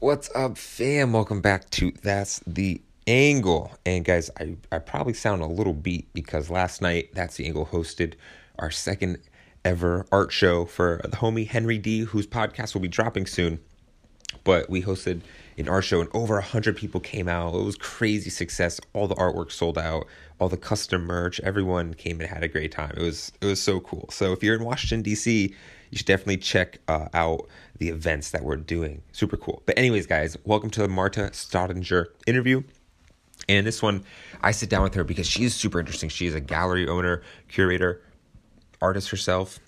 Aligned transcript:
What's 0.00 0.30
up, 0.34 0.56
fam? 0.56 1.12
Welcome 1.12 1.42
back 1.42 1.68
to 1.72 1.92
That's 2.02 2.40
the 2.46 2.80
Angle. 3.06 3.70
And 3.84 4.02
guys, 4.02 4.30
I, 4.40 4.56
I 4.72 4.78
probably 4.78 5.12
sound 5.12 5.42
a 5.42 5.46
little 5.46 5.74
beat 5.74 6.10
because 6.14 6.48
last 6.48 6.80
night 6.80 7.10
That's 7.12 7.36
the 7.36 7.44
Angle 7.44 7.66
hosted 7.66 8.14
our 8.58 8.70
second 8.70 9.18
ever 9.62 10.06
art 10.10 10.32
show 10.32 10.64
for 10.64 11.02
the 11.04 11.18
homie 11.18 11.46
Henry 11.46 11.76
D, 11.76 12.00
whose 12.00 12.26
podcast 12.26 12.72
will 12.72 12.80
be 12.80 12.88
dropping 12.88 13.26
soon. 13.26 13.60
But 14.42 14.70
we 14.70 14.80
hosted 14.80 15.20
an 15.58 15.68
art 15.68 15.84
show 15.84 16.00
and 16.00 16.08
over 16.14 16.32
100 16.36 16.78
people 16.78 17.00
came 17.00 17.28
out. 17.28 17.54
It 17.54 17.62
was 17.62 17.76
crazy 17.76 18.30
success. 18.30 18.80
All 18.94 19.06
the 19.06 19.16
artwork 19.16 19.52
sold 19.52 19.76
out, 19.76 20.06
all 20.38 20.48
the 20.48 20.56
custom 20.56 21.04
merch, 21.04 21.40
everyone 21.40 21.92
came 21.92 22.22
and 22.22 22.30
had 22.30 22.42
a 22.42 22.48
great 22.48 22.72
time. 22.72 22.94
It 22.96 23.02
was 23.02 23.32
it 23.42 23.44
was 23.44 23.60
so 23.60 23.80
cool. 23.80 24.08
So 24.10 24.32
if 24.32 24.42
you're 24.42 24.56
in 24.56 24.64
Washington 24.64 25.02
D.C., 25.02 25.54
you 25.90 25.98
should 25.98 26.06
definitely 26.06 26.38
check 26.38 26.78
uh, 26.88 27.08
out 27.14 27.48
the 27.78 27.88
events 27.88 28.30
that 28.30 28.42
we're 28.42 28.56
doing. 28.56 29.02
Super 29.12 29.36
cool. 29.36 29.62
But 29.66 29.78
anyways, 29.78 30.06
guys, 30.06 30.36
welcome 30.44 30.70
to 30.70 30.82
the 30.82 30.88
Marta 30.88 31.30
Staudinger 31.32 32.06
interview. 32.26 32.62
And 33.48 33.66
this 33.66 33.82
one, 33.82 34.04
I 34.42 34.52
sit 34.52 34.68
down 34.68 34.82
with 34.82 34.94
her 34.94 35.04
because 35.04 35.26
she 35.26 35.44
is 35.44 35.54
super 35.54 35.80
interesting. 35.80 36.08
She 36.08 36.26
is 36.26 36.34
a 36.34 36.40
gallery 36.40 36.86
owner, 36.86 37.22
curator, 37.48 38.02
artist 38.80 39.10
herself. 39.10 39.58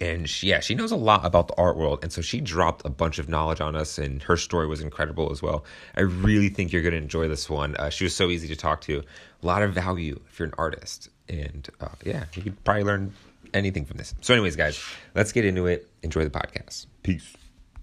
And 0.00 0.28
she, 0.28 0.48
yeah, 0.48 0.60
she 0.60 0.74
knows 0.74 0.92
a 0.92 0.96
lot 0.96 1.24
about 1.24 1.48
the 1.48 1.54
art 1.56 1.76
world. 1.76 2.00
And 2.02 2.12
so 2.12 2.20
she 2.20 2.40
dropped 2.40 2.84
a 2.84 2.90
bunch 2.90 3.18
of 3.18 3.28
knowledge 3.28 3.62
on 3.62 3.74
us, 3.74 3.96
and 3.96 4.22
her 4.24 4.36
story 4.36 4.66
was 4.66 4.82
incredible 4.82 5.32
as 5.32 5.40
well. 5.40 5.64
I 5.96 6.02
really 6.02 6.50
think 6.50 6.70
you're 6.70 6.82
going 6.82 6.92
to 6.92 6.98
enjoy 6.98 7.28
this 7.28 7.48
one. 7.48 7.76
Uh, 7.76 7.88
she 7.88 8.04
was 8.04 8.14
so 8.14 8.28
easy 8.28 8.46
to 8.48 8.56
talk 8.56 8.82
to, 8.82 9.02
a 9.42 9.46
lot 9.46 9.62
of 9.62 9.72
value 9.72 10.20
if 10.28 10.38
you're 10.38 10.48
an 10.48 10.54
artist. 10.58 11.08
And 11.28 11.68
uh, 11.80 11.88
yeah, 12.04 12.24
you 12.34 12.42
could 12.42 12.62
probably 12.62 12.84
learn 12.84 13.14
anything 13.54 13.84
from 13.84 13.96
this. 13.96 14.14
So, 14.20 14.34
anyways, 14.34 14.56
guys, 14.56 14.82
let's 15.14 15.32
get 15.32 15.44
into 15.44 15.66
it. 15.66 15.88
Enjoy 16.02 16.24
the 16.24 16.30
podcast. 16.30 16.86
Peace. 17.02 17.34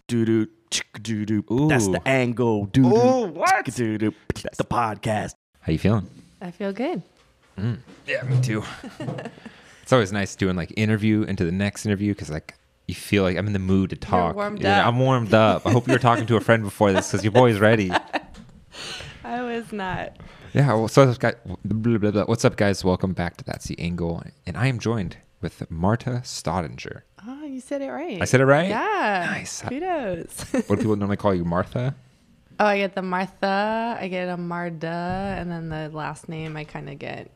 Doo 0.07 0.25
doo 0.25 0.47
doo 1.01 1.25
doo. 1.25 1.67
That's 1.69 1.87
the 1.87 2.01
angle. 2.07 2.65
Doo 2.65 2.85
Ooh, 2.87 3.27
doo. 3.27 3.33
what? 3.33 3.65
Doo 3.65 3.97
doo. 3.97 4.13
That's 4.41 4.57
the 4.57 4.65
podcast. 4.65 5.33
How 5.61 5.71
you 5.71 5.79
feeling? 5.79 6.07
I 6.41 6.51
feel 6.51 6.73
good. 6.73 7.01
Mm. 7.57 7.77
Yeah, 8.05 8.23
me 8.23 8.41
too. 8.41 8.63
it's 9.81 9.93
always 9.93 10.11
nice 10.11 10.35
doing 10.35 10.55
like 10.55 10.73
interview 10.75 11.23
into 11.23 11.45
the 11.45 11.51
next 11.51 11.85
interview 11.85 12.13
because 12.13 12.29
like 12.29 12.55
you 12.87 12.95
feel 12.95 13.23
like 13.23 13.37
I'm 13.37 13.47
in 13.47 13.53
the 13.53 13.59
mood 13.59 13.91
to 13.91 13.95
talk. 13.95 14.35
warmed 14.35 14.61
Yeah, 14.61 14.81
up. 14.81 14.87
I'm 14.87 14.99
warmed 14.99 15.33
up. 15.33 15.65
I 15.65 15.71
hope 15.71 15.87
you 15.87 15.93
were 15.93 15.99
talking 15.99 16.25
to 16.25 16.35
a 16.35 16.41
friend 16.41 16.63
before 16.63 16.91
this 16.91 17.11
because 17.11 17.23
your 17.23 17.31
boy's 17.31 17.59
ready. 17.59 17.91
I 19.23 19.41
was 19.41 19.71
not. 19.71 20.17
Yeah. 20.53 20.67
Well, 20.73 20.87
so 20.87 21.13
guys, 21.13 21.35
blah, 21.63 21.97
blah, 21.97 22.11
blah. 22.11 22.23
what's 22.25 22.43
up, 22.43 22.55
guys? 22.57 22.83
Welcome 22.83 23.13
back 23.13 23.37
to 23.37 23.43
That's 23.45 23.65
the 23.65 23.79
Angle, 23.79 24.23
and 24.45 24.57
I 24.57 24.67
am 24.67 24.79
joined 24.79 25.17
with 25.43 25.69
Marta 25.69 26.21
Staudinger. 26.23 27.01
Oh, 27.27 27.43
you 27.45 27.59
said 27.59 27.81
it 27.81 27.89
right. 27.91 28.21
I 28.21 28.25
said 28.25 28.41
it 28.41 28.45
right. 28.45 28.69
Yeah. 28.69 29.27
Nice. 29.31 29.61
Kudos. 29.61 30.43
What 30.53 30.69
do 30.69 30.77
people 30.77 30.95
normally 30.95 31.17
call 31.17 31.35
you, 31.35 31.45
Martha? 31.45 31.93
oh, 32.59 32.65
I 32.65 32.77
get 32.77 32.95
the 32.95 33.01
Martha, 33.01 33.97
I 33.99 34.07
get 34.07 34.29
a 34.29 34.37
Marda, 34.37 35.35
and 35.39 35.51
then 35.51 35.69
the 35.69 35.89
last 35.89 36.29
name 36.29 36.55
I 36.57 36.63
kind 36.63 36.89
of 36.89 36.97
get 36.99 37.29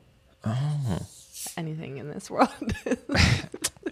Oh. 0.46 1.00
anything 1.58 1.98
in 1.98 2.10
this 2.10 2.30
world. 2.32 2.50
Eh, 2.86 2.96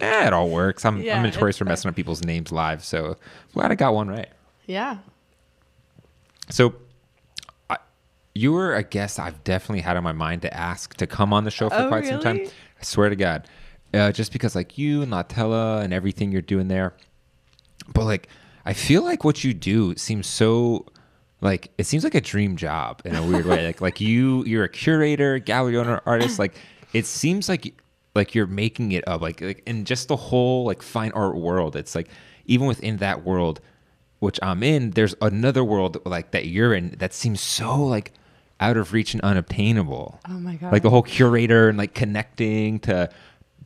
it 0.26 0.32
all 0.32 0.48
works. 0.50 0.84
I'm, 0.84 1.02
Yeah, 1.02 1.16
I'm 1.18 1.22
notorious 1.24 1.58
for 1.58 1.64
messing 1.64 1.88
up 1.88 1.94
people's 1.96 2.24
names 2.24 2.52
live, 2.52 2.82
so 2.84 3.06
I'm 3.06 3.16
glad 3.52 3.70
I 3.72 3.74
got 3.74 3.92
one 3.94 4.08
right. 4.08 4.28
yeah. 4.66 4.98
So, 6.48 6.74
I, 7.68 7.78
you 8.34 8.52
were 8.52 8.74
a 8.76 8.84
guest 8.84 9.18
I've 9.18 9.42
definitely 9.42 9.80
had 9.82 9.96
on 9.96 10.04
my 10.04 10.12
mind 10.12 10.42
to 10.42 10.56
ask 10.56 10.94
to 10.98 11.06
come 11.08 11.32
on 11.32 11.42
the 11.44 11.50
show 11.50 11.68
for 11.68 11.74
Oh, 11.76 11.88
quite 11.88 12.06
some 12.06 12.20
time. 12.20 12.40
I 12.80 12.84
swear 12.84 13.08
to 13.08 13.16
God, 13.16 13.48
uh, 13.96 14.12
just 14.12 14.32
because 14.32 14.54
like 14.54 14.78
you 14.78 15.02
and 15.02 15.12
Latella 15.12 15.82
and 15.82 15.92
everything 15.92 16.32
you're 16.32 16.42
doing 16.42 16.68
there, 16.68 16.94
but 17.92 18.04
like 18.04 18.28
I 18.64 18.72
feel 18.72 19.02
like 19.02 19.24
what 19.24 19.44
you 19.44 19.54
do 19.54 19.94
seems 19.96 20.26
so 20.26 20.86
like 21.40 21.70
it 21.78 21.84
seems 21.84 22.04
like 22.04 22.14
a 22.14 22.20
dream 22.20 22.56
job 22.56 23.02
in 23.04 23.14
a 23.14 23.24
weird 23.26 23.46
way. 23.46 23.66
Like 23.66 23.80
like 23.80 24.00
you 24.00 24.44
you're 24.44 24.64
a 24.64 24.68
curator, 24.68 25.38
gallery 25.38 25.76
owner, 25.76 26.00
artist. 26.06 26.38
Like 26.38 26.54
it 26.92 27.06
seems 27.06 27.48
like 27.48 27.74
like 28.14 28.34
you're 28.34 28.46
making 28.46 28.92
it 28.92 29.06
up. 29.06 29.20
Like 29.20 29.40
like 29.40 29.62
in 29.66 29.84
just 29.84 30.08
the 30.08 30.16
whole 30.16 30.64
like 30.64 30.82
fine 30.82 31.12
art 31.12 31.36
world. 31.36 31.76
It's 31.76 31.94
like 31.94 32.08
even 32.46 32.66
within 32.66 32.98
that 32.98 33.24
world, 33.24 33.60
which 34.18 34.38
I'm 34.42 34.62
in, 34.62 34.90
there's 34.92 35.14
another 35.20 35.62
world 35.64 35.98
like 36.04 36.30
that 36.32 36.46
you're 36.46 36.74
in 36.74 36.96
that 36.98 37.12
seems 37.12 37.40
so 37.40 37.84
like 37.84 38.12
out 38.58 38.76
of 38.76 38.92
reach 38.92 39.12
and 39.12 39.22
unobtainable. 39.22 40.18
Oh 40.28 40.32
my 40.32 40.56
God. 40.56 40.72
Like 40.72 40.82
the 40.82 40.90
whole 40.90 41.02
curator 41.02 41.68
and 41.68 41.76
like 41.76 41.94
connecting 41.94 42.80
to 42.80 43.10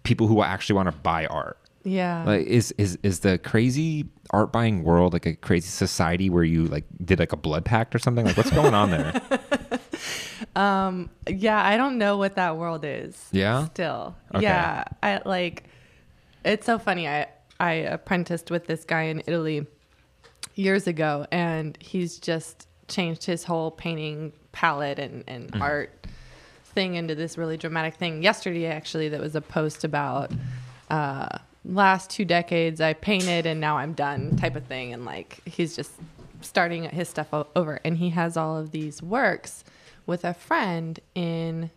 people 0.03 0.27
who 0.27 0.43
actually 0.43 0.77
want 0.77 0.87
to 0.91 0.97
buy 1.03 1.27
art. 1.27 1.57
Yeah. 1.83 2.25
Like 2.25 2.47
is 2.47 2.73
is 2.73 2.99
is 3.03 3.21
the 3.21 3.39
crazy 3.39 4.07
art 4.33 4.53
buying 4.53 4.85
world 4.85 5.13
like 5.15 5.25
a 5.27 5.35
crazy 5.35 5.69
society 5.69 6.29
where 6.29 6.45
you 6.45 6.67
like 6.67 6.85
did 7.05 7.19
like 7.19 7.33
a 7.33 7.37
blood 7.37 7.65
pact 7.65 7.95
or 7.95 7.99
something? 7.99 8.27
Like 8.27 8.37
what's 8.37 8.51
going 8.51 8.75
on 8.75 8.91
there? 8.91 9.21
um 10.57 11.11
yeah, 11.29 11.65
I 11.65 11.77
don't 11.77 11.99
know 11.99 12.17
what 12.17 12.35
that 12.37 12.57
world 12.57 12.85
is. 12.85 13.29
Yeah? 13.33 13.67
Still. 13.67 14.15
Okay. 14.35 14.43
Yeah. 14.45 14.85
I 15.03 15.21
like 15.25 15.65
it's 16.45 16.67
so 16.67 16.79
funny. 16.79 17.09
I 17.09 17.27
I 17.59 17.73
apprenticed 17.73 18.51
with 18.51 18.67
this 18.67 18.85
guy 18.85 19.03
in 19.03 19.23
Italy 19.27 19.67
years 20.55 20.87
ago 20.87 21.27
and 21.31 21.79
he's 21.81 22.19
just 22.19 22.67
changed 22.89 23.25
his 23.25 23.45
whole 23.45 23.71
painting 23.71 24.33
palette 24.53 24.99
and, 24.99 25.25
and 25.27 25.51
Mm-hmm. 25.53 25.63
art 25.63 26.07
thing 26.71 26.95
into 26.95 27.15
this 27.15 27.37
really 27.39 27.57
dramatic 27.57 27.95
thing. 27.95 28.23
Yesterday 28.23 28.67
actually 28.67 29.09
that 29.11 29.21
was 29.21 29.35
a 29.37 29.41
post 29.41 29.85
about 29.85 30.33
uh 30.89 31.29
last 31.65 32.09
two 32.11 32.25
decades 32.25 32.81
I 32.81 32.95
painted 32.95 33.45
and 33.47 33.61
now 33.61 33.77
I'm 33.79 33.93
done 33.93 34.33
type 34.35 34.57
of 34.57 34.65
thing 34.65 34.93
and 34.95 35.05
like 35.05 35.41
he's 35.45 35.77
just 35.77 35.93
starting 36.41 36.85
his 36.85 37.09
stuff 37.09 37.29
over 37.55 37.81
and 37.85 37.99
he 37.99 38.11
has 38.11 38.37
all 38.37 38.57
of 38.57 38.71
these 38.71 39.03
works 39.03 39.63
with 40.07 40.25
a 40.25 40.33
friend 40.35 40.99
in 41.15 41.71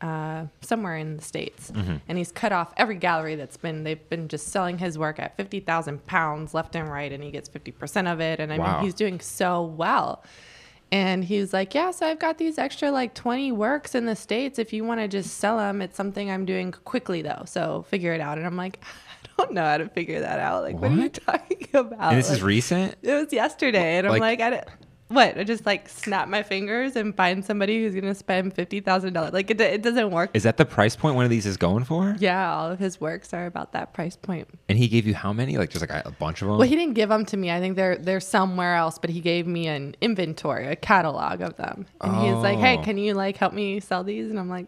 uh, 0.00 0.46
somewhere 0.60 0.96
in 0.96 1.16
the 1.16 1.22
states, 1.22 1.72
and 2.06 2.16
he's 2.18 2.30
cut 2.30 2.52
off 2.52 2.72
every 2.76 2.94
gallery 2.94 3.34
that's 3.34 3.56
been. 3.56 3.82
They've 3.82 4.08
been 4.08 4.28
just 4.28 4.46
selling 4.48 4.78
his 4.78 4.96
work 4.96 5.18
at 5.18 5.36
fifty 5.36 5.58
thousand 5.58 6.06
pounds 6.06 6.54
left 6.54 6.76
and 6.76 6.88
right, 6.88 7.10
and 7.12 7.20
he 7.24 7.32
gets 7.32 7.48
fifty 7.48 7.72
percent 7.72 8.06
of 8.06 8.20
it. 8.20 8.38
And 8.38 8.52
I 8.52 8.58
Wow. 8.58 8.76
mean, 8.76 8.84
he's 8.84 8.94
doing 8.94 9.18
so 9.18 9.64
well. 9.64 10.22
And 10.90 11.22
he 11.22 11.38
was 11.38 11.52
like, 11.52 11.74
"Yeah, 11.74 11.90
so 11.90 12.06
I've 12.06 12.18
got 12.18 12.38
these 12.38 12.56
extra 12.58 12.90
like 12.90 13.12
twenty 13.14 13.52
works 13.52 13.94
in 13.94 14.06
the 14.06 14.16
states. 14.16 14.58
If 14.58 14.72
you 14.72 14.84
want 14.84 15.00
to 15.00 15.08
just 15.08 15.36
sell 15.36 15.58
them, 15.58 15.82
it's 15.82 15.96
something 15.96 16.30
I'm 16.30 16.46
doing 16.46 16.72
quickly 16.72 17.20
though. 17.20 17.42
So 17.46 17.84
figure 17.88 18.14
it 18.14 18.20
out." 18.22 18.38
And 18.38 18.46
I'm 18.46 18.56
like, 18.56 18.80
"I 19.22 19.42
don't 19.42 19.52
know 19.52 19.64
how 19.64 19.76
to 19.78 19.88
figure 19.90 20.20
that 20.20 20.38
out. 20.38 20.62
Like, 20.62 20.76
what, 20.78 20.90
are 20.90 20.94
you 20.94 21.08
talking 21.10 21.66
about?" 21.74 22.12
And 22.12 22.18
this 22.18 22.30
is 22.30 22.42
recent? 22.42 22.96
it 23.02 23.12
was 23.12 23.32
yesterday, 23.32 23.98
and 23.98 24.06
I'm 24.06 24.12
Like- 24.14 24.20
like, 24.20 24.40
I 24.40 24.50
don't, 24.50 24.68
what? 25.08 25.38
I 25.38 25.44
just 25.44 25.64
like 25.66 25.88
snap 25.88 26.28
my 26.28 26.42
fingers 26.42 26.94
and 26.96 27.14
find 27.16 27.44
somebody 27.44 27.82
who's 27.82 27.94
gonna 27.94 28.14
spend 28.14 28.54
fifty 28.54 28.80
thousand 28.80 29.14
dollars. 29.14 29.32
Like 29.32 29.50
it, 29.50 29.60
it 29.60 29.82
doesn't 29.82 30.10
work. 30.10 30.30
Is 30.34 30.42
that 30.42 30.56
the 30.56 30.64
price 30.66 30.94
point 30.96 31.16
one 31.16 31.24
of 31.24 31.30
these 31.30 31.46
is 31.46 31.56
going 31.56 31.84
for? 31.84 32.14
yeah, 32.18 32.54
all 32.54 32.70
of 32.70 32.78
his 32.78 33.00
works 33.00 33.32
are 33.32 33.46
about 33.46 33.72
that 33.72 33.92
price 33.94 34.16
point. 34.16 34.48
And 34.68 34.76
he 34.78 34.86
gave 34.88 35.06
you 35.06 35.14
how 35.14 35.32
many? 35.32 35.56
Like 35.58 35.70
just 35.70 35.80
like 35.88 36.06
a, 36.06 36.10
bunch 36.10 36.42
of 36.42 36.48
them? 36.48 36.58
Well, 36.58 36.68
he 36.68 36.76
didn't 36.76 36.94
give 36.94 37.08
them 37.08 37.24
to 37.26 37.36
me. 37.36 37.50
I 37.50 37.58
think 37.60 37.76
they're 37.76 37.96
they're 37.96 38.20
somewhere 38.20 38.74
else, 38.74 38.98
but 38.98 39.10
he 39.10 39.20
gave 39.20 39.46
me 39.46 39.66
an 39.68 39.96
inventory, 40.00 40.66
a 40.68 40.76
catalog 40.76 41.40
of 41.40 41.56
them, 41.56 41.86
and 42.00 42.16
he 42.16 42.30
was 42.32 42.42
like, 42.42 42.58
"Hey, 42.58 42.76
Oh. 42.78 42.82
can 42.82 42.98
you 42.98 43.14
like 43.14 43.36
help 43.36 43.52
me 43.54 43.80
sell 43.80 44.04
these?" 44.04 44.28
And 44.30 44.38
I'm 44.38 44.48
like, 44.50 44.66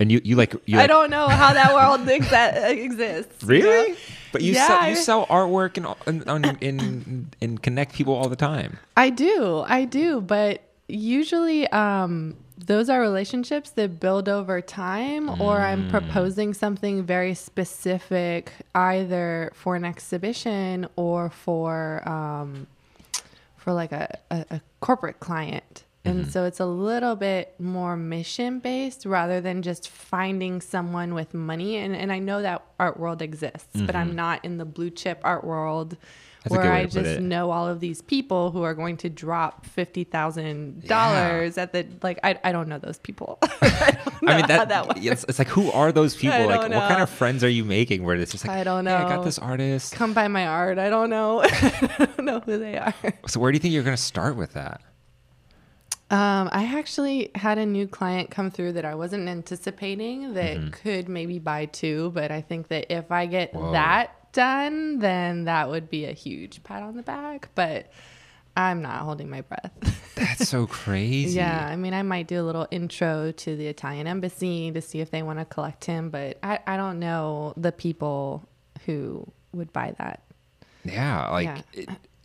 and 0.00 0.10
you 0.10 0.20
you 0.24 0.34
like 0.36 0.54
you 0.66 0.78
"I 0.78 0.82
like, 0.82 0.88
don't 0.88 1.10
know 1.10 1.28
how 1.28 1.52
that 1.52 1.74
world 1.74 2.08
exists." 2.08 3.42
you 3.42 3.48
Really? 3.48 3.90
know? 3.92 3.96
But 4.32 4.42
you 4.42 4.52
Yeah, 4.52 4.66
sell 4.66 4.88
you 4.88 4.96
sell 4.96 5.26
artwork 5.26 5.76
and 5.76 6.28
and, 6.28 6.62
and 6.62 7.36
and 7.40 7.62
connect 7.62 7.94
people 7.94 8.14
all 8.14 8.28
the 8.28 8.36
time. 8.36 8.78
I 8.96 9.10
do. 9.10 9.64
I 9.66 9.84
do. 9.84 10.20
But 10.20 10.62
usually, 10.88 11.66
um, 11.68 12.36
those 12.58 12.88
are 12.90 13.00
relationships 13.00 13.70
that 13.70 14.00
build 14.00 14.28
over 14.28 14.60
time, 14.60 15.40
or 15.40 15.60
I'm 15.60 15.88
proposing 15.90 16.52
something 16.54 17.02
very 17.04 17.34
specific, 17.34 18.52
either 18.74 19.50
for 19.54 19.76
an 19.76 19.84
exhibition 19.84 20.86
or 20.96 21.30
for 21.30 22.06
um, 22.08 22.66
for 23.56 23.72
like 23.72 23.92
a, 23.92 24.18
a, 24.30 24.44
a 24.50 24.60
corporate 24.80 25.20
client. 25.20 25.84
And 26.10 26.22
mm-hmm. 26.22 26.30
so 26.30 26.44
it's 26.44 26.60
a 26.60 26.66
little 26.66 27.14
bit 27.14 27.54
more 27.60 27.96
mission 27.96 28.58
based 28.58 29.06
rather 29.06 29.40
than 29.40 29.62
just 29.62 29.88
finding 29.88 30.60
someone 30.60 31.14
with 31.14 31.34
money. 31.34 31.76
And, 31.76 31.94
and 31.94 32.12
I 32.12 32.18
know 32.18 32.42
that 32.42 32.64
art 32.80 32.98
world 32.98 33.22
exists, 33.22 33.68
but 33.74 33.94
I'm 33.94 34.08
mm-hmm. 34.08 34.16
not 34.16 34.44
in 34.44 34.58
the 34.58 34.64
blue 34.64 34.90
chip 34.90 35.20
art 35.22 35.44
world 35.44 35.96
That's 36.42 36.56
where 36.56 36.72
I 36.72 36.86
just 36.86 37.06
it. 37.06 37.22
know 37.22 37.52
all 37.52 37.68
of 37.68 37.78
these 37.78 38.02
people 38.02 38.50
who 38.50 38.62
are 38.64 38.74
going 38.74 38.96
to 38.98 39.08
drop 39.08 39.66
fifty 39.66 40.04
thousand 40.04 40.86
dollars 40.86 41.58
at 41.58 41.72
the 41.72 41.86
like. 42.02 42.18
I, 42.24 42.38
I 42.42 42.50
don't 42.50 42.68
know 42.68 42.78
those 42.78 42.98
people. 42.98 43.38
I, 43.62 43.98
know 44.22 44.32
I 44.32 44.36
mean 44.38 44.46
that, 44.48 44.68
that 44.70 44.96
it's, 44.96 45.24
it's 45.24 45.38
like 45.38 45.48
who 45.48 45.70
are 45.70 45.92
those 45.92 46.16
people? 46.22 46.46
Like 46.46 46.62
don't 46.62 46.72
what 46.72 46.88
kind 46.88 47.02
of 47.02 47.10
friends 47.10 47.44
are 47.44 47.48
you 47.48 47.64
making 47.64 48.02
where 48.02 48.16
it's 48.16 48.32
just 48.32 48.46
like 48.46 48.56
I 48.56 48.64
don't 48.64 48.86
"Hey, 48.86 48.94
I 48.94 49.08
got 49.08 49.24
this 49.24 49.38
artist. 49.38 49.94
Come 49.94 50.12
by 50.12 50.26
my 50.28 50.46
art. 50.46 50.78
I 50.78 50.88
don't 50.90 51.10
know. 51.10 51.42
I 51.42 52.08
don't 52.16 52.24
know 52.24 52.40
who 52.40 52.58
they 52.58 52.78
are. 52.78 52.94
So 53.28 53.38
where 53.38 53.52
do 53.52 53.56
you 53.56 53.60
think 53.60 53.74
you're 53.74 53.84
gonna 53.84 53.96
start 53.96 54.34
with 54.34 54.54
that? 54.54 54.80
Um, 56.10 56.48
I 56.50 56.64
actually 56.76 57.30
had 57.36 57.58
a 57.58 57.64
new 57.66 57.86
client 57.86 58.30
come 58.30 58.50
through 58.50 58.72
that 58.72 58.84
I 58.84 58.96
wasn't 58.96 59.28
anticipating 59.28 60.34
that 60.34 60.72
could 60.72 61.08
maybe 61.08 61.38
buy 61.38 61.66
two, 61.66 62.10
but 62.12 62.32
I 62.32 62.40
think 62.40 62.66
that 62.68 62.92
if 62.92 63.12
I 63.12 63.26
get 63.26 63.54
Whoa. 63.54 63.72
that 63.72 64.32
done, 64.32 64.98
then 64.98 65.44
that 65.44 65.68
would 65.70 65.88
be 65.88 66.06
a 66.06 66.12
huge 66.12 66.64
pat 66.64 66.82
on 66.82 66.96
the 66.96 67.02
back. 67.02 67.50
But 67.54 67.92
I'm 68.56 68.82
not 68.82 69.02
holding 69.02 69.30
my 69.30 69.42
breath. 69.42 69.70
That's 70.16 70.48
so 70.48 70.66
crazy. 70.68 71.36
yeah, 71.36 71.64
I 71.66 71.76
mean, 71.76 71.94
I 71.94 72.02
might 72.02 72.26
do 72.26 72.40
a 72.40 72.44
little 72.44 72.66
intro 72.72 73.30
to 73.30 73.56
the 73.56 73.68
Italian 73.68 74.08
embassy 74.08 74.72
to 74.72 74.80
see 74.80 75.00
if 75.00 75.12
they 75.12 75.22
want 75.22 75.38
to 75.38 75.44
collect 75.44 75.84
him, 75.84 76.10
but 76.10 76.38
I, 76.42 76.58
I 76.66 76.76
don't 76.76 76.98
know 76.98 77.54
the 77.56 77.70
people 77.72 78.48
who 78.86 79.30
would 79.52 79.72
buy 79.72 79.94
that. 79.98 80.22
Yeah, 80.84 81.28
like 81.30 81.44
Yeah. 81.46 81.62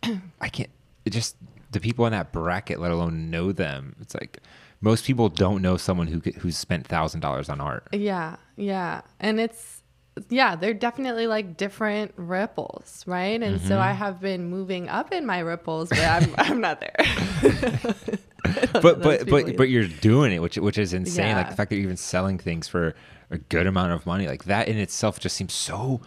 It, 0.02 0.16
I 0.40 0.48
can't. 0.48 0.70
It 1.04 1.10
just 1.10 1.36
the 1.76 1.80
people 1.80 2.06
in 2.06 2.12
that 2.12 2.32
bracket, 2.32 2.80
let 2.80 2.90
alone 2.90 3.30
know 3.30 3.52
them. 3.52 3.94
It's 4.00 4.14
like 4.14 4.38
most 4.80 5.04
people 5.04 5.28
don't 5.28 5.62
know 5.62 5.76
someone 5.76 6.06
who 6.08 6.20
who's 6.40 6.56
spent 6.56 6.86
thousand 6.86 7.20
dollars 7.20 7.48
on 7.48 7.60
art. 7.60 7.86
Yeah, 7.92 8.36
yeah. 8.56 9.02
And 9.20 9.38
it's, 9.40 9.82
yeah, 10.28 10.56
they're 10.56 10.74
definitely 10.74 11.26
like 11.26 11.56
different 11.56 12.12
ripples, 12.16 13.04
right? 13.06 13.42
And 13.42 13.58
Mm-hmm. 13.58 13.68
so 13.68 13.78
I 13.78 13.92
have 13.92 14.20
been 14.20 14.48
moving 14.50 14.88
up 14.88 15.12
in 15.12 15.26
my 15.26 15.38
ripples, 15.40 15.88
but 15.90 15.98
I'm, 16.00 16.34
I'm 16.38 16.60
not 16.60 16.80
there. 16.80 16.96
But 18.72 18.82
Those 18.82 18.94
but 19.02 19.18
people 19.26 19.42
but 19.42 19.56
but 19.56 19.68
you're 19.70 19.88
doing 19.88 20.32
it, 20.32 20.40
which 20.40 20.56
which 20.56 20.78
is 20.78 20.92
insane. 20.92 21.34
Like 21.34 21.50
the 21.50 21.56
fact 21.56 21.70
that 21.70 21.76
you're 21.76 21.84
even 21.84 21.96
selling 21.96 22.38
things 22.38 22.68
for 22.68 22.94
a 23.30 23.38
good 23.38 23.66
amount 23.66 23.92
of 23.92 24.06
money, 24.06 24.28
like 24.28 24.44
that 24.44 24.68
in 24.68 24.78
itself 24.78 25.18
just 25.18 25.36
seems 25.36 25.52
so 25.52 26.00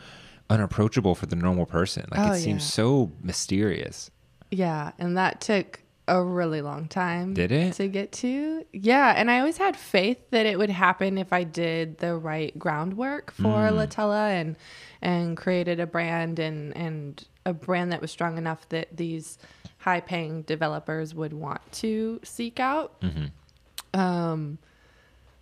unapproachable 0.49 1.15
for 1.15 1.25
the 1.25 1.35
normal 1.35 1.65
person. 1.65 2.05
Like 2.11 2.19
Oh, 2.21 2.31
it 2.33 2.39
seems 2.39 2.63
yeah. 2.63 2.69
so 2.69 3.11
mysterious. 3.21 4.09
Yeah, 4.51 4.91
and 4.97 5.17
that 5.17 5.41
took 5.41 5.81
a 6.07 6.23
really 6.23 6.61
long 6.61 6.87
time. 6.87 7.35
Did 7.35 7.51
it? 7.51 7.73
To 7.73 7.87
get 7.87 8.11
to? 8.13 8.65
Yeah, 8.73 9.13
and 9.15 9.29
I 9.29 9.39
always 9.39 9.57
had 9.57 9.75
faith 9.75 10.17
that 10.31 10.45
it 10.47 10.57
would 10.57 10.71
happen 10.71 11.17
if 11.19 11.31
I 11.31 11.43
did 11.43 11.99
the 11.99 12.15
right 12.15 12.57
groundwork 12.57 13.31
for 13.31 13.43
Mm. 13.69 13.73
Latella 13.87 14.31
and 14.31 14.55
and 15.01 15.37
created 15.37 15.79
a 15.79 15.85
brand 15.85 16.39
and 16.39 16.75
and 16.75 17.23
a 17.45 17.53
brand 17.53 17.91
that 17.91 18.01
was 18.01 18.09
strong 18.11 18.37
enough 18.37 18.67
that 18.69 18.97
these 18.97 19.37
high 19.77 19.99
paying 20.01 20.41
developers 20.41 21.13
would 21.13 21.31
want 21.33 21.61
to 21.73 22.19
seek 22.23 22.59
out. 22.59 22.99
Mm-hmm. 23.01 23.99
Um 23.99 24.57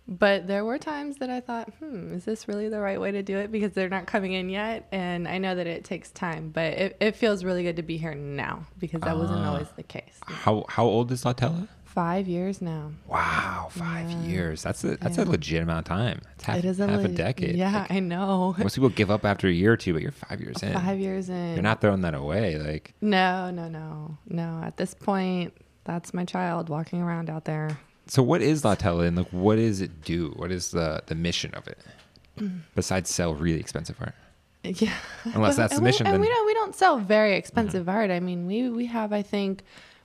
but 0.08 0.46
there 0.46 0.64
were 0.64 0.78
times 0.78 1.18
that 1.18 1.28
I 1.28 1.40
thought, 1.40 1.70
hmm, 1.78 2.14
is 2.14 2.24
this 2.24 2.48
really 2.48 2.68
the 2.70 2.80
right 2.80 2.98
way 3.00 3.10
to 3.12 3.22
do 3.22 3.36
it? 3.36 3.52
Because 3.52 3.72
they're 3.72 3.90
not 3.90 4.06
coming 4.06 4.32
in 4.32 4.48
yet. 4.48 4.88
And 4.90 5.28
I 5.28 5.36
know 5.38 5.54
that 5.54 5.66
it 5.66 5.84
takes 5.84 6.10
time, 6.10 6.48
but 6.48 6.72
it, 6.72 6.96
it 7.00 7.14
feels 7.16 7.44
really 7.44 7.62
good 7.62 7.76
to 7.76 7.82
be 7.82 7.98
here 7.98 8.14
now 8.14 8.66
because 8.78 9.02
that 9.02 9.16
wasn't 9.18 9.40
Ah. 9.40 9.50
always 9.52 9.68
the 9.76 9.82
case. 9.82 10.18
How 10.24 10.64
how 10.68 10.84
old 10.86 11.12
is 11.12 11.24
Latella? 11.24 11.68
Five 11.84 12.28
years 12.28 12.62
now. 12.62 12.92
Wow, 13.06 13.68
five 13.70 14.08
Yeah. 14.10 14.22
years. 14.22 14.62
That's 14.62 14.84
a 14.84 14.96
that's 14.98 15.18
a 15.18 15.24
legit 15.24 15.62
amount 15.62 15.80
of 15.80 15.84
time. 15.84 16.20
It's 16.36 16.44
half, 16.44 16.58
it 16.58 16.64
is 16.64 16.78
a, 16.80 16.86
half 16.86 17.04
a 17.04 17.08
decade. 17.08 17.56
Yeah, 17.56 17.72
Like, 17.80 17.90
I 17.90 17.98
know. 18.00 18.54
most 18.58 18.76
people 18.76 18.90
give 18.90 19.10
up 19.10 19.24
after 19.24 19.48
a 19.48 19.52
year 19.52 19.72
or 19.72 19.76
two, 19.76 19.92
but 19.94 20.02
you're 20.02 20.12
five 20.12 20.40
years 20.40 20.62
in. 20.62 20.74
Five 20.74 21.00
years 21.00 21.28
in. 21.28 21.54
You're 21.54 21.62
not 21.62 21.80
throwing 21.80 22.02
that 22.02 22.14
away. 22.14 22.56
Like 22.58 22.94
No, 23.00 23.50
no, 23.50 23.68
no, 23.68 24.16
no. 24.28 24.62
At 24.64 24.76
this 24.76 24.94
point, 24.94 25.54
that's 25.84 26.14
my 26.14 26.24
child 26.24 26.68
walking 26.68 27.02
around 27.02 27.30
out 27.30 27.44
there. 27.46 27.78
So, 28.08 28.22
what 28.22 28.42
is 28.42 28.62
Latella 28.62 29.06
and 29.06 29.16
like 29.18 29.28
what 29.30 29.56
does 29.56 29.80
it 29.80 30.02
do? 30.02 30.30
What 30.36 30.50
is 30.50 30.70
the 30.72 31.02
the 31.06 31.14
mission 31.14 31.52
of 31.54 31.68
it? 31.68 31.78
Besides 32.74 33.10
sell 33.10 33.34
really 33.34 33.58
expensive 33.60 33.96
art. 34.00 34.14
Yeah. 34.64 34.92
Unless 35.24 35.56
that's 35.56 35.72
the 35.72 35.76
and 35.78 35.84
we- 35.84 35.88
mission, 35.88 36.06
And 36.06 36.14
then- 36.14 36.20
Mm-hmm. 36.20 36.28
we 36.28 36.34
don't 36.34 36.46
we 36.46 36.54
don't 36.54 36.74
sell 36.74 36.98
very 36.98 37.34
expensive 37.36 37.88
art. 37.88 38.10
I 38.10 38.20
mean, 38.20 38.46
we 38.46 38.68
we 38.70 38.86
have 38.86 39.12
I 39.12 39.22
think 39.22 39.62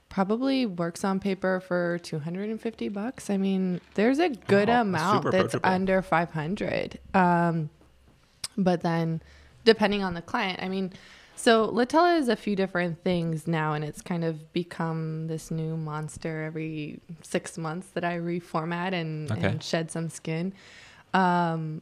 probably 0.09 0.65
works 0.65 1.03
on 1.03 1.19
paper 1.19 1.59
for 1.59 1.97
250 2.03 2.89
bucks. 2.89 3.29
I 3.31 3.37
mean, 3.37 3.81
there's 3.95 4.19
a 4.19 4.29
good 4.29 4.69
Oh, 4.69 4.81
amount 4.81 5.31
that's 5.31 5.55
approachable. 5.55 5.69
under 5.69 6.01
500. 6.01 6.99
Um 7.13 7.69
but 8.57 8.81
then 8.81 9.21
depending 9.65 10.03
on 10.03 10.13
the 10.13 10.21
client, 10.21 10.59
I 10.61 10.69
mean, 10.69 10.93
so 11.35 11.67
Latella 11.69 12.17
is 12.19 12.27
a 12.29 12.35
few 12.35 12.55
different 12.55 13.03
things 13.03 13.47
now, 13.47 13.73
and 13.73 13.83
it's 13.83 14.01
kind 14.01 14.23
of 14.23 14.51
become 14.53 15.27
this 15.27 15.51
new 15.51 15.75
monster 15.77 16.43
every 16.43 16.99
six 17.21 17.57
months 17.57 17.87
that 17.93 18.03
I 18.03 18.17
reformat 18.19 18.93
and, 18.93 19.31
Okay. 19.31 19.47
and 19.47 19.63
shed 19.63 19.91
some 19.91 20.09
skin. 20.09 20.53
Um, 21.13 21.81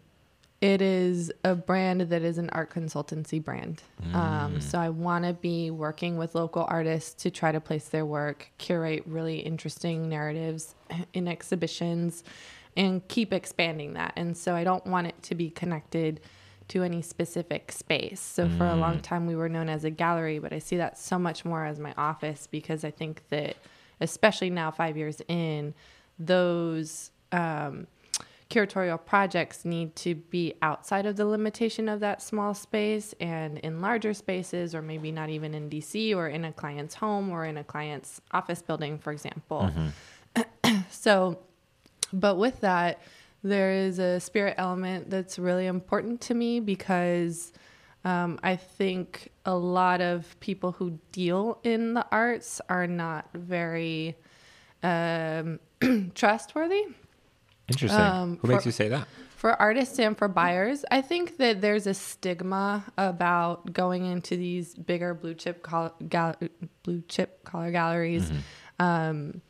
it 0.62 0.80
is 0.82 1.32
a 1.44 1.56
brand 1.56 2.02
that 2.02 2.22
is 2.22 2.38
an 2.38 2.50
art 2.52 2.72
consultancy 2.72 3.44
brand. 3.44 3.82
Um, 4.14 4.62
so 4.62 4.78
I 4.80 4.90
want 4.90 5.26
to 5.26 5.34
be 5.34 5.72
working 5.72 6.18
with 6.18 6.36
local 6.36 6.66
artists 6.70 7.16
to 7.24 7.32
try 7.32 7.52
to 7.52 7.60
place 7.60 7.88
their 7.90 8.06
work, 8.06 8.52
curate 8.60 9.04
really 9.08 9.40
interesting 9.40 10.08
narratives 10.08 10.76
in 11.14 11.28
exhibitions, 11.28 12.24
and 12.78 13.06
keep 13.08 13.34
expanding 13.34 13.94
that. 13.94 14.14
And 14.16 14.38
so 14.38 14.54
I 14.56 14.64
don't 14.64 14.86
want 14.86 15.08
it 15.08 15.22
to 15.24 15.36
be 15.36 15.50
connected 15.50 16.22
to 16.72 16.84
any 16.84 17.02
specific 17.02 17.72
space. 17.72 18.22
So 18.22 18.48
for 18.58 18.66
a 18.66 18.76
long 18.76 19.02
time 19.02 19.28
we 19.28 19.36
were 19.36 19.50
known 19.50 19.68
as 19.68 19.84
a 19.84 19.90
gallery, 19.90 20.40
but 20.40 20.54
I 20.54 20.60
see 20.60 20.78
that 20.78 20.98
so 20.98 21.20
much 21.20 21.44
more 21.44 21.66
as 21.66 21.80
my 21.80 21.94
office 21.98 22.48
because 22.48 22.86
I 22.86 22.92
think 22.92 23.24
that 23.30 23.58
especially 24.00 24.50
now 24.50 24.72
5 24.72 24.98
years 24.98 25.22
in 25.28 25.74
those 26.18 27.12
um 27.32 27.88
curatorial 28.50 29.04
projects 29.04 29.64
need 29.64 29.96
to 29.96 30.14
be 30.16 30.54
outside 30.62 31.06
of 31.06 31.16
the 31.16 31.26
limitation 31.26 31.88
of 31.88 32.02
that 32.02 32.22
small 32.22 32.54
space 32.54 33.16
and 33.22 33.58
in 33.60 33.80
larger 33.80 34.14
spaces 34.14 34.76
or 34.76 34.82
maybe 34.82 35.10
not 35.10 35.30
even 35.30 35.54
in 35.54 35.70
DC 35.70 36.14
or 36.14 36.28
in 36.28 36.44
a 36.44 36.52
client's 36.52 36.96
home 36.96 37.30
or 37.30 37.46
in 37.46 37.58
a 37.58 37.64
client's 37.64 38.22
office 38.32 38.62
building 38.62 38.98
for 38.98 39.12
example. 39.12 39.72
so 40.90 41.38
but 42.14 42.38
with 42.38 42.62
that, 42.62 43.02
there 43.44 43.72
is 43.72 44.00
a 44.00 44.20
spirit 44.20 44.56
element 44.58 45.10
that's 45.10 45.40
really 45.40 45.66
important 45.66 46.22
to 46.22 46.34
me 46.34 46.60
because 46.60 47.52
um, 48.04 48.40
I 48.44 48.56
think 48.56 49.32
a 49.46 49.56
lot 49.56 50.02
of 50.02 50.40
people 50.40 50.72
who 50.72 51.00
deal 51.12 51.60
in 51.64 51.94
the 51.94 52.06
arts 52.12 52.62
are 52.70 52.88
not 52.88 53.30
very 53.34 54.16
um, 54.84 55.60
trustworthy. 56.16 56.86
Interesting. 57.68 58.02
Um, 58.02 58.40
Who 58.42 58.48
makes 58.48 58.66
you 58.66 58.72
say 58.72 58.90
that? 58.90 59.08
For 59.36 59.60
artists 59.60 59.98
and 59.98 60.16
for 60.16 60.28
buyers, 60.28 60.86
I 60.92 61.02
think 61.02 61.38
that 61.38 61.62
there's 61.62 61.88
a 61.88 61.94
stigma 61.94 62.84
about 62.98 63.74
going 63.74 64.06
into 64.06 64.36
these 64.36 64.76
bigger 64.76 65.14
blue 65.14 65.34
chip 65.34 65.64
col- 65.64 65.96
gal- 66.08 66.36
blue 66.84 67.02
chip 67.08 67.44
collar 67.44 67.72
galleries. 67.72 68.32
Um, 68.80 69.42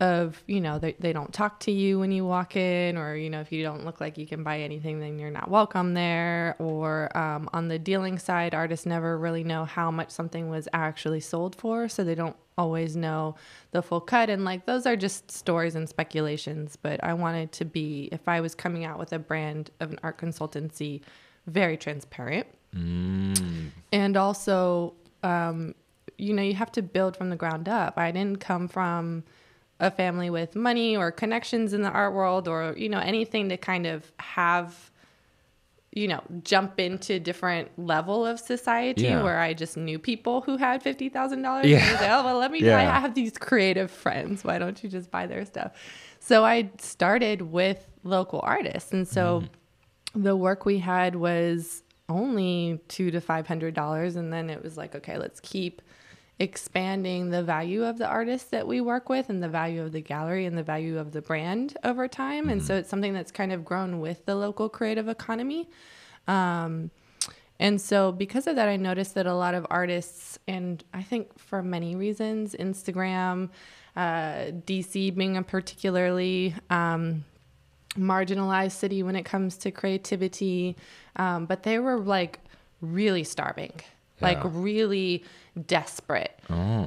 of 0.00 0.42
you 0.46 0.60
know 0.60 0.78
they, 0.78 0.94
they 0.98 1.12
don't 1.12 1.32
talk 1.32 1.60
to 1.60 1.72
you 1.72 1.98
when 1.98 2.12
you 2.12 2.24
walk 2.24 2.56
in 2.56 2.96
or 2.96 3.16
you 3.16 3.30
know 3.30 3.40
if 3.40 3.50
you 3.50 3.62
don't 3.62 3.84
look 3.84 4.00
like 4.00 4.18
you 4.18 4.26
can 4.26 4.42
buy 4.42 4.60
anything 4.60 5.00
then 5.00 5.18
you're 5.18 5.30
not 5.30 5.50
welcome 5.50 5.94
there. 5.94 6.56
Or 6.58 7.16
um, 7.16 7.48
on 7.52 7.68
the 7.68 7.78
dealing 7.78 8.18
side 8.18 8.54
artists 8.54 8.86
never 8.86 9.18
really 9.18 9.44
know 9.44 9.64
how 9.64 9.90
much 9.90 10.10
something 10.10 10.48
was 10.48 10.68
actually 10.72 11.20
sold 11.20 11.56
for 11.56 11.88
so 11.88 12.04
they 12.04 12.14
don't 12.14 12.36
always 12.56 12.96
know 12.96 13.36
the 13.70 13.82
full 13.82 14.00
cut. 14.00 14.28
And 14.28 14.44
like 14.44 14.66
those 14.66 14.84
are 14.86 14.96
just 14.96 15.30
stories 15.30 15.74
and 15.74 15.88
speculations 15.88 16.76
but 16.76 17.02
i 17.02 17.14
wanted 17.14 17.52
to 17.52 17.64
be 17.64 18.08
if 18.12 18.28
i 18.28 18.40
was 18.40 18.54
coming 18.54 18.84
out 18.84 18.98
with 18.98 19.12
a 19.12 19.18
brand 19.18 19.70
of 19.80 19.90
an 19.90 19.98
art 20.02 20.18
consultancy 20.18 21.00
very 21.46 21.76
transparent. 21.76 22.46
Mm. 22.76 23.70
and 23.92 24.16
also 24.18 24.92
um, 25.22 25.74
you 26.18 26.34
know 26.34 26.42
you 26.42 26.52
have 26.54 26.70
to 26.72 26.82
build 26.82 27.16
from 27.16 27.30
the 27.30 27.36
ground 27.36 27.68
up. 27.68 27.96
I 27.96 28.10
didn't 28.10 28.40
come 28.40 28.68
from 28.68 29.24
a 29.80 29.90
family 29.90 30.28
with 30.30 30.56
money 30.56 30.96
or 30.96 31.10
connections 31.12 31.72
in 31.72 31.82
the 31.82 31.90
art 31.90 32.12
world 32.12 32.48
or 32.48 32.74
you 32.76 32.88
know 32.88 32.98
anything 32.98 33.48
to 33.48 33.56
kind 33.56 33.86
of 33.86 34.10
have 34.18 34.90
you 35.92 36.06
know 36.08 36.20
jump 36.42 36.78
into 36.80 37.18
different 37.18 37.70
level 37.78 38.26
of 38.26 38.38
society 38.38 39.02
Yeah. 39.04 39.22
where 39.22 39.38
i 39.38 39.54
just 39.54 39.76
knew 39.76 39.98
people 39.98 40.40
who 40.42 40.56
had 40.56 40.82
$50000 40.82 41.64
Yeah. 41.64 41.78
and 41.78 41.96
I 41.96 42.00
say, 42.00 42.10
oh 42.10 42.24
well 42.24 42.38
let 42.38 42.50
me 42.50 42.60
Yeah. 42.60 42.78
I 42.78 43.00
have 43.00 43.14
these 43.14 43.38
creative 43.38 43.90
friends 43.90 44.44
why 44.44 44.58
don't 44.58 44.82
you 44.82 44.88
just 44.90 45.10
buy 45.10 45.26
their 45.26 45.44
stuff 45.46 45.72
so 46.20 46.44
i 46.44 46.70
started 46.78 47.42
with 47.42 47.88
local 48.04 48.40
artists 48.42 48.92
and 48.92 49.06
so 49.06 49.40
mm-hmm. 49.40 50.22
the 50.22 50.36
work 50.36 50.66
we 50.66 50.78
had 50.78 51.14
was 51.16 51.82
only 52.08 52.80
two 52.88 53.10
to 53.10 53.20
five 53.20 53.46
hundred 53.46 53.74
dollars 53.74 54.16
and 54.16 54.32
then 54.32 54.50
it 54.50 54.62
was 54.62 54.76
like 54.76 54.94
okay 54.94 55.18
let's 55.18 55.40
keep 55.40 55.82
expanding 56.38 57.30
the 57.30 57.42
value 57.42 57.84
of 57.84 57.98
the 57.98 58.06
artists 58.06 58.50
that 58.50 58.66
we 58.66 58.80
work 58.80 59.08
with 59.08 59.28
and 59.28 59.42
the 59.42 59.48
value 59.48 59.82
of 59.82 59.92
the 59.92 60.00
gallery 60.00 60.46
and 60.46 60.56
the 60.56 60.62
value 60.62 60.98
of 60.98 61.12
the 61.12 61.20
brand 61.20 61.76
over 61.84 62.06
time. 62.06 62.48
And 62.48 62.62
so 62.62 62.76
it's 62.76 62.88
something 62.88 63.12
that's 63.12 63.32
kind 63.32 63.52
of 63.52 63.64
grown 63.64 64.00
with 64.00 64.24
the 64.24 64.36
local 64.36 64.68
creative 64.68 65.08
economy. 65.08 65.68
Um, 66.26 66.90
and 67.60 67.80
so 67.80 68.12
because 68.12 68.46
of 68.46 68.54
that 68.54 68.68
i 68.68 68.76
noticed 68.76 69.14
that 69.14 69.26
a 69.26 69.34
lot 69.34 69.52
of 69.52 69.66
artists 69.68 70.38
and 70.46 70.84
i 70.94 71.02
think 71.02 71.36
for 71.36 71.60
many 71.60 71.96
reasons 71.96 72.54
instagram 72.54 73.48
uh, 73.96 74.52
dc 74.64 75.16
being 75.16 75.36
a 75.36 75.42
particularly 75.42 76.54
um, 76.70 77.24
marginalized 77.98 78.72
city 78.72 79.02
when 79.02 79.16
it 79.16 79.24
comes 79.24 79.56
to 79.58 79.70
creativity, 79.70 80.76
um, 81.16 81.46
but 81.46 81.62
they 81.62 81.78
were 81.78 81.98
like 81.98 82.40
really 82.80 83.24
starving, 83.24 83.72
like 84.20 84.40
really 84.44 85.24
desperate, 85.66 86.38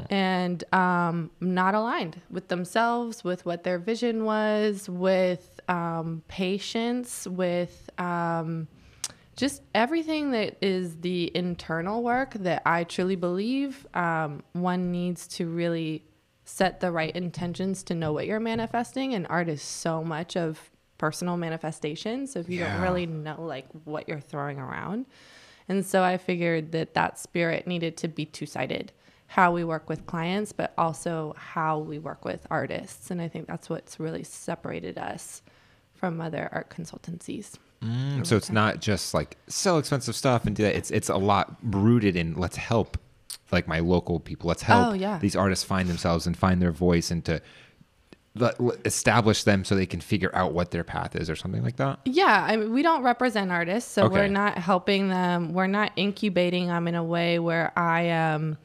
and 0.09 0.63
um, 0.73 1.29
not 1.39 1.75
aligned 1.75 2.19
with 2.29 2.47
themselves, 2.47 3.23
with 3.23 3.45
what 3.45 3.63
their 3.63 3.79
vision 3.79 4.25
was, 4.25 4.89
with 4.89 5.59
um, 5.69 6.23
patience, 6.27 7.27
with 7.27 7.89
um, 7.97 8.67
just 9.35 9.61
everything 9.73 10.31
that 10.31 10.57
is 10.61 10.97
the 11.01 11.31
internal 11.35 12.03
work 12.03 12.33
that 12.35 12.61
I 12.65 12.83
truly 12.83 13.15
believe 13.15 13.85
um, 13.93 14.43
one 14.53 14.91
needs 14.91 15.27
to 15.29 15.47
really 15.47 16.03
set 16.43 16.79
the 16.81 16.91
right 16.91 17.15
intentions 17.15 17.81
to 17.83 17.95
know 17.95 18.11
what 18.11 18.27
you're 18.27 18.39
manifesting. 18.39 19.13
And 19.13 19.25
art 19.29 19.47
is 19.47 19.61
so 19.61 20.03
much 20.03 20.35
of 20.35 20.69
personal 20.97 21.38
manifestation. 21.38 22.27
So 22.27 22.39
if 22.39 22.50
you 22.50 22.59
Yeah. 22.59 22.71
don't 22.71 22.81
really 22.81 23.05
know 23.05 23.41
like 23.41 23.67
what 23.85 24.07
you're 24.09 24.19
throwing 24.19 24.59
around, 24.59 25.05
and 25.71 25.85
so 25.85 26.03
I 26.03 26.17
figured 26.17 26.71
that 26.73 26.93
that 26.93 27.17
spirit 27.17 27.65
needed 27.65 27.95
to 27.97 28.07
be 28.07 28.25
two 28.25 28.45
sided. 28.45 28.91
How 29.27 29.53
we 29.53 29.63
work 29.63 29.87
with 29.89 30.05
clients, 30.05 30.51
but 30.51 30.73
also 30.77 31.33
how 31.37 31.79
we 31.79 31.97
work 31.99 32.25
with 32.25 32.45
artists. 32.51 33.09
And 33.11 33.21
I 33.21 33.29
think 33.29 33.47
that's 33.47 33.69
what's 33.69 33.97
really 33.97 34.23
separated 34.23 34.97
us 34.97 35.41
from 35.93 36.19
other 36.19 36.49
art 36.51 36.69
consultancies. 36.69 37.53
Mm, 37.81 38.25
so 38.27 38.35
it's 38.35 38.51
not 38.51 38.81
just 38.81 39.13
like 39.13 39.37
sell 39.47 39.77
expensive 39.79 40.15
stuff 40.15 40.45
and 40.45 40.53
do 40.55 40.63
that. 40.63 40.75
It's 40.75 40.91
it's 40.91 41.09
a 41.09 41.15
lot 41.15 41.55
rooted 41.63 42.15
in 42.17 42.33
let's 42.35 42.57
help 42.57 42.97
like 43.53 43.67
my 43.69 43.79
local 43.79 44.19
people. 44.19 44.47
Let's 44.49 44.63
help 44.63 44.89
Oh, 44.89 44.93
yeah. 44.93 45.17
these 45.19 45.35
artists 45.37 45.63
find 45.63 45.87
themselves 45.87 46.27
and 46.27 46.35
find 46.35 46.61
their 46.61 46.71
voice 46.73 47.09
and 47.09 47.23
to 47.25 47.41
establish 48.85 49.43
them 49.43 49.63
so 49.65 49.75
they 49.75 49.85
can 49.85 50.00
figure 50.00 50.31
out 50.33 50.53
what 50.53 50.71
their 50.71 50.83
path 50.83 51.15
is 51.15 51.29
or 51.29 51.35
something 51.35 51.63
like 51.63 51.75
that. 51.77 52.00
Yeah, 52.05 52.45
I 52.47 52.55
mean, 52.55 52.71
we 52.71 52.81
don't 52.81 53.03
represent 53.03 53.51
artists, 53.51 53.91
so 53.91 54.05
Okay. 54.05 54.13
we're 54.13 54.27
not 54.27 54.57
helping 54.57 55.09
them. 55.09 55.53
We're 55.53 55.67
not 55.67 55.91
incubating 55.95 56.67
them 56.67 56.88
in 56.88 56.95
a 56.95 57.03
way 57.03 57.39
where 57.39 57.71
I 57.77 58.01
am 58.03 58.57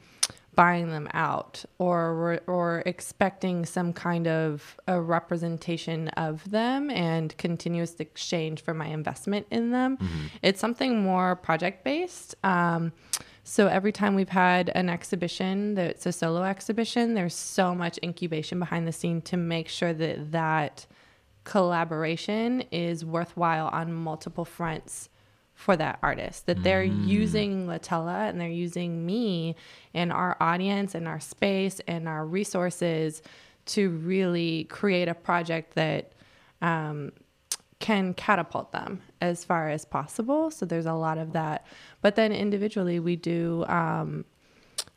buying 0.55 0.89
them 0.89 1.07
out 1.13 1.63
or 1.77 2.41
or 2.47 2.81
expecting 2.87 3.63
some 3.63 3.93
kind 3.93 4.27
of 4.27 4.75
a 4.87 4.99
representation 4.99 6.07
of 6.09 6.49
them 6.49 6.89
and 6.89 7.37
continuous 7.37 7.93
exchange 7.99 8.63
for 8.63 8.73
my 8.73 8.87
investment 8.87 9.45
in 9.51 9.69
them. 9.71 9.99
It's 10.41 10.59
something 10.59 11.03
more 11.03 11.35
project 11.35 11.83
based. 11.83 12.33
Um, 12.43 12.91
so 13.49 13.67
every 13.67 13.93
time 13.93 14.13
we've 14.13 14.27
had 14.27 14.69
an 14.75 14.89
exhibition 14.89 15.73
that's 15.73 16.05
a 16.05 16.11
solo 16.11 16.43
exhibition, 16.43 17.13
there's 17.13 17.33
so 17.33 17.73
much 17.73 17.97
incubation 18.03 18.59
behind 18.59 18.85
the 18.85 18.91
scene 18.91 19.21
to 19.21 19.37
make 19.37 19.69
sure 19.69 19.93
that 19.93 20.33
that 20.33 20.85
collaboration 21.45 22.65
is 22.73 23.05
worthwhile 23.05 23.67
on 23.67 23.93
multiple 23.93 24.43
fronts 24.43 25.07
for 25.53 25.77
that 25.77 25.97
artist 26.03 26.45
that 26.45 26.61
they're 26.61 26.83
using 26.83 27.67
latella 27.67 28.29
and 28.29 28.39
they're 28.39 28.49
using 28.49 29.05
me 29.05 29.55
and 29.93 30.11
our 30.11 30.35
audience 30.41 30.93
and 30.93 31.07
our 31.07 31.21
space 31.21 31.79
and 31.87 32.05
our 32.05 32.25
resources 32.25 33.21
to 33.65 33.89
really 33.89 34.65
create 34.65 35.07
a 35.07 35.15
project 35.15 35.73
that 35.75 36.11
um, 36.61 37.13
can 37.79 38.13
catapult 38.13 38.73
them 38.73 39.01
as 39.21 39.43
far 39.43 39.69
as 39.69 39.85
possible 39.85 40.51
so 40.51 40.65
there's 40.65 40.85
a 40.85 40.93
lot 40.93 41.17
of 41.17 41.33
that 41.33 41.65
but 42.01 42.15
then 42.15 42.31
individually 42.31 42.99
we 42.99 43.15
do 43.15 43.65
um, 43.67 44.25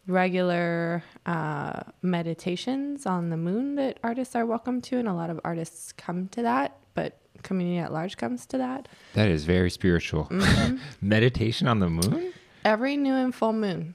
regular 0.07 1.03
uh, 1.27 1.81
meditations 2.03 3.07
on 3.07 3.31
the 3.31 3.37
moon 3.37 3.77
that 3.77 3.99
artists 4.03 4.35
are 4.35 4.45
welcome 4.45 4.81
to, 4.83 4.99
and 4.99 5.09
a 5.09 5.15
lot 5.15 5.31
of 5.31 5.41
artists 5.45 5.93
come 5.93 6.29
to 6.29 6.43
that, 6.43 6.77
but 6.95 7.19
community 7.43 7.79
at 7.79 7.93
large 7.93 8.17
comes 8.17 8.47
to 8.47 8.59
that. 8.59 8.89
That 9.15 9.29
is 9.29 9.45
very 9.45 9.71
spiritual. 9.71 10.25
Mm-hmm. 10.27 10.77
Meditation 11.01 11.69
on 11.69 11.81
the 11.81 11.89
moon? 11.89 12.33
Every 12.65 12.97
new 12.97 13.15
and 13.15 13.35
full 13.35 13.55
moon, 13.55 13.95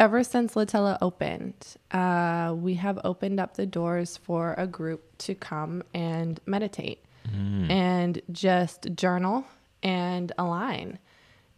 ever 0.00 0.24
since 0.24 0.54
Latella 0.54 0.96
opened, 1.02 1.76
uh, 1.90 2.54
we 2.56 2.74
have 2.74 2.98
opened 3.04 3.38
up 3.38 3.56
the 3.56 3.66
doors 3.66 4.16
for 4.16 4.54
a 4.56 4.66
group 4.66 5.18
to 5.18 5.34
come 5.34 5.82
and 5.92 6.40
meditate 6.46 7.04
and 7.32 8.20
just 8.30 8.88
journal 8.94 9.44
and 9.82 10.32
align. 10.38 10.98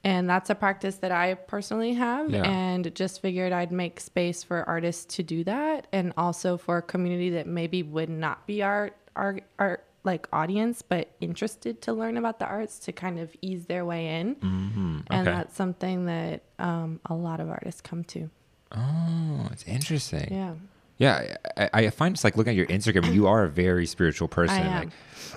And 0.07 0.29
that's 0.29 0.51
a 0.51 0.55
practice 0.55 0.97
that 0.97 1.13
I 1.13 1.33
personally 1.35 1.95
have, 1.95 2.29
Yeah. 2.31 2.43
and 2.43 2.95
just 2.95 3.23
figured 3.23 3.53
I'd 3.53 3.73
make 3.73 4.01
space 4.01 4.43
for 4.43 4.63
artists 4.69 5.17
to 5.17 5.23
do 5.23 5.45
that, 5.45 5.87
and 5.93 6.13
also 6.19 6.59
for 6.59 6.77
a 6.79 6.83
community 6.83 7.31
that 7.31 7.47
maybe 7.47 7.83
would 7.83 8.11
not 8.11 8.47
be 8.47 8.63
our 8.63 8.91
our 9.17 9.41
our 9.59 9.81
like 10.03 10.29
audience, 10.35 10.83
but 10.83 11.09
interested 11.23 11.81
to 11.81 11.95
learn 11.95 12.19
about 12.19 12.39
the 12.39 12.45
arts 12.45 12.79
to 12.81 12.93
kind 12.93 13.19
of 13.19 13.35
ease 13.41 13.65
their 13.65 13.87
way 13.87 14.21
in. 14.21 14.35
Mm-hmm. 14.35 14.99
And 15.09 15.27
that's 15.27 15.57
something 15.57 16.05
that 16.05 16.43
um, 16.59 17.01
a 17.07 17.15
lot 17.15 17.41
of 17.41 17.49
artists 17.49 17.81
come 17.81 18.05
to. 18.05 18.29
Oh, 18.73 19.49
it's 19.51 19.65
interesting. 19.65 20.29
Yeah. 20.31 20.53
Yeah, 20.99 21.37
I, 21.57 21.69
I 21.73 21.91
find 21.91 22.15
just 22.15 22.25
like 22.25 22.37
looking 22.37 22.51
at 22.53 22.57
your 22.57 22.67
Instagram, 22.67 23.13
you 23.13 23.27
are 23.27 23.45
a 23.45 23.49
very 23.49 23.85
spiritual 23.87 24.29
person. 24.29 24.57
I 24.57 24.61
am. 24.67 24.79
Like, 24.85 24.89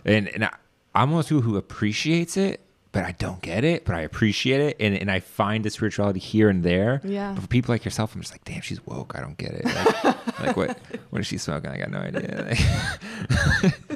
and 0.05 0.27
and 0.29 0.45
I, 0.45 0.49
I'm 0.93 1.11
one 1.11 1.19
of 1.19 1.25
those 1.25 1.29
people 1.37 1.41
who 1.51 1.57
appreciates 1.57 2.37
it, 2.37 2.61
but 2.91 3.03
I 3.03 3.11
don't 3.13 3.41
get 3.41 3.63
it, 3.63 3.83
but 3.83 3.95
I 3.95 4.01
appreciate 4.01 4.61
it, 4.61 4.77
and 4.79 4.95
and 4.95 5.09
I 5.09 5.19
find 5.19 5.65
the 5.65 5.69
spirituality 5.71 6.19
here 6.19 6.49
and 6.49 6.63
there. 6.63 7.01
Yeah. 7.03 7.33
But 7.33 7.41
for 7.41 7.47
people 7.47 7.73
like 7.73 7.83
yourself, 7.85 8.13
I'm 8.13 8.21
just 8.21 8.33
like, 8.33 8.45
damn, 8.45 8.61
she's 8.61 8.85
woke. 8.85 9.13
I 9.15 9.21
don't 9.21 9.37
get 9.37 9.51
it. 9.53 9.65
Like, 9.65 10.39
like 10.39 10.57
what 10.57 10.77
what 11.09 11.19
is 11.21 11.27
she 11.27 11.37
smoking? 11.39 11.71
I 11.71 11.77
got 11.79 11.89
no 11.89 11.99
idea. 11.99 12.45
Like- 12.49 13.73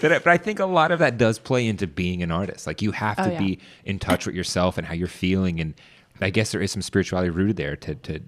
but, 0.00 0.12
I, 0.12 0.18
but 0.18 0.26
I 0.28 0.36
think 0.36 0.58
a 0.60 0.66
lot 0.66 0.90
of 0.92 0.98
that 0.98 1.16
does 1.18 1.38
play 1.38 1.66
into 1.66 1.86
being 1.86 2.22
an 2.22 2.30
artist. 2.30 2.66
Like 2.66 2.82
you 2.82 2.92
have 2.92 3.18
Oh, 3.18 3.24
to 3.24 3.32
yeah. 3.32 3.38
be 3.38 3.58
in 3.84 3.98
touch 3.98 4.26
with 4.26 4.34
yourself 4.34 4.76
and 4.78 4.86
how 4.86 4.94
you're 4.94 5.06
feeling, 5.08 5.60
and 5.60 5.74
I 6.20 6.30
guess 6.30 6.52
there 6.52 6.60
is 6.60 6.70
some 6.70 6.82
spirituality 6.82 7.30
rooted 7.30 7.56
there 7.56 7.76
to 7.76 7.94
to 7.94 8.20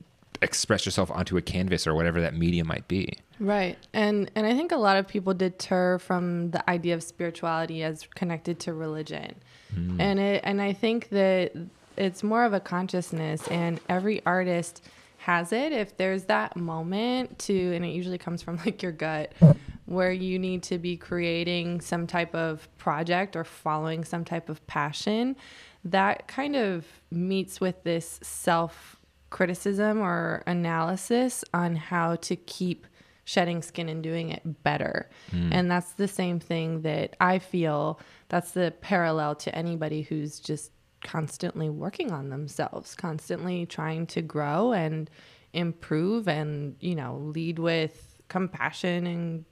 express 0.45 0.87
yourself 0.87 1.11
onto 1.11 1.37
a 1.37 1.43
canvas 1.43 1.87
or 1.87 1.95
whatever 1.95 2.21
that 2.21 2.35
medium 2.35 2.67
might 2.67 2.87
be. 2.87 3.19
Right. 3.41 3.77
And 3.93 4.31
and 4.35 4.47
I 4.47 4.55
think 4.55 4.73
a 4.73 4.77
lot 4.77 4.97
of 4.97 5.09
people 5.09 5.35
deter 5.35 5.99
from 5.99 6.51
the 6.51 6.69
idea 6.71 6.95
of 6.95 7.03
spirituality 7.03 7.83
as 7.83 8.07
connected 8.15 8.61
to 8.61 8.73
religion. 8.73 9.35
Hmm. 9.75 10.01
And 10.01 10.21
it 10.21 10.43
and 10.45 10.63
I 10.63 10.73
think 10.73 11.09
that 11.11 11.53
it's 11.97 12.23
more 12.23 12.45
of 12.45 12.53
a 12.53 12.61
consciousness 12.61 13.47
and 13.49 13.81
every 13.89 14.25
artist 14.25 14.83
has 15.19 15.53
it 15.53 15.73
if 15.73 15.97
there's 15.97 16.25
that 16.25 16.55
moment 16.55 17.39
to 17.39 17.75
and 17.75 17.85
it 17.85 17.89
usually 17.89 18.19
comes 18.19 18.43
from 18.43 18.57
like 18.65 18.83
your 18.83 18.93
gut 18.93 19.33
where 19.87 20.13
you 20.13 20.39
need 20.39 20.63
to 20.63 20.79
be 20.79 20.97
creating 20.97 21.81
some 21.81 22.07
type 22.07 22.35
of 22.35 22.69
project 22.79 23.37
or 23.37 23.45
following 23.45 24.05
some 24.05 24.25
type 24.25 24.49
of 24.49 24.65
passion 24.67 25.37
that 25.85 26.27
kind 26.27 26.57
of 26.57 26.87
meets 27.11 27.61
with 27.61 27.83
this 27.85 28.19
self 28.23 28.94
criticism 29.35 30.01
or 30.01 30.45
analysis 30.47 31.45
on 31.53 31.75
how 31.75 32.15
to 32.15 32.37
keep 32.37 32.87
shedding 33.25 33.63
skin 33.63 33.89
and 33.89 34.01
doing 34.01 34.31
it 34.31 34.63
better. 34.63 35.11
Hmm. 35.33 35.53
And 35.53 35.69
that's 35.69 35.95
the 35.95 36.07
same 36.07 36.39
thing 36.39 36.83
that 36.83 37.17
I 37.21 37.41
feel 37.41 37.99
that's 38.29 38.53
the 38.53 38.73
parallel 38.81 39.35
to 39.35 39.53
anybody 39.53 40.03
who's 40.03 40.39
just 40.39 40.71
constantly 41.03 41.69
working 41.69 42.13
on 42.13 42.29
themselves, 42.29 42.95
constantly 42.95 43.67
trying 43.67 44.07
to 44.07 44.23
grow 44.23 44.73
and 44.73 45.11
improve 45.53 46.29
and, 46.29 46.77
you 46.79 46.95
know, 46.95 47.17
lead 47.17 47.59
with 47.59 48.21
compassion 48.29 49.05
and 49.05 49.45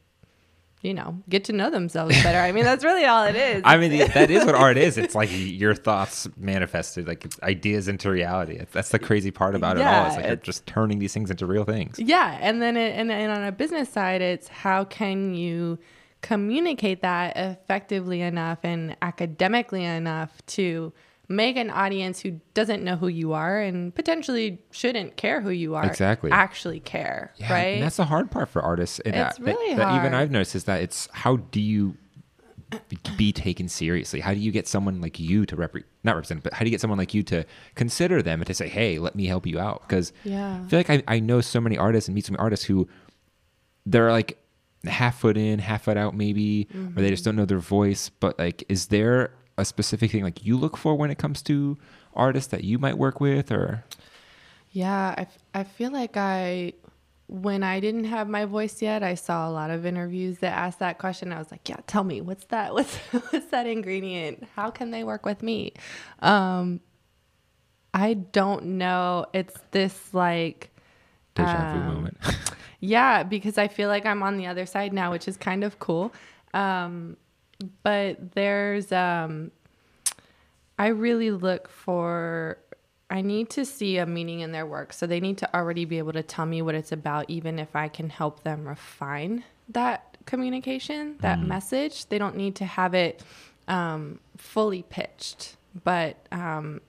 you 0.82 0.92
know, 0.92 1.22
get 1.28 1.44
to 1.44 1.52
know 1.52 1.70
themselves 1.70 2.20
better. 2.24 2.38
I 2.38 2.50
mean, 2.50 2.64
that's 2.64 2.84
really 2.84 3.04
all 3.04 3.24
it 3.24 3.36
is. 3.36 3.62
I 3.66 3.76
mean, 3.76 3.96
that 3.98 4.30
is 4.30 4.44
what 4.44 4.56
art 4.56 4.76
is. 4.76 4.98
It's 4.98 5.14
like 5.14 5.30
your 5.32 5.74
thoughts 5.74 6.28
manifested, 6.36 7.06
like 7.06 7.24
it's 7.24 7.40
ideas 7.40 7.86
into 7.86 8.10
reality. 8.10 8.60
That's 8.72 8.88
the 8.88 8.98
crazy 8.98 9.30
part 9.30 9.54
about 9.54 9.78
it 9.78 9.82
all. 9.82 10.06
It's 10.06 10.16
like 10.16 10.26
you're 10.26 10.36
just 10.36 10.66
turning 10.66 10.98
these 10.98 11.14
things 11.14 11.30
into 11.30 11.46
real 11.46 11.64
things. 11.64 12.00
Yeah, 12.00 12.36
and 12.40 12.60
then 12.60 12.76
it, 12.76 12.96
and, 12.96 13.12
and 13.12 13.30
on 13.30 13.44
a 13.44 13.52
business 13.52 13.88
side, 13.88 14.22
it's 14.22 14.48
how 14.48 14.84
can 14.84 15.34
you 15.34 15.78
communicate 16.20 17.02
that 17.02 17.36
effectively 17.36 18.20
enough 18.20 18.58
and 18.64 18.96
academically 19.02 19.84
enough 19.84 20.44
to 20.46 20.92
make 21.32 21.56
an 21.56 21.70
audience 21.70 22.20
who 22.20 22.40
doesn't 22.54 22.82
know 22.84 22.96
who 22.96 23.08
you 23.08 23.32
are 23.32 23.60
and 23.60 23.94
potentially 23.94 24.60
shouldn't 24.70 25.16
care 25.16 25.40
who 25.40 25.50
you 25.50 25.74
are 25.74 25.84
Exactly. 25.86 26.30
actually 26.30 26.80
care, 26.80 27.32
Yeah, 27.36 27.52
right? 27.52 27.74
And 27.74 27.82
that's 27.82 27.96
the 27.96 28.04
hard 28.04 28.30
part 28.30 28.48
for 28.48 28.62
artists. 28.62 29.00
And 29.00 29.14
It's 29.14 29.38
that- 29.38 29.44
really 29.44 29.74
that 29.74 29.96
Even. 29.96 30.14
I've 30.14 30.30
noticed 30.30 30.54
is 30.54 30.64
that 30.64 30.82
it's 30.82 31.08
how 31.12 31.36
do 31.36 31.60
you 31.60 31.96
be 33.16 33.32
taken 33.32 33.68
seriously? 33.68 34.20
How 34.20 34.32
do 34.32 34.40
you 34.40 34.50
get 34.50 34.66
someone 34.66 35.00
like 35.00 35.20
you 35.20 35.44
to 35.46 35.56
repre- 35.56 35.84
not 36.04 36.14
represent, 36.14 36.42
but 36.42 36.54
how 36.54 36.60
do 36.60 36.66
you 36.66 36.70
get 36.70 36.80
someone 36.80 36.98
like 36.98 37.12
you 37.14 37.22
to 37.24 37.44
consider 37.74 38.22
them 38.22 38.40
and 38.40 38.46
to 38.46 38.54
say, 38.54 38.68
hey, 38.68 38.98
let 38.98 39.14
me 39.14 39.26
help 39.26 39.46
you 39.46 39.58
out? 39.58 39.82
Because 39.82 40.12
Yeah. 40.24 40.60
I 40.64 40.68
feel 40.68 40.78
like 40.78 40.90
I, 40.90 41.02
I 41.08 41.20
know 41.20 41.40
so 41.40 41.60
many 41.60 41.76
artists 41.76 42.08
and 42.08 42.14
meet 42.14 42.26
so 42.26 42.32
many 42.32 42.40
artists 42.40 42.64
who 42.64 42.88
they're 43.84 44.10
like 44.10 44.38
half 44.84 45.20
foot 45.20 45.36
in, 45.36 45.58
half 45.58 45.82
foot 45.82 45.96
out, 45.96 46.14
maybe, 46.16 46.68
or 46.74 47.02
they 47.02 47.10
just 47.10 47.22
mm-hmm. 47.22 47.28
don't 47.30 47.36
know 47.36 47.44
their 47.44 47.58
voice. 47.58 48.08
But 48.08 48.38
like, 48.38 48.64
is 48.68 48.86
there 48.86 49.32
a 49.62 49.64
specific 49.64 50.10
thing 50.10 50.22
like 50.22 50.44
you 50.44 50.58
look 50.58 50.76
for 50.76 50.94
when 50.94 51.10
it 51.10 51.16
comes 51.18 51.40
to 51.42 51.78
artists 52.14 52.50
that 52.50 52.64
you 52.64 52.78
might 52.78 52.98
work 52.98 53.20
with 53.20 53.50
or? 53.50 53.84
Yeah, 54.72 55.14
I, 55.18 55.26
I 55.60 55.64
feel 55.64 55.90
like 55.90 56.16
I, 56.16 56.74
when 57.28 57.62
I 57.62 57.80
didn't 57.80 58.04
have 58.04 58.28
my 58.28 58.44
voice 58.44 58.82
yet, 58.82 59.02
I 59.02 59.14
saw 59.14 59.48
a 59.48 59.52
lot 59.52 59.70
of 59.70 59.86
interviews 59.86 60.38
that 60.38 60.52
asked 60.56 60.80
that 60.80 60.98
question. 60.98 61.32
I 61.32 61.38
was 61.38 61.50
like, 61.50 61.68
yeah, 61.68 61.76
tell 61.86 62.04
me, 62.04 62.20
what's 62.20 62.44
that? 62.46 62.74
What's, 62.76 62.94
what's 63.30 63.46
that 63.46 63.66
ingredient? 63.66 64.44
How 64.54 64.70
can 64.70 64.90
they 64.90 65.04
work 65.04 65.24
with 65.24 65.42
me? 65.42 65.72
Um, 66.20 66.80
I 67.94 68.14
don't 68.14 68.64
know. 68.78 69.26
It's 69.32 69.54
this 69.70 70.12
like, 70.14 70.70
Deja 71.34 71.72
vu 71.72 71.78
Um, 71.80 71.86
moment. 71.94 72.18
yeah, 72.80 73.22
because 73.22 73.58
I 73.58 73.68
feel 73.68 73.88
like 73.88 74.06
I'm 74.06 74.22
on 74.22 74.36
the 74.36 74.46
other 74.46 74.66
side 74.66 74.92
now, 74.92 75.10
which 75.12 75.28
is 75.28 75.36
kind 75.36 75.64
of 75.64 75.78
cool. 75.78 76.12
Um, 76.54 77.16
but 77.82 78.32
there's, 78.32 78.92
um, 78.92 79.50
I 80.78 80.88
really 80.88 81.30
look 81.30 81.68
for 81.68 82.58
I 83.12 83.20
need 83.20 83.50
to 83.50 83.66
see 83.66 83.98
a 83.98 84.06
meaning 84.06 84.40
in 84.40 84.52
their 84.52 84.64
work. 84.64 84.94
So 84.94 85.06
they 85.06 85.20
need 85.20 85.36
to 85.38 85.54
already 85.54 85.84
be 85.84 85.98
able 85.98 86.14
to 86.14 86.22
tell 86.22 86.46
me 86.46 86.62
what 86.62 86.74
it's 86.74 86.92
about, 86.92 87.28
even 87.28 87.58
if 87.58 87.76
I 87.76 87.88
can 87.88 88.08
help 88.08 88.42
them 88.42 88.66
refine 88.66 89.44
that 89.68 90.16
communication, 90.24 91.16
that 91.20 91.38
message. 91.40 92.06
They 92.06 92.16
don't 92.16 92.36
need 92.36 92.56
to 92.56 92.64
have 92.64 92.94
it 92.94 93.22
um, 93.68 94.18
fully 94.38 94.82
pitched, 94.82 95.56
but 95.84 96.16
um, 96.32 96.80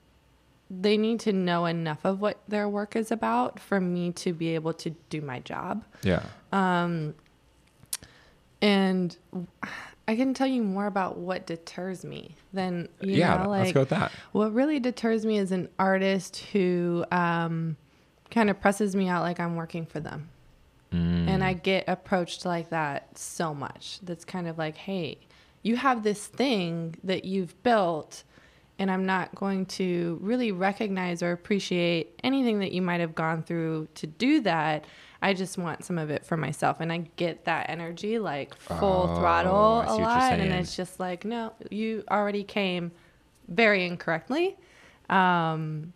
they 0.70 0.96
need 0.96 1.20
to 1.20 1.32
know 1.34 1.66
enough 1.66 2.06
of 2.06 2.22
what 2.22 2.38
their 2.48 2.70
work 2.70 2.96
is 2.96 3.12
about 3.12 3.60
for 3.60 3.78
me 3.78 4.10
to 4.12 4.32
be 4.32 4.54
able 4.54 4.72
to 4.72 4.90
do 5.10 5.20
my 5.20 5.40
job. 5.40 5.84
Yeah. 6.02 6.22
Um, 6.52 7.14
And 8.62 9.14
I 10.06 10.16
can 10.16 10.34
tell 10.34 10.46
you 10.46 10.62
more 10.62 10.86
about 10.86 11.16
what 11.16 11.46
deters 11.46 12.04
me 12.04 12.34
than 12.52 12.88
you 13.00 13.16
Yeah, 13.16 13.42
know, 13.42 13.48
let's 13.50 13.72
go 13.72 13.80
with 13.80 13.88
that. 13.90 14.12
what 14.32 14.52
really 14.52 14.78
deters 14.78 15.24
me 15.24 15.38
is 15.38 15.50
an 15.50 15.68
artist 15.78 16.36
who 16.52 17.04
um, 17.10 17.76
kind 18.30 18.50
of 18.50 18.60
presses 18.60 18.94
me 18.94 19.08
out 19.08 19.22
like 19.22 19.40
I'm 19.40 19.56
working 19.56 19.86
for 19.86 20.00
them. 20.00 20.28
Mm. 20.92 21.28
And 21.28 21.42
I 21.44 21.54
get 21.54 21.84
approached 21.88 22.44
like 22.44 22.70
that 22.70 23.16
so 23.18 23.54
much. 23.54 23.98
That's 24.02 24.24
kind 24.24 24.46
of 24.46 24.58
like, 24.58 24.76
hey, 24.76 25.18
you 25.62 25.76
have 25.76 26.02
this 26.02 26.26
thing 26.26 26.96
that 27.02 27.24
you've 27.24 27.60
built, 27.62 28.22
and 28.78 28.90
I'm 28.90 29.06
not 29.06 29.34
going 29.34 29.64
to 29.66 30.18
really 30.20 30.52
recognize 30.52 31.22
or 31.22 31.32
appreciate 31.32 32.20
anything 32.22 32.58
that 32.60 32.72
you 32.72 32.82
might 32.82 33.00
have 33.00 33.14
gone 33.14 33.42
through 33.42 33.88
to 33.94 34.06
do 34.06 34.40
that. 34.42 34.84
I 35.24 35.32
just 35.32 35.56
want 35.56 35.86
some 35.86 35.96
of 35.96 36.10
it 36.10 36.26
for 36.26 36.36
myself. 36.36 36.80
And 36.80 36.92
I 36.92 37.08
get 37.16 37.46
that 37.46 37.70
energy 37.70 38.18
like 38.18 38.54
full 38.54 39.08
Oh, 39.10 39.16
throttle 39.16 39.80
a 39.86 39.96
lot. 39.96 40.34
And 40.34 40.52
it's 40.52 40.76
just 40.76 41.00
like, 41.00 41.24
no, 41.24 41.54
you 41.70 42.04
already 42.10 42.44
came 42.44 42.92
very 43.48 43.86
incorrectly. 43.86 44.58
Um, 45.08 45.94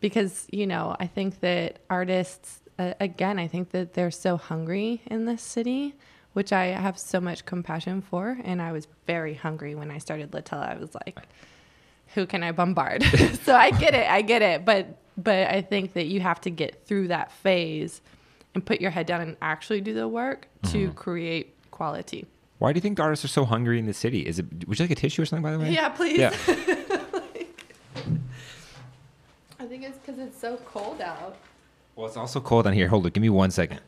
because, 0.00 0.46
you 0.52 0.66
know, 0.66 0.94
I 1.00 1.06
think 1.06 1.40
that 1.40 1.78
artists, 1.88 2.60
uh, 2.78 2.92
again, 3.00 3.38
I 3.38 3.48
think 3.48 3.70
that 3.70 3.94
they're 3.94 4.10
so 4.10 4.36
hungry 4.36 5.00
in 5.06 5.24
this 5.24 5.40
city, 5.40 5.94
which 6.34 6.52
I 6.52 6.66
have 6.66 6.98
so 6.98 7.22
much 7.22 7.46
compassion 7.46 8.02
for. 8.02 8.36
And 8.44 8.60
I 8.60 8.72
was 8.72 8.88
very 9.06 9.32
hungry 9.32 9.74
when 9.74 9.90
I 9.90 9.96
started 9.96 10.32
Latella. 10.32 10.68
I 10.68 10.76
was 10.76 10.94
like, 10.94 11.18
who 12.08 12.26
can 12.26 12.42
I 12.42 12.52
bombard? 12.52 13.02
so 13.44 13.56
I 13.56 13.70
get 13.70 13.94
it, 13.94 14.06
I 14.06 14.20
get 14.20 14.42
it, 14.42 14.66
but 14.66 14.98
but 15.16 15.48
I 15.48 15.62
think 15.62 15.94
that 15.94 16.06
you 16.06 16.20
have 16.20 16.40
to 16.42 16.50
get 16.50 16.86
through 16.86 17.08
that 17.08 17.30
phase 17.30 18.02
and 18.54 18.64
put 18.64 18.80
your 18.80 18.90
head 18.90 19.06
down 19.06 19.20
and 19.20 19.36
actually 19.42 19.80
do 19.80 19.94
the 19.94 20.08
work 20.08 20.48
to 20.70 20.92
create 20.92 21.54
quality. 21.70 22.26
Why 22.58 22.72
do 22.72 22.76
you 22.76 22.80
think 22.80 22.98
artists 23.00 23.24
are 23.24 23.28
so 23.28 23.44
hungry 23.44 23.78
in 23.78 23.86
the 23.86 23.92
city? 23.94 24.20
Is 24.20 24.38
it? 24.38 24.46
Would 24.68 24.78
you 24.78 24.84
like 24.84 24.90
a 24.92 24.94
tissue 24.94 25.22
or 25.22 25.26
something? 25.26 25.42
By 25.42 25.52
the 25.52 25.58
way. 25.58 25.70
Yeah, 25.72 25.88
please. 25.88 26.18
Yeah. 26.18 26.28
I 29.58 29.66
think 29.66 29.82
it's 29.82 29.98
because 29.98 30.18
it's 30.18 30.38
so 30.38 30.56
cold 30.64 31.00
out. 31.00 31.36
Well, 31.96 32.06
it's 32.06 32.16
also 32.16 32.40
cold 32.40 32.66
on 32.66 32.72
here. 32.72 32.88
Hold 32.88 33.06
it. 33.06 33.12
Give 33.12 33.22
me 33.22 33.30
one 33.30 33.50
second. 33.50 33.80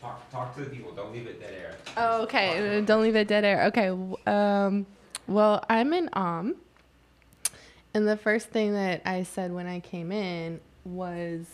Talk, 0.00 0.30
talk 0.30 0.54
to 0.56 0.64
the 0.64 0.70
people. 0.70 0.92
Don't 0.92 1.12
leave 1.12 1.26
it 1.26 1.40
dead 1.40 1.54
air. 1.54 1.74
Oh, 1.96 2.22
okay. 2.22 2.82
Don't 2.82 3.02
leave 3.02 3.16
it 3.16 3.28
dead 3.28 3.44
air. 3.44 3.64
Okay. 3.64 3.88
Um, 4.26 4.86
well, 5.26 5.64
I'm 5.68 5.92
in 5.92 6.08
Om. 6.12 6.56
And 7.94 8.08
the 8.08 8.16
first 8.16 8.48
thing 8.48 8.72
that 8.72 9.02
I 9.04 9.22
said 9.22 9.52
when 9.52 9.66
I 9.66 9.80
came 9.80 10.10
in 10.12 10.60
was 10.84 11.46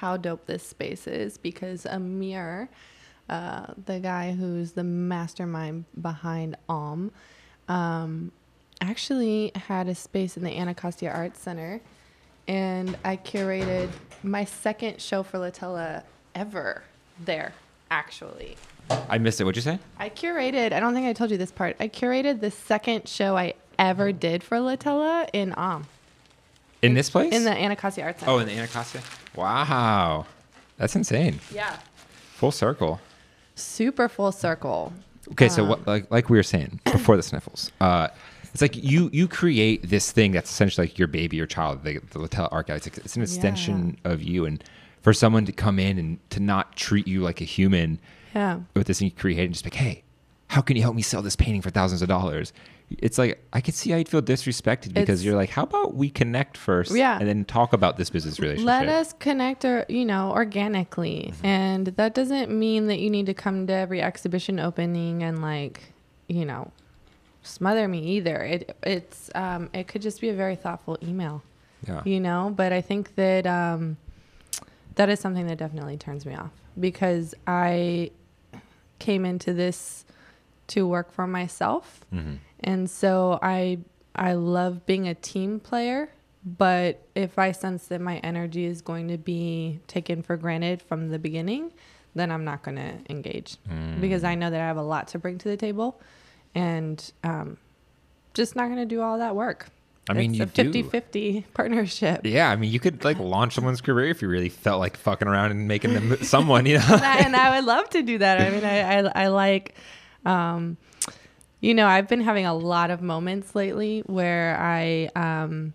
how 0.00 0.16
dope 0.16 0.46
this 0.46 0.62
space 0.62 1.08
is 1.08 1.38
because 1.38 1.84
Amir, 1.84 2.68
uh, 3.28 3.66
the 3.86 3.98
guy 3.98 4.32
who's 4.32 4.72
the 4.72 4.84
mastermind 4.84 5.86
behind 6.00 6.56
Om, 6.68 7.10
um, 7.68 8.30
actually 8.80 9.50
had 9.56 9.88
a 9.88 9.94
space 9.94 10.36
in 10.36 10.44
the 10.44 10.56
Anacostia 10.56 11.10
Arts 11.10 11.40
Center. 11.40 11.80
And 12.46 12.96
I 13.04 13.16
curated 13.16 13.90
my 14.22 14.44
second 14.44 15.02
show 15.02 15.24
for 15.24 15.38
Latella 15.38 16.04
ever 16.34 16.84
there, 17.24 17.52
actually. 17.90 18.56
I 18.90 19.18
missed 19.18 19.40
it. 19.40 19.44
What'd 19.44 19.56
you 19.56 19.62
say? 19.62 19.80
I 19.98 20.10
curated, 20.10 20.72
I 20.72 20.78
don't 20.78 20.94
think 20.94 21.06
I 21.08 21.12
told 21.12 21.32
you 21.32 21.36
this 21.36 21.50
part. 21.50 21.76
I 21.80 21.88
curated 21.88 22.40
the 22.40 22.52
second 22.52 23.08
show 23.08 23.36
I 23.36 23.54
ever 23.80 24.12
did 24.12 24.44
for 24.44 24.58
Latella 24.58 25.28
in 25.32 25.52
Om. 25.54 25.86
In 26.82 26.94
this 26.94 27.10
place? 27.10 27.32
In 27.34 27.44
the 27.44 27.50
Anacostia 27.50 28.04
Arts 28.04 28.20
Center. 28.20 28.32
Oh, 28.32 28.38
in 28.38 28.46
the 28.46 28.52
Anacostia. 28.54 29.00
Wow, 29.34 30.26
that's 30.76 30.94
insane. 30.96 31.40
yeah. 31.52 31.76
Full 32.34 32.52
circle. 32.52 33.00
Super 33.56 34.08
full 34.08 34.30
circle. 34.30 34.92
Okay, 35.32 35.48
so 35.48 35.64
what, 35.64 35.86
like 35.86 36.10
like 36.10 36.30
we 36.30 36.36
were 36.38 36.42
saying 36.44 36.80
before 36.92 37.16
the 37.16 37.22
sniffles, 37.22 37.72
uh, 37.80 38.08
it's 38.52 38.62
like 38.62 38.76
you 38.76 39.10
you 39.12 39.26
create 39.28 39.88
this 39.88 40.12
thing 40.12 40.30
that's 40.32 40.48
essentially 40.50 40.86
like 40.86 40.98
your 40.98 41.08
baby, 41.08 41.36
your 41.36 41.46
child, 41.46 41.82
the, 41.82 41.98
the 42.10 42.18
Latel 42.20 42.48
archive. 42.52 42.76
It's, 42.76 42.86
like, 42.86 42.98
it's 43.04 43.16
an 43.16 43.22
extension 43.22 43.98
of 44.04 44.22
you, 44.22 44.44
and 44.46 44.62
for 45.02 45.12
someone 45.12 45.44
to 45.46 45.52
come 45.52 45.78
in 45.80 45.98
and 45.98 46.18
to 46.30 46.40
not 46.40 46.76
treat 46.76 47.06
you 47.08 47.20
like 47.22 47.40
a 47.40 47.44
human 47.44 47.98
Yeah. 48.34 48.60
with 48.74 48.86
this 48.86 49.00
thing 49.00 49.06
you 49.06 49.12
created, 49.12 49.44
and 49.46 49.52
just 49.54 49.64
be 49.64 49.70
like, 49.70 49.74
hey, 49.78 50.02
how 50.46 50.60
can 50.60 50.76
you 50.76 50.82
help 50.82 50.94
me 50.94 51.02
sell 51.02 51.22
this 51.22 51.36
painting 51.36 51.60
for 51.62 51.70
thousands 51.70 52.02
of 52.02 52.08
dollars? 52.08 52.52
It's 52.90 53.18
like 53.18 53.44
I 53.52 53.60
could 53.60 53.74
see 53.74 53.90
how 53.90 53.98
you'd 53.98 54.08
feel 54.08 54.22
disrespected 54.22 54.94
because 54.94 55.20
It's- 55.20 55.22
you're 55.24 55.36
like, 55.36 55.50
how 55.50 55.64
about 55.64 55.94
we 55.94 56.08
connect 56.08 56.56
first, 56.56 56.94
Yeah. 56.96 57.18
and 57.18 57.28
then 57.28 57.44
talk 57.44 57.72
about 57.74 57.96
this 57.98 58.08
business 58.08 58.40
relationship. 58.40 58.66
Let 58.66 58.88
us 58.88 59.12
connect, 59.12 59.64
or 59.64 59.84
you 59.90 60.04
know, 60.06 60.30
organically, 60.32 61.34
and 61.42 61.86
that 61.88 62.14
doesn't 62.14 62.50
mean 62.50 62.86
that 62.86 62.98
you 62.98 63.10
need 63.10 63.26
to 63.26 63.34
come 63.34 63.66
to 63.66 63.72
every 63.74 64.00
exhibition 64.00 64.58
opening 64.58 65.22
and 65.22 65.42
like, 65.42 65.92
you 66.28 66.46
know, 66.46 66.70
smother 67.42 67.88
me 67.88 68.00
either. 68.16 68.36
It 68.42 68.76
it's 68.82 69.30
um, 69.34 69.68
it 69.74 69.86
could 69.88 70.00
just 70.02 70.20
be 70.20 70.30
a 70.30 70.34
very 70.34 70.56
thoughtful 70.56 70.96
email. 71.02 71.42
Yeah. 71.86 72.02
you 72.04 72.18
know 72.18 72.52
but 72.56 72.72
i 72.72 72.80
think 72.80 73.14
that 73.14 73.46
um, 73.46 73.98
that 74.96 75.08
is 75.08 75.20
something 75.20 75.46
that 75.46 75.58
definitely 75.58 75.96
turns 75.96 76.26
me 76.26 76.34
off 76.34 76.50
because 76.80 77.36
i 77.46 78.10
came 78.98 79.24
into 79.24 79.52
this 79.54 80.04
to 80.66 80.88
work 80.88 81.12
for 81.12 81.28
myself 81.28 82.04
and 82.60 82.88
so 82.88 83.38
i 83.42 83.78
i 84.14 84.32
love 84.32 84.84
being 84.86 85.08
a 85.08 85.14
team 85.14 85.60
player 85.60 86.08
but 86.44 87.02
if 87.14 87.38
i 87.38 87.52
sense 87.52 87.86
that 87.86 88.00
my 88.00 88.18
energy 88.18 88.64
is 88.64 88.80
going 88.80 89.08
to 89.08 89.18
be 89.18 89.80
taken 89.86 90.22
for 90.22 90.36
granted 90.36 90.80
from 90.82 91.08
the 91.08 91.18
beginning 91.18 91.72
then 92.14 92.30
i'm 92.30 92.44
not 92.44 92.62
going 92.62 92.76
to 92.76 92.94
engage 93.10 93.56
because 94.00 94.24
i 94.24 94.34
know 94.34 94.50
that 94.50 94.60
i 94.60 94.66
have 94.66 94.76
a 94.76 94.82
lot 94.82 95.08
to 95.08 95.18
bring 95.18 95.38
to 95.38 95.48
the 95.48 95.56
table 95.56 96.00
and 96.54 97.12
um, 97.24 97.58
just 98.34 98.56
not 98.56 98.66
going 98.66 98.78
to 98.78 98.86
do 98.86 99.02
all 99.02 99.18
that 99.18 99.36
work 99.36 99.68
I 100.08 100.14
mean, 100.14 100.30
it's 100.30 100.38
you 100.38 100.68
a 100.68 100.72
do. 100.72 100.84
50-50 100.84 101.44
partnership. 101.54 102.20
Yeah, 102.24 102.50
I 102.50 102.56
mean, 102.56 102.72
you 102.72 102.80
could 102.80 103.04
like 103.04 103.18
launch 103.20 103.54
someone's 103.54 103.80
career 103.80 104.08
if 104.08 104.22
you 104.22 104.28
really 104.28 104.48
felt 104.48 104.80
like 104.80 104.96
fucking 104.96 105.28
around 105.28 105.50
and 105.50 105.68
making 105.68 105.94
them 105.94 106.16
someone, 106.22 106.66
you 106.66 106.78
know. 106.78 106.84
and, 106.88 107.04
I, 107.04 107.16
and 107.18 107.36
I 107.36 107.56
would 107.56 107.66
love 107.66 107.90
to 107.90 108.02
do 108.02 108.18
that. 108.18 108.40
I 108.40 108.50
mean, 108.50 108.64
I, 108.64 108.80
I, 108.80 109.24
I 109.24 109.28
like, 109.28 109.74
um, 110.24 110.76
you 111.60 111.74
know, 111.74 111.86
I've 111.86 112.08
been 112.08 112.20
having 112.20 112.46
a 112.46 112.54
lot 112.54 112.90
of 112.90 113.02
moments 113.02 113.54
lately 113.54 114.00
where 114.06 114.56
I 114.60 115.10
um, 115.16 115.72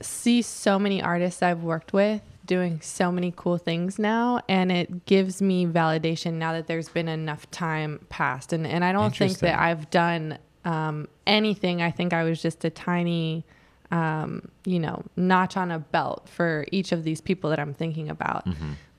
see 0.00 0.42
so 0.42 0.78
many 0.78 1.02
artists 1.02 1.42
I've 1.42 1.62
worked 1.62 1.92
with 1.92 2.22
doing 2.46 2.80
so 2.80 3.12
many 3.12 3.32
cool 3.36 3.58
things 3.58 3.96
now 3.96 4.40
and 4.48 4.72
it 4.72 5.06
gives 5.06 5.40
me 5.40 5.66
validation 5.66 6.32
now 6.32 6.52
that 6.52 6.66
there's 6.66 6.88
been 6.88 7.06
enough 7.06 7.48
time 7.52 8.04
passed. 8.08 8.52
And 8.52 8.66
and 8.66 8.84
I 8.84 8.90
don't 8.90 9.14
think 9.14 9.38
that 9.38 9.58
I've 9.60 9.88
done 9.90 10.36
um, 10.64 11.06
anything. 11.28 11.80
I 11.80 11.92
think 11.92 12.12
I 12.12 12.24
was 12.24 12.42
just 12.42 12.64
a 12.64 12.70
tiny 12.70 13.44
um, 13.92 14.48
you 14.64 14.80
know 14.80 15.04
notch 15.16 15.56
on 15.56 15.70
a 15.70 15.78
belt 15.78 16.28
for 16.28 16.66
each 16.72 16.90
of 16.90 17.04
these 17.04 17.20
people 17.20 17.50
that 17.50 17.60
I'm 17.60 17.74
thinking 17.74 18.08
about 18.08 18.46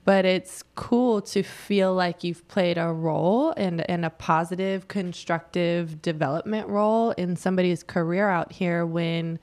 but 0.03 0.25
it's 0.25 0.63
cool 0.75 1.21
to 1.21 1.43
feel 1.43 1.93
like 1.93 2.23
you've 2.23 2.47
played 2.47 2.77
a 2.77 2.87
role 2.87 3.51
and, 3.57 3.87
and 3.89 4.03
a 4.03 4.09
positive 4.09 4.87
constructive 4.87 6.01
development 6.01 6.67
role 6.67 7.11
in 7.11 7.35
somebody's 7.35 7.83
career 7.83 8.27
out 8.29 8.51
here 8.51 8.85
when 8.85 9.37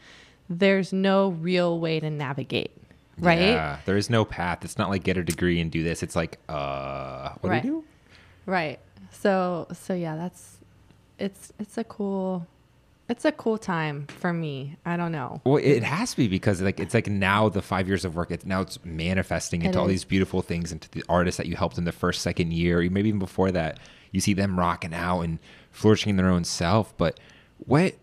there's 0.50 0.92
no 0.92 1.28
real 1.28 1.78
way 1.78 2.00
to 2.00 2.10
navigate 2.10 2.72
right 3.18 3.38
Yeah, 3.38 3.78
there 3.84 3.96
is 3.96 4.08
no 4.10 4.24
path. 4.24 4.64
It's 4.64 4.78
not 4.78 4.88
like 4.90 5.02
get 5.04 5.16
a 5.16 5.22
degree 5.24 5.60
and 5.60 5.70
do 5.70 5.82
this. 5.82 6.02
It's 6.02 6.16
like, 6.16 6.38
uh, 6.48 7.30
what 7.40 7.50
Right. 7.50 7.62
do 7.62 7.68
you 7.68 7.74
do? 7.80 7.84
right 8.50 8.78
so 9.12 9.66
so 9.72 9.92
yeah 9.94 10.16
that's 10.16 10.56
it's 11.18 11.52
it's 11.58 11.76
a 11.76 11.84
cool 11.84 12.46
it's 13.08 13.24
a 13.24 13.32
cool 13.32 13.56
time 13.58 14.06
for 14.18 14.32
me 14.32 14.76
i 14.84 14.96
don't 14.96 15.12
know 15.12 15.40
Well, 15.44 15.56
it 15.56 15.82
has 15.82 16.10
to 16.12 16.16
be 16.18 16.28
because 16.28 16.60
like 16.60 16.78
it's 16.80 16.94
like 16.94 17.06
now 17.06 17.48
the 17.48 17.62
five 17.62 17.88
years 17.88 18.04
of 18.04 18.14
work. 18.16 18.30
It's 18.30 18.44
now 18.44 18.60
it's 18.60 18.78
manifesting 18.84 19.62
into 19.62 19.78
It 19.78 19.80
all 19.80 19.86
is. 19.86 19.92
these 19.92 20.04
beautiful 20.04 20.42
things 20.42 20.72
into 20.72 20.90
the 20.90 21.02
artists 21.08 21.36
that 21.38 21.46
you 21.46 21.56
helped 21.56 21.78
in 21.78 21.84
the 21.84 21.92
first, 21.92 22.20
second 22.22 22.52
year, 22.52 22.80
or 22.80 22.90
maybe 22.90 23.08
even 23.08 23.18
before 23.18 23.50
that. 23.52 23.78
You 24.12 24.20
see 24.20 24.34
them 24.34 24.58
rocking 24.58 24.92
out 24.94 25.20
and 25.22 25.38
flourishing 25.70 26.10
in 26.10 26.16
their 26.16 26.28
own 26.28 26.44
self. 26.44 26.96
But 26.96 27.18
what 27.58 27.94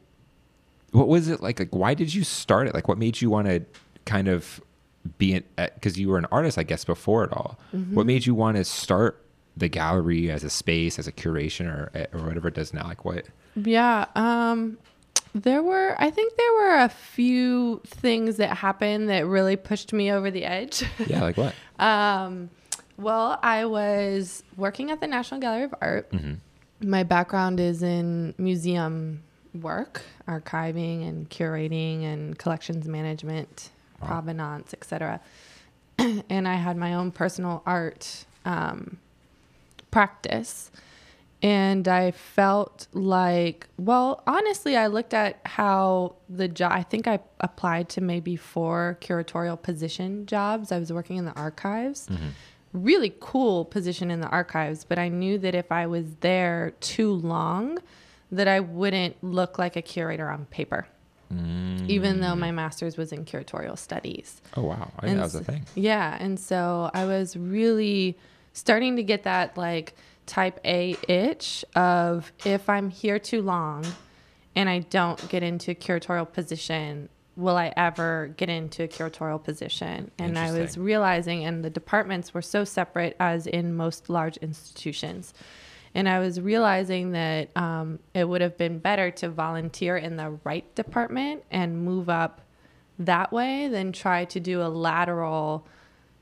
what 0.92 1.08
was 1.08 1.28
it 1.28 1.42
like? 1.42 1.60
Like, 1.60 1.74
why 1.76 1.94
did 1.94 2.14
you 2.14 2.24
start 2.24 2.68
it? 2.68 2.74
Like, 2.74 2.88
what 2.88 2.98
made 2.98 3.22
you 3.22 3.30
want 3.30 3.48
to 3.48 3.64
kind 4.06 4.28
of 4.28 4.62
be 5.18 5.34
it? 5.36 5.46
Because 5.56 6.00
you 6.00 6.10
were 6.10 6.18
an 6.18 6.28
artist, 6.32 6.58
I 6.58 6.64
guess, 6.64 6.86
before 6.86 7.24
it 7.26 7.32
all. 7.34 7.60
Mm-hmm. 7.76 7.96
What 7.96 8.06
made 8.06 8.26
you 8.26 8.34
want 8.36 8.58
to 8.58 8.64
start 8.64 9.22
the 9.58 9.68
gallery 9.68 10.32
as 10.32 10.44
a 10.44 10.50
space, 10.50 10.98
as 11.00 11.08
a 11.08 11.12
curation, 11.12 11.68
or 11.68 11.92
or 12.14 12.26
whatever 12.26 12.48
it 12.48 12.54
does 12.56 12.74
now? 12.74 12.86
Like, 12.88 13.04
what? 13.06 13.26
Yeah. 13.56 14.06
Um, 14.16 14.78
There 15.36 15.62
were, 15.62 15.98
I 16.00 16.12
think 16.12 16.38
there 16.38 16.54
were 16.54 16.76
a 16.86 16.90
few 16.90 17.82
things 17.86 18.38
that 18.38 18.56
happened 18.56 19.10
that 19.10 19.28
really 19.28 19.58
pushed 19.58 19.92
me 19.92 20.10
over 20.10 20.32
the 20.32 20.46
edge. 20.46 20.82
Yeah, 21.08 21.24
like 21.24 21.36
what? 21.36 21.54
um, 21.80 22.50
well, 22.98 23.38
I 23.44 23.66
was 23.66 24.44
working 24.56 24.92
at 24.92 25.02
the 25.02 25.08
National 25.08 25.42
Gallery 25.42 25.64
of 25.64 25.76
Art. 25.82 26.10
My 26.80 27.04
background 27.04 27.60
is 27.60 27.84
in 27.84 28.34
museum 28.38 29.24
work, 29.54 30.04
archiving 30.26 31.06
and 31.08 31.30
curating 31.30 32.04
and 32.06 32.38
collections 32.40 32.88
management, 32.88 33.72
provenance, 34.02 34.74
etc. 34.74 35.20
and 35.98 36.48
I 36.48 36.56
had 36.56 36.78
my 36.78 36.94
own 36.94 37.12
personal 37.12 37.62
art 37.66 38.26
um, 38.46 39.00
practice. 39.92 40.72
And 41.42 41.88
I 41.88 42.12
felt 42.12 42.88
like, 42.94 43.68
well, 43.78 44.24
honestly, 44.26 44.78
I 44.78 44.88
looked 44.88 45.14
at 45.14 45.40
how 45.46 46.16
the 46.30 46.48
job, 46.48 46.72
I 46.72 46.82
think 46.84 47.08
I 47.08 47.20
applied 47.40 47.90
to 47.90 48.02
maybe 48.02 48.36
four 48.36 48.98
curatorial 49.02 49.62
position 49.62 50.26
jobs. 50.26 50.72
I 50.72 50.80
was 50.80 50.92
working 50.92 51.18
in 51.18 51.26
the 51.26 51.34
archives. 51.34 52.08
Mm-hmm. 52.08 52.30
Really 52.74 53.14
cool 53.20 53.66
position 53.66 54.12
in 54.12 54.22
the 54.22 54.28
archives, 54.28 54.84
but 54.84 54.98
I 54.98 55.08
knew 55.08 55.38
that 55.40 55.56
if 55.56 55.72
I 55.72 55.88
was 55.88 56.16
there 56.22 56.74
too 56.82 57.12
long, 57.12 57.80
that 58.32 58.48
I 58.48 58.60
wouldn't 58.60 59.24
look 59.24 59.58
like 59.58 59.76
a 59.76 59.82
curator 59.82 60.30
on 60.30 60.46
paper, 60.46 60.88
mm. 61.34 61.88
even 61.88 62.20
though 62.20 62.36
my 62.36 62.52
master's 62.52 62.98
was 62.98 63.12
in 63.12 63.24
curatorial 63.24 63.78
studies. 63.78 64.42
Oh 64.58 64.64
wow, 64.64 64.92
I 65.00 65.14
that 65.14 65.22
was 65.22 65.36
a 65.36 65.44
thing. 65.44 65.66
Yeah, 65.76 66.18
and 66.20 66.40
so 66.40 66.92
I 66.94 67.06
was 67.06 67.38
really 67.38 68.18
starting 68.54 68.96
to 68.96 69.04
get 69.04 69.24
that 69.24 69.58
like 69.58 69.96
type 70.26 70.60
A 70.66 70.96
itch 71.08 71.66
of 71.76 72.32
if 72.46 72.70
I'm 72.70 72.90
here 72.90 73.20
too 73.20 73.42
long 73.42 73.86
and 74.56 74.70
I 74.70 74.80
don't 74.80 75.28
get 75.30 75.44
into 75.44 75.72
a 75.72 75.76
curatorial 75.76 76.32
position, 76.32 77.10
will 77.36 77.58
I 77.58 77.74
ever 77.76 78.34
get 78.38 78.50
into 78.50 78.84
a 78.84 78.88
curatorial 78.88 79.44
position? 79.44 80.12
And 80.18 80.40
I 80.40 80.52
was 80.52 80.78
realizing, 80.78 81.44
and 81.46 81.64
the 81.64 81.70
departments 81.70 82.34
were 82.34 82.42
so 82.42 82.64
separate 82.64 83.16
as 83.20 83.48
in 83.48 83.76
most 83.76 84.10
large 84.10 84.38
institutions. 84.38 85.34
And 85.94 86.10
I 86.10 86.20
was 86.20 86.42
realizing 86.42 87.12
that 87.12 87.56
um, 87.56 88.00
it 88.14 88.28
would 88.28 88.42
have 88.42 88.58
been 88.58 88.80
better 88.80 89.12
to 89.12 89.30
volunteer 89.30 89.98
in 89.98 90.18
the 90.18 90.38
right 90.44 90.74
department 90.76 91.44
and 91.52 91.84
move 91.84 92.10
up 92.10 92.42
that 93.00 93.32
way 93.32 93.68
than 93.68 93.92
try 93.92 94.26
to 94.26 94.40
do 94.40 94.62
a 94.62 94.68
lateral, 94.68 95.68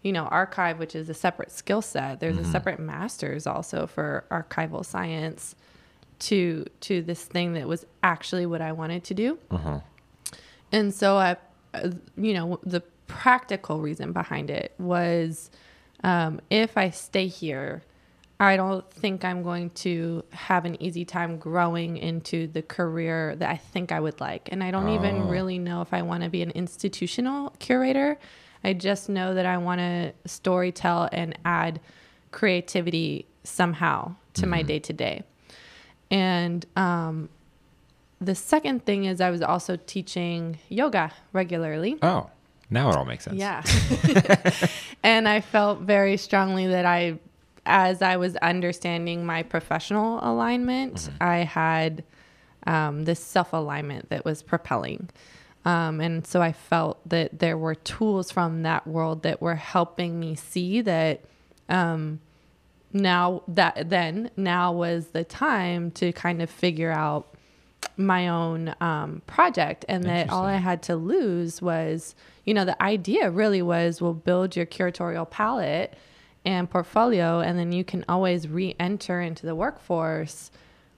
you 0.04 0.12
know, 0.12 0.26
archive, 0.26 0.78
which 0.80 0.96
is 0.96 1.10
a 1.10 1.14
separate 1.14 1.52
skill 1.52 1.82
set. 1.82 2.20
There's 2.20 2.38
a 2.38 2.44
separate 2.52 2.80
master's 2.80 3.48
also 3.48 3.88
for 3.88 4.26
archival 4.30 4.86
science 4.86 5.56
to 6.20 6.66
to 6.82 7.02
this 7.02 7.24
thing 7.24 7.54
that 7.54 7.68
was 7.68 7.86
actually 8.04 8.46
what 8.46 8.62
I 8.62 8.72
wanted 8.74 9.04
to 9.06 9.14
do. 9.14 9.40
And 10.72 10.94
so 10.94 11.18
I, 11.18 11.38
you 12.18 12.34
know, 12.34 12.60
the 12.64 12.82
practical 13.08 13.80
reason 13.80 14.12
behind 14.14 14.50
it 14.50 14.74
was 14.78 15.50
um, 16.04 16.42
if 16.50 16.78
I 16.78 16.90
stay 16.90 17.28
here, 17.28 17.84
I 18.40 18.58
don't 18.58 18.90
think 18.92 19.24
I'm 19.24 19.44
going 19.44 19.70
to 19.72 20.24
have 20.32 20.66
an 20.66 20.82
easy 20.82 21.06
time 21.06 21.38
growing 21.38 21.96
into 21.98 22.48
the 22.48 22.62
career 22.62 23.36
that 23.38 23.50
I 23.50 23.58
think 23.58 23.92
I 23.92 24.00
would 24.00 24.20
like. 24.20 24.50
And 24.52 24.64
I 24.64 24.72
don't 24.72 24.90
even 24.90 25.28
really 25.28 25.60
know 25.60 25.82
if 25.82 25.94
I 25.94 26.02
want 26.02 26.24
to 26.24 26.30
be 26.30 26.42
an 26.42 26.52
institutional 26.52 27.52
curator. 27.60 28.18
I 28.64 28.74
just 28.74 29.10
know 29.10 29.34
that 29.34 29.46
I 29.46 29.58
want 29.58 29.80
to 29.80 30.14
story 30.26 30.72
tell 30.72 31.10
and 31.12 31.38
add 31.46 31.80
creativity 32.32 33.26
somehow 33.44 34.16
to 34.36 34.48
my 34.48 34.62
day 34.62 34.80
to 34.80 34.94
day. 34.94 35.24
And 36.10 36.66
um, 36.76 37.30
the 38.22 38.36
second 38.36 38.86
thing 38.86 39.06
is 39.06 39.22
I 39.22 39.30
was 39.30 39.42
also 39.42 39.78
teaching 39.86 40.60
yoga 40.70 41.12
regularly. 41.34 41.98
Oh, 42.02 42.30
now 42.70 42.90
it 42.90 42.96
all 42.96 43.06
makes 43.06 43.26
sense. 43.26 43.38
Yeah. 43.38 43.64
and 45.04 45.28
I 45.28 45.42
felt 45.42 45.82
very 45.82 46.18
strongly 46.18 46.68
that 46.68 46.86
I, 46.86 47.20
as 47.66 48.02
I 48.02 48.18
was 48.18 48.36
understanding 48.38 49.26
my 49.26 49.44
professional 49.44 50.20
alignment, 50.22 51.10
I 51.22 51.38
had 51.38 52.04
um, 52.66 53.04
this 53.06 53.20
self 53.20 53.54
alignment 53.54 54.10
that 54.10 54.26
was 54.26 54.42
propelling. 54.42 55.10
Um, 55.66 56.02
and 56.02 56.28
so 56.28 56.42
I 56.42 56.52
felt 56.52 57.08
that 57.08 57.40
there 57.40 57.58
were 57.58 57.76
tools 57.76 58.32
from 58.32 58.64
that 58.64 58.86
world 58.86 59.24
that 59.24 59.42
were 59.42 59.56
helping 59.56 60.20
me 60.20 60.36
see 60.36 60.82
that 60.82 61.22
um, 61.70 62.20
now 62.92 63.44
that 63.48 63.90
then 63.90 64.30
now 64.36 64.72
was 64.72 65.08
the 65.08 65.24
time 65.24 65.92
to 65.92 66.12
kind 66.12 66.42
of 66.42 66.50
figure 66.50 66.92
out 66.92 67.34
my 67.98 68.28
own 68.28 68.74
um, 68.82 69.22
project 69.28 69.86
and 69.88 70.04
that 70.06 70.30
all 70.30 70.46
I 70.46 70.56
had 70.56 70.82
to 70.84 70.96
lose 70.96 71.62
was, 71.62 72.16
you 72.46 72.54
know, 72.54 72.66
the 72.66 72.82
idea 72.82 73.30
really 73.30 73.62
was 73.62 74.02
we'll 74.02 74.14
build 74.14 74.56
your 74.56 74.66
curatorial 74.66 75.30
palette 75.30 75.96
and 76.46 76.70
portfolio, 76.70 77.40
and 77.40 77.58
then 77.58 77.72
you 77.72 77.84
can 77.84 78.04
always 78.10 78.48
re 78.48 78.76
enter 78.80 79.22
into 79.22 79.46
the 79.46 79.56
workforce 79.56 80.52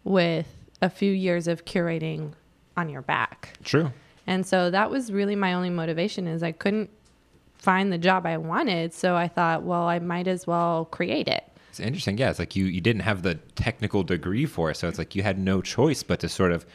with 0.04 0.48
a 0.82 0.90
few 0.90 1.12
years 1.12 1.48
of 1.48 1.66
curating 1.66 2.34
on 2.76 2.90
your 2.90 3.02
back. 3.02 3.54
True. 3.64 3.92
And 4.28 4.46
so 4.46 4.70
that 4.72 4.90
was 4.90 5.12
really 5.12 5.36
my 5.36 5.54
only 5.54 5.70
motivation 5.70 6.28
is 6.28 6.42
I 6.44 6.52
couldn't 6.52 6.90
find 7.58 7.92
the 7.92 7.98
job 7.98 8.26
I 8.26 8.38
wanted. 8.38 8.94
So 8.94 9.16
I 9.16 9.28
thought, 9.28 9.64
well, 9.64 9.84
I 9.84 10.00
might 10.00 10.28
as 10.28 10.48
well 10.48 10.86
create 10.86 11.28
it. 11.28 11.44
It's 11.70 11.80
interesting. 11.80 12.18
Yeah, 12.18 12.30
it's 12.30 12.40
like 12.40 12.56
you 12.56 12.66
you 12.66 12.80
didn't 12.80 13.02
have 13.02 13.22
the 13.22 13.36
technical 13.56 14.04
degree 14.04 14.46
for 14.46 14.72
it, 14.72 14.78
so 14.78 14.88
it's 14.88 14.98
like 14.98 15.14
you 15.14 15.24
had 15.24 15.38
no 15.38 15.62
choice 15.62 16.04
but 16.04 16.22
to 16.22 16.30
sort 16.30 16.54
of 16.54 16.66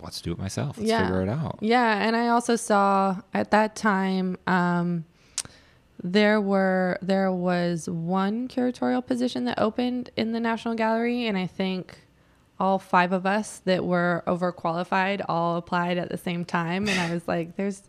let's 0.00 0.20
do 0.20 0.30
it 0.30 0.38
myself. 0.38 0.78
Let's 0.78 0.92
figure 0.92 1.22
it 1.22 1.28
out. 1.28 1.58
Yeah, 1.60 2.06
and 2.06 2.14
I 2.14 2.28
also 2.28 2.54
saw 2.54 3.20
at 3.32 3.50
that 3.50 3.74
time 3.74 4.36
um, 4.46 5.06
there 6.04 6.40
were 6.40 6.98
there 7.02 7.32
was 7.32 7.88
one 7.88 8.46
curatorial 8.46 9.04
position 9.04 9.44
that 9.46 9.58
opened 9.58 10.10
in 10.16 10.30
the 10.30 10.38
National 10.38 10.74
Gallery, 10.76 11.26
and 11.26 11.36
I 11.36 11.48
think 11.48 12.03
all 12.60 12.78
five 12.78 13.12
of 13.12 13.26
us 13.26 13.60
that 13.64 13.84
were 13.84 14.22
overqualified 14.26 15.24
all 15.28 15.56
applied 15.56 15.98
at 15.98 16.08
the 16.10 16.16
same 16.18 16.44
time, 16.44 16.88
and 16.88 16.98
I 17.00 17.12
was 17.12 17.26
like, 17.26 17.56
"There's 17.56 17.82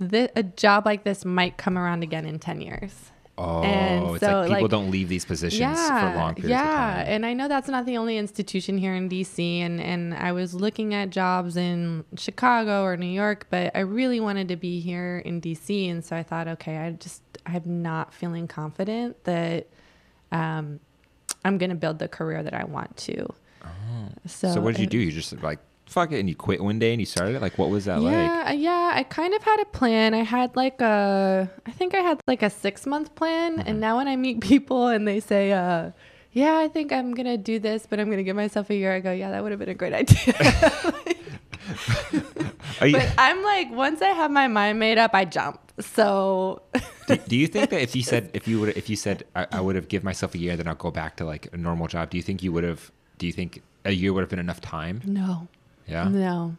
thi- 0.00 0.28
a 0.34 0.42
job 0.42 0.84
like 0.86 1.04
this 1.04 1.24
might 1.24 1.56
come 1.56 1.78
around 1.78 2.02
again 2.02 2.26
in 2.26 2.38
ten 2.38 2.60
years." 2.60 3.12
Oh, 3.38 3.62
And 3.62 4.16
it's 4.16 4.20
so, 4.20 4.40
like 4.40 4.48
people 4.48 4.62
like- 4.64 4.70
don't 4.70 4.90
leave 4.90 5.08
these 5.08 5.24
positions 5.24 5.78
for 5.80 5.94
long 6.14 6.34
periods 6.34 6.50
yeah, 6.50 6.98
of 7.00 7.06
time. 7.06 7.14
and 7.14 7.24
I 7.24 7.32
know 7.32 7.48
that's 7.48 7.68
not 7.68 7.86
the 7.86 7.96
only 7.96 8.18
institution 8.18 8.76
here 8.76 8.94
in 8.94 9.08
DC, 9.08 9.60
and 9.60 9.80
and 9.80 10.12
I 10.12 10.32
was 10.32 10.52
looking 10.52 10.92
at 10.92 11.08
jobs 11.08 11.56
in 11.56 12.04
Chicago 12.18 12.82
or 12.84 12.98
New 12.98 13.06
York, 13.06 13.46
but 13.48 13.70
I 13.74 13.80
really 13.80 14.20
wanted 14.20 14.48
to 14.48 14.56
be 14.56 14.80
here 14.80 15.18
in 15.24 15.40
DC, 15.40 15.88
and 15.90 16.04
so 16.04 16.16
I 16.16 16.22
thought, 16.22 16.48
okay, 16.48 16.76
I 16.78 16.90
just 16.90 17.22
I'm 17.46 17.80
not 17.80 18.12
feeling 18.12 18.46
confident 18.46 19.24
that 19.24 19.68
um, 20.32 20.80
I'm 21.44 21.56
going 21.56 21.70
to 21.70 21.76
build 21.76 21.98
the 21.98 22.08
career 22.08 22.42
that 22.42 22.52
I 22.52 22.64
want 22.64 22.96
to. 22.98 23.32
So. 24.26 24.52
So, 24.54 24.60
what 24.60 24.74
did 24.74 24.80
you 24.80 24.86
do? 24.86 24.98
You 24.98 25.12
just 25.12 25.42
like 25.42 25.58
fuck 25.90 26.12
it 26.12 26.20
and 26.20 26.28
you 26.28 26.36
quit 26.36 26.62
one 26.62 26.78
day 26.78 26.92
and 26.92 27.00
you 27.00 27.06
started 27.06 27.34
it? 27.34 27.42
Like 27.42 27.58
what 27.58 27.68
was 27.68 27.86
that 27.86 28.00
like? 28.00 28.12
yeah, 28.12 28.52
yeah. 28.52 28.92
I 28.94 29.02
kind 29.02 29.34
of 29.34 29.42
had 29.42 29.60
a 29.60 29.64
plan. 29.64 30.14
I 30.14 30.22
had 30.22 30.54
like 30.54 30.80
a, 30.80 31.50
I 31.66 31.70
think 31.72 31.94
I 31.94 31.98
had 31.98 32.20
like 32.28 32.42
a 32.42 32.50
six 32.50 32.86
month 32.86 33.14
plan. 33.16 33.58
Mm-hmm. 33.58 33.68
And 33.68 33.80
now 33.80 33.96
when 33.96 34.06
I 34.08 34.16
meet 34.16 34.40
people 34.52 34.86
and 34.88 35.06
they 35.06 35.20
say, 35.20 35.52
uh, 35.52 35.90
yeah, 36.32 36.58
I 36.58 36.68
think 36.68 36.92
I'm 36.92 37.12
gonna 37.12 37.36
do 37.36 37.58
this, 37.58 37.86
but 37.90 37.98
I'm 37.98 38.08
gonna 38.08 38.22
give 38.22 38.36
myself 38.36 38.70
a 38.70 38.74
year. 38.74 38.94
I 38.94 39.00
go, 39.00 39.10
yeah, 39.10 39.32
that 39.32 39.42
would 39.42 39.50
have 39.50 39.58
been 39.58 39.68
a 39.68 39.74
great 39.74 39.92
idea. 40.02 40.34
You, 42.82 42.92
but 42.92 43.12
I'm 43.18 43.42
like, 43.42 43.70
once 43.70 44.00
I 44.00 44.08
have 44.08 44.30
my 44.30 44.48
mind 44.48 44.78
made 44.78 44.96
up, 44.96 45.10
I 45.12 45.26
jump. 45.26 45.60
So 45.80 46.62
do, 47.06 47.16
do 47.16 47.36
you 47.36 47.46
think 47.46 47.68
that 47.70 47.82
if 47.82 47.94
you 47.94 48.02
said 48.02 48.30
if 48.32 48.48
you 48.48 48.58
would 48.58 48.76
if 48.76 48.88
you 48.88 48.96
said 48.96 49.24
I, 49.36 49.46
I 49.52 49.60
would 49.60 49.76
have 49.76 49.88
give 49.88 50.02
myself 50.02 50.34
a 50.34 50.38
year 50.38 50.56
then 50.56 50.66
I'll 50.66 50.74
go 50.74 50.90
back 50.90 51.16
to 51.16 51.26
like 51.26 51.52
a 51.52 51.58
normal 51.58 51.88
job, 51.88 52.08
do 52.08 52.16
you 52.16 52.22
think 52.22 52.42
you 52.42 52.52
would 52.52 52.64
have 52.64 52.90
do 53.18 53.26
you 53.26 53.32
think 53.32 53.62
a 53.84 53.92
year 53.92 54.12
would 54.12 54.20
have 54.20 54.30
been 54.30 54.38
enough 54.38 54.60
time? 54.60 55.00
no, 55.04 55.48
Yeah. 55.86 56.08
no, 56.08 56.56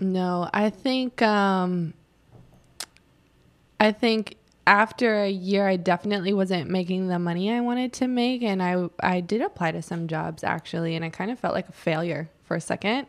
no. 0.00 0.48
I 0.52 0.70
think, 0.70 1.20
um, 1.22 1.94
I 3.80 3.92
think 3.92 4.36
after 4.66 5.22
a 5.22 5.28
year, 5.30 5.68
I 5.68 5.76
definitely 5.76 6.32
wasn't 6.32 6.70
making 6.70 7.08
the 7.08 7.18
money 7.18 7.52
I 7.52 7.60
wanted 7.60 7.92
to 7.94 8.06
make, 8.08 8.42
and 8.42 8.62
I 8.62 8.88
I 9.00 9.20
did 9.20 9.42
apply 9.42 9.72
to 9.72 9.82
some 9.82 10.08
jobs 10.08 10.42
actually, 10.42 10.94
and 10.96 11.04
I 11.04 11.10
kind 11.10 11.30
of 11.30 11.38
felt 11.38 11.54
like 11.54 11.68
a 11.68 11.72
failure 11.72 12.30
for 12.44 12.56
a 12.56 12.60
second. 12.60 13.06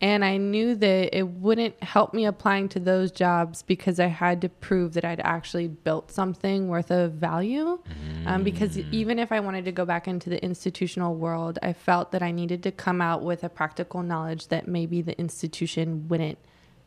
And 0.00 0.24
I 0.24 0.36
knew 0.36 0.76
that 0.76 1.16
it 1.16 1.26
wouldn't 1.26 1.82
help 1.82 2.14
me 2.14 2.24
applying 2.24 2.68
to 2.70 2.80
those 2.80 3.10
jobs 3.10 3.62
because 3.62 3.98
I 3.98 4.06
had 4.06 4.40
to 4.42 4.48
prove 4.48 4.94
that 4.94 5.04
I'd 5.04 5.20
actually 5.20 5.66
built 5.66 6.12
something 6.12 6.68
worth 6.68 6.92
of 6.92 7.14
value. 7.14 7.80
Um, 8.26 8.44
because 8.44 8.78
even 8.78 9.18
if 9.18 9.32
I 9.32 9.40
wanted 9.40 9.64
to 9.64 9.72
go 9.72 9.84
back 9.84 10.06
into 10.06 10.30
the 10.30 10.42
institutional 10.42 11.16
world, 11.16 11.58
I 11.62 11.72
felt 11.72 12.12
that 12.12 12.22
I 12.22 12.30
needed 12.30 12.62
to 12.62 12.70
come 12.70 13.00
out 13.00 13.22
with 13.22 13.42
a 13.42 13.48
practical 13.48 14.04
knowledge 14.04 14.48
that 14.48 14.68
maybe 14.68 15.02
the 15.02 15.18
institution 15.18 16.06
wouldn't 16.06 16.38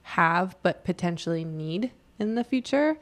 have, 0.03 0.55
but 0.63 0.85
potentially 0.85 1.43
need 1.43 1.91
in 2.17 2.35
the 2.35 2.45
future. 2.45 2.97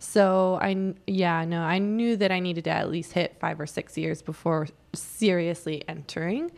So 0.00 0.58
I, 0.60 0.94
yeah, 1.06 1.44
no, 1.44 1.60
I 1.60 1.78
knew 1.78 2.16
that 2.16 2.32
I 2.32 2.40
needed 2.40 2.64
to 2.64 2.70
at 2.70 2.90
least 2.90 3.12
hit 3.12 3.36
five 3.38 3.60
or 3.60 3.66
six 3.66 3.96
years 3.96 4.22
before 4.22 4.66
seriously 4.92 5.84
entering. 5.88 6.50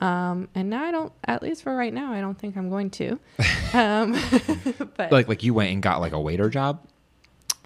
Um, 0.00 0.48
and 0.54 0.68
now 0.70 0.84
I 0.84 0.90
don't, 0.90 1.12
at 1.24 1.42
least 1.42 1.62
for 1.62 1.74
right 1.74 1.92
now, 1.92 2.12
I 2.12 2.20
don't 2.20 2.38
think 2.38 2.56
I'm 2.56 2.68
going 2.70 2.90
to. 2.90 3.18
Um, 3.74 4.12
but 4.96 5.10
Like 5.12 5.28
like 5.28 5.42
you 5.42 5.52
went 5.52 5.70
and 5.72 5.82
got 5.82 6.00
like 6.00 6.12
a 6.12 6.20
waiter 6.20 6.48
job. 6.48 6.86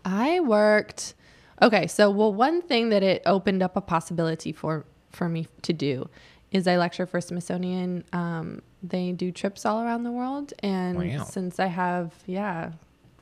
I 0.05 0.41
worked. 0.41 1.15
Okay, 1.63 1.87
so 1.87 2.11
well, 2.11 2.33
one 2.33 2.63
thing 2.63 2.89
that 2.89 3.03
it 3.03 3.23
opened 3.27 3.63
up 3.63 3.77
a 3.77 3.81
possibility 3.81 4.51
for 4.53 4.87
for 5.11 5.29
me 5.29 5.47
to 5.63 5.73
do 5.73 6.09
is 6.51 6.67
I 6.67 6.79
lecture 6.79 7.07
for 7.07 7.21
Smithsonian. 7.21 8.03
Um, 8.13 8.63
they 8.83 9.13
do 9.13 9.31
trips 9.31 9.65
all 9.67 9.83
around 9.83 10.05
the 10.05 10.11
world, 10.11 10.53
and 10.61 10.99
Wow. 10.99 11.25
since 11.25 11.61
I 11.61 11.67
have, 11.67 12.15
yeah, 12.27 12.73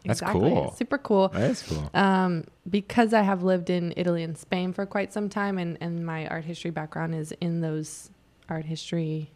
That's 0.06 0.20
exactly, 0.22 0.48
cool. 0.50 0.72
super 0.78 0.96
cool. 0.98 1.28
That 1.28 1.50
is 1.50 1.62
cool. 1.62 1.90
Um, 1.94 2.44
because 2.70 3.12
I 3.12 3.22
have 3.22 3.42
lived 3.42 3.68
in 3.70 3.92
Italy 3.96 4.22
and 4.22 4.38
Spain 4.38 4.72
for 4.72 4.86
quite 4.86 5.12
some 5.12 5.28
time, 5.28 5.58
and 5.58 5.76
and 5.80 6.06
my 6.06 6.26
art 6.28 6.44
history 6.44 6.70
background 6.70 7.14
is 7.14 7.32
in 7.40 7.60
those 7.60 8.10
art 8.48 8.64
history 8.64 9.30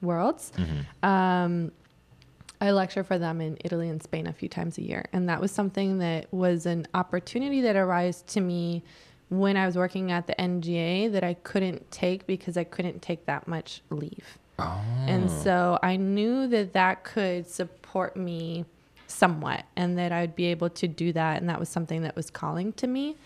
worlds. 0.00 0.52
Um, 1.02 1.72
I 2.60 2.70
lecture 2.70 3.04
for 3.04 3.18
them 3.18 3.40
in 3.40 3.58
Italy 3.64 3.88
and 3.88 4.02
Spain 4.02 4.26
a 4.26 4.32
few 4.32 4.48
times 4.48 4.78
a 4.78 4.82
year. 4.82 5.06
And 5.12 5.28
that 5.28 5.40
was 5.40 5.52
something 5.52 5.98
that 5.98 6.32
was 6.32 6.66
an 6.66 6.86
opportunity 6.94 7.60
that 7.62 7.76
arose 7.76 8.22
to 8.28 8.40
me 8.40 8.82
when 9.28 9.56
I 9.56 9.66
was 9.66 9.76
working 9.76 10.12
at 10.12 10.26
the 10.26 10.34
NGA 10.34 11.10
that 11.12 11.24
I 11.24 11.34
couldn't 11.34 11.90
take 11.90 12.26
because 12.26 12.56
I 12.56 12.64
couldn't 12.64 13.02
take 13.02 13.26
that 13.26 13.46
much 13.48 13.82
leave. 13.90 14.38
Oh. 14.58 14.80
And 15.06 15.30
so 15.30 15.78
I 15.82 15.96
knew 15.96 16.46
that 16.46 16.72
that 16.72 17.04
could 17.04 17.46
support 17.46 18.16
me 18.16 18.64
somewhat 19.06 19.64
and 19.76 19.98
that 19.98 20.12
I'd 20.12 20.34
be 20.34 20.46
able 20.46 20.70
to 20.70 20.88
do 20.88 21.12
that. 21.12 21.40
And 21.40 21.48
that 21.50 21.58
was 21.58 21.68
something 21.68 22.02
that 22.02 22.16
was 22.16 22.30
calling 22.30 22.72
to 22.74 22.86
me. 22.86 23.16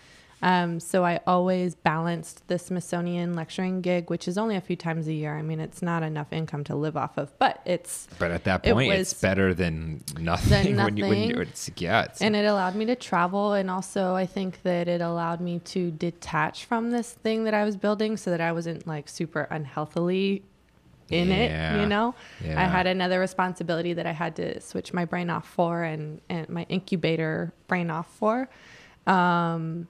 Um, 0.43 0.79
so 0.79 1.05
I 1.05 1.19
always 1.27 1.75
balanced 1.75 2.47
the 2.47 2.57
Smithsonian 2.57 3.33
lecturing 3.35 3.81
gig, 3.81 4.09
which 4.09 4.27
is 4.27 4.37
only 4.37 4.55
a 4.55 4.61
few 4.61 4.75
times 4.75 5.07
a 5.07 5.13
year. 5.13 5.37
I 5.37 5.43
mean, 5.43 5.59
it's 5.59 5.81
not 5.83 6.01
enough 6.01 6.33
income 6.33 6.63
to 6.65 6.75
live 6.75 6.97
off 6.97 7.17
of, 7.17 7.37
but 7.37 7.61
it's 7.65 8.07
But 8.17 8.31
at 8.31 8.43
that 8.45 8.65
It 8.65 8.73
point, 8.73 8.91
it's 8.93 9.13
better 9.13 9.53
than 9.53 10.03
nothing. 10.19 10.75
when 10.83 10.97
you, 10.97 11.05
when 11.05 11.29
you, 11.29 11.35
it's, 11.41 11.69
yeah, 11.77 12.03
it's, 12.05 12.21
and 12.21 12.35
it 12.35 12.45
allowed 12.45 12.75
me 12.75 12.85
to 12.85 12.95
travel 12.95 13.53
and 13.53 13.69
also 13.69 14.15
i 14.15 14.25
think 14.25 14.61
that 14.63 14.87
it 14.87 15.01
allowed 15.01 15.41
me 15.41 15.59
to 15.59 15.91
detach 15.91 16.65
from 16.65 16.91
this 16.91 17.11
thing 17.11 17.43
that 17.43 17.53
i 17.53 17.63
was 17.63 17.75
building 17.75 18.17
so 18.17 18.31
that 18.31 18.41
i 18.41 18.51
wasn't 18.51 18.85
like 18.87 19.07
super 19.07 19.47
unhealthily 19.51 20.43
in 21.09 21.27
Yeah. 21.29 21.75
it 21.75 21.81
you 21.81 21.87
know 21.87 22.15
i 22.41 22.63
had 22.65 22.87
another 22.87 23.19
responsibility 23.19 23.93
that 23.93 24.05
i 24.05 24.11
had 24.11 24.35
to 24.37 24.59
switch 24.61 24.93
my 24.93 25.05
brain 25.05 25.29
off 25.29 25.47
for 25.47 25.83
and, 25.83 26.21
and 26.29 26.49
my 26.49 26.65
incubator 26.69 27.53
brain 27.67 27.89
off 27.89 28.07
for 28.15 28.49
um, 29.07 29.87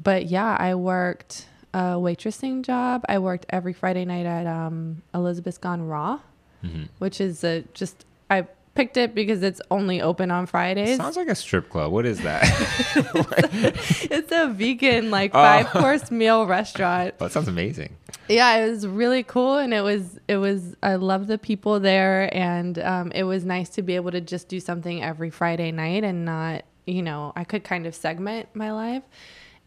but 0.00 0.26
yeah 0.26 0.56
i 0.58 0.74
worked 0.74 1.46
a 1.74 1.78
waitressing 1.96 2.62
job 2.62 3.04
i 3.08 3.18
worked 3.18 3.46
every 3.50 3.72
friday 3.72 4.04
night 4.04 4.26
at 4.26 4.46
um, 4.46 5.02
elizabeth's 5.14 5.58
gone 5.58 5.82
raw 5.86 6.18
Mm-hmm. 6.64 6.84
which 6.98 7.20
is 7.20 7.42
a 7.42 7.62
just 7.74 8.04
i 8.30 8.46
picked 8.76 8.96
it 8.96 9.14
because 9.16 9.42
it's 9.42 9.60
only 9.70 10.00
open 10.00 10.30
on 10.30 10.46
fridays 10.46 10.96
sounds 10.96 11.16
like 11.16 11.28
a 11.28 11.34
strip 11.34 11.68
club. 11.68 11.90
What 11.92 12.06
is 12.06 12.20
that? 12.20 12.42
it's 14.10 14.32
a 14.32 14.48
vegan 14.48 15.10
like 15.10 15.32
Oh. 15.34 15.42
five 15.42 15.66
course 15.70 16.10
meal 16.10 16.46
restaurant. 16.46 17.18
that 17.18 17.32
sounds 17.32 17.48
amazing. 17.48 17.96
Yeah, 18.28 18.56
it 18.58 18.70
was 18.70 18.86
really 18.86 19.24
cool, 19.24 19.58
and 19.58 19.74
it 19.74 19.82
was 19.82 20.18
it 20.28 20.36
was 20.36 20.76
I 20.82 20.94
love 20.94 21.26
the 21.26 21.36
people 21.36 21.80
there, 21.80 22.34
and 22.34 22.78
um, 22.78 23.12
it 23.12 23.24
was 23.24 23.44
nice 23.44 23.68
to 23.70 23.82
be 23.82 23.96
able 23.96 24.12
to 24.12 24.20
just 24.20 24.48
do 24.48 24.60
something 24.60 25.02
every 25.02 25.30
Friday 25.30 25.70
night 25.72 26.04
and 26.04 26.24
not 26.24 26.62
you 26.86 27.02
know 27.02 27.32
I 27.36 27.44
could 27.44 27.64
kind 27.64 27.86
of 27.86 27.94
segment 27.94 28.48
my 28.54 28.72
life, 28.72 29.02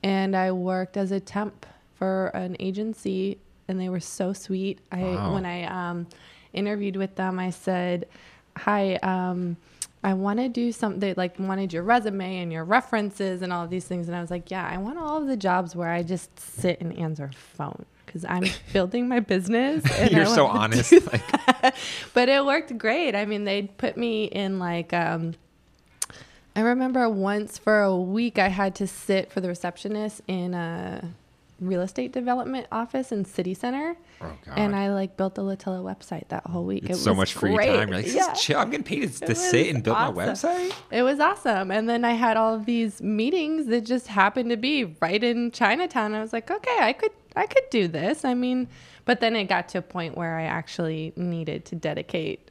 and 0.04 0.36
I 0.36 0.52
worked 0.52 0.98
as 0.98 1.12
a 1.12 1.20
temp 1.20 1.66
for 1.96 2.28
an 2.28 2.56
agency, 2.60 3.38
and 3.68 3.80
they 3.80 3.90
were 3.90 4.00
so 4.00 4.34
sweet. 4.34 4.80
I 4.92 5.02
Wow. 5.02 5.34
when 5.34 5.46
I 5.46 5.64
um, 5.64 6.08
interviewed 6.54 6.96
with 6.98 7.16
them, 7.16 7.40
I 7.40 7.50
said, 7.52 8.08
"Hi." 8.58 8.96
Um, 8.96 9.58
I 10.04 10.14
want 10.14 10.38
to 10.38 10.48
do 10.50 10.72
something 10.72 11.00
they 11.00 11.16
like 11.16 11.40
wanted 11.40 11.74
your 11.74 11.82
resume 11.82 12.38
and 12.38 12.54
your 12.54 12.64
references 12.64 13.42
and 13.42 13.52
all 13.52 13.64
of 13.64 13.72
these 13.72 13.86
things. 13.86 14.08
And 14.08 14.16
I 14.16 14.22
was 14.22 14.30
like, 14.30 14.52
yeah, 14.52 14.70
I 14.72 14.78
want 14.78 15.00
all 15.00 15.18
of 15.20 15.26
the 15.26 15.36
jobs 15.36 15.76
where 15.76 15.90
I 15.90 16.04
just 16.04 16.40
sit 16.40 16.80
and 16.80 16.96
answer 16.96 17.32
phone 17.34 17.86
because 18.06 18.24
I'm 18.24 18.44
building 18.74 19.08
my 19.08 19.20
business. 19.20 19.84
And 19.98 20.12
You're 20.12 20.28
so 20.28 20.46
honest. 20.62 20.92
Like, 21.12 21.24
but 22.14 22.30
it 22.30 22.46
worked 22.46 22.78
great. 22.78 23.16
I 23.16 23.26
mean, 23.26 23.46
they'd 23.46 23.76
put 23.80 23.98
me 23.98 24.26
in 24.26 24.60
like, 24.60 24.94
um, 24.94 25.34
I 26.56 26.62
remember 26.62 27.10
once 27.10 27.58
for 27.58 27.82
a 27.82 27.96
week 27.96 28.40
I 28.40 28.48
had 28.48 28.76
to 28.76 28.88
sit 28.88 29.32
for 29.32 29.42
the 29.42 29.48
receptionist 29.50 30.22
in 30.28 30.54
a 30.54 31.14
real 31.60 31.82
estate 31.82 32.12
development 32.12 32.68
office 32.72 33.12
in 33.12 33.24
City 33.26 33.54
Center. 33.54 33.96
oh 34.22 34.32
god. 34.46 34.58
And 34.58 34.76
I 34.76 34.94
like 34.94 35.16
built 35.18 35.36
the 35.36 35.42
Latella 35.42 35.82
website 35.84 36.28
that 36.30 36.46
whole 36.48 36.66
week. 36.66 36.84
it's 36.90 37.00
it 37.00 37.04
so 37.04 37.12
was 37.12 37.18
much 37.18 37.34
free 37.34 37.54
great. 37.56 37.68
time. 37.68 37.90
You're 37.90 37.98
like, 37.98 38.14
Yeah. 38.14 38.34
chill. 38.34 38.60
I'm 38.60 38.70
getting 38.70 38.84
paid 38.84 39.12
to, 39.14 39.26
to 39.28 39.36
sit 39.36 39.74
and 39.74 39.84
build 39.84 39.98
my 39.98 40.12
website. 40.12 40.74
It 40.92 41.04
was 41.04 41.20
awesome. 41.20 41.72
And 41.72 41.88
then 41.90 42.04
I 42.06 42.12
had 42.14 42.36
all 42.38 42.54
of 42.54 42.66
these 42.66 43.02
meetings 43.02 43.68
that 43.68 43.82
just 43.86 44.08
happened 44.08 44.50
to 44.50 44.58
be 44.58 44.96
right 45.02 45.24
in 45.24 45.52
Chinatown. 45.52 46.14
I 46.14 46.22
was 46.22 46.34
like, 46.34 46.50
okay, 46.52 46.78
I 46.80 46.94
could 46.94 47.12
I 47.38 47.46
could 47.48 47.70
do 47.70 47.88
this. 47.90 48.24
I 48.26 48.34
mean, 48.34 48.68
but 49.06 49.20
then 49.20 49.36
it 49.36 49.46
got 49.46 49.68
to 49.70 49.78
a 49.80 49.82
point 49.82 50.18
where 50.18 50.38
I 50.38 50.44
actually 50.44 51.12
needed 51.18 51.66
to 51.66 51.76
dedicate 51.76 52.50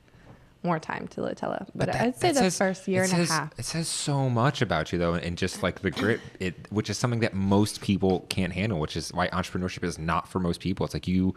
more 0.65 0.79
time 0.79 1.07
to 1.09 1.21
Latella. 1.21 1.67
But, 1.75 1.87
that- 1.93 2.01
I'd 2.01 2.17
say 2.19 2.33
the 2.33 2.41
says- 2.41 2.59
first 2.59 2.89
year 2.89 3.03
and 3.05 3.13
a 3.13 3.25
half. 3.27 3.53
It 3.59 3.65
says 3.65 3.87
so 3.89 4.29
much 4.31 4.63
about 4.63 4.93
you 4.93 4.99
though, 4.99 5.15
and 5.15 5.37
just 5.37 5.63
like 5.63 5.81
the 5.83 5.91
grit, 5.91 6.21
it 6.41 6.55
which 6.71 6.89
is 6.91 6.99
something 6.99 7.21
that 7.21 7.35
most 7.35 7.81
people 7.81 8.27
can't 8.29 8.53
handle, 8.53 8.81
which 8.81 8.97
is 8.97 9.13
why 9.13 9.29
entrepreneurship 9.29 9.85
is 9.85 9.99
not 9.99 10.29
for 10.29 10.41
most 10.41 10.61
people. 10.61 10.85
It's 10.85 10.95
like 10.95 11.07
you 11.07 11.35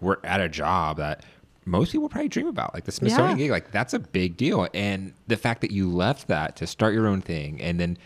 were 0.00 0.20
at 0.24 0.40
a 0.40 0.48
job 0.48 0.98
that 0.98 1.24
most 1.64 1.90
people 1.90 2.08
probably 2.08 2.28
dream 2.28 2.46
about, 2.46 2.74
like 2.74 2.84
the 2.84 2.92
Smithsonian 2.92 3.38
Yeah. 3.38 3.44
gig. 3.46 3.50
Like 3.50 3.70
that's 3.72 3.94
a 3.94 3.98
big 3.98 4.36
deal, 4.36 4.68
and 4.74 5.12
the 5.26 5.36
fact 5.36 5.62
that 5.62 5.70
you 5.72 5.90
left 5.90 6.28
that 6.28 6.54
to 6.56 6.66
start 6.66 6.94
your 6.94 7.06
own 7.08 7.22
thing, 7.22 7.60
and 7.60 7.80
then 7.80 7.98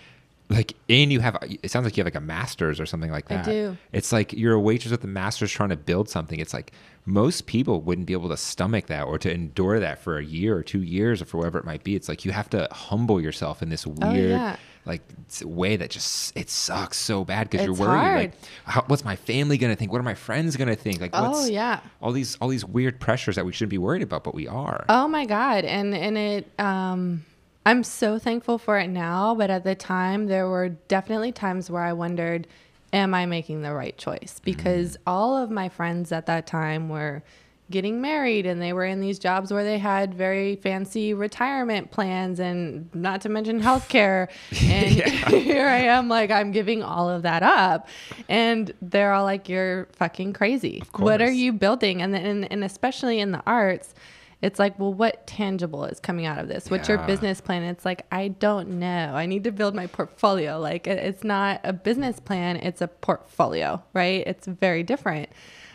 like 0.49 0.75
and 0.89 1.13
you 1.13 1.21
have 1.21 1.37
it 1.63 1.71
sounds 1.71 1.85
like 1.85 1.97
you 1.97 2.01
have 2.01 2.07
like 2.07 2.15
a 2.21 2.21
master's 2.25 2.81
or 2.81 2.87
something 2.87 3.11
like 3.11 3.29
that. 3.29 3.47
I 3.47 3.51
do. 3.53 3.77
It's 3.93 4.13
like 4.13 4.33
you're 4.33 4.55
a 4.55 4.61
waitress 4.61 4.91
with 4.93 5.05
a 5.05 5.09
master's 5.09 5.51
trying 5.53 5.69
to 5.69 5.77
build 5.77 6.09
something. 6.09 6.39
It's 6.41 6.55
like 6.55 6.73
most 7.07 7.47
people 7.47 7.81
wouldn't 7.81 8.07
be 8.07 8.13
able 8.13 8.29
to 8.29 8.37
stomach 8.37 8.87
that 8.87 9.05
or 9.05 9.19
to 9.19 9.33
endure 9.33 9.81
that 9.81 9.99
for 9.99 10.19
a 10.19 10.25
year 10.25 10.57
or 10.57 10.63
two 10.63 10.83
years 10.83 11.21
or 11.23 11.25
for 11.25 11.39
whatever 11.39 11.59
it 11.59 11.65
might 11.65 11.83
be. 11.83 11.97
It's 11.97 12.09
like 12.09 12.25
you 12.25 12.33
have 12.33 12.51
to 12.51 12.69
humble 12.71 13.21
yourself 13.21 13.63
in 13.63 13.69
this 13.71 13.87
weird, 13.87 14.03
Oh, 14.03 14.13
yeah. 14.13 14.57
like 14.85 15.03
way 15.43 15.77
that 15.77 15.91
just 15.91 16.37
it 16.37 16.51
sucks 16.51 16.99
so 16.99 17.25
bad 17.25 17.49
because 17.51 17.65
you're 17.67 17.75
worried. 17.75 17.99
hard. 17.99 18.19
Like, 18.19 18.33
how, 18.65 18.85
what's 18.87 19.05
my 19.05 19.17
family 19.17 19.57
gonna 19.59 19.77
think? 19.77 19.91
What 19.93 19.99
are 20.01 20.05
my 20.05 20.15
friends 20.15 20.57
gonna 20.57 20.77
think? 20.77 21.01
Like, 21.01 21.11
Oh, 21.15 21.47
yeah. 21.47 21.81
all 22.03 22.13
these 22.13 22.37
all 22.37 22.49
these 22.49 22.65
weird 22.65 23.01
pressures 23.01 23.37
that 23.37 23.45
we 23.47 23.53
shouldn't 23.53 23.71
be 23.71 23.79
worried 23.79 24.03
about, 24.03 24.23
but 24.23 24.35
we 24.35 24.47
are. 24.47 24.85
Oh 24.89 25.09
my 25.09 25.25
god, 25.25 25.65
and 25.65 25.95
and 25.95 26.17
it 26.19 26.61
um 26.61 27.25
I'm 27.67 27.83
so 27.85 28.19
thankful 28.19 28.57
for 28.59 28.79
it 28.79 28.89
now, 28.89 29.35
but 29.35 29.51
at 29.51 29.65
the 29.65 29.75
time 29.75 30.27
there 30.27 30.49
were 30.49 30.69
definitely 30.69 31.33
times 31.33 31.71
where 31.71 31.83
I 31.83 31.93
wondered 31.93 32.47
am 32.93 33.15
I 33.15 33.27
making 33.27 33.63
the 33.63 33.73
right 33.73 33.97
choice? 33.97 34.37
Mm-hmm. 34.37 34.45
Because 34.45 34.97
all 35.07 35.37
of 35.37 35.51
my 35.51 35.69
friends 35.69 36.13
at 36.13 36.27
that 36.27 36.47
time 36.47 36.89
were 36.89 37.23
getting 37.71 38.01
married 38.01 38.47
and 38.47 38.61
they 38.61 38.73
were 38.73 38.85
in 38.85 39.01
these 39.01 39.19
jobs 39.19 39.53
where 39.53 39.63
they 39.63 39.79
had 39.79 40.13
very 40.13 40.57
fancy 40.57 41.15
retirement 41.15 41.91
plans 41.93 42.41
and 42.41 42.93
not 42.95 43.21
to 43.21 43.29
mention 43.29 43.61
healthcare 43.63 44.29
and 44.65 44.91
here 45.43 45.69
I 45.69 45.83
am 45.83 46.09
like 46.09 46.31
I'm 46.31 46.51
giving 46.51 46.83
all 46.83 47.09
of 47.09 47.23
that 47.23 47.43
up 47.43 47.89
and 48.29 48.73
they're 48.83 49.13
all 49.13 49.25
like 49.25 49.49
you're 49.49 49.87
fucking 49.93 50.33
crazy. 50.33 50.83
What 50.97 51.23
are 51.23 51.31
you 51.31 51.53
building? 51.53 52.03
And 52.03 52.13
then 52.13 52.27
and, 52.27 52.53
and 52.53 52.65
especially 52.65 53.21
in 53.21 53.31
the 53.31 53.43
arts 53.47 53.95
it's 54.43 54.59
like, 54.59 54.79
well, 54.79 54.93
what 54.95 55.27
tangible 55.27 55.85
is 55.85 56.01
coming 56.01 56.25
out 56.25 56.39
of 56.39 56.49
this? 56.49 56.71
What's 56.71 56.89
your 56.89 56.99
business 56.99 57.41
plan? 57.41 57.63
It's 57.63 57.85
like, 57.85 58.07
I 58.11 58.29
don't 58.29 58.79
know. 58.79 59.13
I 59.15 59.27
need 59.27 59.45
to 59.45 59.53
build 59.53 59.75
my 59.75 59.87
portfolio. 59.87 60.59
Like, 60.59 60.87
it's 60.87 61.23
not 61.25 61.61
a 61.63 61.73
business 61.75 62.21
plan, 62.21 62.57
it's 62.57 62.81
a 62.81 62.89
portfolio, 62.89 63.83
right? 63.93 64.27
It's 64.27 64.47
very 64.47 64.83
different. 64.83 65.29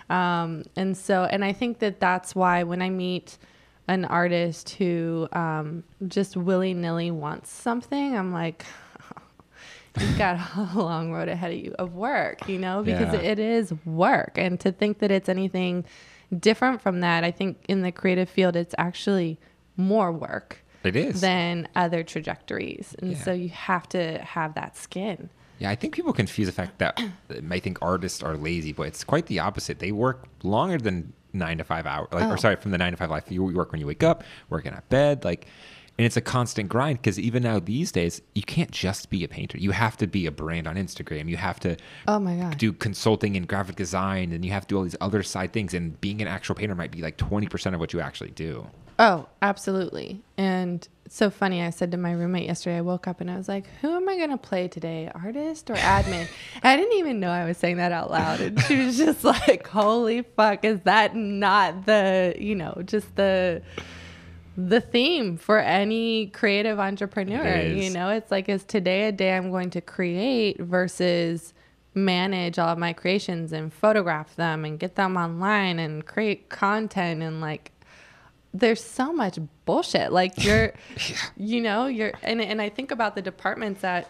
Um, 0.09 0.63
and 0.75 0.97
so, 0.97 1.25
and 1.25 1.45
I 1.45 1.53
think 1.53 1.79
that 1.79 1.99
that's 1.99 2.33
why 2.35 2.63
when 2.63 2.81
I 2.81 2.89
meet 2.89 3.37
an 3.87 4.03
artist 4.05 4.71
who 4.71 5.27
um, 5.31 5.83
just 6.07 6.35
willy 6.35 6.73
nilly 6.73 7.11
wants 7.11 7.51
something, 7.51 8.17
I'm 8.17 8.31
like, 8.33 8.65
you've 9.99 10.17
got 10.17 10.39
a 10.55 10.71
long 10.79 11.11
road 11.11 11.27
ahead 11.29 11.51
of 11.51 11.57
you 11.57 11.75
of 11.77 11.93
work, 11.93 12.49
you 12.49 12.57
know, 12.57 12.81
because 12.83 13.13
Yeah. 13.13 13.19
it 13.21 13.39
is 13.39 13.73
work. 13.85 14.37
And 14.37 14.59
to 14.61 14.71
think 14.71 14.99
that 14.99 15.11
it's 15.11 15.29
anything 15.29 15.85
different 16.37 16.81
from 16.81 16.99
that, 17.01 17.23
I 17.23 17.31
think 17.31 17.57
in 17.67 17.81
the 17.81 17.91
creative 17.91 18.29
field, 18.29 18.55
it's 18.55 18.75
actually 18.77 19.39
more 19.77 20.11
work 20.11 20.63
It 20.83 20.95
is. 20.95 21.21
than 21.21 21.67
other 21.75 22.03
trajectories. 22.03 22.95
And 22.99 23.11
Yeah. 23.11 23.17
so 23.17 23.31
you 23.33 23.49
have 23.49 23.87
to 23.89 24.19
have 24.19 24.53
that 24.55 24.75
skin. 24.77 25.29
Yeah, 25.59 25.69
I 25.69 25.75
think 25.75 25.93
people 25.95 26.11
confuse 26.13 26.47
the 26.47 26.51
fact 26.53 26.79
that 26.79 26.99
they 27.29 27.41
might 27.41 27.63
think 27.63 27.77
artists 27.81 28.21
are 28.21 28.35
lazy, 28.35 28.73
but 28.73 28.87
it's 28.87 29.03
quite 29.03 29.27
the 29.27 29.39
opposite. 29.39 29.79
They 29.79 29.91
work 29.91 30.25
longer 30.43 30.77
than 30.77 31.13
nine 31.31 31.57
to 31.57 31.63
five 31.63 31.85
hours. 31.85 32.07
Like, 32.11 32.23
Oh. 32.25 32.31
or 32.31 32.37
sorry, 32.37 32.55
from 32.57 32.71
the 32.71 32.77
nine 32.77 32.91
to 32.91 32.97
five 32.97 33.09
life. 33.09 33.29
You 33.31 33.43
work 33.43 33.71
when 33.71 33.79
you 33.81 33.87
wake 33.87 34.03
up, 34.03 34.23
working 34.49 34.73
at 34.73 34.87
bed. 34.89 35.23
Like, 35.25 35.47
and 35.97 36.05
it's 36.05 36.17
a 36.17 36.21
constant 36.21 36.69
grind 36.69 36.99
because 36.99 37.19
even 37.19 37.43
now 37.43 37.59
these 37.59 37.91
days 37.91 38.21
you 38.33 38.43
can't 38.43 38.71
just 38.71 39.09
be 39.09 39.23
a 39.23 39.27
painter 39.27 39.57
you 39.57 39.71
have 39.71 39.95
to 39.97 40.07
be 40.07 40.25
a 40.25 40.31
brand 40.31 40.67
on 40.67 40.75
instagram 40.75 41.29
you 41.29 41.37
have 41.37 41.59
to 41.59 41.75
oh 42.07 42.19
my 42.19 42.35
god 42.35 42.57
do 42.57 42.73
consulting 42.73 43.35
and 43.37 43.47
graphic 43.47 43.75
design 43.75 44.31
and 44.31 44.43
you 44.43 44.51
have 44.51 44.63
to 44.63 44.67
do 44.67 44.77
all 44.77 44.83
these 44.83 44.95
other 45.01 45.23
side 45.23 45.53
things 45.53 45.73
and 45.73 45.99
being 46.01 46.21
an 46.21 46.27
actual 46.27 46.55
painter 46.55 46.75
might 46.75 46.91
be 46.91 47.01
like 47.01 47.17
20% 47.17 47.73
of 47.73 47.79
what 47.79 47.93
you 47.93 47.99
actually 47.99 48.31
do 48.31 48.67
Oh, 48.97 49.27
absolutely. 49.41 50.21
And 50.37 50.87
it's 51.05 51.15
so 51.15 51.29
funny. 51.29 51.61
I 51.61 51.69
said 51.69 51.91
to 51.91 51.97
my 51.97 52.13
roommate 52.13 52.45
yesterday, 52.45 52.77
I 52.77 52.81
woke 52.81 53.07
up 53.07 53.19
and 53.19 53.29
I 53.29 53.35
was 53.35 53.49
like, 53.49 53.67
who 53.81 53.93
am 53.93 54.07
I 54.07 54.15
going 54.15 54.29
to 54.29 54.37
play 54.37 54.67
today? 54.67 55.11
Artist 55.13 55.69
or 55.69 55.75
admin? 55.75 56.27
I 56.63 56.77
didn't 56.77 56.97
even 56.97 57.19
know 57.19 57.29
I 57.29 57.45
was 57.45 57.57
saying 57.57 57.77
that 57.77 57.91
out 57.91 58.09
loud. 58.09 58.39
And 58.39 58.61
she 58.61 58.77
was 58.77 58.97
just 58.97 59.23
like, 59.23 59.67
holy 59.67 60.21
fuck, 60.21 60.63
is 60.63 60.79
that 60.81 61.15
not 61.15 61.85
the, 61.85 62.35
you 62.39 62.55
know, 62.55 62.81
just 62.85 63.15
the 63.17 63.61
the 64.57 64.81
theme 64.81 65.37
for 65.37 65.59
any 65.59 66.27
creative 66.27 66.79
entrepreneur. 66.79 67.61
You 67.61 67.89
know, 67.91 68.09
it's 68.09 68.31
like, 68.31 68.49
is 68.49 68.63
today 68.63 69.07
a 69.07 69.11
day 69.11 69.35
I'm 69.35 69.51
going 69.51 69.69
to 69.71 69.81
create 69.81 70.59
versus 70.59 71.53
manage 71.93 72.59
all 72.59 72.69
of 72.69 72.77
my 72.77 72.93
creations 72.93 73.53
and 73.53 73.73
photograph 73.73 74.35
them 74.35 74.65
and 74.65 74.79
get 74.79 74.95
them 74.95 75.15
online 75.15 75.79
and 75.79 76.05
create 76.05 76.49
content 76.49 77.23
and 77.23 77.39
like 77.39 77.71
there's 78.53 78.83
so 78.83 79.11
much 79.13 79.37
bullshit. 79.65 80.11
Like 80.11 80.33
you're, 80.43 80.73
yeah. 81.09 81.17
you 81.37 81.61
know, 81.61 81.87
you're, 81.87 82.13
and, 82.23 82.41
and 82.41 82.61
I 82.61 82.69
think 82.69 82.91
about 82.91 83.15
the 83.15 83.21
departments 83.21 83.81
that, 83.81 84.09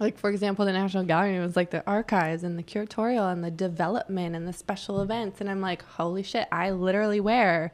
like 0.00 0.18
for 0.18 0.30
example, 0.30 0.64
the 0.64 0.72
National 0.72 1.04
Gallery 1.04 1.38
was 1.38 1.54
like 1.54 1.70
the 1.70 1.86
archives 1.86 2.42
and 2.42 2.58
the 2.58 2.62
curatorial 2.62 3.32
and 3.32 3.44
the 3.44 3.50
development 3.50 4.34
and 4.34 4.48
the 4.48 4.52
special 4.52 5.00
events, 5.00 5.40
and 5.40 5.48
I'm 5.48 5.60
like, 5.60 5.84
holy 5.84 6.24
shit, 6.24 6.48
I 6.50 6.70
literally 6.70 7.20
wear 7.20 7.72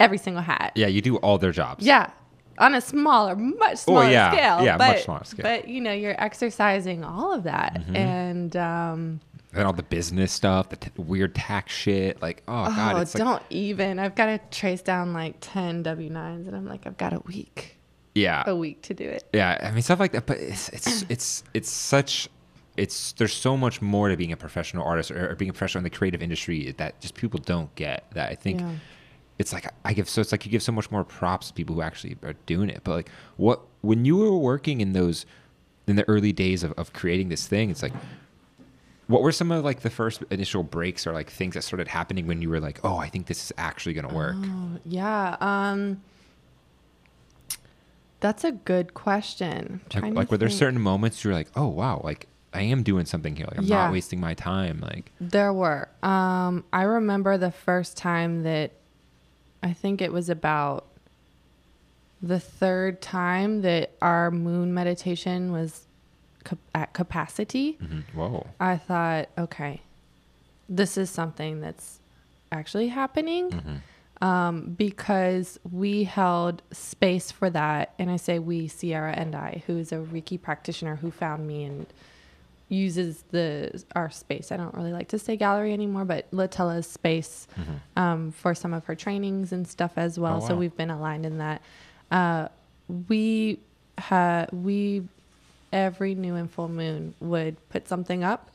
every 0.00 0.18
single 0.18 0.42
hat. 0.42 0.72
Yeah, 0.74 0.86
you 0.86 1.00
do 1.00 1.16
all 1.18 1.38
their 1.38 1.52
jobs. 1.52 1.84
Yeah, 1.84 2.10
on 2.58 2.74
a 2.74 2.80
smaller, 2.80 3.36
much 3.36 3.78
smaller 3.78 4.06
oh, 4.06 4.08
yeah. 4.08 4.30
scale. 4.30 4.64
Yeah, 4.64 4.76
but, 4.76 4.88
much 4.88 5.04
smaller 5.04 5.24
scale. 5.24 5.42
But 5.42 5.68
you 5.68 5.80
know, 5.80 5.92
you're 5.92 6.20
exercising 6.20 7.04
all 7.04 7.32
of 7.32 7.44
that, 7.44 7.74
mm-hmm. 7.74 7.96
and 7.96 8.56
um, 8.56 9.20
and 9.52 9.64
all 9.64 9.72
the 9.72 9.82
business 9.82 10.32
stuff, 10.32 10.68
the 10.68 10.76
t- 10.76 10.90
weird 10.96 11.34
tax 11.34 11.72
shit. 11.72 12.20
Like, 12.20 12.42
oh, 12.48 12.66
god, 12.66 12.96
oh, 12.96 13.00
it's 13.00 13.12
don't 13.12 13.26
like, 13.26 13.42
even. 13.50 13.98
I've 13.98 14.14
got 14.14 14.26
to 14.26 14.40
trace 14.50 14.82
down 14.82 15.12
like 15.12 15.36
ten 15.40 15.82
W 15.82 16.10
nines, 16.10 16.46
and 16.46 16.56
I'm 16.56 16.66
like, 16.66 16.86
I've 16.86 16.96
got 16.96 17.12
a 17.12 17.20
week. 17.20 17.78
Yeah, 18.14 18.44
a 18.46 18.56
week 18.56 18.82
to 18.82 18.94
do 18.94 19.04
it. 19.04 19.28
Yeah, 19.32 19.58
I 19.62 19.70
mean 19.72 19.82
stuff 19.82 20.00
like 20.00 20.12
that. 20.12 20.26
But 20.26 20.38
it's 20.38 20.68
it's 20.70 21.04
it's 21.08 21.44
it's 21.52 21.70
such. 21.70 22.28
It's 22.76 23.12
there's 23.12 23.32
so 23.32 23.56
much 23.56 23.80
more 23.80 24.10
to 24.10 24.16
being 24.16 24.32
a 24.32 24.36
professional 24.36 24.86
artist 24.86 25.10
or, 25.10 25.30
or 25.30 25.34
being 25.34 25.48
a 25.48 25.52
professional 25.52 25.80
in 25.80 25.84
the 25.84 25.90
creative 25.90 26.22
industry 26.22 26.72
that 26.72 27.00
just 27.00 27.14
people 27.14 27.40
don't 27.40 27.74
get. 27.74 28.04
That 28.12 28.30
I 28.30 28.34
think. 28.34 28.60
Yeah. 28.60 28.72
It's 29.38 29.52
like 29.52 29.66
I 29.84 29.92
give 29.92 30.08
so 30.08 30.20
it's 30.20 30.32
like 30.32 30.46
you 30.46 30.50
give 30.50 30.62
so 30.62 30.72
much 30.72 30.90
more 30.90 31.04
props 31.04 31.48
to 31.48 31.54
people 31.54 31.74
who 31.74 31.82
actually 31.82 32.16
are 32.22 32.34
doing 32.46 32.70
it. 32.70 32.80
But 32.84 32.92
like 32.92 33.10
what 33.36 33.60
when 33.82 34.04
you 34.04 34.16
were 34.16 34.36
working 34.36 34.80
in 34.80 34.92
those 34.92 35.26
in 35.86 35.96
the 35.96 36.08
early 36.08 36.32
days 36.32 36.62
of, 36.62 36.72
of 36.72 36.92
creating 36.92 37.28
this 37.28 37.46
thing, 37.46 37.70
it's 37.70 37.82
like 37.82 37.92
what 39.06 39.22
were 39.22 39.32
some 39.32 39.52
of 39.52 39.64
like 39.64 39.80
the 39.80 39.90
first 39.90 40.22
initial 40.30 40.62
breaks 40.62 41.06
or 41.06 41.12
like 41.12 41.30
things 41.30 41.54
that 41.54 41.62
started 41.62 41.88
happening 41.88 42.26
when 42.26 42.42
you 42.42 42.50
were 42.50 42.60
like, 42.60 42.80
oh, 42.84 42.96
I 42.96 43.08
think 43.08 43.26
this 43.26 43.44
is 43.44 43.52
actually 43.56 43.92
going 43.94 44.08
to 44.08 44.14
work? 44.14 44.34
Oh, 44.36 44.78
yeah. 44.84 45.36
Um, 45.40 46.02
that's 48.20 48.42
a 48.42 48.52
good 48.52 48.94
question. 48.94 49.80
Like, 49.94 50.14
like 50.14 50.30
were 50.30 50.38
there 50.38 50.50
certain 50.50 50.80
moments 50.80 51.22
you 51.22 51.30
were 51.30 51.36
like, 51.36 51.48
oh 51.54 51.68
wow, 51.68 52.00
like 52.02 52.26
I 52.52 52.62
am 52.62 52.82
doing 52.82 53.04
something 53.04 53.36
here. 53.36 53.46
Like 53.46 53.58
I'm 53.58 53.64
yeah. 53.64 53.84
not 53.84 53.92
wasting 53.92 54.18
my 54.18 54.34
time. 54.34 54.80
Like 54.80 55.12
there 55.20 55.52
were. 55.52 55.88
Um, 56.02 56.64
I 56.72 56.82
remember 56.82 57.38
the 57.38 57.50
first 57.50 57.96
time 57.96 58.42
that 58.42 58.72
I 59.62 59.72
think 59.72 60.00
it 60.00 60.12
was 60.12 60.28
about 60.28 60.86
the 62.22 62.40
third 62.40 63.00
time 63.00 63.62
that 63.62 63.92
our 64.00 64.30
moon 64.30 64.72
meditation 64.74 65.52
was 65.52 65.86
at 66.74 66.92
capacity, 66.92 67.78
mm-hmm. 67.82 68.18
Whoa. 68.18 68.46
I 68.60 68.76
thought, 68.76 69.28
okay, 69.36 69.82
this 70.68 70.96
is 70.96 71.10
something 71.10 71.60
that's 71.60 72.00
actually 72.52 72.88
happening. 72.88 73.50
Mm-hmm. 73.50 73.76
Um, 74.22 74.74
because 74.78 75.60
we 75.70 76.04
held 76.04 76.62
space 76.72 77.30
for 77.30 77.50
that. 77.50 77.92
And 77.98 78.10
I 78.10 78.16
say 78.16 78.38
we, 78.38 78.66
Sierra 78.66 79.12
and 79.12 79.34
I, 79.34 79.62
who 79.66 79.76
is 79.76 79.92
a 79.92 79.96
Reiki 79.96 80.40
practitioner 80.40 80.96
who 80.96 81.10
found 81.10 81.46
me 81.46 81.64
and 81.64 81.86
uses 82.68 83.22
the 83.30 83.84
our 83.94 84.10
space. 84.10 84.50
I 84.50 84.56
don't 84.56 84.74
really 84.74 84.92
like 84.92 85.08
to 85.08 85.18
say 85.18 85.36
gallery 85.36 85.72
anymore, 85.72 86.04
but 86.04 86.30
Latella's 86.32 86.86
space 86.86 87.46
mm-hmm. 87.58 88.02
um, 88.02 88.32
for 88.32 88.54
some 88.54 88.74
of 88.74 88.84
her 88.86 88.94
trainings 88.94 89.52
and 89.52 89.66
stuff 89.66 89.92
as 89.96 90.18
well. 90.18 90.36
Oh, 90.36 90.40
wow. 90.40 90.48
So 90.48 90.56
we've 90.56 90.76
been 90.76 90.90
aligned 90.90 91.26
in 91.26 91.38
that. 91.38 91.62
Uh, 92.10 92.48
we 93.08 93.60
had 93.98 94.50
we 94.52 95.02
every 95.72 96.14
new 96.14 96.34
and 96.34 96.50
full 96.50 96.68
moon 96.68 97.14
would 97.20 97.56
put 97.68 97.88
something 97.88 98.24
up 98.24 98.50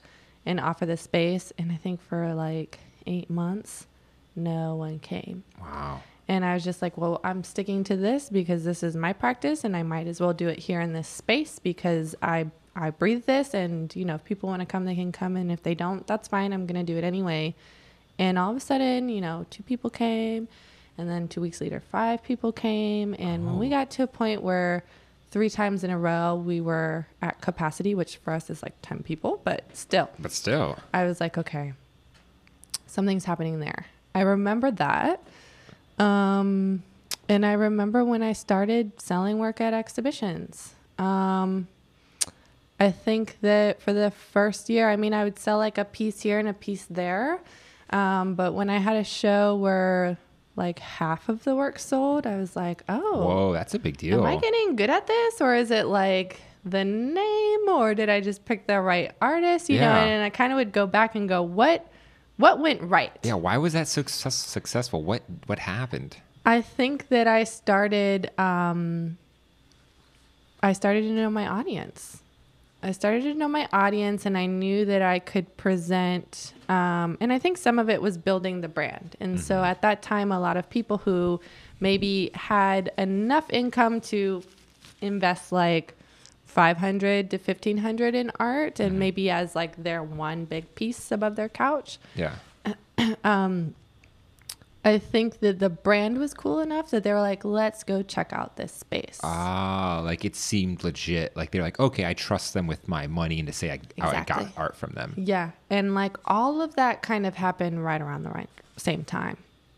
and 0.46 0.60
offer 0.60 0.86
the 0.86 0.98
space. 0.98 1.54
And 1.58 1.72
I 1.72 1.76
think 1.76 2.02
for 2.02 2.34
like 2.34 2.80
eight 3.06 3.30
months, 3.30 3.88
no 4.36 4.76
one 4.76 5.00
came. 5.00 5.44
Wow. 5.60 6.02
And 6.28 6.46
I 6.46 6.54
was 6.54 6.64
just 6.64 6.82
like, 6.82 6.98
well, 6.98 7.20
I'm 7.24 7.44
sticking 7.44 7.84
to 7.86 7.98
this 7.98 8.30
because 8.30 8.64
this 8.64 8.84
is 8.84 8.96
my 8.96 9.12
practice 9.12 9.64
and 9.64 9.76
I 9.76 9.84
might 9.84 10.08
as 10.08 10.22
well 10.22 10.34
do 10.34 10.48
it 10.48 10.60
here 10.60 10.80
in 10.80 10.94
this 10.94 11.08
space 11.08 11.60
because 11.60 12.16
I 12.22 12.48
I 12.76 12.90
breathe 12.90 13.26
this 13.26 13.54
and 13.54 13.94
you 13.96 14.06
know, 14.06 14.16
if 14.16 14.24
people 14.24 14.50
want 14.50 14.62
to 14.62 14.66
come 14.66 14.86
they 14.86 14.96
can 14.96 15.12
come 15.12 15.36
and 15.36 15.52
if 15.52 15.64
they 15.64 15.76
don't, 15.76 16.06
that's 16.08 16.28
fine. 16.28 16.54
I'm 16.54 16.66
going 16.66 16.84
to 16.86 16.94
do 16.94 16.98
it 16.98 17.04
anyway. 17.04 17.56
And 18.18 18.38
all 18.38 18.52
of 18.52 18.58
a 18.58 18.60
sudden, 18.60 19.10
you 19.10 19.22
know, 19.22 19.46
two 19.50 19.64
people 19.64 19.90
came 19.90 20.48
and 20.98 21.10
then 21.10 21.28
2 21.28 21.42
weeks 21.42 21.62
later 21.62 21.82
five 21.92 22.22
people 22.22 22.52
came 22.52 23.16
and 23.18 23.44
oh. 23.44 23.48
when 23.48 23.60
we 23.60 23.68
oh. 23.68 23.72
got 23.72 23.92
to 23.92 24.04
a 24.04 24.08
point 24.08 24.44
where 24.44 24.84
three 25.32 25.50
times 25.50 25.84
in 25.84 25.90
a 25.90 25.98
row 25.98 26.36
we 26.36 26.62
were 26.62 27.08
at 27.22 27.42
capacity, 27.42 27.96
which 27.96 28.18
for 28.18 28.34
us 28.34 28.50
is 28.50 28.62
like 28.62 28.76
10 28.82 29.04
people, 29.04 29.42
but 29.44 29.64
still. 29.74 30.10
But 30.20 30.32
still. 30.32 30.78
I 30.94 31.06
was 31.06 31.22
like, 31.22 31.38
okay, 31.38 31.74
something's 32.86 33.26
happening 33.26 33.60
there. 33.62 33.86
I 34.14 34.22
remember 34.22 34.72
that. 34.72 35.24
Um, 35.98 36.84
and 37.30 37.46
I 37.46 37.54
remember 37.54 38.04
when 38.04 38.22
I 38.22 38.34
started 38.34 39.00
selling 39.00 39.40
work 39.40 39.62
at 39.62 39.74
exhibitions. 39.74 40.74
Um, 41.00 41.68
I 42.82 42.90
think 42.90 43.38
that 43.42 43.80
for 43.80 43.94
the 43.94 44.10
first 44.10 44.68
year, 44.68 44.90
I 44.90 44.96
mean, 44.96 45.14
I 45.14 45.24
would 45.24 45.38
sell 45.38 45.60
like 45.60 45.78
a 45.78 45.86
piece 45.86 46.22
here 46.22 46.40
and 46.40 46.48
a 46.48 46.54
piece 46.54 46.88
there. 46.90 47.40
Um, 47.92 48.34
but 48.34 48.56
when 48.56 48.72
I 48.72 48.80
had 48.80 48.96
a 48.96 49.04
show 49.04 49.56
where 49.56 50.18
like 50.56 50.80
half 50.80 51.30
of 51.30 51.44
the 51.44 51.56
work 51.56 51.78
sold, 51.78 52.26
I 52.26 52.38
was 52.38 52.56
like, 52.56 52.82
oh, 52.90 53.24
whoa, 53.24 53.54
that's 53.54 53.76
a 53.76 53.80
big 53.80 53.98
deal. 53.98 54.18
Am 54.18 54.26
I 54.26 54.36
getting 54.36 54.76
good 54.76 54.90
at 54.90 55.06
this, 55.06 55.40
or 55.42 55.54
is 55.54 55.70
it 55.70 55.86
like 55.86 56.42
the 56.66 56.84
name, 56.84 57.70
or 57.70 57.94
did 57.94 58.10
I 58.10 58.20
just 58.20 58.46
pick 58.46 58.66
the 58.66 58.82
right 58.82 59.12
artist? 59.22 59.70
You 59.70 59.76
yeah. 59.76 59.94
know, 59.94 60.00
and 60.00 60.24
I 60.24 60.32
kind 60.32 60.52
of 60.52 60.56
would 60.56 60.72
go 60.72 60.88
back 60.88 61.14
and 61.14 61.30
go, 61.30 61.44
what, 61.44 61.88
what 62.38 62.60
went 62.60 62.82
right? 62.82 63.12
Yeah, 63.22 63.36
why 63.36 63.58
was 63.58 63.74
that 63.74 63.90
success- 63.90 64.34
successful? 64.34 65.04
What 65.04 65.22
what 65.46 65.60
happened? 65.60 66.18
I 66.48 66.62
think 66.62 67.10
that 67.10 67.28
I 67.28 67.44
started, 67.44 68.32
um, 68.40 69.20
I 70.64 70.74
started 70.74 71.02
to 71.02 71.12
know 71.12 71.30
my 71.30 71.46
audience. 71.46 72.21
I 72.84 72.92
started 72.92 73.24
to 73.24 73.34
know 73.34 73.48
my 73.48 73.68
audience 73.72 74.26
and 74.26 74.38
I 74.38 74.48
knew 74.48 74.86
that 74.86 75.02
I 75.02 75.20
could 75.20 75.56
present. 75.58 76.54
Um, 76.68 77.18
and 77.20 77.32
I 77.32 77.38
think 77.38 77.58
some 77.58 77.78
of 77.78 77.90
it 77.90 78.02
was 78.02 78.18
building 78.18 78.62
the 78.62 78.68
brand. 78.68 79.16
And 79.20 79.36
mm-hmm. 79.36 79.44
so 79.44 79.64
at 79.64 79.82
that 79.84 80.02
time, 80.02 80.32
a 80.32 80.40
lot 80.40 80.58
of 80.58 80.70
people 80.70 80.98
who 80.98 81.40
maybe 81.80 82.32
had 82.34 82.92
enough 82.98 83.50
income 83.50 84.02
to 84.02 84.44
invest 85.02 85.52
like 85.52 85.94
500 86.46 87.30
to 87.32 87.38
1500 87.38 88.16
in 88.16 88.32
art 88.40 88.80
and 88.80 88.92
mm-hmm. 88.92 89.00
maybe 89.00 89.30
as 89.30 89.56
like 89.56 89.82
their 89.82 90.02
one 90.02 90.46
big 90.46 90.74
piece 90.76 91.12
above 91.12 91.36
their 91.36 91.50
couch. 91.50 92.00
Yeah. 92.16 92.36
um, 93.24 93.76
I 94.84 94.98
think 94.98 95.40
that 95.42 95.60
the 95.60 95.70
brand 95.70 96.18
was 96.18 96.34
cool 96.34 96.60
enough 96.60 96.90
that 96.90 97.04
they 97.04 97.14
were 97.14 97.22
like, 97.22 97.46
let's 97.46 97.84
go 97.84 98.02
check 98.02 98.34
out 98.34 98.58
this 98.58 98.72
space. 98.72 99.20
Ah, 99.24 100.02
like 100.04 100.26
it 100.26 100.36
seemed 100.36 100.84
legit. 100.84 101.36
Like 101.38 101.52
they're 101.52 101.62
like, 101.62 101.80
okay, 101.80 102.06
I 102.06 102.14
trust 102.14 102.54
them 102.54 102.66
with 102.66 102.88
my 102.88 103.06
money 103.06 103.40
and 103.40 103.48
to 103.48 103.54
say 103.54 103.70
I, 103.70 103.80
exactly. 103.96 104.36
I 104.36 104.44
got 104.44 104.58
art 104.58 104.76
from 104.76 104.94
them. 104.94 105.14
Yeah. 105.18 105.52
And 105.70 105.94
like 105.94 106.18
all 106.26 106.62
of 106.62 106.76
that 106.76 107.04
kind 107.04 107.28
of 107.28 107.36
happened 107.36 107.84
right 107.84 108.02
around 108.02 108.24
the 108.24 108.32
right, 108.32 108.50
same 108.78 109.04
time. 109.04 109.38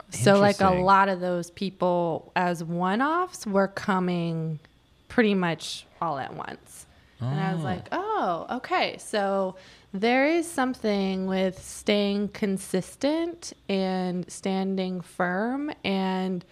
So 0.10 0.39
like 0.39 0.62
a 0.62 0.70
lot 0.70 1.10
of 1.10 1.20
those 1.20 1.49
people 1.51 2.32
as 2.36 2.64
one 2.64 3.01
offs 3.01 3.47
were 3.47 3.68
coming 3.68 4.60
pretty 5.08 5.34
much 5.34 5.86
all 6.01 6.20
at 6.20 6.34
once. 6.34 6.86
Oh. 7.22 7.28
And 7.28 7.39
I 7.39 7.54
was 7.54 7.62
oh. 7.62 7.66
like, 7.66 7.88
oh, 7.91 8.45
okay. 8.58 8.97
So 8.99 9.56
there 9.94 10.26
is 10.26 10.50
something 10.50 11.28
with 11.28 11.62
staying 11.62 12.30
consistent 12.30 13.54
and 13.70 14.30
standing 14.32 15.02
firm, 15.02 15.72
and 15.84 16.44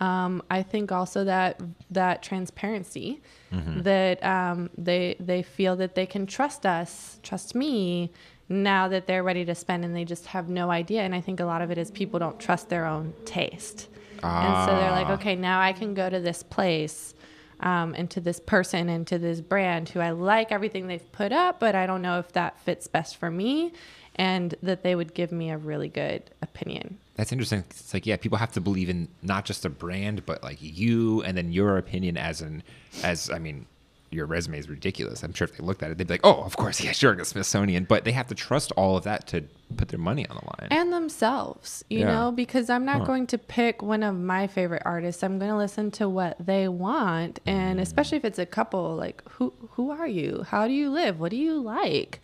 um, 0.00 0.42
I 0.50 0.62
think 0.62 0.92
also 0.92 1.24
that 1.24 1.60
that 1.90 2.22
transparency 2.22 3.20
mm-hmm. 3.52 3.82
that 3.82 4.24
um, 4.24 4.70
they 4.76 5.16
they 5.20 5.42
feel 5.42 5.76
that 5.76 5.94
they 5.94 6.06
can 6.06 6.26
trust 6.26 6.66
us, 6.66 7.18
trust 7.22 7.54
me 7.54 8.10
now 8.48 8.88
that 8.88 9.06
they're 9.06 9.22
ready 9.22 9.44
to 9.44 9.54
spend 9.54 9.84
and 9.84 9.94
they 9.94 10.04
just 10.04 10.26
have 10.26 10.48
no 10.48 10.70
idea. 10.70 11.02
And 11.02 11.14
I 11.14 11.20
think 11.20 11.40
a 11.40 11.44
lot 11.44 11.62
of 11.62 11.70
it 11.70 11.78
is 11.78 11.90
people 11.90 12.18
don't 12.18 12.40
trust 12.40 12.68
their 12.68 12.86
own 12.86 13.12
taste. 13.24 13.88
And 14.22 14.66
so 14.66 14.74
they're 14.76 14.90
like, 14.90 15.08
Ah. 15.08 15.14
okay, 15.14 15.36
now 15.36 15.60
I 15.60 15.72
can 15.72 15.94
go 15.94 16.10
to 16.10 16.18
this 16.18 16.42
place 16.42 17.14
um, 17.60 17.94
and 17.96 18.10
to 18.10 18.20
this 18.20 18.40
person 18.40 18.88
and 18.88 19.06
to 19.06 19.18
this 19.18 19.40
brand 19.40 19.88
who 19.90 20.00
I 20.00 20.10
like 20.10 20.52
everything 20.52 20.86
they've 20.86 21.12
put 21.12 21.32
up, 21.32 21.60
but 21.60 21.74
I 21.74 21.86
don't 21.86 22.02
know 22.02 22.18
if 22.18 22.32
that 22.32 22.58
fits 22.60 22.86
best 22.86 23.16
for 23.16 23.30
me. 23.30 23.72
And 24.20 24.56
that 24.64 24.82
they 24.82 24.96
would 24.96 25.14
give 25.14 25.30
me 25.30 25.50
a 25.50 25.56
really 25.56 25.88
good 25.88 26.24
opinion. 26.42 26.98
That's 27.14 27.30
interesting. 27.30 27.62
It's 27.70 27.94
like 27.94 28.04
yeah, 28.04 28.16
people 28.16 28.36
have 28.38 28.50
to 28.52 28.60
believe 28.60 28.88
in 28.88 29.06
not 29.22 29.44
just 29.44 29.64
a 29.64 29.70
brand, 29.70 30.26
but 30.26 30.42
like 30.42 30.58
you, 30.60 31.22
and 31.22 31.38
then 31.38 31.52
your 31.52 31.78
opinion 31.78 32.16
as 32.16 32.40
an 32.40 32.64
as 33.04 33.30
I 33.30 33.38
mean, 33.38 33.66
your 34.10 34.26
resume 34.26 34.58
is 34.58 34.68
ridiculous. 34.68 35.22
I'm 35.22 35.34
sure 35.34 35.44
if 35.46 35.56
they 35.56 35.62
looked 35.64 35.82
at 35.82 35.90
it, 35.90 35.98
they'd 35.98 36.06
be 36.06 36.14
like, 36.14 36.20
oh, 36.24 36.42
of 36.42 36.56
course, 36.56 36.80
yeah, 36.84 36.92
sure, 36.92 37.14
the 37.14 37.24
Smithsonian. 37.24 37.84
But 37.84 38.04
they 38.04 38.12
have 38.12 38.26
to 38.28 38.34
trust 38.34 38.72
all 38.72 38.96
of 38.96 39.04
that 39.04 39.26
to 39.28 39.44
put 39.76 39.88
their 39.88 39.98
money 39.98 40.26
on 40.28 40.36
the 40.36 40.42
line. 40.62 40.68
and 40.70 40.92
themselves, 40.92 41.84
you 41.90 42.00
Yeah. 42.00 42.06
know, 42.06 42.32
because 42.32 42.70
I'm 42.70 42.84
not 42.86 43.00
Huh. 43.00 43.04
going 43.04 43.26
to 43.28 43.38
pick 43.38 43.82
one 43.82 44.02
of 44.02 44.14
my 44.16 44.46
favorite 44.46 44.82
artists. 44.84 45.22
I'm 45.22 45.38
going 45.38 45.50
to 45.50 45.56
listen 45.56 45.90
to 45.92 46.08
what 46.08 46.36
they 46.44 46.68
want, 46.68 47.40
Mm. 47.44 47.52
and 47.52 47.80
especially 47.80 48.16
if 48.18 48.24
it's 48.24 48.38
a 48.38 48.46
couple, 48.46 48.96
like 48.96 49.22
who 49.32 49.52
who 49.72 49.90
are 49.90 50.06
you? 50.08 50.44
How 50.48 50.66
do 50.66 50.72
you 50.72 50.88
live? 50.90 51.20
What 51.20 51.30
do 51.30 51.36
you 51.36 51.60
like? 51.60 52.20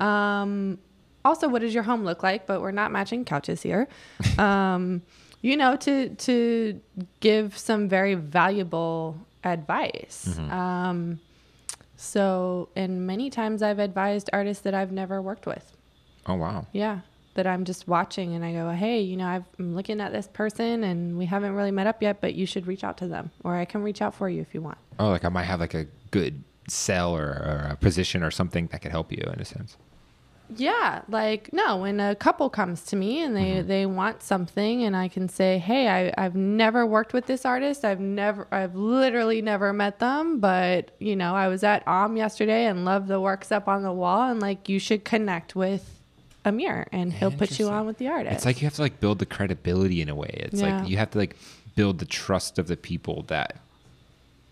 Um, 0.00 0.78
also, 1.24 1.48
what 1.48 1.62
does 1.62 1.72
your 1.72 1.84
home 1.84 2.04
look 2.04 2.22
like? 2.22 2.46
But 2.46 2.60
we're 2.60 2.72
not 2.72 2.90
matching 2.92 3.24
couches 3.24 3.62
here. 3.62 3.88
Um, 4.38 5.02
you 5.40 5.56
know, 5.56 5.76
to 5.76 6.10
to 6.10 6.80
give 7.20 7.56
some 7.58 7.88
very 7.88 8.14
valuable 8.14 9.16
advice. 9.44 10.26
Mm-hmm. 10.30 10.52
Um, 10.52 11.20
so, 11.96 12.68
and 12.74 13.06
many 13.06 13.30
times 13.30 13.62
I've 13.62 13.78
advised 13.78 14.30
artists 14.32 14.62
that 14.64 14.74
I've 14.74 14.92
never 14.92 15.22
worked 15.22 15.46
with. 15.46 15.76
oh 16.26 16.34
wow. 16.34 16.66
Yeah. 16.72 17.00
That 17.34 17.46
I'm 17.46 17.64
just 17.64 17.88
watching 17.88 18.34
and 18.34 18.44
I 18.44 18.52
go, 18.52 18.70
hey, 18.70 19.00
you 19.00 19.16
know, 19.16 19.26
I've, 19.26 19.44
I'm 19.58 19.74
looking 19.74 20.02
at 20.02 20.12
this 20.12 20.26
person 20.26 20.84
and 20.84 21.16
we 21.16 21.24
haven't 21.24 21.54
really 21.54 21.70
met 21.70 21.86
up 21.86 22.02
yet, 22.02 22.20
but 22.20 22.34
you 22.34 22.44
should 22.44 22.66
reach 22.66 22.84
out 22.84 22.98
to 22.98 23.08
them 23.08 23.30
or 23.42 23.54
I 23.56 23.64
can 23.64 23.82
reach 23.82 24.02
out 24.02 24.14
for 24.14 24.28
you 24.28 24.42
if 24.42 24.52
you 24.52 24.60
want. 24.60 24.76
Oh, 24.98 25.08
like 25.08 25.24
I 25.24 25.30
might 25.30 25.44
have 25.44 25.58
like 25.58 25.72
a 25.72 25.86
good 26.10 26.44
sell 26.68 27.16
or, 27.16 27.22
or 27.22 27.68
a 27.70 27.76
position 27.76 28.22
or 28.22 28.30
something 28.30 28.66
that 28.66 28.82
could 28.82 28.90
help 28.90 29.10
you 29.10 29.22
in 29.32 29.40
a 29.40 29.44
sense. 29.46 29.78
Yeah. 30.56 31.02
Like, 31.08 31.52
no, 31.52 31.78
when 31.78 32.00
a 32.00 32.14
couple 32.14 32.48
comes 32.50 32.82
to 32.86 32.96
me 32.96 33.22
and 33.22 33.36
they, 33.36 33.52
mm-hmm. 33.52 33.68
they 33.68 33.86
want 33.86 34.22
something 34.22 34.82
and 34.84 34.96
I 34.96 35.08
can 35.08 35.28
say, 35.28 35.58
hey, 35.58 35.88
I, 35.88 36.24
I've 36.24 36.34
never 36.34 36.86
worked 36.86 37.12
with 37.12 37.26
this 37.26 37.44
artist. 37.44 37.84
I've 37.84 38.00
never, 38.00 38.46
I've 38.50 38.74
literally 38.74 39.42
never 39.42 39.72
met 39.72 39.98
them, 39.98 40.40
but, 40.40 40.90
you 40.98 41.16
know, 41.16 41.34
I 41.34 41.48
was 41.48 41.62
at 41.62 41.86
OM 41.86 42.16
yesterday 42.16 42.66
and 42.66 42.84
love 42.84 43.06
the 43.08 43.20
works 43.20 43.52
up 43.52 43.68
on 43.68 43.82
the 43.82 43.92
wall 43.92 44.30
and 44.30 44.40
like 44.40 44.68
you 44.68 44.78
should 44.78 45.04
connect 45.04 45.54
with 45.54 46.00
Amir 46.44 46.88
and 46.92 47.12
he'll 47.12 47.30
put 47.30 47.58
you 47.58 47.68
on 47.68 47.86
with 47.86 47.98
the 47.98 48.08
artist. 48.08 48.34
It's 48.34 48.44
like 48.44 48.60
you 48.60 48.66
have 48.66 48.74
to 48.74 48.82
like 48.82 49.00
build 49.00 49.18
the 49.18 49.26
credibility 49.26 50.02
in 50.02 50.08
a 50.08 50.14
way. 50.14 50.30
It's 50.32 50.60
Yeah. 50.60 50.80
like 50.80 50.88
you 50.88 50.96
have 50.96 51.10
to 51.12 51.18
like 51.18 51.36
build 51.76 51.98
the 51.98 52.04
trust 52.04 52.58
of 52.58 52.66
the 52.66 52.76
people 52.76 53.22
that 53.28 53.56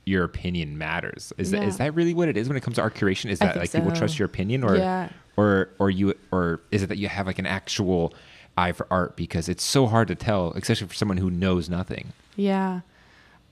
your 0.07 0.25
opinion 0.25 0.79
matters. 0.79 1.33
Is 1.39 1.51
that 1.51 1.63
is 1.63 1.77
that 1.79 1.95
really 1.95 2.15
what 2.15 2.29
it 2.29 2.37
is 2.37 2.49
when 2.49 2.57
it 2.57 2.63
comes 2.63 2.77
to 2.77 2.83
art 2.83 2.95
curation? 2.95 3.31
Is 3.31 3.39
that 3.41 3.57
like 3.57 3.73
people 3.73 3.93
trust 3.93 4.19
your 4.19 4.27
opinion 4.27 4.65
or 4.65 4.77
Yeah. 4.77 5.09
Or 5.37 5.71
or 5.79 5.91
you 5.91 6.15
or 6.33 6.61
is 6.71 6.83
it 6.83 6.89
that 6.89 6.99
you 6.99 7.09
have 7.09 7.27
like 7.27 7.39
an 7.39 7.47
actual 7.47 8.13
eye 8.57 8.73
for 8.73 8.87
art 8.91 9.17
because 9.17 9.49
it's 9.49 9.65
so 9.65 9.87
hard 9.87 10.09
to 10.09 10.15
tell, 10.15 10.53
especially 10.53 10.87
for 10.87 10.95
someone 10.95 11.17
who 11.17 11.31
knows 11.31 11.69
nothing. 11.69 12.13
Yeah. 12.37 12.81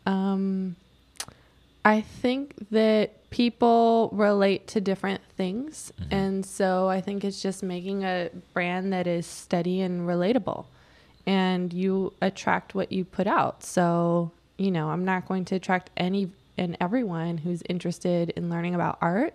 Um, 0.06 0.76
I 1.84 2.00
think 2.00 2.54
that 2.70 3.30
people 3.30 4.10
relate 4.12 4.66
to 4.68 4.80
different 4.80 5.22
things. 5.36 5.92
And 6.10 6.44
so 6.44 6.88
I 6.88 7.00
think 7.00 7.24
it's 7.24 7.40
just 7.40 7.62
making 7.62 8.04
a 8.04 8.30
brand 8.52 8.92
that 8.92 9.06
is 9.06 9.26
steady 9.26 9.80
and 9.80 10.08
relatable. 10.08 10.66
And 11.26 11.72
you 11.72 12.14
attract 12.22 12.74
what 12.74 12.90
you 12.90 13.04
put 13.04 13.26
out. 13.26 13.62
So, 13.62 14.32
you 14.56 14.70
know, 14.70 14.88
I'm 14.90 15.04
not 15.04 15.28
going 15.28 15.44
to 15.46 15.56
attract 15.56 15.90
any 15.96 16.30
and 16.56 16.76
everyone 16.80 17.38
who's 17.38 17.62
interested 17.68 18.30
in 18.30 18.50
learning 18.50 18.74
about 18.74 18.98
art, 19.00 19.34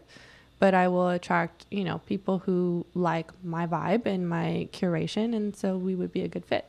but 0.63 0.73
I 0.73 0.87
will 0.87 1.09
attract, 1.09 1.65
you 1.71 1.83
know, 1.83 1.97
people 2.05 2.39
who 2.39 2.85
like 2.95 3.31
my 3.43 3.67
vibe 3.67 4.05
and 4.05 4.29
my 4.29 4.69
curation. 4.71 5.35
And 5.35 5.53
so 5.53 5.75
we 5.75 5.93
would 5.93 6.13
be 6.13 6.21
a 6.21 6.29
good 6.29 6.45
fit. 6.45 6.63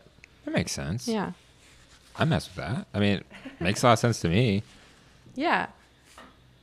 That 0.44 0.52
makes 0.52 0.72
sense. 0.72 1.06
Yeah. 1.06 1.30
I 2.16 2.24
mess 2.24 2.48
with 2.48 2.56
that. 2.56 2.88
I 2.92 2.98
mean, 2.98 3.18
it 3.18 3.60
makes 3.60 3.84
a 3.84 3.86
lot 3.86 3.92
of 3.92 3.98
sense 4.00 4.18
to 4.22 4.28
me. 4.28 4.64
Yeah. 5.36 5.68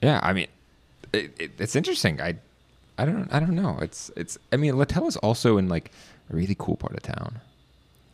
Yeah, 0.01 0.19
I 0.21 0.33
mean, 0.33 0.47
it, 1.13 1.31
it, 1.39 1.51
it's 1.57 1.77
interesting. 1.77 2.19
I, 2.19 2.35
I 2.97 3.05
don't, 3.05 3.33
I 3.33 3.39
don't 3.39 3.55
know. 3.55 3.79
It's, 3.81 4.11
it's. 4.17 4.37
I 4.51 4.57
mean, 4.57 4.73
Latella 4.73 5.07
is 5.07 5.15
also 5.15 5.55
in 5.55 5.69
like 5.69 5.89
a 6.29 6.35
really 6.35 6.57
cool 6.59 6.75
part 6.75 6.95
of 6.95 7.01
town. 7.01 7.39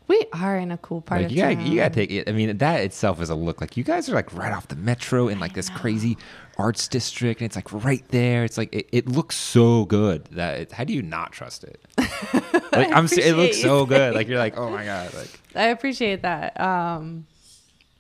We 0.07 0.25
are 0.31 0.59
in 0.59 0.71
a 0.71 0.77
cool 0.77 1.01
part 1.01 1.21
like 1.21 1.31
of 1.31 1.31
you 1.31 1.41
gotta, 1.41 1.55
town. 1.55 1.65
you 1.65 1.75
gotta 1.77 1.95
take 1.95 2.11
it. 2.11 2.29
I 2.29 2.33
mean, 2.33 2.55
that 2.55 2.81
itself 2.81 3.19
is 3.19 3.31
a 3.31 3.35
look. 3.35 3.61
Like 3.61 3.77
you 3.77 3.83
guys 3.83 4.09
are 4.09 4.13
like 4.13 4.31
right 4.35 4.53
off 4.53 4.67
the 4.67 4.75
metro 4.75 5.27
in 5.27 5.39
like 5.39 5.53
this 5.53 5.71
crazy 5.71 6.19
arts 6.57 6.87
district, 6.87 7.41
and 7.41 7.45
it's 7.45 7.55
like 7.55 7.71
right 7.71 8.07
there. 8.09 8.43
It's 8.43 8.57
like 8.57 8.73
it, 8.73 8.89
it 8.91 9.07
looks 9.07 9.35
so 9.35 9.85
good 9.85 10.25
that 10.25 10.59
it, 10.59 10.71
how 10.71 10.83
do 10.83 10.93
you 10.93 11.01
not 11.01 11.31
trust 11.31 11.63
it? 11.63 11.79
like 11.97 12.91
I'm, 12.91 13.05
it 13.05 13.35
looks 13.35 13.61
so 13.61 13.85
good. 13.85 14.15
Like 14.15 14.27
you're 14.27 14.39
like, 14.39 14.57
oh 14.57 14.69
my 14.69 14.83
god, 14.83 15.13
like 15.13 15.39
I 15.55 15.67
appreciate 15.67 16.23
that. 16.23 16.59
Um, 16.59 17.27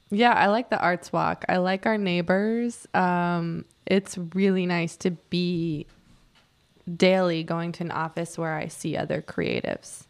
yeah, 0.09 0.33
I 0.33 0.47
like 0.47 0.69
the 0.69 0.79
arts 0.79 1.11
walk. 1.11 1.45
I 1.49 1.57
like 1.57 1.85
our 1.85 1.97
neighbors. 1.97 2.87
Um, 2.93 3.65
it's 3.85 4.17
really 4.17 4.65
nice 4.65 4.95
to 4.97 5.11
be 5.11 5.85
daily 6.95 7.43
going 7.43 7.73
to 7.73 7.83
an 7.83 7.91
office 7.91 8.37
where 8.37 8.53
I 8.53 8.67
see 8.67 8.95
other 8.95 9.21
creatives. 9.21 10.05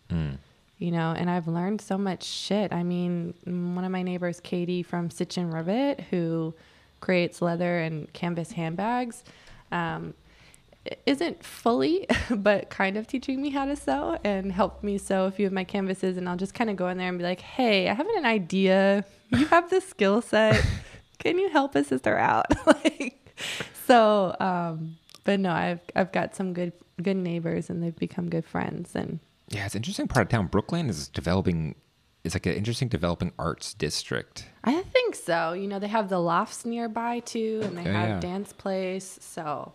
You 0.79 0.91
know, 0.91 1.11
and 1.17 1.27
I've 1.27 1.47
learned 1.47 1.81
so 1.81 1.97
much 1.97 2.23
shit. 2.23 2.71
I 2.71 2.83
mean, 2.83 3.33
mm, 3.47 3.73
one 3.73 3.83
of 3.83 3.91
my 3.91 4.03
neighbors, 4.03 4.39
Katie 4.39 4.83
from 4.83 5.09
Stitch 5.09 5.37
and 5.37 5.51
Rivet, 5.51 6.01
who 6.11 6.53
creates 6.99 7.41
leather 7.41 7.79
and 7.79 8.11
canvas 8.13 8.51
handbags, 8.51 9.23
um, 9.71 10.13
isn't 11.05 11.43
fully, 11.43 12.07
but 12.29 12.69
kind 12.69 12.97
of 12.97 13.07
teaching 13.07 13.41
me 13.41 13.49
how 13.49 13.65
to 13.65 13.75
sew 13.75 14.17
and 14.23 14.51
helped 14.51 14.83
me 14.83 14.97
sew 14.97 15.25
a 15.25 15.31
few 15.31 15.47
of 15.47 15.53
my 15.53 15.63
canvases. 15.63 16.17
And 16.17 16.27
I'll 16.27 16.37
just 16.37 16.53
kind 16.53 16.69
of 16.69 16.75
go 16.75 16.87
in 16.87 16.97
there 16.97 17.09
and 17.09 17.17
be 17.17 17.23
like, 17.23 17.41
hey, 17.41 17.89
I 17.89 17.93
have 17.93 18.07
an 18.07 18.25
idea. 18.25 19.05
You 19.29 19.45
have 19.47 19.69
the 19.69 19.81
skill 19.81 20.21
set. 20.21 20.65
Can 21.19 21.37
you 21.37 21.49
help 21.49 21.75
a 21.75 21.83
sister 21.83 22.17
out? 22.17 22.45
like, 22.65 23.35
so, 23.85 24.35
um, 24.39 24.97
but 25.23 25.39
no, 25.39 25.51
I've, 25.51 25.81
I've 25.95 26.11
got 26.11 26.35
some 26.35 26.53
good, 26.53 26.73
good 27.01 27.17
neighbors 27.17 27.69
and 27.69 27.83
they've 27.83 27.95
become 27.95 28.29
good 28.29 28.45
friends. 28.45 28.95
And 28.95 29.19
yeah, 29.49 29.65
it's 29.65 29.75
an 29.75 29.79
interesting 29.79 30.07
part 30.07 30.25
of 30.25 30.29
town. 30.29 30.47
Brooklyn 30.47 30.89
is 30.89 31.07
developing. 31.07 31.75
It's 32.27 32.35
like 32.35 32.45
an 32.45 32.53
interesting 32.53 32.87
developing 32.89 33.31
arts 33.39 33.73
district. 33.73 34.45
I 34.63 34.81
think 34.83 35.15
so. 35.15 35.53
You 35.53 35.67
know, 35.67 35.79
they 35.79 35.87
have 35.87 36.09
the 36.09 36.19
lofts 36.19 36.65
nearby 36.65 37.21
too, 37.21 37.61
and 37.63 37.75
they 37.77 37.89
Oh, 37.89 37.93
have 37.93 38.09
yeah. 38.09 38.19
dance 38.19 38.53
place. 38.53 39.17
So, 39.21 39.73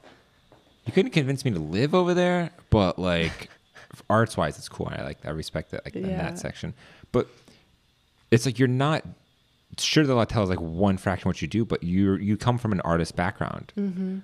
You 0.87 0.93
couldn't 0.93 1.11
convince 1.13 1.45
me 1.45 1.51
to 1.51 1.59
live 1.59 1.95
over 1.95 2.15
there, 2.15 2.51
but 2.71 2.99
like 2.99 3.49
arts 4.11 4.37
wise, 4.37 4.57
it's 4.59 4.69
cool. 4.69 4.89
I 4.95 5.03
like 5.03 5.19
I 5.27 5.31
respect 5.31 5.73
it 5.75 5.81
like 5.85 5.97
in 5.97 6.03
that 6.07 6.39
section. 6.39 6.75
But 7.11 7.27
it's 8.31 8.47
like 8.47 8.59
you're 8.59 8.69
not 8.69 9.03
sure 9.79 10.05
the 10.07 10.15
Latella 10.15 10.45
is 10.45 10.49
like 10.51 10.61
one 10.61 10.97
fraction 10.99 11.29
what 11.29 11.41
you 11.43 11.49
do, 11.49 11.65
but 11.65 11.83
you 11.83 12.15
you 12.17 12.37
come 12.37 12.59
from 12.59 12.73
an 12.73 12.81
artist 12.83 13.17
background. 13.17 13.73
Mm-hmm. 13.77 14.19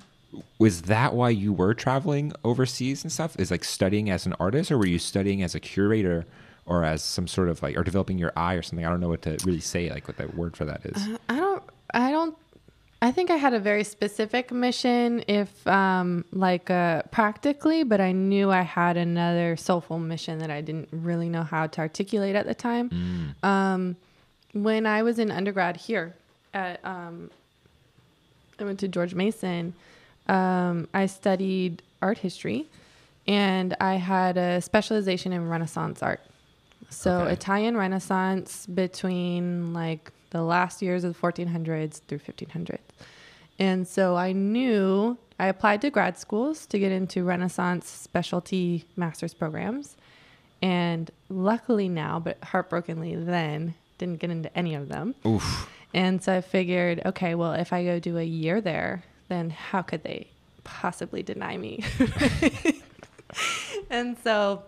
Was 0.58 0.82
that 0.82 1.14
why 1.14 1.30
you 1.30 1.54
were 1.54 1.72
traveling 1.72 2.32
overseas 2.44 3.02
and 3.02 3.10
stuff? 3.10 3.34
Is 3.38 3.50
like 3.50 3.64
studying 3.64 4.10
as 4.10 4.26
an 4.26 4.34
artist, 4.38 4.70
or 4.70 4.76
were 4.76 4.86
you 4.86 4.98
studying 4.98 5.42
as 5.42 5.54
a 5.54 5.60
curator, 5.60 6.26
or 6.68 6.84
as 6.84 7.02
some 7.02 7.26
sort 7.26 7.48
of 7.48 7.62
like, 7.62 7.76
or 7.76 7.82
developing 7.82 8.18
your 8.18 8.32
eye 8.36 8.54
or 8.54 8.62
something? 8.62 8.86
I 8.86 8.90
don't 8.90 9.00
know 9.00 9.08
what 9.08 9.22
to 9.22 9.36
really 9.44 9.60
say, 9.60 9.90
like 9.90 10.06
what 10.06 10.18
that 10.18 10.34
word 10.36 10.56
for 10.56 10.64
that 10.66 10.84
is. 10.84 11.08
I 11.28 11.36
don't, 11.36 11.62
I 11.92 12.10
don't, 12.10 12.36
I 13.00 13.12
think 13.12 13.30
I 13.30 13.36
had 13.36 13.54
a 13.54 13.60
very 13.60 13.84
specific 13.84 14.50
mission, 14.50 15.24
if 15.28 15.66
um, 15.66 16.24
like 16.32 16.68
uh, 16.68 17.02
practically, 17.10 17.84
but 17.84 18.00
I 18.00 18.12
knew 18.12 18.50
I 18.50 18.62
had 18.62 18.96
another 18.96 19.56
soulful 19.56 19.98
mission 19.98 20.40
that 20.40 20.50
I 20.50 20.60
didn't 20.60 20.88
really 20.90 21.28
know 21.28 21.44
how 21.44 21.68
to 21.68 21.80
articulate 21.80 22.34
at 22.34 22.46
the 22.46 22.54
time. 22.54 23.34
Um, 23.42 23.96
when 24.52 24.84
I 24.84 25.02
was 25.02 25.18
in 25.18 25.30
undergrad 25.30 25.76
here 25.76 26.14
at, 26.52 26.84
um, 26.84 27.30
I 28.58 28.64
went 28.64 28.80
to 28.80 28.88
George 28.88 29.14
Mason. 29.14 29.74
Um, 30.26 30.88
I 30.92 31.06
studied 31.06 31.82
art 32.02 32.18
history, 32.18 32.66
and 33.28 33.76
I 33.80 33.94
had 33.94 34.36
a 34.36 34.60
specialization 34.60 35.32
in 35.32 35.48
Renaissance 35.48 36.02
art. 36.02 36.20
So 36.90 37.20
Okay. 37.20 37.32
Italian 37.32 37.76
Renaissance 37.76 38.66
between 38.66 39.72
like 39.72 40.12
the 40.30 40.42
last 40.42 40.82
years 40.82 41.04
of 41.04 41.14
the 41.14 41.18
1400s 41.20 42.00
through 42.06 42.18
1500s. 42.18 42.78
And 43.58 43.86
so 43.88 44.16
I 44.16 44.32
knew 44.32 45.18
I 45.38 45.46
applied 45.46 45.80
to 45.82 45.90
grad 45.90 46.18
schools 46.18 46.66
to 46.66 46.78
get 46.78 46.92
into 46.92 47.24
Renaissance 47.24 47.88
specialty 47.88 48.84
master's 48.96 49.34
programs. 49.34 49.96
And 50.62 51.10
luckily 51.28 51.88
now, 51.88 52.18
but 52.18 52.42
heartbrokenly 52.42 53.16
then, 53.16 53.74
didn't 53.98 54.20
get 54.20 54.30
into 54.30 54.56
any 54.56 54.74
of 54.74 54.88
them. 54.88 55.14
Oof. 55.26 55.68
And 55.94 56.22
so 56.22 56.36
I 56.36 56.40
figured, 56.40 57.02
okay, 57.06 57.34
well, 57.34 57.52
if 57.52 57.72
I 57.72 57.84
go 57.84 57.98
do 57.98 58.18
a 58.18 58.22
year 58.22 58.60
there, 58.60 59.02
then 59.28 59.50
how 59.50 59.82
could 59.82 60.02
they 60.02 60.28
possibly 60.64 61.22
deny 61.22 61.56
me? 61.56 61.84
and 63.90 64.16
so 64.22 64.62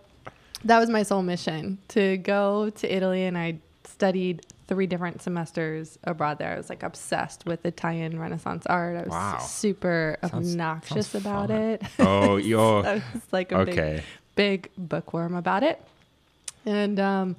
that 0.65 0.79
was 0.79 0.91
my 0.91 1.03
sole 1.03 1.23
mission 1.23 1.79
to 1.89 2.17
go 2.19 2.71
to 2.71 2.95
Italy, 2.95 3.25
and 3.25 3.37
I 3.39 3.57
studied 3.85 4.45
three 4.69 4.87
different 4.87 5.21
semesters 5.21 5.99
abroad 6.05 6.39
there. 6.39 6.53
I 6.53 6.57
was 6.57 6.69
like 6.71 6.83
obsessed 6.83 7.45
with 7.45 7.67
Italian 7.67 8.21
Renaissance 8.21 8.67
art. 8.67 8.97
I 8.97 9.01
was 9.03 9.09
Wow. 9.11 9.39
super 9.39 10.17
Sounds- 10.23 10.53
obnoxious 10.53 11.09
sounds 11.09 11.25
about 11.27 11.49
fun. 11.49 11.57
it. 11.59 11.83
Oh, 11.99 12.37
yo. 12.37 12.83
I 12.85 12.95
was 12.95 13.23
like 13.33 13.51
a 13.53 13.59
Okay. 13.61 14.03
big, 14.37 14.69
big 14.69 14.71
bookworm 14.79 15.35
about 15.35 15.63
it. 15.65 15.83
And 16.65 17.01
um, 17.01 17.37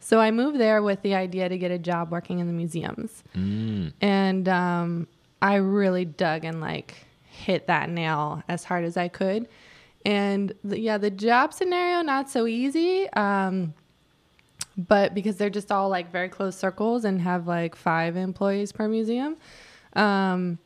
so 0.00 0.20
I 0.20 0.30
moved 0.30 0.58
there 0.58 0.82
with 0.82 1.02
the 1.02 1.14
idea 1.14 1.48
to 1.50 1.58
get 1.58 1.70
a 1.70 1.78
job 1.78 2.10
working 2.10 2.38
in 2.38 2.46
the 2.46 2.52
museums. 2.52 3.22
Mm. 3.36 3.92
And 4.00 4.48
um, 4.48 5.06
I 5.42 5.56
really 5.56 6.06
dug 6.06 6.44
and 6.46 6.60
like 6.62 7.04
hit 7.30 7.66
that 7.66 7.90
nail 7.90 8.42
as 8.48 8.64
hard 8.64 8.84
as 8.84 8.96
I 8.96 9.08
could. 9.08 9.46
And 10.04 10.52
the, 10.64 10.78
yeah, 10.80 10.98
the 10.98 11.10
job 11.10 11.52
scenario, 11.52 12.02
not 12.02 12.30
so 12.30 12.46
easy. 12.46 13.08
Um, 13.10 13.74
but 14.76 15.14
because 15.14 15.36
they're 15.36 15.50
just 15.50 15.70
all 15.70 15.88
like 15.88 16.10
very 16.10 16.28
close 16.28 16.56
circles 16.56 17.04
and 17.04 17.20
have 17.20 17.46
like 17.46 17.76
five 17.76 18.16
employees 18.16 18.72
per 18.72 18.88
museum. 18.88 19.36
Um, 19.94 20.58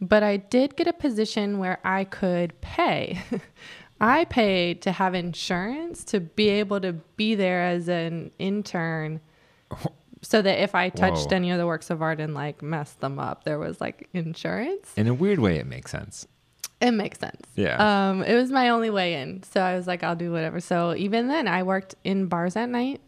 but 0.00 0.22
I 0.22 0.36
did 0.36 0.76
get 0.76 0.86
a 0.86 0.92
position 0.92 1.58
where 1.58 1.78
I 1.84 2.04
could 2.04 2.60
pay. 2.60 3.20
I 4.00 4.26
paid 4.26 4.82
to 4.82 4.92
have 4.92 5.14
insurance 5.14 6.04
to 6.04 6.20
be 6.20 6.48
able 6.50 6.80
to 6.82 6.92
be 6.92 7.34
there 7.34 7.62
as 7.62 7.88
an 7.88 8.30
intern 8.38 9.20
so 10.20 10.42
that 10.42 10.62
if 10.62 10.74
I 10.74 10.90
touched 10.90 11.30
Whoa. 11.30 11.36
any 11.36 11.50
of 11.50 11.58
the 11.58 11.66
works 11.66 11.88
of 11.88 12.02
art 12.02 12.20
and 12.20 12.34
like 12.34 12.60
messed 12.60 13.00
them 13.00 13.18
up, 13.18 13.44
there 13.44 13.58
was 13.58 13.80
like 13.80 14.08
insurance. 14.12 14.92
In 14.96 15.06
a 15.06 15.14
weird 15.14 15.38
way, 15.38 15.56
it 15.56 15.66
makes 15.66 15.90
sense. 15.90 16.26
It 16.80 16.90
makes 16.90 17.18
sense. 17.18 17.40
Yeah. 17.54 17.76
Um, 18.10 18.22
it 18.22 18.34
was 18.34 18.50
my 18.50 18.68
only 18.68 18.90
way 18.90 19.14
in. 19.14 19.42
So 19.42 19.60
I 19.62 19.76
was 19.76 19.86
like, 19.86 20.02
I'll 20.02 20.16
do 20.16 20.30
whatever. 20.30 20.60
So 20.60 20.94
even 20.94 21.28
then, 21.28 21.48
I 21.48 21.62
worked 21.62 21.94
in 22.04 22.26
bars 22.26 22.54
at 22.56 22.68
night 22.68 23.00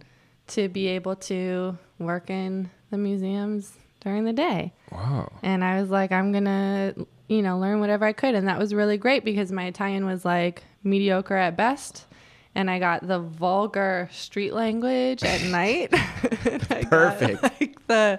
to 0.48 0.68
be 0.68 0.86
able 0.88 1.16
to 1.16 1.76
work 1.98 2.30
in 2.30 2.70
the 2.90 2.96
museums 2.96 3.74
during 4.00 4.24
the 4.24 4.32
day. 4.32 4.72
Wow. 4.90 5.30
And 5.42 5.62
I 5.62 5.80
was 5.80 5.90
like, 5.90 6.12
I'm 6.12 6.32
going 6.32 6.46
to, 6.46 7.06
you 7.28 7.42
know, 7.42 7.58
learn 7.58 7.80
whatever 7.80 8.06
I 8.06 8.14
could. 8.14 8.34
And 8.34 8.48
that 8.48 8.58
was 8.58 8.72
really 8.72 8.96
great 8.96 9.24
because 9.24 9.52
my 9.52 9.66
Italian 9.66 10.06
was 10.06 10.24
like 10.24 10.62
mediocre 10.82 11.36
at 11.36 11.56
best. 11.56 12.06
And 12.54 12.70
I 12.70 12.78
got 12.78 13.06
the 13.06 13.18
vulgar 13.20 14.08
street 14.10 14.52
language 14.54 15.22
at 15.22 15.42
night. 15.50 15.90
I 15.92 16.84
got, 16.84 16.90
Perfect. 16.90 17.42
like 17.42 17.86
the 17.86 18.18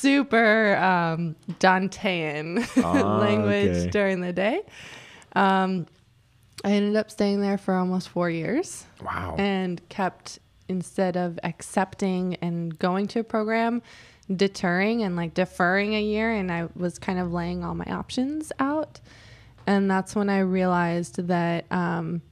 super 0.00 0.76
um, 0.76 1.36
Dantean 1.60 2.66
Ah, 2.84 3.18
language 3.18 3.76
okay. 3.76 3.90
during 3.90 4.20
the 4.20 4.32
day. 4.32 4.62
Um, 5.34 5.86
I 6.64 6.72
ended 6.72 6.96
up 6.96 7.10
staying 7.10 7.40
there 7.40 7.58
for 7.58 7.74
almost 7.74 8.08
four 8.08 8.28
years 8.28 8.84
Wow. 9.02 9.36
and 9.38 9.80
kept 9.88 10.38
instead 10.68 11.16
of 11.16 11.38
accepting 11.42 12.36
and 12.42 12.78
going 12.78 13.06
to 13.08 13.20
a 13.20 13.24
program 13.24 13.82
deterring 14.34 15.02
and 15.02 15.16
like 15.16 15.34
deferring 15.34 15.94
a 15.96 16.00
year 16.00 16.32
and 16.32 16.52
i 16.52 16.68
was 16.76 17.00
kind 17.00 17.18
of 17.18 17.32
laying 17.32 17.64
all 17.64 17.74
my 17.74 17.86
options 17.86 18.52
out 18.60 19.00
and 19.66 19.90
that's 19.90 20.14
when 20.14 20.30
i 20.30 20.38
realized 20.38 21.16
that 21.26 21.64
um, 21.72 22.22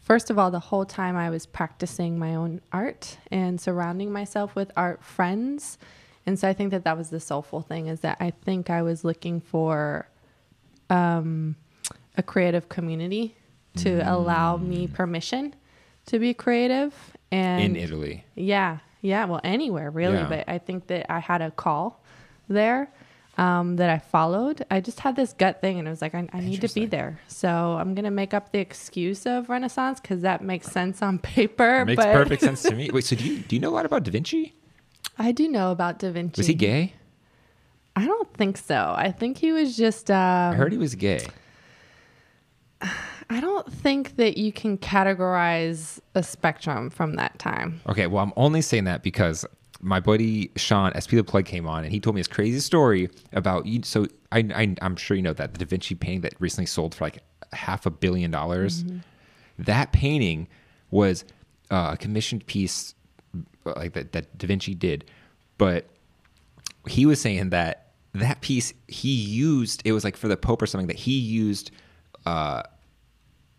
first 0.00 0.30
of 0.30 0.38
all 0.40 0.50
the 0.50 0.58
whole 0.58 0.84
time 0.84 1.16
i 1.16 1.30
was 1.30 1.46
practicing 1.46 2.18
my 2.18 2.34
own 2.34 2.60
art 2.72 3.16
and 3.30 3.60
surrounding 3.60 4.10
myself 4.10 4.56
with 4.56 4.72
art 4.76 5.04
friends 5.04 5.78
and 6.26 6.38
so 6.38 6.48
i 6.48 6.52
think 6.52 6.70
that 6.70 6.84
that 6.84 6.96
was 6.96 7.10
the 7.10 7.20
soulful 7.20 7.60
thing 7.62 7.86
is 7.86 8.00
that 8.00 8.16
i 8.20 8.30
think 8.30 8.70
i 8.70 8.82
was 8.82 9.04
looking 9.04 9.40
for 9.40 10.08
um, 10.88 11.56
a 12.16 12.22
creative 12.22 12.68
community 12.68 13.36
to 13.76 14.00
allow 14.12 14.56
me 14.56 14.86
permission 14.88 15.54
to 16.06 16.18
be 16.18 16.34
creative 16.34 16.92
and 17.30 17.62
In 17.62 17.76
Italy. 17.76 18.24
yeah 18.34 18.78
yeah 19.00 19.24
well 19.24 19.40
anywhere 19.44 19.90
really 19.90 20.16
Yeah. 20.18 20.28
but 20.28 20.44
i 20.48 20.58
think 20.58 20.88
that 20.88 21.06
i 21.10 21.20
had 21.20 21.40
a 21.40 21.50
call 21.50 22.02
there 22.48 22.90
um, 23.38 23.76
that 23.76 23.88
i 23.88 23.98
followed 23.98 24.66
i 24.70 24.80
just 24.80 25.00
had 25.00 25.14
this 25.14 25.32
gut 25.32 25.60
thing 25.60 25.78
and 25.78 25.86
it 25.86 25.90
was 25.90 26.02
like 26.02 26.14
i, 26.16 26.28
I 26.32 26.40
need 26.40 26.60
to 26.62 26.68
be 26.74 26.84
there 26.86 27.20
so 27.28 27.48
i'm 27.80 27.94
gonna 27.94 28.10
make 28.10 28.34
up 28.34 28.50
the 28.50 28.58
excuse 28.58 29.24
of 29.24 29.48
renaissance 29.48 30.00
because 30.00 30.22
that 30.22 30.42
makes 30.42 30.66
sense 30.66 31.00
on 31.00 31.18
paper 31.36 31.84
Makes 31.84 31.96
but 32.04 32.12
perfect 32.12 32.42
sense 32.42 32.62
to 32.64 32.74
me. 32.80 32.90
Wait, 32.92 33.04
so 33.04 33.14
do 33.16 33.24
you 33.24 33.38
do 33.38 33.54
you 33.56 33.60
know 33.60 33.70
a 33.70 33.76
lot 33.78 33.86
about 33.86 34.02
Da 34.02 34.10
Vinci? 34.10 34.52
I 35.20 35.30
do 35.30 35.46
know 35.48 35.70
about 35.70 36.00
da 36.00 36.10
vinci 36.10 36.40
Was 36.40 36.46
he 36.48 36.54
gay? 36.54 36.94
i 37.94 38.04
don't 38.04 38.32
think 38.34 38.56
so 38.56 38.92
i 38.96 39.12
think 39.12 39.38
he 39.38 39.52
was 39.52 39.76
just 39.76 40.10
um, 40.10 40.52
I 40.52 40.54
heard 40.54 40.72
he 40.72 40.78
was 40.78 40.94
gay. 40.96 41.24
I 43.28 43.40
don't 43.40 43.70
think 43.72 44.16
that 44.16 44.36
you 44.38 44.52
can 44.52 44.76
categorize 44.78 46.00
a 46.14 46.22
spectrum 46.22 46.90
from 46.90 47.14
that 47.14 47.38
time. 47.38 47.80
Okay, 47.88 48.06
well, 48.08 48.24
I'm 48.24 48.32
only 48.36 48.60
saying 48.62 48.84
that 48.84 49.02
because 49.02 49.44
my 49.80 50.00
buddy 50.00 50.50
Sean, 50.56 50.92
SP 50.98 51.14
the 51.14 51.22
Plug, 51.24 51.44
came 51.44 51.68
on 51.68 51.84
and 51.84 51.92
he 51.92 52.00
told 52.00 52.16
me 52.16 52.20
this 52.20 52.26
crazy 52.26 52.58
story 52.58 53.08
about 53.32 53.66
you. 53.66 53.82
So 53.84 54.06
I, 54.32 54.38
I, 54.54 54.74
I'm 54.82 54.96
sure 54.96 55.16
you 55.16 55.22
know 55.22 55.32
that 55.34 55.52
the 55.52 55.58
Da 55.58 55.68
Vinci 55.68 55.94
painting 55.94 56.22
that 56.22 56.34
recently 56.40 56.66
sold 56.66 56.94
for 56.94 57.04
like 57.04 57.18
half 57.52 57.86
a 57.86 57.90
billion 57.90 58.30
dollars. 58.32 58.84
That 59.58 59.92
painting 59.92 60.48
was 60.90 61.24
uh, 61.70 61.90
a 61.92 61.96
commissioned 61.96 62.46
piece, 62.46 62.94
like 63.64 63.92
that 63.94 64.12
that 64.12 64.36
Da 64.38 64.46
Vinci 64.46 64.74
did, 64.74 65.04
but 65.58 65.86
he 66.86 67.06
was 67.06 67.20
saying 67.20 67.50
that 67.50 67.88
that 68.12 68.40
piece 68.40 68.72
he 68.88 69.12
used 69.12 69.82
it 69.84 69.92
was 69.92 70.04
like 70.04 70.16
for 70.16 70.28
the 70.28 70.36
Pope 70.36 70.62
or 70.62 70.66
something 70.66 70.88
that 70.88 70.96
he 70.96 71.18
used. 71.18 71.70
Uh, 72.26 72.62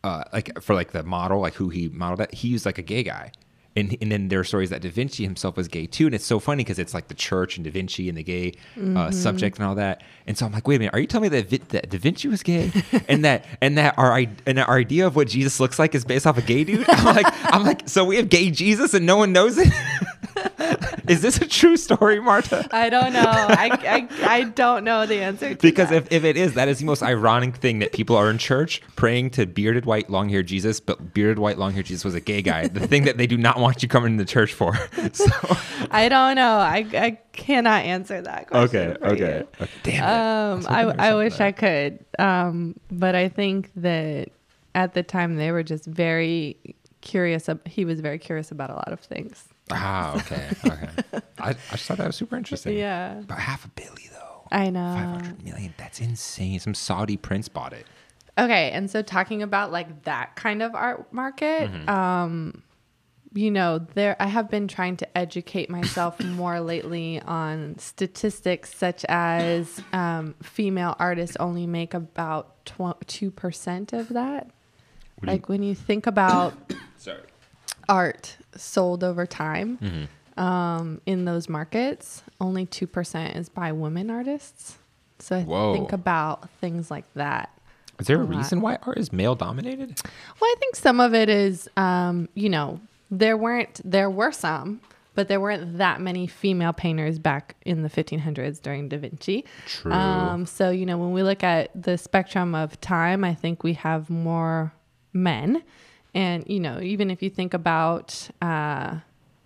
uh, 0.04 0.24
like 0.34 0.60
for 0.62 0.74
like 0.74 0.92
the 0.92 1.04
model, 1.04 1.40
like 1.42 1.54
who 1.54 1.70
he 1.70 1.88
modeled 1.90 2.20
that, 2.20 2.34
he 2.34 2.48
used 2.48 2.66
like 2.66 2.78
a 2.78 2.82
gay 2.82 3.04
guy. 3.04 3.32
And, 3.74 3.96
and 4.02 4.12
then 4.12 4.28
there 4.28 4.40
are 4.40 4.44
stories 4.44 4.70
that 4.72 4.82
Da 4.82 4.90
Vinci 4.90 5.24
himself 5.24 5.56
was 5.56 5.70
gay 5.70 5.86
too. 5.88 6.06
And 6.06 6.14
it's 6.14 6.26
so 6.26 6.40
funny 6.40 6.64
because 6.64 6.78
it's 6.78 6.94
like 6.94 7.08
the 7.08 7.14
church 7.14 7.56
and 7.56 7.64
Da 7.64 7.72
Vinci 7.72 8.10
and 8.10 8.18
the 8.18 8.24
gay 8.24 8.54
uh, 8.98 9.12
subject 9.12 9.58
and 9.60 9.66
all 9.66 9.76
that. 9.76 10.02
And 10.28 10.38
so 10.38 10.46
I'm 10.46 10.52
like, 10.52 10.68
wait 10.68 10.76
a 10.76 10.80
minute, 10.80 10.94
are 10.94 11.00
you 11.00 11.08
telling 11.08 11.32
me 11.32 11.40
that, 11.40 11.50
Vi- 11.50 11.62
that 11.70 11.90
Da 11.90 11.98
Vinci 11.98 12.28
was 12.28 12.44
gay 12.44 12.72
and 13.08 13.24
that 13.24 13.46
and 13.62 13.78
that 13.78 13.98
our 13.98 14.26
and 14.46 14.60
our 14.60 14.78
idea 14.78 15.08
of 15.08 15.16
what 15.16 15.30
Jesus 15.30 15.60
looks 15.62 15.80
like 15.80 15.96
is 15.96 16.04
based 16.04 16.28
off 16.28 16.38
a 16.38 16.42
gay 16.42 16.64
dude? 16.66 16.86
I'm 16.90 17.16
like, 17.16 17.28
I'm 17.54 17.64
like, 17.64 17.88
so 17.88 18.04
we 18.04 18.18
have 18.18 18.28
gay 18.28 18.52
Jesus 18.52 18.94
and 18.94 19.06
no 19.06 19.16
one 19.16 19.32
knows 19.32 19.58
it. 19.58 19.70
is 21.08 21.22
this 21.22 21.38
a 21.42 21.48
true 21.48 21.78
story, 21.78 22.20
Marta? 22.20 22.68
I 22.72 22.90
don't 22.90 23.14
know. 23.14 23.22
I, 23.26 24.08
I, 24.22 24.38
I 24.38 24.44
don't 24.44 24.84
know 24.84 25.06
the 25.06 25.16
answer 25.22 25.50
to 25.50 25.56
Because 25.62 25.90
that. 25.90 26.04
if, 26.06 26.12
if 26.12 26.24
it 26.24 26.38
is, 26.38 26.54
that 26.54 26.68
is 26.68 26.80
the 26.80 26.86
most 26.86 27.04
ironic 27.04 27.56
thing 27.58 27.80
that 27.80 27.92
people 27.94 28.16
are 28.16 28.30
in 28.30 28.38
church 28.38 28.82
praying 28.96 29.32
to 29.32 29.46
bearded 29.46 29.86
white 29.86 30.10
long 30.10 30.30
haired 30.30 30.48
Jesus, 30.48 30.80
but 30.80 31.14
bearded 31.14 31.40
white 31.40 31.58
long 31.58 31.74
haired 31.74 31.86
Jesus 31.86 32.06
was 32.06 32.16
a 32.16 32.20
gay 32.22 32.42
guy. 32.42 32.68
the 32.68 32.86
thing 32.88 33.04
that 33.06 33.18
they 33.18 33.28
do 33.28 33.38
not 33.38 33.60
want 33.60 33.82
you 33.84 33.90
coming 33.90 34.14
into 34.14 34.26
church 34.26 34.54
for. 34.54 34.78
So 35.14 35.26
I 35.90 36.08
don't 36.10 36.36
know. 36.36 36.58
I, 36.58 36.86
I 36.94 37.18
cannot 37.34 37.84
answer 37.84 38.22
that 38.22 38.48
question. 38.48 38.96
for 38.96 39.08
you. 39.08 39.14
Okay, 39.26 39.44
Damn 39.84 39.96
it. 39.96 40.00
Um, 40.08 40.58
was 40.58 40.66
I, 40.68 40.82
I 41.10 41.16
wish 41.16 41.40
I 41.40 41.52
could. 41.52 42.00
Um, 42.18 42.76
but 42.92 43.14
I 43.16 43.28
think 43.28 43.72
that 43.78 44.30
at 44.74 44.94
the 44.94 45.04
time 45.04 45.36
they 45.36 45.52
were 45.52 45.64
just 45.64 45.86
very 45.86 46.56
curious. 47.02 47.50
ab- 47.50 47.68
He 47.68 47.84
was 47.84 48.00
very 48.00 48.20
curious 48.20 48.52
about 48.52 48.70
a 48.70 48.74
lot 48.76 48.92
of 48.94 49.00
things. 49.02 49.46
Ah, 49.74 50.16
okay. 50.18 50.50
Okay. 50.66 50.90
I, 51.40 51.50
I 51.50 51.54
just 51.72 51.86
thought 51.86 51.98
that 51.98 52.08
was 52.08 52.16
super 52.16 52.36
interesting. 52.38 52.78
Yeah. 52.78 53.20
About 53.20 53.40
half 53.40 53.66
a 53.66 53.70
billy 53.70 54.10
though. 54.12 54.48
I 54.52 54.70
know. 54.70 54.94
500 54.94 55.44
million. 55.44 55.74
That's 55.78 56.00
insane. 56.02 56.60
Some 56.60 56.74
Saudi 56.74 57.18
prince 57.18 57.48
bought 57.48 57.74
it. 57.74 57.86
Okay, 58.38 58.72
and 58.72 58.90
so 58.90 59.02
talking 59.02 59.42
about 59.44 59.72
like 59.72 60.04
that 60.04 60.36
kind 60.36 60.62
of 60.62 60.74
art 60.74 61.12
market, 61.14 61.70
um, 61.90 62.64
you 63.34 63.52
know, 63.52 63.80
there 63.94 64.16
I 64.22 64.28
have 64.28 64.50
been 64.50 64.68
trying 64.68 64.98
to 64.98 65.18
educate 65.18 65.70
myself 65.70 66.20
more 66.24 66.60
lately 66.62 67.22
on 67.22 67.78
statistics 67.78 68.74
such 68.76 69.06
as 69.10 69.82
um, 69.94 70.36
female 70.44 70.96
artists 71.00 71.36
only 71.40 71.68
make 71.68 71.94
about 71.94 72.66
two 73.08 73.32
percent 73.32 73.94
of 73.94 74.10
that. 74.10 74.50
What 75.16 75.26
do 75.26 75.28
you- 75.28 75.32
Like 75.34 75.50
when 75.50 75.64
you 75.64 75.76
think 75.76 76.08
about 76.08 76.54
Sorry. 76.98 77.20
Art 77.90 78.38
sold 78.56 79.04
over 79.04 79.26
time 79.26 79.78
Mm-hmm. 79.78 80.42
um, 80.44 81.02
in 81.06 81.26
those 81.26 81.48
markets, 81.50 82.24
only 82.40 82.66
2% 82.66 83.36
is 83.36 83.50
by 83.50 83.72
women 83.72 84.10
artists. 84.10 84.78
So 85.20 85.38
I 85.38 85.44
Whoa. 85.44 85.74
think 85.74 85.92
about 85.94 86.50
things 86.60 86.90
like 86.90 87.06
that. 87.16 87.50
Is 88.00 88.08
there 88.08 88.18
a 88.18 88.22
a 88.22 88.24
reason 88.24 88.62
why 88.62 88.78
art 88.82 88.98
is 88.98 89.14
male 89.14 89.36
dominated? 89.36 90.02
Well, 90.40 90.50
I 90.50 90.56
think 90.60 90.76
some 90.76 91.00
of 91.00 91.14
it 91.14 91.30
is, 91.30 91.70
um, 91.78 92.28
you 92.34 92.50
know, 92.50 92.80
there 93.12 93.38
weren't, 93.38 93.80
there 93.86 94.10
were 94.10 94.32
some, 94.32 94.82
but 95.14 95.28
there 95.28 95.40
weren't 95.40 95.78
that 95.78 96.02
many 96.02 96.26
female 96.26 96.74
painters 96.74 97.20
back 97.20 97.56
in 97.64 97.84
the 97.84 97.90
1500s 97.90 98.60
during 98.62 98.90
Da 98.90 98.98
Vinci. 98.98 99.46
True. 99.68 99.92
Um, 99.92 100.46
so, 100.48 100.72
you 100.72 100.86
know, 100.88 100.98
when 100.98 101.12
we 101.12 101.22
look 101.22 101.44
at 101.44 101.70
the 101.80 101.98
spectrum 101.98 102.56
of 102.56 102.80
time, 102.82 103.24
I 103.24 103.36
think 103.36 103.64
we 103.64 103.74
have 103.74 104.10
more 104.10 104.74
men. 105.14 105.62
And, 106.14 106.44
you 106.48 106.60
know, 106.60 106.80
even 106.82 107.10
if 107.10 107.22
you 107.24 107.30
think 107.30 107.54
about 107.54 108.30
uh, 108.42 108.98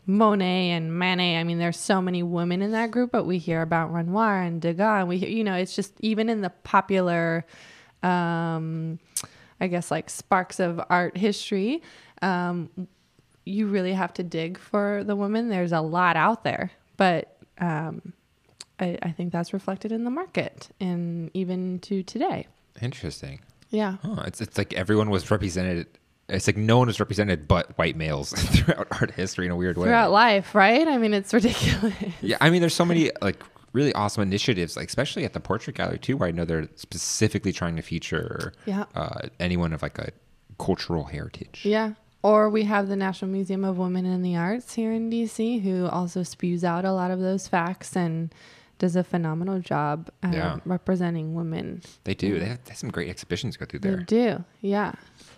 Monet 0.05 0.71
and 0.71 0.97
Manet, 0.97 1.37
I 1.37 1.43
mean, 1.43 1.59
there's 1.59 1.79
so 1.79 2.01
many 2.01 2.23
women 2.23 2.61
in 2.61 2.71
that 2.71 2.91
group, 2.91 3.11
but 3.11 3.25
we 3.25 3.37
hear 3.37 3.61
about 3.61 3.93
Renoir 3.93 4.41
and 4.41 4.61
Degas. 4.61 5.01
And 5.01 5.07
we, 5.07 5.19
hear, 5.19 5.29
you 5.29 5.43
know, 5.43 5.55
it's 5.55 5.75
just 5.75 5.93
even 5.99 6.29
in 6.29 6.41
the 6.41 6.49
popular, 6.49 7.45
um, 8.01 8.99
I 9.61 9.67
guess, 9.67 9.91
like 9.91 10.09
sparks 10.09 10.59
of 10.59 10.81
art 10.89 11.17
history, 11.17 11.83
um, 12.21 12.69
you 13.45 13.67
really 13.67 13.93
have 13.93 14.13
to 14.15 14.23
dig 14.23 14.57
for 14.57 15.03
the 15.05 15.15
woman. 15.15 15.49
There's 15.49 15.71
a 15.71 15.81
lot 15.81 16.15
out 16.15 16.43
there, 16.43 16.71
but 16.97 17.37
um, 17.59 18.13
I, 18.79 18.97
I 19.01 19.11
think 19.11 19.31
that's 19.31 19.53
reflected 19.53 19.91
in 19.91 20.03
the 20.03 20.09
market 20.09 20.69
and 20.79 21.29
even 21.33 21.79
to 21.79 22.03
today. 22.03 22.47
Interesting. 22.81 23.39
Yeah. 23.69 23.97
Oh, 24.03 24.21
it's 24.25 24.41
it's 24.41 24.57
like 24.57 24.73
everyone 24.73 25.09
was 25.09 25.29
represented. 25.31 25.87
It's 26.27 26.47
like 26.47 26.57
no 26.57 26.77
one 26.79 26.89
is 26.89 26.99
represented 26.99 27.47
but 27.47 27.77
white 27.77 27.95
males 27.95 28.31
throughout 28.35 28.87
art 28.99 29.11
history 29.11 29.45
in 29.45 29.51
a 29.51 29.55
weird 29.55 29.77
way. 29.77 29.85
Throughout 29.85 30.11
life, 30.11 30.55
right? 30.55 30.87
I 30.87 30.97
mean, 30.97 31.13
it's 31.13 31.33
ridiculous. 31.33 31.93
Yeah, 32.21 32.37
I 32.41 32.49
mean, 32.49 32.61
there's 32.61 32.73
so 32.73 32.85
many 32.85 33.11
like 33.21 33.41
really 33.73 33.93
awesome 33.93 34.23
initiatives, 34.23 34.75
like 34.75 34.87
especially 34.87 35.23
at 35.25 35.33
the 35.33 35.39
Portrait 35.39 35.75
Gallery 35.75 35.99
too, 35.99 36.17
where 36.17 36.27
I 36.29 36.31
know 36.31 36.45
they're 36.45 36.67
specifically 36.75 37.51
trying 37.51 37.75
to 37.75 37.81
feature 37.81 38.53
Yeah. 38.65 38.85
uh, 38.95 39.27
anyone 39.39 39.71
of 39.73 39.81
like 39.81 39.99
a 39.99 40.09
cultural 40.57 41.03
heritage. 41.03 41.61
Yeah. 41.63 41.93
Or 42.23 42.49
we 42.49 42.63
have 42.63 42.87
the 42.87 42.95
National 42.95 43.29
Museum 43.29 43.63
of 43.63 43.77
Women 43.77 44.03
in 44.05 44.23
the 44.23 44.35
Arts 44.35 44.73
here 44.73 44.91
in 44.91 45.11
DC, 45.11 45.61
who 45.61 45.85
also 45.85 46.23
spews 46.23 46.63
out 46.63 46.83
a 46.85 46.91
lot 46.91 47.11
of 47.11 47.19
those 47.19 47.47
facts 47.47 47.95
and 47.95 48.33
does 48.79 48.95
a 48.95 49.03
phenomenal 49.03 49.59
job 49.59 50.09
uh, 50.23 50.31
Yeah. 50.33 50.57
representing 50.65 51.35
women. 51.35 51.81
They 52.03 52.15
do. 52.15 52.39
They 52.39 52.45
have, 52.45 52.63
they 52.63 52.71
have 52.71 52.77
some 52.79 52.89
great 52.89 53.09
exhibitions 53.09 53.57
go 53.57 53.65
through 53.65 53.79
there. 53.81 53.97
They 53.97 54.03
do. 54.03 54.43
Yeah, 54.61 54.93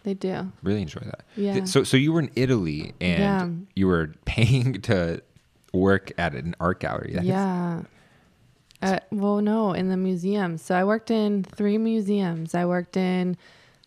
they 0.07 0.13
do. 0.13 0.51
Really 0.63 0.81
enjoy 0.81 1.01
that. 1.01 1.23
Yeah. 1.35 1.65
So 1.65 1.83
so 1.83 1.97
you 1.97 2.13
were 2.13 2.21
in 2.21 2.31
Italy 2.35 2.93
and 3.01 3.19
Yeah. 3.19 3.49
you 3.75 3.87
were 3.87 4.13
paying 4.25 4.81
to 4.83 5.21
work 5.73 6.11
at 6.17 6.33
an 6.33 6.55
art 6.59 6.79
gallery. 6.79 7.11
That 7.13 7.23
is- 7.23 7.27
yeah. 7.27 7.81
Uh, 8.81 8.99
well, 9.11 9.41
no, 9.41 9.73
in 9.73 9.89
the 9.89 9.97
museum. 9.97 10.57
So 10.57 10.75
I 10.75 10.83
worked 10.83 11.09
in 11.11 11.43
three 11.43 11.77
museums. 11.77 12.53
I 12.55 12.65
worked 12.65 12.95
in 12.95 13.35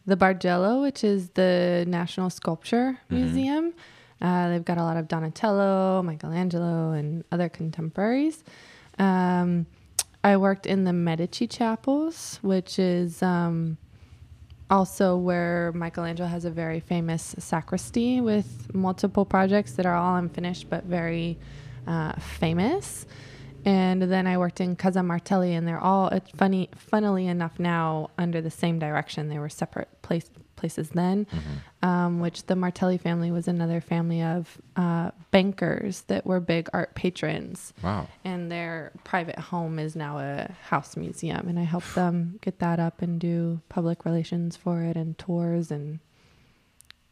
the 0.05 0.17
Bargello, 0.17 0.83
which 0.83 1.05
is 1.05 1.31
the 1.31 1.85
National 1.87 2.29
Sculpture 2.29 2.99
Museum. 3.09 3.73
Uh, 4.21 4.51
they've 4.51 4.65
got 4.65 4.79
a 4.79 4.83
lot 4.83 4.97
of 4.97 5.07
Donatello, 5.09 6.03
Michelangelo, 6.03 6.91
and 6.93 7.25
other 7.33 7.49
contemporaries. 7.49 8.43
Um, 8.99 9.67
I 10.25 10.37
worked 10.37 10.67
in 10.67 10.85
the 10.85 10.93
Medici 10.93 11.47
Chapels, 11.47 12.39
which 12.43 12.79
is 12.79 13.23
um, 13.23 13.79
also 14.71 15.17
where 15.17 15.73
Michelangelo 15.73 16.29
has 16.29 16.45
a 16.45 16.51
very 16.51 16.81
famous 16.81 17.35
sacristy 17.39 18.21
with 18.21 18.73
multiple 18.73 19.25
projects 19.25 19.73
that 19.73 19.85
are 19.85 19.97
all 19.97 20.17
unfinished 20.17 20.71
but 20.71 20.85
very 20.85 21.39
uh, 21.87 22.13
famous. 22.19 23.07
And 23.65 24.01
then 24.01 24.27
I 24.27 24.39
worked 24.39 24.61
in 24.61 24.75
Casa 24.75 25.03
Martelli, 25.03 25.53
and 25.53 25.69
they're 25.69 25.81
all 25.81 26.09
it's 26.09 26.31
funny, 26.31 26.71
funnily 26.75 27.27
enough, 27.27 27.59
now 27.59 28.11
under 28.17 28.41
the 28.41 28.51
same 28.51 28.79
direction. 28.79 29.29
They 29.29 29.39
were 29.39 29.51
separate 29.51 30.01
place, 30.01 30.31
places 30.61 30.91
then, 30.91 31.27
um, 31.83 32.21
which 32.21 32.39
the 32.47 32.55
Martelli 32.55 32.99
family 32.99 33.31
was 33.33 33.49
another 33.49 33.81
family 33.81 34.23
of 34.23 34.59
uh, 34.77 35.11
bankers 35.31 36.03
that 36.11 36.23
were 36.27 36.41
big 36.41 36.69
art 36.73 36.95
patrons 36.95 37.73
Wow. 37.83 38.07
and 38.25 38.51
their 38.53 38.93
private 39.05 39.39
home 39.39 39.79
is 39.87 39.97
now 39.97 40.19
a 40.19 40.53
house 40.71 40.97
museum 40.97 41.49
and 41.49 41.59
i 41.59 41.63
helped 41.75 41.95
them 42.01 42.39
get 42.47 42.59
that 42.59 42.79
up 42.87 43.01
and 43.03 43.13
do 43.21 43.61
public 43.69 44.05
relations 44.05 44.57
for 44.57 44.83
it 44.83 44.97
and 44.97 45.17
tours 45.19 45.71
and 45.71 45.99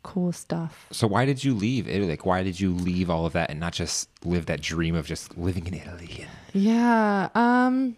cool 0.03 0.33
stuff 0.33 0.87
So 0.91 1.07
why 1.07 1.25
did 1.27 1.43
you 1.45 1.53
leave 1.55 1.89
Italy? 1.89 2.11
Like 2.11 2.25
why 2.25 2.43
did 2.43 2.59
you 2.61 2.73
leave 2.73 3.11
all 3.11 3.27
of 3.27 3.33
that 3.35 3.51
and 3.51 3.59
not 3.61 3.73
just 3.73 4.09
live 4.25 4.47
that 4.47 4.61
dream 4.61 4.95
of 4.95 5.07
just 5.07 5.37
living 5.37 5.67
in 5.67 5.75
Italy? 5.75 6.27
yeah 6.55 7.29
um 7.35 7.97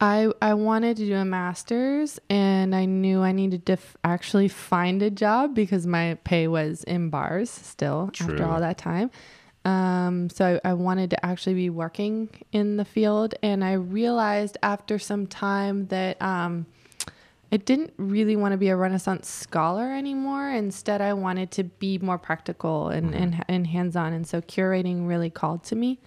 I, 0.00 0.30
I 0.42 0.54
wanted 0.54 0.96
to 0.98 1.06
do 1.06 1.14
a 1.14 1.24
master's 1.24 2.18
and 2.28 2.74
I 2.74 2.84
knew 2.84 3.22
I 3.22 3.32
needed 3.32 3.64
to 3.66 3.74
f- 3.74 3.96
actually 4.02 4.48
find 4.48 5.02
a 5.02 5.10
job 5.10 5.54
because 5.54 5.86
my 5.86 6.18
pay 6.24 6.48
was 6.48 6.84
in 6.84 7.10
bars 7.10 7.48
still 7.50 8.10
True. 8.12 8.32
after 8.32 8.44
all 8.44 8.60
that 8.60 8.76
time. 8.76 9.10
Um, 9.64 10.28
so 10.28 10.60
I, 10.64 10.70
I 10.70 10.72
wanted 10.74 11.10
to 11.10 11.24
actually 11.24 11.54
be 11.54 11.70
working 11.70 12.28
in 12.52 12.76
the 12.76 12.84
field. 12.84 13.34
And 13.42 13.64
I 13.64 13.74
realized 13.74 14.58
after 14.62 14.98
some 14.98 15.26
time 15.26 15.86
that 15.86 16.20
um, 16.20 16.66
I 17.50 17.56
didn't 17.56 17.94
really 17.96 18.36
want 18.36 18.52
to 18.52 18.58
be 18.58 18.68
a 18.68 18.76
Renaissance 18.76 19.28
scholar 19.28 19.92
anymore. 19.92 20.50
Instead, 20.50 21.00
I 21.00 21.14
wanted 21.14 21.50
to 21.52 21.64
be 21.64 21.98
more 21.98 22.18
practical 22.18 22.88
and, 22.88 23.14
and, 23.14 23.44
and 23.48 23.66
hands 23.66 23.96
on. 23.96 24.12
And 24.12 24.26
so 24.26 24.40
curating 24.40 25.06
really 25.06 25.30
called 25.30 25.64
to 25.64 25.76
me. 25.76 26.00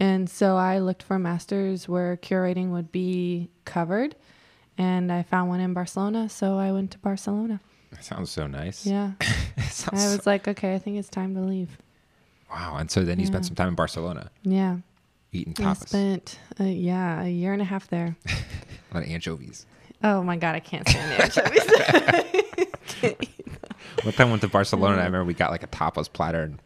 And 0.00 0.28
so 0.30 0.56
I 0.56 0.78
looked 0.78 1.02
for 1.02 1.18
masters 1.18 1.86
where 1.88 2.16
curating 2.16 2.70
would 2.70 2.90
be 2.90 3.50
covered. 3.66 4.16
And 4.78 5.12
I 5.12 5.22
found 5.22 5.50
one 5.50 5.60
in 5.60 5.74
Barcelona. 5.74 6.28
So 6.30 6.56
I 6.58 6.72
went 6.72 6.90
to 6.92 6.98
Barcelona. 6.98 7.60
That 7.92 8.02
sounds 8.04 8.30
so 8.30 8.46
nice. 8.46 8.86
Yeah. 8.86 9.12
I 9.58 9.62
so- 9.64 9.90
was 9.92 10.26
like, 10.26 10.48
okay, 10.48 10.74
I 10.74 10.78
think 10.78 10.96
it's 10.96 11.08
time 11.10 11.34
to 11.34 11.40
leave. 11.42 11.76
wow. 12.50 12.76
And 12.78 12.90
so 12.90 13.04
then 13.04 13.20
you 13.20 13.26
spent 13.26 13.44
some 13.46 13.54
time 13.54 13.68
in 13.68 13.74
Barcelona 13.74 14.30
Yeah. 14.42 14.78
eating 15.32 15.54
I 15.58 15.62
tapas, 15.74 15.88
spent, 15.88 16.38
uh, 16.58 16.64
yeah, 16.64 17.22
a 17.22 17.28
year 17.28 17.52
and 17.52 17.60
a 17.60 17.64
half 17.66 17.88
there. 17.88 18.16
a 18.26 18.94
lot 18.94 19.02
of 19.04 19.10
anchovies. 19.10 19.66
Oh 20.02 20.22
my 20.22 20.36
God, 20.36 20.54
I 20.54 20.60
can't 20.60 20.88
stand 20.88 21.22
anchovies. 21.22 21.66
One 24.02 24.14
time 24.14 24.28
I 24.28 24.30
went 24.30 24.42
to 24.42 24.48
Barcelona, 24.48 24.94
I 24.96 25.04
remember 25.04 25.24
we 25.24 25.34
got 25.34 25.50
like 25.50 25.62
a 25.62 25.66
tapas 25.66 26.10
platter 26.10 26.42
and 26.42 26.58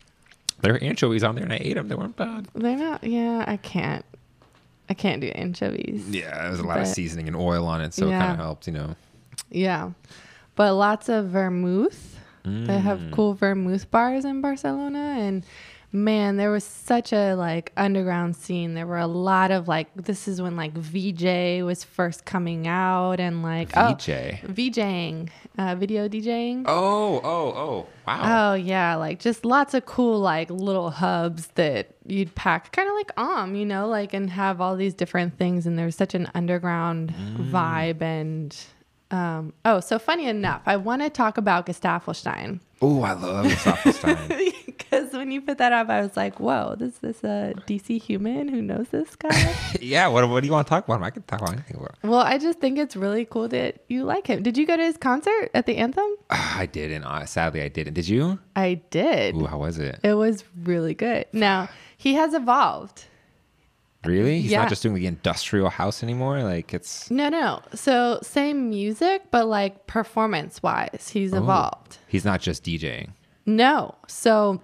there 0.65 0.73
were 0.73 0.83
anchovies 0.83 1.23
on 1.23 1.35
there 1.37 1.45
and 1.45 1.53
I 1.53 1.59
ate 1.61 1.75
them. 1.75 1.89
They 1.89 1.95
weren't 1.95 2.17
bad. 2.17 2.49
They're 2.55 2.77
not, 2.77 3.05
yeah, 3.05 3.45
I 3.47 3.57
can't. 3.59 4.05
I 4.89 4.95
can't 4.95 5.21
do 5.21 5.29
anchovies. 5.29 6.09
Yeah, 6.11 6.43
there 6.43 6.51
was 6.51 6.61
a 6.61 6.65
lot 6.67 6.81
of 6.81 6.87
seasoning 6.87 7.27
and 7.29 7.37
oil 7.37 7.67
on 7.67 7.81
it, 7.81 7.95
so 7.95 8.09
it 8.09 8.11
kind 8.13 8.33
of 8.33 8.37
helped, 8.39 8.67
you 8.67 8.73
know. 8.73 8.97
Yeah. 9.51 9.93
But 10.57 10.75
lots 10.75 11.09
of 11.09 11.29
vermouth. 11.29 12.19
They 12.45 12.79
have 12.79 12.99
Mm. 13.01 13.11
cool 13.13 13.33
vermouth 13.35 13.91
bars 13.91 14.25
in 14.27 14.43
Barcelona 14.43 15.17
and 15.19 15.45
man, 15.95 16.37
there 16.37 16.51
was 16.51 16.65
such 16.65 17.13
a 17.13 17.35
like 17.35 17.73
underground 17.77 18.35
scene. 18.35 18.75
There 18.75 18.87
were 18.87 18.99
a 18.99 19.07
lot 19.07 19.53
of 19.53 19.69
like 19.69 19.87
this 19.95 20.27
is 20.27 20.43
when 20.43 20.57
like 20.57 20.73
VJ 20.73 21.63
was 21.65 21.85
first 21.85 22.25
coming 22.25 22.67
out 22.67 23.21
and 23.21 23.43
like 23.43 23.69
VJ. 23.69 23.77
oh 23.79 23.95
VJing, 24.49 25.31
uh, 25.57 25.77
video 25.77 26.09
DJing. 26.09 26.65
Oh, 26.67 27.21
oh, 27.23 27.53
oh. 27.57 27.87
Wow. 28.07 28.51
Oh 28.51 28.55
yeah, 28.55 28.97
like 28.97 29.21
just 29.21 29.45
lots 29.45 29.73
of 29.73 29.87
cool 29.87 30.19
like 30.19 30.51
little 30.51 30.91
hubs 30.91 31.47
that 31.55 31.95
you'd 32.05 32.35
pack, 32.35 32.73
kind 32.73 32.89
of 32.89 32.95
like 32.95 33.13
Om, 33.17 33.55
you 33.55 33.65
know, 33.65 33.89
like 33.89 34.13
and 34.13 34.29
have 34.31 34.61
all 34.61 34.77
these 34.77 34.95
different 34.95 35.39
things. 35.39 35.65
And 35.67 35.79
there's 35.79 35.97
such 35.97 36.15
an 36.15 36.29
underground 36.35 37.15
vibe. 37.39 38.03
And 38.03 38.55
um, 39.15 39.53
oh, 39.65 39.81
so 39.81 39.99
funny 39.99 40.27
enough, 40.27 40.63
I 40.67 40.77
want 40.77 41.03
to 41.03 41.11
talk 41.11 41.39
about 41.39 41.67
Gesaffelstein 41.67 42.61
oh, 42.85 43.03
I 43.03 43.13
love 43.13 43.47
Staffelstein. 43.47 44.67
because 44.67 45.13
when 45.13 45.31
you 45.31 45.41
put 45.41 45.59
that 45.59 45.73
up, 45.73 45.89
I 45.89 46.01
was 46.01 46.17
like, 46.17 46.39
whoa, 46.39 46.77
this 46.79 47.03
is 47.03 47.23
a 47.25 47.55
DC 47.67 48.01
human 48.01 48.49
who 48.49 48.61
knows 48.61 48.89
this 48.89 49.17
guy. 49.17 49.55
yeah, 49.81 50.07
what, 50.09 50.29
what 50.29 50.41
do 50.41 50.47
you 50.47 50.53
want 50.53 50.67
to 50.67 50.71
talk 50.71 50.85
about? 50.85 50.97
him? 50.97 51.05
I 51.05 51.11
can 51.11 51.23
talk 51.23 51.41
about 51.41 51.55
anything 51.55 51.77
about 51.77 51.97
well, 52.03 52.21
I 52.21 52.39
just 52.39 52.61
think 52.61 52.79
it's 52.79 52.97
really 52.97 53.25
cool 53.25 53.49
that 53.49 53.85
you 53.89 54.05
like 54.05 54.27
him. 54.27 54.43
Did 54.43 54.59
you 54.59 54.67
go 54.67 54.77
to 54.77 54.83
his 54.83 54.97
concert 54.97 55.51
at 55.55 55.67
the 55.67 55.77
Anthem? 55.77 56.09
Ah, 56.31 56.59
I 56.59 56.67
didn't. 56.67 57.05
Uh, 57.05 57.25
sadly, 57.27 57.63
I 57.63 57.69
didn't. 57.69 57.95
Did 57.95 58.09
you? 58.09 58.39
I 58.57 58.83
did. 58.91 59.37
Ooh, 59.37 59.47
how 59.47 59.59
was 59.59 59.79
it? 59.79 60.01
It 60.03 60.15
was 60.15 60.45
really 60.63 60.95
good. 60.95 61.27
Now 61.33 61.69
he 61.97 62.15
has 62.15 62.35
evolved. 62.35 63.05
Really? 64.07 64.41
He's 64.41 64.51
Yeah. 64.53 64.61
not 64.61 64.69
just 64.69 64.83
doing 64.83 64.95
the 64.95 65.07
industrial 65.07 65.69
house 65.71 66.03
anymore. 66.03 66.43
Like 66.43 66.73
it's. 66.75 67.11
No, 67.11 67.29
no. 67.29 67.61
So 67.75 68.19
same 68.23 68.69
music, 68.71 69.23
but 69.31 69.47
like 69.47 69.87
performance 69.87 70.63
wise, 70.63 71.11
he's 71.13 71.33
Oh. 71.35 71.39
evolved. 71.39 71.99
He's 72.09 72.25
not 72.25 72.41
just 72.41 72.65
DJing. 72.65 73.11
No. 73.47 73.95
So, 74.09 74.61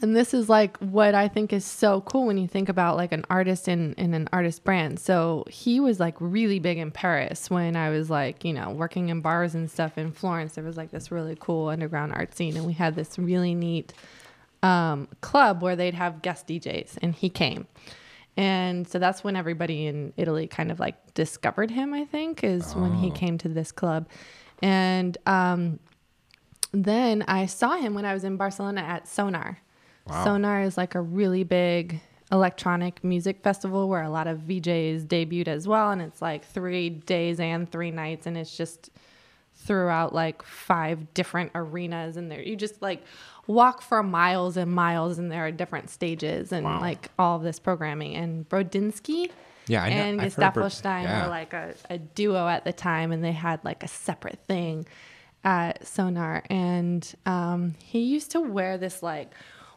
and 0.00 0.16
this 0.16 0.34
is 0.34 0.48
like 0.48 0.76
what 0.78 1.14
I 1.14 1.28
think 1.28 1.52
is 1.52 1.64
so 1.64 2.00
cool 2.00 2.26
when 2.26 2.36
you 2.38 2.48
think 2.48 2.68
about 2.68 2.96
like 2.96 3.12
an 3.12 3.24
artist 3.30 3.68
in, 3.68 3.92
in 3.94 4.14
an 4.14 4.28
artist 4.32 4.64
brand. 4.64 4.98
So 4.98 5.44
he 5.48 5.78
was 5.78 6.00
like 6.00 6.16
really 6.18 6.58
big 6.58 6.78
in 6.78 6.90
Paris 6.90 7.48
when 7.50 7.76
I 7.76 7.90
was 7.90 8.10
like, 8.10 8.44
you 8.44 8.52
know, 8.52 8.70
working 8.70 9.10
in 9.10 9.20
bars 9.20 9.54
and 9.54 9.70
stuff 9.70 9.96
in 9.98 10.10
Florence. 10.10 10.54
There 10.56 10.64
was 10.64 10.76
like 10.76 10.90
this 10.90 11.12
really 11.12 11.36
cool 11.38 11.68
underground 11.68 12.12
art 12.14 12.34
scene. 12.36 12.56
And 12.56 12.66
we 12.66 12.72
had 12.72 12.96
this 12.96 13.16
really 13.18 13.54
neat 13.54 13.92
um, 14.64 15.06
club 15.20 15.62
where 15.62 15.76
they'd 15.76 15.94
have 15.94 16.22
guest 16.22 16.46
DJs, 16.46 16.98
and 17.02 17.14
he 17.14 17.28
came. 17.28 17.66
And 18.36 18.88
so 18.88 18.98
that's 18.98 19.22
when 19.22 19.36
everybody 19.36 19.86
in 19.86 20.12
Italy 20.16 20.46
kind 20.46 20.70
of 20.72 20.80
like 20.80 21.12
discovered 21.14 21.70
him, 21.70 21.92
I 21.92 22.04
think, 22.06 22.42
is 22.42 22.74
when 22.74 22.94
he 22.94 23.08
Oh. 23.10 23.14
came 23.14 23.36
to 23.38 23.48
this 23.48 23.70
club. 23.72 24.08
And 24.62 25.18
um, 25.26 25.78
then 26.72 27.22
I 27.28 27.46
saw 27.46 27.76
him 27.76 27.94
when 27.94 28.04
I 28.04 28.14
was 28.14 28.24
in 28.24 28.36
Barcelona 28.36 28.80
at 28.80 29.06
Sonar. 29.06 29.58
Wow. 30.06 30.24
Sonar 30.24 30.62
is 30.62 30.76
like 30.76 30.94
a 30.94 31.00
really 31.00 31.44
big 31.44 32.00
electronic 32.30 33.04
music 33.04 33.42
festival 33.42 33.88
where 33.90 34.02
a 34.02 34.08
lot 34.08 34.26
of 34.26 34.38
VJs 34.40 35.06
debuted 35.06 35.48
as 35.48 35.68
well. 35.68 35.90
And 35.90 36.00
it's 36.00 36.22
like 36.22 36.44
three 36.44 36.88
days 36.88 37.38
and 37.38 37.70
three 37.70 37.90
nights. 37.90 38.26
And 38.26 38.38
it's 38.38 38.56
just 38.56 38.88
throughout 39.54 40.14
like 40.14 40.42
five 40.42 41.12
different 41.12 41.50
arenas. 41.54 42.16
And 42.16 42.30
there, 42.30 42.40
you 42.40 42.56
just 42.56 42.80
like 42.80 43.04
walk 43.46 43.82
for 43.82 44.02
miles 44.02 44.56
and 44.56 44.70
miles. 44.72 45.18
And 45.18 45.30
there 45.30 45.44
are 45.46 45.50
different 45.50 45.90
stages 45.90 46.52
and 46.52 46.64
Wow. 46.64 46.80
like 46.80 47.08
all 47.18 47.36
of 47.36 47.42
this 47.42 47.58
programming. 47.58 48.14
And 48.14 48.48
Brodinski 48.48 49.30
Yeah, 49.66 49.82
I 49.84 49.88
know. 49.90 49.94
and 49.96 50.20
I've 50.20 50.34
Bro- 50.36 50.46
Gesaffelstein 50.48 51.02
yeah. 51.04 51.22
were 51.24 51.28
like 51.30 51.52
a, 51.52 51.74
a 51.90 51.98
duo 51.98 52.46
at 52.48 52.64
the 52.64 52.72
time, 52.72 53.12
and 53.12 53.22
they 53.22 53.32
had 53.32 53.64
like 53.64 53.82
a 53.82 53.88
separate 53.88 54.38
thing 54.46 54.86
at 55.44 55.86
Sonar. 55.86 56.44
And 56.50 57.12
um, 57.26 57.74
he 57.82 58.00
used 58.00 58.30
to 58.32 58.40
wear 58.40 58.78
this 58.78 59.02
like 59.02 59.32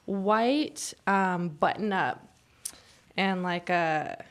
white 0.06 0.94
um, 1.08 1.50
button 1.50 1.92
up. 1.94 2.28
and 3.18 3.44
like 3.44 3.70
a 3.70 4.24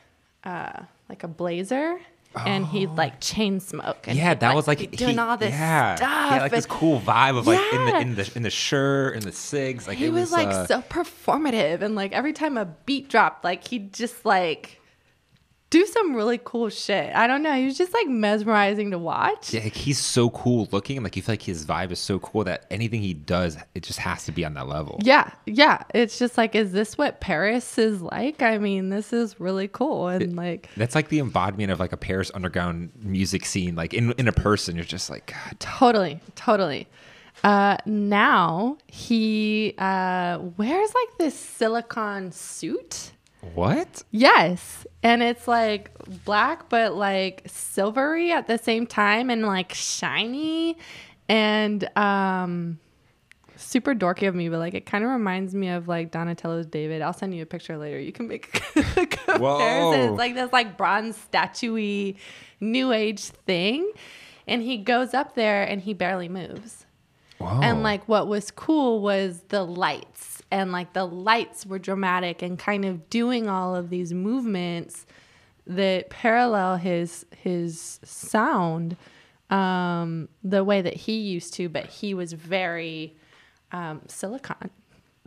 uh, 0.43 0.83
like 1.09 1.23
a 1.23 1.27
blazer. 1.27 1.99
And 2.45 2.65
he'd 2.65 2.89
like 2.95 3.19
chain 3.21 3.59
smoke. 3.59 4.07
And 4.07 4.17
yeah, 4.17 4.33
that 4.33 4.55
was 4.55 4.67
like 4.67 4.79
be 4.79 4.87
doing 4.87 5.13
he- 5.13 5.19
all 5.19 5.37
this 5.37 5.51
yeah, 5.51 5.95
stuff. 5.95 6.31
Yeah, 6.31 6.41
like 6.41 6.51
this 6.51 6.65
cool 6.65 6.99
vibe 6.99 7.37
of 7.37 7.47
like 7.47 7.59
in 7.73 7.85
the 7.85 7.91
Yeah. 7.91 7.99
in 7.99 8.15
the 8.15 8.31
in 8.35 8.43
the 8.43 8.49
shirt 8.49 9.15
and 9.15 9.23
the 9.23 9.31
cigs. 9.31 9.87
Like 9.87 9.97
he 9.97 10.05
it 10.05 10.09
was, 10.13 10.23
was, 10.23 10.31
like 10.31 10.47
uh, 10.47 10.65
so 10.65 10.81
performative 10.81 11.81
and 11.81 11.95
like 11.95 12.11
every 12.13 12.33
time 12.33 12.57
a 12.57 12.65
beat 12.65 13.09
dropped 13.09 13.43
like 13.43 13.67
he'd 13.67 13.93
just 13.93 14.25
like 14.25 14.81
do 15.75 15.85
some 15.85 16.15
really 16.15 16.39
cool 16.43 16.69
shit. 16.69 17.13
I 17.13 17.27
don't 17.27 17.43
know. 17.43 17.53
He 17.53 17.65
was 17.65 17.77
just 17.77 17.93
like 17.93 18.07
mesmerizing 18.07 18.91
to 18.91 18.97
watch. 18.97 19.53
Yeah, 19.53 19.63
like, 19.63 19.75
he's 19.75 19.99
so 19.99 20.29
cool 20.29 20.69
looking. 20.71 21.03
Like 21.03 21.15
you 21.15 21.21
feel 21.21 21.33
like 21.33 21.41
his 21.41 21.65
vibe 21.65 21.91
is 21.91 21.99
so 21.99 22.19
cool 22.19 22.45
that 22.45 22.65
anything 22.71 23.01
he 23.01 23.13
does, 23.13 23.57
it 23.73 23.83
just 23.83 23.99
has 23.99 24.23
to 24.25 24.31
be 24.31 24.45
on 24.45 24.53
that 24.53 24.67
level. 24.67 24.99
yeah 25.03 25.31
yeah. 25.45 25.83
It's 25.93 26.17
just 26.17 26.37
like 26.37 26.55
is 26.55 26.71
this 26.71 26.97
what 26.97 27.19
paris 27.19 27.77
is 27.77 28.01
like? 28.01 28.41
I 28.41 28.57
mean 28.57 28.89
this 28.89 29.11
is 29.11 29.39
really 29.39 29.67
cool. 29.67 30.07
And 30.07 30.35
like 30.35 30.69
That's 30.77 30.95
like 30.95 31.09
the 31.09 31.19
embodiment 31.19 31.71
of 31.71 31.79
like 31.79 31.91
a 31.91 31.97
Paris 31.97 32.31
underground 32.33 32.91
music 33.01 33.45
scene. 33.45 33.75
Like 33.75 33.93
in 33.93 34.11
in 34.13 34.27
a 34.27 34.33
person, 34.33 34.75
you're 34.75 34.85
just 34.85 35.09
like, 35.09 35.27
God, 35.27 35.59
totally 35.59 36.21
totally. 36.35 36.87
Uh 37.43 37.77
now 37.85 38.77
he 38.87 39.75
uh 39.77 40.39
wears 40.57 40.93
like 40.93 41.17
this 41.17 41.37
silicone 41.37 42.31
suit 42.31 43.11
what? 43.53 44.03
Yes. 44.11 44.85
And 45.03 45.21
it's 45.21 45.47
like 45.47 45.91
black, 46.25 46.69
but 46.69 46.95
like 46.95 47.43
silvery 47.47 48.31
at 48.31 48.47
the 48.47 48.57
same 48.57 48.87
time 48.87 49.29
and 49.29 49.45
like 49.45 49.73
shiny 49.73 50.77
and 51.27 51.89
um 51.97 52.79
super 53.57 53.95
dorky 53.95 54.27
of 54.27 54.35
me, 54.35 54.49
but 54.49 54.59
like 54.59 54.73
it 54.73 54.85
kind 54.85 55.03
of 55.03 55.09
reminds 55.09 55.55
me 55.55 55.69
of 55.69 55.87
like 55.87 56.11
Donatello's 56.11 56.65
David. 56.65 57.01
I'll 57.01 57.13
send 57.13 57.33
you 57.33 57.43
a 57.43 57.45
picture 57.45 57.77
later. 57.77 57.99
You 57.99 58.11
can 58.11 58.27
make 58.27 58.61
a 58.75 59.05
comparison. 59.05 59.39
Whoa. 59.41 60.15
Like 60.17 60.35
this 60.35 60.51
like 60.51 60.77
bronze 60.77 61.17
statuey 61.31 62.17
new 62.59 62.91
age 62.91 63.21
thing. 63.21 63.91
And 64.47 64.61
he 64.61 64.77
goes 64.77 65.13
up 65.13 65.35
there 65.35 65.63
and 65.63 65.81
he 65.81 65.93
barely 65.93 66.29
moves. 66.29 66.85
Whoa. 67.39 67.59
And 67.61 67.83
like 67.83 68.07
what 68.07 68.27
was 68.27 68.51
cool 68.51 69.01
was 69.01 69.41
the 69.49 69.63
lights 69.63 70.34
and 70.51 70.71
like 70.71 70.93
the 70.93 71.05
lights 71.05 71.65
were 71.65 71.79
dramatic 71.79 72.41
and 72.41 72.57
kind 72.59 72.85
of 72.85 73.09
doing 73.09 73.49
all 73.49 73.75
of 73.75 73.89
these 73.89 74.13
movements 74.13 75.05
that 75.67 76.09
parallel 76.09 76.77
his 76.77 77.25
his 77.35 77.99
sound 78.03 78.95
um 79.49 80.27
the 80.43 80.63
way 80.63 80.81
that 80.81 80.93
he 80.95 81.17
used 81.17 81.53
to 81.53 81.69
but 81.69 81.85
he 81.85 82.13
was 82.13 82.33
very 82.33 83.15
um 83.71 84.01
silicon 84.07 84.69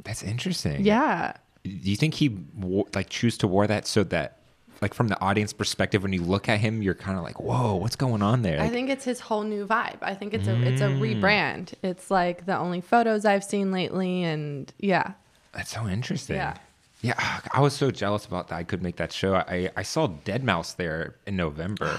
that's 0.05 0.23
interesting. 0.23 0.85
yeah 0.85 1.35
Do 1.65 1.71
you 1.71 1.97
think 1.97 2.15
he 2.15 2.29
wo- 2.29 2.87
like 2.95 3.09
choose 3.09 3.37
to 3.39 3.49
wear 3.49 3.67
that 3.67 3.87
so 3.87 4.05
that 4.05 4.38
like 4.81 4.95
from 4.95 5.09
the 5.09 5.21
audience 5.21 5.53
perspective, 5.53 6.03
when 6.03 6.13
you 6.13 6.23
look 6.23 6.49
at 6.49 6.61
him, 6.61 6.83
you're 6.83 6.95
kind 6.95 7.19
of 7.19 7.25
like, 7.25 7.41
whoa, 7.41 7.75
what's 7.75 7.97
going 7.97 8.23
on 8.23 8.43
there? 8.43 8.61
I 8.61 8.69
think 8.69 8.91
it's 8.91 9.05
his 9.05 9.21
whole 9.21 9.43
new 9.43 9.67
vibe. 9.67 9.99
I 10.03 10.15
think 10.15 10.35
it's 10.35 10.49
a 10.49 10.61
it's 10.63 10.81
a 10.81 10.89
rebrand. 10.89 11.73
It's 11.83 12.11
like 12.11 12.47
the 12.47 12.57
only 12.57 12.81
photos 12.81 13.25
I've 13.25 13.45
seen 13.45 13.73
lately 13.73 14.25
and 14.25 14.73
yeah. 14.79 15.13
That's 15.53 15.73
so 15.73 15.87
interesting. 15.89 16.37
Yeah. 16.37 16.57
Yeah, 17.01 17.15
ah, 17.17 17.43
I 17.53 17.61
was 17.61 17.75
so 17.75 17.93
jealous 17.93 18.27
about 18.27 18.49
that. 18.49 18.57
I 18.57 18.65
could 18.65 18.83
make 18.83 18.97
that 18.97 19.13
show. 19.13 19.37
I, 19.37 19.71
I 19.77 19.83
saw 19.85 20.09
Dead 20.09 20.43
Mouse 20.43 20.73
there 20.73 21.15
in 21.29 21.37
November. 21.37 21.87
They're 21.87 21.95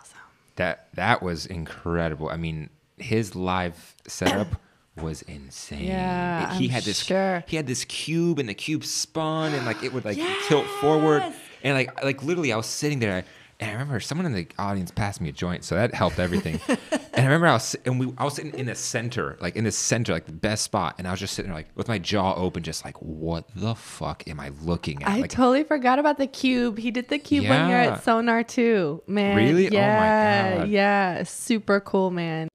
awesome. 0.00 0.18
that 0.56 0.88
that 0.94 1.22
was 1.22 1.44
incredible. 1.44 2.30
I 2.30 2.38
mean, 2.38 2.70
his 2.96 3.36
live 3.36 3.94
setup 4.06 4.48
was 4.96 5.20
insane. 5.22 5.84
Yeah, 5.84 6.54
he 6.54 6.64
I'm 6.64 6.70
had 6.70 6.82
this 6.84 7.02
sure. 7.02 7.44
he 7.46 7.56
had 7.56 7.66
this 7.66 7.84
cube 7.84 8.38
and 8.38 8.48
the 8.48 8.54
cube 8.54 8.84
spun 8.84 9.52
and 9.52 9.66
like 9.66 9.82
it 9.82 9.92
would 9.92 10.04
like 10.06 10.18
tilt 10.48 10.66
forward 10.80 11.22
Yes. 11.22 11.36
And 11.62 11.74
like 11.74 12.02
like 12.04 12.22
literally 12.22 12.52
I 12.52 12.56
was 12.56 12.66
sitting 12.66 12.98
there 12.98 13.24
and 13.60 13.70
I 13.70 13.72
remember 13.74 14.00
someone 14.00 14.26
in 14.26 14.32
the 14.32 14.46
audience 14.58 14.90
passed 14.90 15.20
me 15.20 15.28
a 15.28 15.32
joint, 15.32 15.62
so 15.62 15.76
that 15.76 15.94
helped 15.94 16.18
everything. 16.18 16.58
and 16.68 16.78
I 17.14 17.22
remember 17.22 17.46
I 17.46 17.52
was 17.52 17.76
and 17.84 18.00
we 18.00 18.12
I 18.18 18.24
was 18.24 18.34
sitting 18.34 18.52
in 18.54 18.66
the 18.66 18.74
center, 18.74 19.36
like 19.40 19.54
in 19.54 19.62
the 19.62 19.70
center, 19.70 20.12
like 20.12 20.26
the 20.26 20.32
best 20.32 20.64
spot, 20.64 20.96
and 20.98 21.06
I 21.06 21.12
was 21.12 21.20
just 21.20 21.34
sitting 21.34 21.50
there 21.50 21.58
like 21.60 21.68
with 21.76 21.86
my 21.86 21.98
jaw 21.98 22.34
open, 22.34 22.64
just 22.64 22.84
like 22.84 22.96
what 23.00 23.44
the 23.54 23.74
fuck 23.76 24.26
am 24.26 24.40
I 24.40 24.50
looking 24.62 25.02
at? 25.04 25.08
I 25.08 25.20
like 25.20 25.30
totally 25.30 25.62
forgot 25.62 26.00
about 26.00 26.18
the 26.18 26.26
cube. 26.26 26.78
He 26.78 26.90
did 26.90 27.08
the 27.08 27.18
cube 27.18 27.48
when 27.48 27.68
you're 27.68 27.78
at 27.78 28.02
Sonar 28.02 28.42
too, 28.42 29.02
man. 29.06 29.36
Really? 29.36 29.68
Oh 29.68 29.70
my 29.72 29.78
Yeah, 29.78 30.56
God. 30.58 30.68
yeah, 30.68 31.22
super 31.22 31.78
cool, 31.78 32.10
man. 32.10 32.48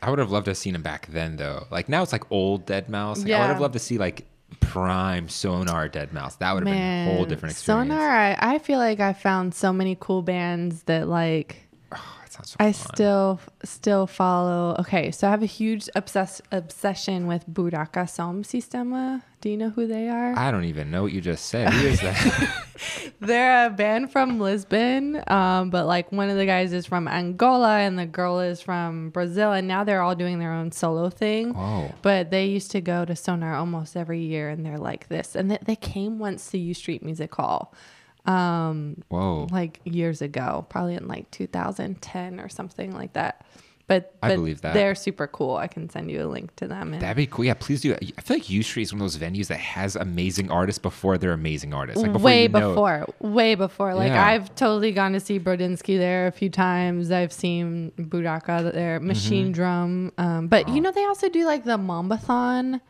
I 0.00 0.10
would 0.10 0.18
have 0.18 0.30
loved 0.32 0.46
to 0.46 0.50
have 0.50 0.58
seen 0.58 0.74
him 0.74 0.82
back 0.82 1.06
then, 1.08 1.36
though. 1.36 1.66
Like 1.70 1.88
now, 1.88 2.02
it's 2.02 2.12
like 2.12 2.30
old 2.30 2.66
Dead 2.66 2.88
Mouse. 2.88 3.22
Like, 3.24 3.32
I 3.32 3.40
would 3.40 3.52
have 3.52 3.60
loved 3.60 3.74
to 3.74 3.78
see 3.78 3.98
like 3.98 4.26
prime 4.60 5.28
Sonar 5.28 5.88
Dead 5.88 6.12
Mouse. 6.12 6.36
That 6.36 6.52
would 6.52 6.66
have 6.66 6.74
been 6.74 7.08
a 7.08 7.14
whole 7.14 7.24
different 7.24 7.52
experience. 7.52 7.90
Sonar, 7.90 8.10
I, 8.10 8.36
I 8.38 8.58
feel 8.58 8.78
like 8.78 9.00
I 9.00 9.12
found 9.12 9.54
so 9.54 9.72
many 9.72 9.96
cool 9.98 10.22
bands 10.22 10.84
that 10.84 11.08
like 11.08 11.68
so 12.44 12.56
I 12.58 12.72
fun. 12.72 12.94
still 12.94 13.40
still 13.64 14.06
follow. 14.06 14.76
Okay, 14.80 15.10
so 15.10 15.26
I 15.26 15.30
have 15.30 15.42
a 15.42 15.46
huge 15.46 15.88
obsess 15.94 16.40
obsession 16.50 17.26
with 17.26 17.46
Buraka 17.48 18.08
Som 18.08 18.42
Sistema. 18.42 19.22
Do 19.40 19.50
you 19.50 19.56
know 19.56 19.70
who 19.70 19.86
they 19.88 20.08
are? 20.08 20.38
I 20.38 20.50
don't 20.52 20.64
even 20.64 20.90
know 20.90 21.02
what 21.02 21.12
you 21.12 21.20
just 21.20 21.46
said. 21.46 21.72
Who 21.72 21.88
is 21.88 22.00
that? 22.00 22.64
They're 23.20 23.66
a 23.66 23.70
band 23.70 24.12
from 24.12 24.38
Lisbon, 24.38 25.22
um, 25.26 25.70
but 25.70 25.86
like 25.86 26.12
one 26.12 26.30
of 26.30 26.36
the 26.36 26.46
guys 26.46 26.72
is 26.72 26.86
from 26.86 27.08
Angola 27.08 27.78
and 27.78 27.98
the 27.98 28.06
girl 28.06 28.40
is 28.40 28.60
from 28.60 29.10
Brazil, 29.10 29.52
and 29.52 29.66
now 29.68 29.84
they're 29.84 30.02
all 30.02 30.14
doing 30.14 30.38
their 30.38 30.52
own 30.52 30.72
solo 30.72 31.10
thing. 31.10 31.54
Whoa. 31.54 31.92
But 32.02 32.30
they 32.30 32.46
used 32.46 32.70
to 32.72 32.80
go 32.80 33.04
to 33.04 33.14
Sonar 33.16 33.54
almost 33.54 33.96
every 33.96 34.20
year, 34.20 34.48
and 34.48 34.64
they're 34.64 34.78
like 34.78 35.08
this. 35.08 35.34
And 35.34 35.50
they, 35.50 35.58
they 35.62 35.76
came 35.76 36.18
once 36.18 36.50
to 36.50 36.58
U 36.58 36.74
Street 36.74 37.02
Music 37.02 37.34
Hall, 37.34 37.74
um, 38.26 39.02
Whoa. 39.08 39.46
like 39.50 39.80
years 39.84 40.22
ago, 40.22 40.66
probably 40.68 40.94
in 40.94 41.08
like 41.08 41.30
2010 41.30 42.40
or 42.40 42.48
something 42.48 42.92
like 42.94 43.12
that. 43.14 43.44
But, 43.88 44.14
I 44.22 44.28
but 44.28 44.34
believe 44.36 44.60
that. 44.62 44.72
they're 44.74 44.94
super 44.94 45.26
cool. 45.26 45.56
I 45.56 45.66
can 45.66 45.90
send 45.90 46.08
you 46.10 46.24
a 46.24 46.28
link 46.28 46.54
to 46.56 46.68
them. 46.68 46.92
That'd 46.98 47.16
be 47.16 47.26
cool. 47.26 47.44
Yeah, 47.44 47.54
please 47.54 47.80
do. 47.82 47.94
I 47.94 48.20
feel 48.22 48.36
like 48.36 48.48
U 48.48 48.62
Street 48.62 48.84
is 48.84 48.92
one 48.92 49.02
of 49.02 49.12
those 49.12 49.18
venues 49.18 49.48
that 49.48 49.58
has 49.58 49.96
amazing 49.96 50.50
artists 50.52 50.78
before 50.78 51.18
they're 51.18 51.32
amazing 51.32 51.74
artists. 51.74 52.00
Like 52.00 52.12
before 52.12 52.24
way 52.24 52.42
you 52.44 52.48
know- 52.48 52.70
before, 52.70 53.06
way 53.18 53.54
before. 53.56 53.92
Like 53.94 54.12
Yeah. 54.12 54.24
I've 54.24 54.54
totally 54.54 54.92
gone 54.92 55.12
to 55.12 55.20
see 55.20 55.38
Brodinski 55.40 55.98
there 55.98 56.28
a 56.28 56.32
few 56.32 56.48
times. 56.48 57.10
I've 57.10 57.32
seen 57.32 57.90
Buraka 57.98 58.72
there, 58.72 58.98
Machine 59.00 59.46
Mm-hmm. 59.46 59.52
Drum. 59.52 60.12
Um, 60.16 60.46
but 60.46 60.68
you 60.68 60.80
know 60.80 60.92
they 60.92 61.04
also 61.04 61.28
do 61.28 61.44
like 61.44 61.64
the 61.64 61.76
Mombathon, 61.76 62.80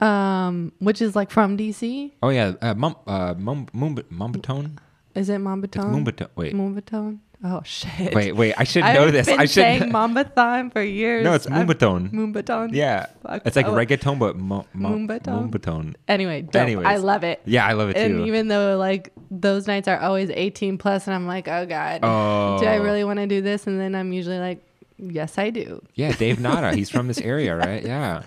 um, 0.00 0.72
which 0.78 1.02
is 1.02 1.14
like 1.16 1.30
from 1.30 1.56
DC. 1.56 2.12
Oh 2.22 2.28
yeah, 2.30 2.52
uh, 2.62 2.74
Mum, 2.74 2.96
uh, 3.06 3.34
Mum, 3.36 3.66
Mumba, 3.74 4.02
Mumbatone. 4.04 4.78
Is 5.14 5.28
it 5.28 5.40
Mombaton? 5.40 5.90
Mumbatone. 5.92 6.28
Wait, 6.36 6.54
Mombaton. 6.54 7.18
Oh 7.42 7.62
shit. 7.64 8.14
wait, 8.14 8.32
wait. 8.36 8.54
I 8.58 8.64
should 8.64 8.82
I've 8.82 8.94
know 8.94 9.10
this. 9.10 9.26
been 9.26 9.40
I 9.40 9.44
should. 9.46 9.54
saying 9.54 9.82
Mombathon 9.84 10.70
for 10.72 10.82
years. 10.82 11.24
no, 11.24 11.32
it's 11.34 11.46
I'm- 11.50 11.66
Mumbatone. 11.66 12.70
Yeah, 12.74 13.06
Fuck. 13.22 13.42
it's 13.46 13.56
like 13.56 13.66
Oh. 13.66 13.72
reggaeton, 13.72 14.18
but 14.18 14.36
mo, 14.36 14.66
Moombatone? 14.76 15.50
Mumbatone. 15.50 15.94
Anyway, 16.06 16.42
dope. 16.42 16.56
Anyways. 16.62 16.86
I 16.86 16.96
love 16.96 17.24
it. 17.24 17.40
Yeah, 17.46 17.66
I 17.66 17.72
love 17.72 17.88
it 17.90 17.96
and 17.96 18.18
too. 18.18 18.26
even 18.26 18.48
though 18.48 18.76
like 18.76 19.12
those 19.30 19.66
nights 19.66 19.88
are 19.88 19.98
always 19.98 20.28
18 20.30 20.76
plus 20.76 21.06
and 21.06 21.14
i'm 21.14 21.24
like 21.28 21.46
oh 21.46 21.64
god 21.64 22.00
Oh. 22.02 22.58
do 22.58 22.66
i 22.66 22.74
really 22.76 23.04
want 23.04 23.20
to 23.20 23.28
do 23.28 23.40
this 23.40 23.68
and 23.68 23.80
then 23.80 23.94
i'm 23.94 24.12
usually 24.12 24.40
like 24.40 24.60
yes 24.98 25.38
i 25.38 25.50
do 25.50 25.80
Yeah, 25.94 26.10
Dave 26.10 26.40
Nada. 26.40 26.74
He's 26.74 26.90
from 26.90 27.06
this 27.06 27.20
area, 27.20 27.54
right? 27.64 27.80
Yeah. 27.84 28.22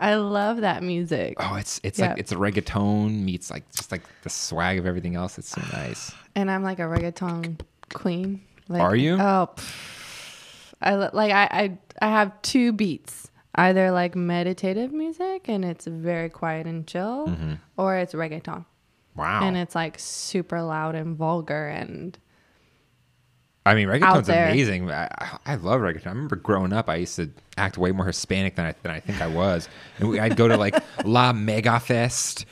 I 0.00 0.14
love 0.14 0.60
that 0.62 0.82
music 0.82 1.36
Oh, 1.38 1.56
it's 1.56 1.80
it's 1.82 1.98
Yeah. 1.98 2.10
like 2.10 2.18
it's 2.18 2.32
a 2.32 2.36
reggaeton 2.36 3.22
meets 3.22 3.50
like 3.50 3.70
just 3.72 3.90
like 3.92 4.02
the 4.22 4.30
swag 4.30 4.78
of 4.78 4.86
everything 4.86 5.16
else. 5.16 5.38
It's 5.38 5.48
so 5.50 5.60
nice. 5.72 6.12
and 6.34 6.50
i'm 6.50 6.62
like 6.62 6.78
a 6.78 6.82
reggaeton 6.82 7.60
queen 7.92 8.42
like, 8.68 8.82
Are 8.82 8.94
you? 8.96 9.14
oh 9.14 9.48
pff. 9.56 10.74
i 10.82 10.94
like 10.94 11.32
I, 11.32 11.44
I 11.50 11.78
i 12.02 12.08
have 12.08 12.40
two 12.42 12.72
beats 12.72 13.30
either 13.54 13.90
like 13.90 14.14
meditative 14.14 14.92
music 14.92 15.48
and 15.48 15.64
it's 15.64 15.86
very 15.86 16.28
quiet 16.28 16.66
and 16.66 16.86
chill 16.86 17.26
Mm-hmm. 17.28 17.54
or 17.76 17.96
it's 17.96 18.12
reggaeton 18.14 18.64
Wow. 19.16 19.42
and 19.42 19.56
it's 19.56 19.74
like 19.74 19.98
super 19.98 20.62
loud 20.62 20.94
and 20.94 21.16
vulgar 21.16 21.66
and 21.66 22.16
I 23.68 23.74
mean, 23.74 23.88
reggaeton's 23.88 24.28
amazing. 24.50 24.90
I, 24.90 25.04
I- 25.18 25.38
I 25.46 25.54
love 25.56 25.80
reggaeton. 25.80 26.06
I 26.06 26.10
remember 26.10 26.36
growing 26.36 26.72
up, 26.72 26.88
I 26.88 26.96
used 26.96 27.16
to 27.16 27.30
act 27.56 27.76
way 27.78 27.90
more 27.92 28.06
Hispanic 28.06 28.54
than 28.56 28.66
I 28.66 28.74
than 28.82 28.92
I 28.92 29.00
think 29.00 29.20
I 29.20 29.26
was, 29.26 29.68
and 29.98 30.08
we, 30.08 30.18
I'd 30.20 30.36
go 30.36 30.48
to 30.48 30.56
like 30.56 30.74
La 31.04 31.32
Mega 31.32 31.78
Fest 31.80 32.44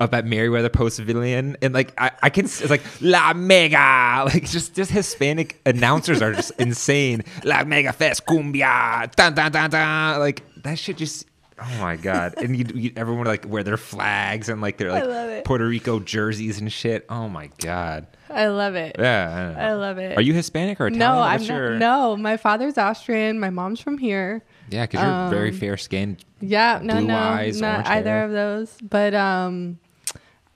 up 0.00 0.14
at 0.14 0.24
Merriweather 0.26 0.68
Post 0.68 0.98
Pavilion, 0.98 1.56
and 1.62 1.74
like 1.74 1.92
I, 2.00 2.10
I 2.22 2.30
can 2.30 2.44
it's 2.46 2.68
like 2.70 2.82
La 3.00 3.32
Mega, 3.34 4.22
like 4.26 4.44
just 4.48 4.74
just 4.74 4.90
Hispanic 4.90 5.60
announcers 5.66 6.22
are 6.22 6.32
just 6.32 6.50
insane. 6.58 7.22
La 7.44 7.64
Mega 7.64 7.92
Fest, 7.92 8.26
cumbia, 8.26 9.10
dun 9.14 9.34
dun 9.34 9.52
dun 9.52 9.70
dun, 9.70 10.18
like 10.20 10.42
that 10.62 10.78
shit 10.78 10.96
just. 10.96 11.26
Oh 11.62 11.80
my 11.80 11.96
god! 11.96 12.34
And 12.38 12.56
you, 12.56 12.64
you 12.74 12.92
everyone 12.96 13.20
would 13.24 13.28
like 13.28 13.46
wear 13.48 13.62
their 13.62 13.76
flags 13.76 14.48
and 14.48 14.60
like 14.60 14.78
their 14.78 14.90
like. 14.90 15.44
Puerto 15.44 15.66
Rico 15.66 15.98
jerseys 16.00 16.58
and 16.60 16.72
shit. 16.72 17.04
Oh 17.08 17.28
my 17.28 17.50
god! 17.58 18.06
i 18.28 18.46
love 18.46 18.76
it 18.76 18.94
Yeah, 18.98 19.54
I 19.58 19.72
love 19.72 19.98
it. 19.98 20.16
Are 20.16 20.20
you 20.22 20.32
Hispanic 20.32 20.80
or 20.80 20.86
Italian? 20.86 20.98
No, 21.00 21.20
I'm 21.20 21.40
What's 21.40 21.48
not. 21.48 21.54
your- 21.56 21.78
No, 21.78 22.16
my 22.16 22.36
father's 22.36 22.78
Austrian. 22.78 23.40
My 23.40 23.50
mom's 23.50 23.80
from 23.80 23.98
here. 23.98 24.42
Yeah, 24.68 24.86
because 24.86 25.02
you're 25.02 25.30
very 25.30 25.50
Um, 25.50 25.56
fair 25.58 25.76
skinned. 25.76 26.24
Yeah, 26.40 26.78
no, 26.82 26.94
Blue 26.98 27.06
no, 27.08 27.16
eyes, 27.18 27.60
not 27.60 27.86
either 27.88 28.08
hair. 28.10 28.24
of 28.24 28.30
those. 28.30 28.76
But 28.82 29.14
um, 29.14 29.78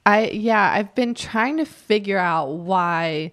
I 0.06 0.26
yeah, 0.30 0.70
I've 0.72 0.94
been 0.94 1.14
trying 1.14 1.56
to 1.58 1.64
figure 1.64 2.18
out 2.18 2.50
why 2.52 3.32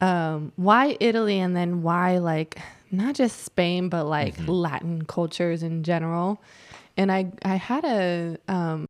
um 0.00 0.52
why 0.56 0.96
Italy 1.00 1.38
and 1.38 1.54
then 1.54 1.82
why 1.82 2.18
like 2.18 2.58
not 2.90 3.14
just 3.14 3.44
Spain 3.44 3.88
but 3.88 4.04
like 4.04 4.36
Mm-hmm. 4.36 4.50
Latin 4.50 5.02
cultures 5.04 5.62
in 5.62 5.82
general. 5.82 6.40
And 6.96 7.10
I 7.10 7.32
I 7.44 7.56
had 7.56 7.84
a 7.84 8.36
um 8.48 8.86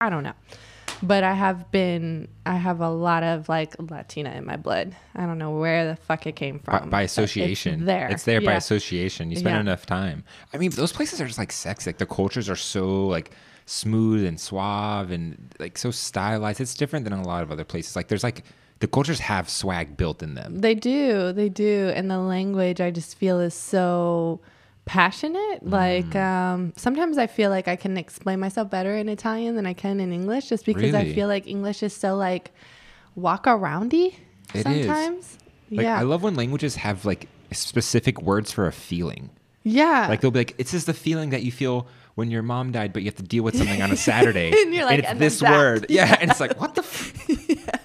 I 0.00 0.10
don't 0.10 0.24
know. 0.24 0.34
But 1.02 1.24
I 1.24 1.32
have 1.34 1.70
been 1.72 2.28
I 2.46 2.54
have 2.56 2.80
a 2.80 2.88
lot 2.88 3.22
of 3.24 3.48
like 3.48 3.74
Latina 3.78 4.30
in 4.30 4.44
my 4.46 4.56
blood. 4.56 4.94
I 5.16 5.26
don't 5.26 5.38
know 5.38 5.50
where 5.58 5.88
the 5.88 5.96
fuck 5.96 6.26
it 6.26 6.36
came 6.36 6.60
from. 6.60 6.90
by 6.90 7.02
it's 7.02 7.12
association. 7.12 7.84
there. 7.86 8.08
It's 8.08 8.22
there 8.24 8.40
by 8.40 8.52
association. 8.54 9.30
You 9.30 9.36
spend 9.36 9.54
Yeah. 9.56 9.60
enough 9.60 9.84
time. 9.86 10.24
I 10.54 10.58
mean, 10.58 10.70
those 10.70 10.92
places 10.92 11.20
are 11.20 11.26
just 11.26 11.38
like 11.38 11.52
sex. 11.52 11.86
Like 11.86 11.98
the 11.98 12.06
cultures 12.06 12.48
are 12.48 12.56
so 12.56 13.06
like 13.06 13.32
smooth 13.66 14.24
and 14.26 14.38
suave 14.38 15.10
and 15.10 15.54
like 15.58 15.76
so 15.78 15.90
stylized. 15.90 16.60
It's 16.60 16.74
different 16.74 17.04
than 17.04 17.12
a 17.14 17.22
lot 17.22 17.42
of 17.42 17.50
other 17.50 17.64
places. 17.64 17.96
Like 17.96 18.08
there's 18.08 18.24
like 18.24 18.44
the 18.78 18.86
cultures 18.88 19.20
have 19.20 19.48
swag 19.48 19.96
built 19.96 20.22
in 20.22 20.34
them. 20.34 20.60
They 20.60 20.74
do, 20.74 21.32
they 21.32 21.48
do, 21.48 21.92
and 21.94 22.10
the 22.10 22.18
language 22.18 22.80
I 22.80 22.90
just 22.90 23.16
feel 23.16 23.38
is 23.40 23.54
so 23.54 24.40
passionate. 24.84 25.64
Like 25.64 26.06
Mm. 26.10 26.16
um, 26.22 26.72
sometimes 26.76 27.18
I 27.18 27.26
feel 27.26 27.50
like 27.50 27.68
I 27.68 27.76
can 27.76 27.96
explain 27.96 28.40
myself 28.40 28.70
better 28.70 28.96
in 28.96 29.08
Italian 29.08 29.56
than 29.56 29.66
I 29.66 29.72
can 29.74 30.00
in 30.00 30.12
English, 30.12 30.48
just 30.48 30.64
because 30.64 30.82
Really? 30.92 31.10
I 31.10 31.14
feel 31.14 31.28
like 31.28 31.46
English 31.46 31.82
is 31.82 31.94
so 31.94 32.16
like 32.16 32.50
walk 33.14 33.44
aroundy 33.46 34.14
It 34.54 34.66
is. 34.66 34.86
sometimes. 34.86 35.38
Like 35.70 35.84
yeah, 35.84 35.98
I 35.98 36.02
love 36.02 36.22
when 36.22 36.34
languages 36.34 36.76
have 36.76 37.04
like 37.04 37.28
specific 37.52 38.20
words 38.22 38.50
for 38.52 38.66
a 38.66 38.72
feeling. 38.72 39.30
yeah. 39.62 40.06
Like 40.08 40.20
they'll 40.20 40.30
be 40.32 40.40
like, 40.40 40.54
"It's 40.58 40.72
just 40.72 40.86
the 40.86 40.94
feeling 40.94 41.30
that 41.30 41.42
you 41.44 41.52
feel 41.52 41.86
when 42.14 42.30
your 42.30 42.42
mom 42.42 42.72
died, 42.72 42.92
but 42.92 43.02
you 43.02 43.06
have 43.06 43.14
to 43.16 43.22
deal 43.22 43.42
with 43.44 43.56
something 43.56 43.80
on 43.80 43.90
a 43.92 43.96
Saturday." 43.96 44.50
And 44.62 44.74
you're 44.74 44.84
like, 44.84 44.98
it's 45.00 45.08
"And 45.08 45.18
this 45.18 45.38
that." 45.40 45.50
word, 45.50 45.86
yeah. 45.88 46.16
And 46.20 46.30
it's 46.30 46.40
like, 46.40 46.60
what 46.60 46.74
the? 46.74 46.82
F-? 46.82 47.12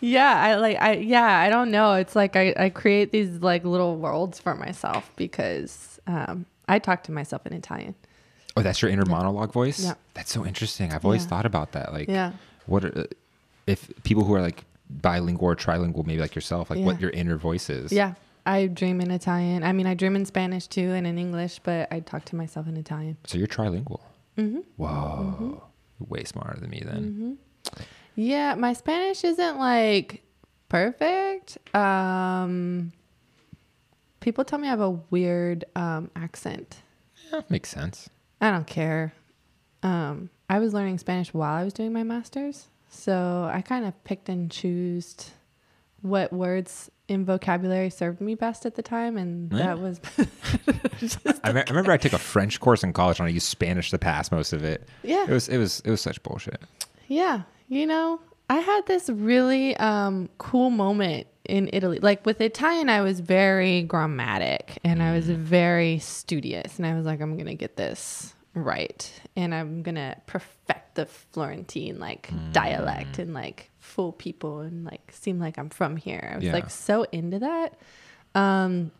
Yeah, 0.00 0.34
I 0.38 0.56
like 0.56 0.76
I 0.82 0.94
yeah, 0.96 1.38
I 1.38 1.48
don't 1.48 1.70
know. 1.70 1.94
It's 1.94 2.14
like 2.14 2.36
I, 2.36 2.52
I 2.58 2.68
create 2.68 3.10
these 3.12 3.40
like 3.40 3.64
little 3.64 3.96
worlds 3.96 4.38
for 4.38 4.54
myself 4.54 5.10
because 5.16 5.93
um 6.06 6.46
I 6.68 6.78
talk 6.78 7.02
to 7.04 7.12
myself 7.12 7.46
in 7.46 7.52
Italian. 7.52 7.94
Oh, 8.56 8.62
that's 8.62 8.80
your 8.80 8.90
inner 8.90 9.04
monologue 9.04 9.52
voice. 9.52 9.80
Yeah. 9.84 9.94
That's 10.14 10.32
so 10.32 10.46
interesting. 10.46 10.92
I've 10.92 11.04
always 11.04 11.22
Yeah. 11.24 11.28
thought 11.28 11.46
about 11.46 11.72
that. 11.72 11.92
Like, 11.92 12.08
Yeah. 12.08 12.32
what 12.66 12.84
are, 12.84 13.06
if 13.66 13.90
people 14.04 14.24
who 14.24 14.32
are 14.34 14.40
like 14.40 14.64
bilingual 14.88 15.48
or 15.48 15.56
trilingual, 15.56 16.06
maybe 16.06 16.20
like 16.20 16.34
yourself, 16.34 16.70
like 16.70 16.78
what 16.78 17.00
your 17.00 17.10
inner 17.10 17.36
voice 17.36 17.68
is? 17.68 17.92
Yeah. 17.92 18.14
I 18.46 18.66
dream 18.66 19.00
in 19.00 19.10
Italian. 19.10 19.62
I 19.64 19.72
mean, 19.72 19.86
I 19.86 19.94
dream 19.94 20.14
in 20.16 20.24
Spanish 20.24 20.66
too 20.68 20.90
and 20.92 21.06
in 21.06 21.18
English, 21.18 21.60
but 21.64 21.88
I 21.92 22.00
talk 22.00 22.24
to 22.26 22.36
myself 22.36 22.66
in 22.68 22.76
Italian. 22.76 23.16
So 23.24 23.38
you're 23.38 23.46
trilingual. 23.46 24.00
Mm-hmm. 24.38 24.60
Whoa. 24.76 25.62
You're 25.98 26.06
way 26.08 26.24
smarter 26.24 26.60
than 26.60 26.70
me 26.70 26.82
then. 26.84 27.38
Yeah, 28.14 28.54
my 28.54 28.72
Spanish 28.74 29.24
isn't 29.24 29.58
like 29.58 30.22
perfect. 30.68 31.58
Um 31.74 32.92
people 34.24 34.44
tell 34.44 34.58
me 34.58 34.66
I 34.66 34.70
have 34.70 34.80
a 34.80 34.90
weird 35.10 35.64
um 35.76 36.10
accent. 36.16 36.76
Yeah, 37.32 37.42
makes 37.48 37.68
sense. 37.68 38.08
I 38.40 38.50
don't 38.50 38.66
care. 38.66 39.12
Um, 39.82 40.30
I 40.50 40.58
was 40.58 40.74
learning 40.74 40.98
Spanish 40.98 41.32
while 41.32 41.54
I 41.54 41.62
was 41.64 41.72
doing 41.72 41.92
my 41.92 42.02
master's, 42.02 42.68
so 42.90 43.48
I 43.52 43.60
kind 43.60 43.84
of 43.84 43.92
picked 44.04 44.28
and 44.28 44.50
chose 44.50 45.30
what 46.02 46.32
words 46.32 46.90
in 47.08 47.24
vocabulary 47.24 47.90
served 47.90 48.20
me 48.20 48.34
best 48.34 48.64
at 48.66 48.74
the 48.74 48.82
time, 48.82 49.16
and 49.16 49.52
Yeah. 49.52 49.66
that 49.74 49.78
was 49.78 50.00
I, 51.44 51.52
me- 51.52 51.60
I 51.66 51.70
remember 51.70 51.92
I 51.92 51.96
took 51.98 52.12
a 52.14 52.18
French 52.18 52.60
course 52.60 52.82
in 52.82 52.92
college 52.92 53.20
and 53.20 53.26
I 53.26 53.30
used 53.30 53.46
Spanish 53.46 53.90
to 53.90 53.98
pass 53.98 54.30
most 54.32 54.52
of 54.52 54.64
it. 54.64 54.88
Yeah. 55.02 55.24
It 55.24 55.30
was 55.30 55.48
it 55.48 55.58
was 55.58 55.80
it 55.80 55.90
was 55.90 56.00
such 56.00 56.22
bullshit. 56.22 56.60
yeah. 57.08 57.42
You 57.68 57.86
know, 57.86 58.20
I 58.50 58.58
had 58.58 58.82
this 58.86 59.08
really 59.08 59.74
um, 59.78 60.28
cool 60.36 60.68
moment 60.70 61.26
in 61.44 61.68
Italy. 61.72 61.98
Like 62.00 62.24
with 62.26 62.40
Italian, 62.40 62.88
I 62.88 63.00
was 63.02 63.20
very 63.20 63.82
grammatic 63.82 64.78
and 64.84 65.02
I 65.02 65.12
was 65.14 65.28
very 65.28 65.98
studious, 65.98 66.78
and 66.78 66.86
I 66.86 66.94
was 66.94 67.04
like, 67.06 67.20
I'm 67.20 67.36
gonna 67.36 67.54
get 67.54 67.76
this 67.76 68.34
right, 68.54 69.10
and 69.36 69.54
I'm 69.54 69.82
gonna 69.82 70.16
perfect 70.26 70.94
the 70.94 71.06
Florentine 71.06 71.98
like 71.98 72.30
dialect 72.52 73.18
and 73.18 73.34
like 73.34 73.70
fool 73.80 74.12
people 74.12 74.60
and 74.60 74.84
like 74.84 75.10
seem 75.12 75.38
like 75.40 75.58
I'm 75.58 75.70
from 75.70 75.96
here. 75.96 76.30
I 76.32 76.36
was 76.36 76.44
Yeah. 76.44 76.52
like 76.52 76.70
so 76.70 77.04
into 77.12 77.40
that. 77.40 77.76
Um, 78.34 78.92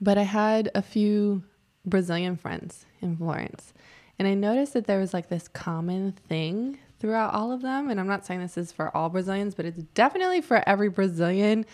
but 0.00 0.18
I 0.18 0.22
had 0.22 0.70
a 0.74 0.82
few 0.82 1.42
Brazilian 1.84 2.36
friends 2.36 2.86
in 3.02 3.16
Florence, 3.16 3.72
and 4.18 4.28
I 4.28 4.34
noticed 4.34 4.72
that 4.74 4.86
there 4.86 4.98
was 4.98 5.12
like 5.14 5.28
this 5.28 5.48
common 5.48 6.12
thing 6.28 6.78
throughout 7.00 7.34
all 7.34 7.50
of 7.50 7.62
them. 7.62 7.90
And 7.90 7.98
I'm 7.98 8.06
not 8.06 8.24
saying 8.24 8.40
this 8.40 8.56
is 8.56 8.70
for 8.70 8.94
all 8.96 9.08
Brazilians, 9.08 9.54
but 9.54 9.64
it's 9.64 9.82
definitely 9.94 10.40
for 10.40 10.62
every 10.68 10.88
Brazilian. 10.88 11.66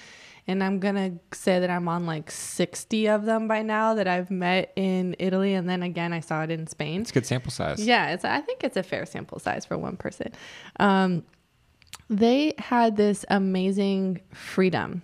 And 0.48 0.62
I'm 0.62 0.78
gonna 0.78 1.14
say 1.32 1.58
that 1.58 1.68
I'm 1.68 1.88
on 1.88 2.06
like 2.06 2.30
60 2.30 3.08
of 3.08 3.24
them 3.24 3.48
by 3.48 3.62
now 3.62 3.94
that 3.94 4.06
I've 4.06 4.30
met 4.30 4.72
in 4.76 5.16
Italy, 5.18 5.54
and 5.54 5.68
then 5.68 5.82
again 5.82 6.12
I 6.12 6.20
saw 6.20 6.44
it 6.44 6.52
in 6.52 6.68
Spain. 6.68 7.00
It's 7.00 7.10
a 7.10 7.14
good 7.14 7.26
sample 7.26 7.50
size. 7.50 7.84
Yeah, 7.84 8.12
it's. 8.12 8.24
I 8.24 8.40
think 8.40 8.62
it's 8.62 8.76
a 8.76 8.84
fair 8.84 9.04
sample 9.06 9.40
size 9.40 9.66
for 9.66 9.76
one 9.76 9.96
person. 9.96 10.30
Um, 10.78 11.24
they 12.08 12.54
had 12.58 12.96
this 12.96 13.24
amazing 13.28 14.20
freedom 14.32 15.02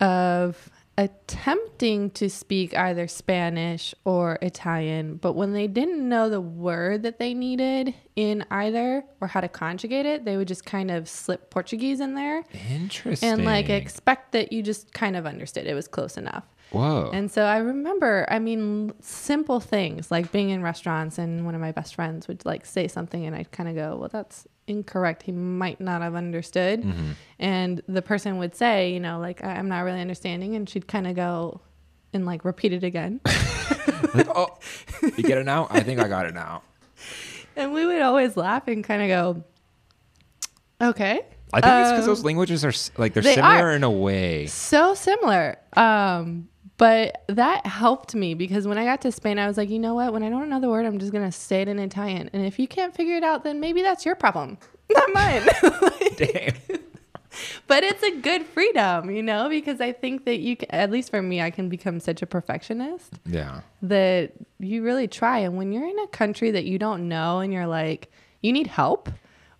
of 0.00 0.70
attempting 0.96 2.10
to 2.10 2.30
speak 2.30 2.76
either 2.76 3.08
Spanish 3.08 3.94
or 4.04 4.38
Italian, 4.42 5.16
but 5.16 5.32
when 5.32 5.52
they 5.52 5.66
didn't 5.66 6.08
know 6.08 6.28
the 6.28 6.40
word 6.40 7.02
that 7.02 7.18
they 7.18 7.34
needed 7.34 7.94
in 8.14 8.44
either 8.50 9.04
or 9.20 9.28
how 9.28 9.40
to 9.40 9.48
conjugate 9.48 10.06
it, 10.06 10.24
they 10.24 10.36
would 10.36 10.48
just 10.48 10.64
kind 10.64 10.90
of 10.90 11.08
slip 11.08 11.50
Portuguese 11.50 12.00
in 12.00 12.14
there 12.14 12.44
Interesting. 12.70 13.28
and 13.28 13.44
like 13.44 13.68
expect 13.68 14.32
that 14.32 14.52
you 14.52 14.62
just 14.62 14.92
kind 14.92 15.16
of 15.16 15.26
understood 15.26 15.66
it 15.66 15.74
was 15.74 15.88
close 15.88 16.16
enough. 16.16 16.44
Whoa. 16.70 17.10
And 17.12 17.30
so 17.30 17.44
I 17.44 17.58
remember, 17.58 18.26
I 18.28 18.38
mean, 18.38 18.92
simple 19.00 19.60
things 19.60 20.10
like 20.10 20.32
being 20.32 20.50
in 20.50 20.62
restaurants 20.62 21.18
and 21.18 21.44
one 21.44 21.54
of 21.54 21.60
my 21.60 21.72
best 21.72 21.94
friends 21.94 22.26
would 22.28 22.44
like 22.44 22.66
say 22.66 22.88
something 22.88 23.26
and 23.26 23.34
I'd 23.34 23.52
kind 23.52 23.68
of 23.68 23.74
go, 23.74 23.96
well, 23.96 24.08
that's 24.08 24.46
incorrect. 24.66 25.22
He 25.22 25.32
might 25.32 25.80
not 25.80 26.02
have 26.02 26.14
understood. 26.14 26.82
Mm-hmm. 26.82 27.10
And 27.38 27.82
the 27.88 28.02
person 28.02 28.38
would 28.38 28.54
say, 28.54 28.92
you 28.92 29.00
know, 29.00 29.18
like, 29.20 29.44
I'm 29.44 29.68
not 29.68 29.80
really 29.80 30.00
understanding. 30.00 30.54
And 30.56 30.68
she'd 30.68 30.86
kind 30.88 31.06
of 31.06 31.14
go 31.16 31.60
and 32.12 32.24
like 32.26 32.44
repeat 32.44 32.72
it 32.72 32.84
again. 32.84 33.20
Like, 34.14 34.28
oh, 34.36 34.46
you 35.02 35.24
get 35.24 35.38
it 35.38 35.44
now? 35.44 35.66
I 35.70 35.80
think 35.80 35.98
I 35.98 36.06
got 36.06 36.26
it 36.26 36.34
now. 36.34 36.62
and 37.56 37.72
we 37.72 37.84
would 37.84 38.00
always 38.00 38.36
laugh 38.36 38.68
and 38.68 38.84
kind 38.84 39.02
of 39.02 39.08
go, 39.08 39.44
okay. 40.92 41.22
I 41.52 41.60
think 41.60 41.72
it's 41.72 41.90
because 41.90 42.04
Um, 42.04 42.06
those 42.06 42.24
languages 42.24 42.64
are 42.64 42.72
like 43.00 43.14
they're 43.14 43.22
they 43.24 43.34
similar 43.34 43.68
are. 43.70 43.72
in 43.72 43.82
a 43.82 43.90
way. 43.90 44.46
so 44.46 44.94
similar. 44.94 45.56
Um, 45.72 46.48
but 46.76 47.22
that 47.28 47.66
helped 47.66 48.14
me 48.14 48.34
because 48.34 48.66
when 48.66 48.78
I 48.78 48.84
got 48.84 49.00
to 49.02 49.12
Spain, 49.12 49.38
I 49.38 49.46
was 49.46 49.56
like, 49.56 49.70
you 49.70 49.78
know 49.78 49.94
what? 49.94 50.12
When 50.12 50.22
I 50.22 50.28
don't 50.30 50.48
know 50.48 50.60
the 50.60 50.68
word, 50.68 50.86
I'm 50.86 50.98
just 50.98 51.12
gonna 51.12 51.32
say 51.32 51.62
it 51.62 51.68
in 51.68 51.78
Italian. 51.78 52.30
And 52.32 52.44
if 52.44 52.58
you 52.58 52.66
can't 52.66 52.94
figure 52.94 53.16
it 53.16 53.22
out, 53.24 53.44
then 53.44 53.60
maybe 53.60 53.82
that's 53.82 54.04
your 54.04 54.14
problem, 54.16 54.58
not 54.90 55.08
mine. 55.14 55.42
Damn. 56.16 56.54
but 57.66 57.82
it's 57.84 58.02
a 58.02 58.16
good 58.20 58.44
freedom, 58.44 59.10
you 59.10 59.22
know, 59.22 59.48
because 59.48 59.80
I 59.80 59.92
think 59.92 60.24
that 60.24 60.38
you, 60.38 60.56
can, 60.56 60.70
at 60.70 60.90
least 60.90 61.10
for 61.10 61.20
me, 61.22 61.40
I 61.40 61.50
can 61.50 61.68
become 61.68 61.98
such 62.00 62.22
a 62.22 62.26
perfectionist 62.26 63.18
Yeah. 63.26 63.60
that 63.82 64.32
you 64.58 64.82
really 64.82 65.08
try. 65.08 65.38
And 65.40 65.56
when 65.56 65.72
you're 65.72 65.86
in 65.88 65.98
a 66.00 66.06
country 66.08 66.50
that 66.52 66.64
you 66.64 66.78
don't 66.78 67.08
know 67.08 67.40
and 67.40 67.52
you're 67.52 67.66
like, 67.66 68.10
you 68.42 68.52
need 68.52 68.66
help, 68.68 69.08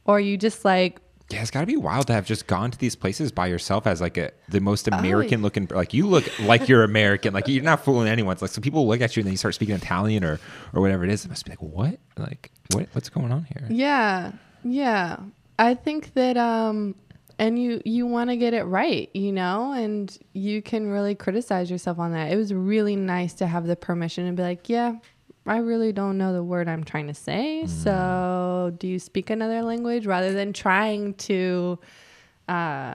or 0.05 0.21
you 0.21 0.37
just 0.37 0.65
like 0.65 1.01
Yeah, 1.31 1.41
it's 1.41 1.51
got 1.51 1.61
to 1.61 1.67
be 1.67 1.77
wild 1.77 2.07
to 2.09 2.13
have 2.13 2.27
just 2.27 2.47
gone 2.47 2.71
to 2.71 2.79
these 2.79 2.95
places 2.95 3.33
by 3.33 3.47
yourself 3.47 3.87
as 3.87 4.01
like 4.01 4.19
a 4.19 4.31
the 4.49 4.61
most 4.61 4.89
Oh, 4.93 4.97
American 4.97 5.41
looking. 5.43 5.67
Like 5.71 5.95
you 5.95 6.07
look 6.07 6.25
like 6.41 6.69
you're 6.69 6.85
American. 6.85 7.33
Like 7.33 7.49
you're 7.49 7.63
not 7.65 7.85
fooling 7.85 8.09
anyone. 8.09 8.35
It's 8.35 8.43
like 8.43 8.51
so 8.51 8.61
people 8.61 8.87
look 8.87 9.01
at 9.01 9.17
you 9.17 9.21
and 9.21 9.27
then 9.27 9.33
you 9.33 9.39
start 9.39 9.55
speaking 9.55 9.75
Italian 9.75 10.23
or 10.23 10.39
or 10.75 10.83
whatever 10.83 11.03
it 11.05 11.11
is. 11.11 11.25
It 11.25 11.29
must 11.29 11.45
be 11.47 11.53
like 11.53 11.63
what? 11.63 11.99
Like 12.19 12.51
what? 12.73 12.89
What's 12.93 13.09
going 13.09 13.33
on 13.33 13.45
here? 13.45 13.67
Yeah. 13.71 14.33
Yeah. 14.65 15.17
I 15.59 15.75
think 15.75 16.13
that 16.15 16.37
um 16.37 16.95
and 17.39 17.59
you 17.59 17.81
you 17.85 18.07
want 18.07 18.31
to 18.31 18.37
get 18.37 18.55
it 18.55 18.65
right, 18.65 19.09
you 19.15 19.33
know, 19.33 19.73
and 19.73 20.17
you 20.35 20.63
can 20.63 20.89
really 20.91 21.15
criticize 21.15 21.71
yourself 21.71 21.99
on 21.99 22.13
that. 22.13 22.31
It 22.31 22.37
was 22.37 22.53
really 22.53 22.97
nice 22.97 23.33
to 23.35 23.47
have 23.47 23.67
the 23.67 23.77
permission 23.77 24.27
and 24.27 24.37
be 24.37 24.43
like, 24.43 24.69
"Yeah, 24.69 24.97
I 25.47 25.59
really 25.59 25.93
don't 25.93 26.17
know 26.17 26.33
the 26.33 26.43
word 26.43 26.69
I'm 26.69 26.85
trying 26.85 27.07
to 27.09 27.15
say. 27.15 27.67
So, 27.67 28.75
do 28.79 28.89
you 28.89 28.99
speak 28.99 29.31
another 29.31 29.63
language 29.63 30.07
rather 30.07 30.33
than 30.33 30.53
trying 30.53 31.15
to 31.15 31.79
uh 32.49 32.95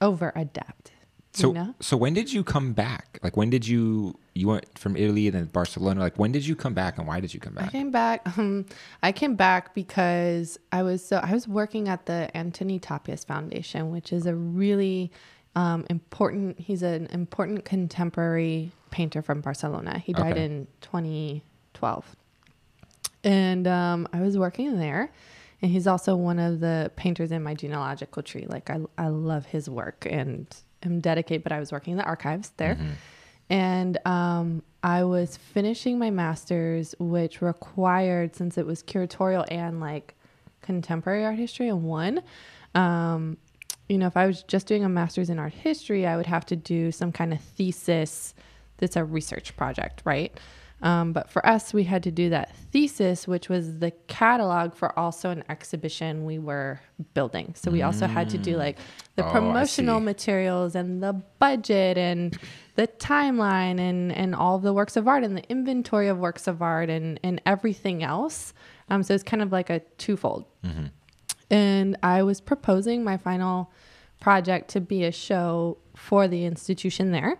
over 0.00 0.32
adapt?" 0.34 0.92
So 1.36 1.48
you 1.48 1.52
know? 1.52 1.74
so 1.80 1.98
when 1.98 2.14
did 2.14 2.32
you 2.32 2.42
come 2.42 2.72
back? 2.72 3.18
Like 3.22 3.36
when 3.36 3.50
did 3.50 3.68
you 3.68 4.18
you 4.34 4.48
went 4.48 4.78
from 4.78 4.96
Italy 4.96 5.26
and 5.26 5.36
then 5.36 5.44
Barcelona? 5.46 6.00
Like 6.00 6.18
when 6.18 6.32
did 6.32 6.46
you 6.46 6.56
come 6.56 6.72
back 6.72 6.96
and 6.96 7.06
why 7.06 7.20
did 7.20 7.34
you 7.34 7.40
come 7.40 7.52
back? 7.52 7.66
I 7.66 7.68
came 7.68 7.90
back. 7.90 8.38
Um, 8.38 8.64
I 9.02 9.12
came 9.12 9.34
back 9.34 9.74
because 9.74 10.58
I 10.72 10.82
was 10.82 11.04
so 11.04 11.18
I 11.22 11.32
was 11.32 11.46
working 11.46 11.88
at 11.88 12.06
the 12.06 12.30
Antoni 12.34 12.80
Tàpies 12.80 13.26
Foundation, 13.26 13.90
which 13.90 14.14
is 14.14 14.24
a 14.24 14.34
really 14.34 15.10
um, 15.56 15.84
important. 15.90 16.60
He's 16.60 16.82
an 16.82 17.06
important 17.06 17.64
contemporary 17.64 18.70
painter 18.92 19.22
from 19.22 19.40
Barcelona. 19.40 19.98
He 19.98 20.12
died 20.12 20.32
Okay. 20.34 20.44
in 20.44 20.66
2012, 20.82 22.16
and 23.24 23.66
um, 23.66 24.06
I 24.12 24.20
was 24.20 24.38
working 24.38 24.78
there. 24.78 25.10
And 25.62 25.70
he's 25.70 25.86
also 25.86 26.14
one 26.16 26.38
of 26.38 26.60
the 26.60 26.92
painters 26.96 27.32
in 27.32 27.42
my 27.42 27.54
genealogical 27.54 28.22
tree. 28.22 28.44
Like 28.46 28.68
I, 28.68 28.78
I 28.98 29.08
love 29.08 29.46
his 29.46 29.70
work 29.70 30.06
and 30.08 30.46
am 30.82 31.00
dedicated. 31.00 31.42
But 31.42 31.52
I 31.52 31.58
was 31.58 31.72
working 31.72 31.92
in 31.92 31.98
the 31.98 32.04
archives 32.04 32.52
there, 32.58 32.78
and 33.48 33.98
um, 34.06 34.62
I 34.82 35.04
was 35.04 35.36
finishing 35.38 35.98
my 35.98 36.10
master's, 36.10 36.94
which 36.98 37.40
required, 37.40 38.36
since 38.36 38.58
it 38.58 38.66
was 38.66 38.82
curatorial 38.82 39.46
and 39.50 39.80
like 39.80 40.14
contemporary 40.60 41.24
art 41.24 41.36
history 41.36 41.68
in 41.68 41.84
one, 41.84 42.20
um, 42.74 43.38
you 43.88 43.98
know, 43.98 44.06
if 44.06 44.16
I 44.16 44.26
was 44.26 44.42
just 44.42 44.66
doing 44.66 44.84
a 44.84 44.88
master's 44.88 45.30
in 45.30 45.38
art 45.38 45.52
history, 45.52 46.06
I 46.06 46.16
would 46.16 46.26
have 46.26 46.46
to 46.46 46.56
do 46.56 46.90
some 46.92 47.12
kind 47.12 47.32
of 47.32 47.40
thesis 47.40 48.34
that's 48.78 48.96
a 48.96 49.04
research 49.04 49.56
project, 49.56 50.02
right? 50.04 50.38
Um, 50.82 51.14
but 51.14 51.30
for 51.30 51.44
us, 51.46 51.72
we 51.72 51.84
had 51.84 52.02
to 52.02 52.10
do 52.10 52.28
that 52.30 52.54
thesis, 52.70 53.26
which 53.26 53.48
was 53.48 53.78
the 53.78 53.92
catalog 54.08 54.74
for 54.74 54.96
also 54.98 55.30
an 55.30 55.42
exhibition 55.48 56.26
we 56.26 56.38
were 56.38 56.80
building. 57.14 57.54
So 57.56 57.70
we 57.70 57.80
also 57.80 58.06
had 58.06 58.28
to 58.30 58.38
do 58.38 58.58
like 58.58 58.76
the 59.14 59.24
Oh, 59.26 59.30
promotional 59.30 60.00
materials 60.00 60.74
and 60.74 61.02
the 61.02 61.14
budget 61.38 61.96
and 61.96 62.38
the 62.74 62.88
timeline 62.88 63.80
and, 63.80 64.12
and 64.12 64.34
all 64.34 64.58
the 64.58 64.74
works 64.74 64.98
of 64.98 65.08
art 65.08 65.24
and 65.24 65.34
the 65.34 65.48
inventory 65.48 66.08
of 66.08 66.18
works 66.18 66.46
of 66.46 66.60
art 66.60 66.90
and, 66.90 67.18
and 67.22 67.40
everything 67.46 68.02
else. 68.02 68.52
Um, 68.90 69.02
so 69.02 69.14
it's 69.14 69.24
kind 69.24 69.42
of 69.42 69.52
like 69.52 69.70
a 69.70 69.80
twofold. 69.96 70.44
And 71.50 71.96
I 72.02 72.22
was 72.22 72.40
proposing 72.40 73.04
my 73.04 73.16
final 73.16 73.70
project 74.20 74.70
to 74.70 74.80
be 74.80 75.04
a 75.04 75.12
show 75.12 75.78
for 75.94 76.28
the 76.28 76.44
institution 76.44 77.12
there. 77.12 77.38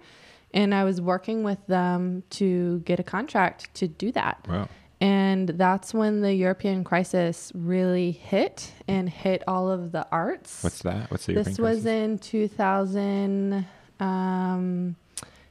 And 0.54 0.74
I 0.74 0.84
was 0.84 1.00
working 1.00 1.42
with 1.42 1.64
them 1.66 2.22
to 2.30 2.80
get 2.80 3.00
a 3.00 3.02
contract 3.02 3.74
to 3.74 3.88
do 3.88 4.12
that. 4.12 4.46
Wow. 4.48 4.68
And 5.00 5.48
that's 5.48 5.92
when 5.92 6.22
the 6.22 6.32
European 6.32 6.82
crisis 6.82 7.52
really 7.54 8.12
hit 8.12 8.72
and 8.88 9.11
hit 9.11 9.42
all 9.46 9.70
of 9.70 9.92
the 9.92 10.07
arts. 10.11 10.62
What's 10.62 10.82
that? 10.82 11.11
What's 11.11 11.26
the 11.26 11.34
this 11.34 11.59
European 11.59 11.74
was 11.74 11.82
crisis? 11.82 12.02
in 12.04 12.18
2000 12.18 13.66
um 13.98 14.96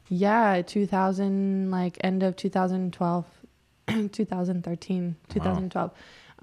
yeah 0.08 0.62
2000 0.62 1.72
like 1.72 1.98
end 2.04 2.22
of 2.22 2.36
2012 2.36 3.26
2013 4.12 5.16
2012 5.30 5.92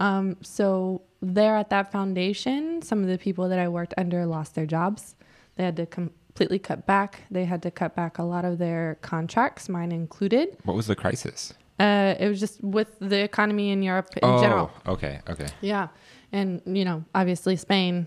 um 0.01 0.37
so 0.43 1.03
there 1.23 1.57
at 1.57 1.71
that 1.71 1.91
foundation 1.93 2.83
some 2.83 3.01
of 3.03 3.09
the 3.09 3.17
people 3.17 3.49
that 3.49 3.59
i 3.59 3.69
worked 3.69 3.95
under 3.97 4.27
lost 4.27 4.55
their 4.55 4.67
jobs 4.67 5.15
they 5.57 5.65
had 5.65 5.77
to 5.77 5.87
completely 5.87 6.59
cut 6.59 6.85
back 6.87 7.23
they 7.31 7.45
had 7.45 7.63
to 7.63 7.71
cut 7.71 7.95
back 7.95 8.19
a 8.19 8.23
lot 8.23 8.45
of 8.45 8.59
their 8.59 8.99
contracts 9.03 9.69
mine 9.69 9.93
included 9.93 10.57
What 10.65 10.77
was 10.77 10.87
the 10.89 10.97
crisis? 10.97 11.55
uh 11.81 12.15
it 12.19 12.29
was 12.29 12.41
just 12.41 12.63
with 12.63 12.89
the 12.99 13.23
economy 13.23 13.71
in 13.71 13.83
europe 13.83 14.09
in 14.17 14.21
oh, 14.25 14.41
general 14.41 14.71
okay, 14.87 15.21
okay. 15.31 15.47
yeah 15.61 15.89
and 16.33 16.61
you 16.67 16.85
know 16.85 17.05
obviously 17.15 17.57
spain 17.57 18.07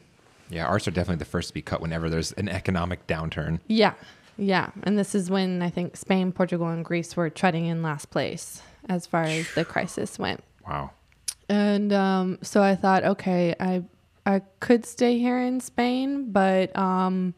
Yeah, 0.49 0.68
arts 0.68 0.88
are 0.88 0.91
definitely 0.91 1.20
the 1.20 1.32
first 1.32 1.47
to 1.49 1.53
be 1.55 1.61
cut 1.63 1.82
whenever 1.82 2.07
there's 2.09 2.32
an 2.34 2.49
economic 2.49 3.07
downturn. 3.07 3.59
Yeah. 3.68 3.93
Yeah. 4.38 4.70
And 4.84 4.95
this 4.99 5.16
is 5.16 5.32
when 5.32 5.63
I 5.63 5.72
think 5.72 5.97
Spain, 5.97 6.32
Portugal, 6.32 6.68
and 6.68 6.86
Greece 6.86 7.16
were 7.18 7.32
treading 7.32 7.66
in 7.66 7.82
last 7.82 8.11
place 8.11 8.61
as 8.88 9.07
far 9.07 9.24
as 9.24 9.51
the 9.55 9.66
crisis 9.66 10.20
went. 10.20 10.43
Wow. 10.68 10.91
And 11.50 11.93
um, 11.93 12.39
so 12.41 12.62
I 12.64 12.76
thought, 12.76 13.04
okay, 13.04 13.56
I 13.60 13.84
I 14.26 14.41
could 14.60 14.86
stay 14.86 15.20
here 15.20 15.39
in 15.39 15.60
Spain, 15.60 16.32
but 16.32 16.76
um, 16.76 17.36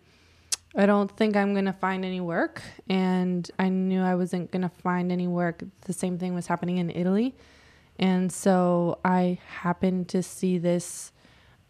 I 0.76 0.86
don't 0.86 1.12
think 1.12 1.36
I'm 1.36 1.54
gonna 1.54 1.74
find 1.74 2.06
any 2.06 2.22
work. 2.22 2.62
And 2.88 3.50
I 3.60 3.70
knew 3.70 4.02
I 4.02 4.16
wasn't 4.16 4.52
gonna 4.52 4.70
find 4.70 5.12
any 5.12 5.28
work. 5.28 5.64
The 5.82 5.94
same 5.94 6.18
thing 6.18 6.34
was 6.34 6.48
happening 6.48 6.78
in 6.78 6.90
Italy, 6.90 7.36
and 8.00 8.32
so 8.32 9.00
I 9.04 9.40
happened 9.48 10.08
to 10.10 10.24
see 10.24 10.58
this 10.58 11.12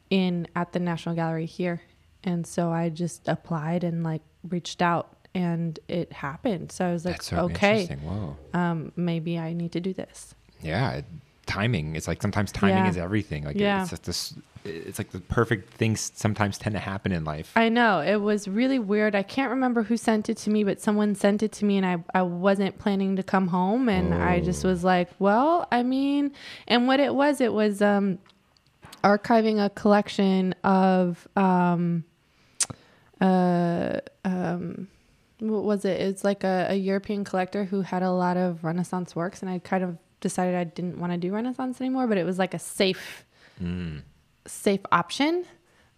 in 0.10 0.48
at 0.56 0.74
the 0.74 0.80
National 0.80 1.16
Gallery 1.16 1.48
here, 1.48 1.82
and 2.24 2.46
so 2.46 2.72
I 2.72 2.90
just 2.90 3.28
applied 3.28 3.84
and 3.84 4.04
like 4.04 4.22
reached 4.48 4.84
out, 4.84 5.18
and 5.34 5.80
it 5.88 6.14
happened. 6.14 6.72
So 6.72 6.86
I 6.86 6.94
was 6.94 7.04
like, 7.04 7.16
That's 7.16 7.30
so 7.30 7.38
okay, 7.46 7.98
um, 8.54 8.92
maybe 8.96 9.40
I 9.40 9.54
need 9.54 9.72
to 9.72 9.80
do 9.80 9.94
this. 9.94 10.36
Yeah, 10.62 11.02
timing. 11.48 11.96
It's 11.96 12.08
like 12.08 12.22
sometimes 12.22 12.52
timing 12.52 12.84
Yeah. 12.86 12.90
is 12.90 12.98
everything. 12.98 13.44
Like 13.46 13.58
Yeah. 13.58 13.82
it's 13.82 13.90
just 13.92 14.04
this. 14.04 14.34
It's 14.66 15.00
like 15.00 15.12
the 15.12 15.22
perfect 15.22 15.74
things 15.76 16.12
sometimes 16.14 16.58
tend 16.58 16.74
to 16.76 16.80
happen 16.80 17.14
in 17.14 17.24
life. 17.24 17.54
I 17.56 17.70
know 17.70 18.02
it 18.02 18.18
was 18.18 18.48
really 18.50 18.80
weird. 18.80 19.16
I 19.16 19.24
can't 19.24 19.50
remember 19.50 19.84
who 19.84 19.96
sent 19.96 20.28
it 20.30 20.36
to 20.40 20.50
me, 20.50 20.66
but 20.66 20.82
someone 20.82 21.16
sent 21.16 21.42
it 21.42 21.54
to 21.54 21.66
me, 21.66 21.78
and 21.78 21.86
I, 21.86 22.04
I 22.14 22.22
wasn't 22.24 22.78
planning 22.78 23.16
to 23.16 23.24
come 23.24 23.48
home, 23.48 23.88
and 23.88 24.14
I 24.14 24.42
just 24.42 24.66
was 24.66 24.84
like, 24.84 25.10
well, 25.20 25.68
I 25.72 25.84
mean, 25.84 26.34
and 26.68 26.86
what 26.86 27.00
it 27.00 27.16
was, 27.16 27.40
it 27.40 27.54
was 27.54 27.82
um, 27.82 28.20
archiving 29.06 29.64
a 29.64 29.70
collection 29.70 30.54
of 30.66 31.26
um, 31.38 32.04
uh, 33.22 34.00
um, 34.26 34.88
what 35.40 35.64
was 35.64 35.86
it? 35.86 36.02
It's 36.02 36.24
like 36.24 36.44
a, 36.44 36.68
a 36.72 36.76
European 36.76 37.24
collector 37.24 37.64
who 37.66 37.82
had 37.82 38.04
a 38.04 38.12
lot 38.12 38.36
of 38.38 38.64
Renaissance 38.66 39.16
works, 39.16 39.42
and 39.42 39.50
I 39.50 39.60
kind 39.60 39.84
of 39.84 39.98
decided 40.22 40.56
I 40.56 40.64
didn't 40.64 41.00
want 41.00 41.12
to 41.14 41.18
do 41.18 41.34
Renaissance 41.34 41.80
anymore, 41.82 42.08
but 42.08 42.18
it 42.18 42.26
was 42.26 42.38
like 42.40 42.54
a 42.54 42.60
safe 42.60 43.26
safe 44.46 44.82
option. 44.92 45.46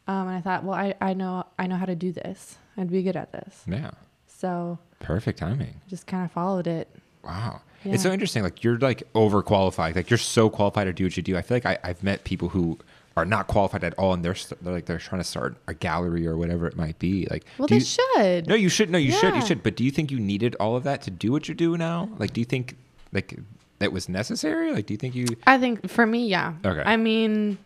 Um, 0.08 0.28
and 0.28 0.38
I 0.38 0.42
thought, 0.42 0.64
well, 0.64 0.76
I, 0.76 0.96
I 1.02 1.14
know 1.14 1.46
I 1.60 1.68
know 1.68 1.76
how 1.76 1.86
to 1.86 1.96
do 1.96 2.12
this. 2.12 2.58
I'd 2.78 2.90
be 2.90 3.04
good 3.04 3.16
at 3.16 3.32
this. 3.32 3.64
Yeah, 3.68 3.92
So 4.28 4.80
perfect 5.00 5.40
timing. 5.40 5.76
just 5.88 6.08
kind 6.08 6.26
of 6.26 6.32
followed 6.32 6.66
it. 6.68 6.88
Wow. 7.24 7.62
Yeah. 7.84 7.94
It's 7.94 8.04
so 8.04 8.12
interesting. 8.12 8.42
Like 8.44 8.64
you're 8.64 8.78
like 8.80 9.04
overqualified. 9.14 9.96
Like 9.96 10.10
you're 10.10 10.18
so 10.18 10.50
qualified 10.50 10.88
to 10.88 10.94
do 10.94 11.04
what 11.06 11.16
you 11.18 11.24
do. 11.24 11.38
I 11.38 11.42
feel 11.42 11.56
like 11.58 11.66
I, 11.66 11.78
I've 11.84 12.02
met 12.04 12.24
people 12.24 12.50
who 12.50 12.78
are 13.18 13.26
not 13.26 13.48
qualified 13.48 13.84
at 13.84 13.94
all, 14.00 14.14
and 14.14 14.24
they're, 14.24 14.36
st- 14.36 14.64
they're 14.64 14.74
like 14.74 14.86
they're 14.86 14.98
trying 14.98 15.20
to 15.22 15.28
start 15.28 15.58
a 15.68 15.74
gallery 15.74 16.26
or 16.26 16.38
whatever 16.38 16.68
it 16.68 16.76
might 16.78 16.98
be. 17.00 17.28
Like, 17.30 17.46
Well, 17.58 17.68
they 17.68 17.76
you- 17.76 17.82
should. 17.82 18.48
No, 18.48 18.56
you 18.56 18.70
should. 18.70 18.90
No, 18.90 18.98
you 18.98 19.12
should. 19.12 19.36
You 19.36 19.42
should. 19.46 19.62
But 19.62 19.76
do 19.76 19.84
you 19.84 19.92
think 19.92 20.10
you 20.12 20.20
needed 20.20 20.56
all 20.60 20.76
of 20.76 20.84
that 20.86 21.02
to 21.04 21.12
do 21.12 21.32
what 21.32 21.48
you 21.50 21.54
do 21.56 21.78
now? 21.78 22.10
Like, 22.18 22.34
do 22.34 22.40
you 22.42 22.46
think 22.46 22.78
like 23.12 23.38
that 23.80 23.92
was 23.92 24.08
necessary? 24.08 24.72
Like, 24.72 24.86
do 24.86 24.94
you 24.94 24.98
think 24.98 25.16
you? 25.16 25.26
I 25.48 25.58
think 25.58 25.90
for 25.90 26.06
me, 26.06 26.28
yeah. 26.28 26.54
Okay. 26.64 26.84
I 26.86 26.98
mean, 26.98 27.58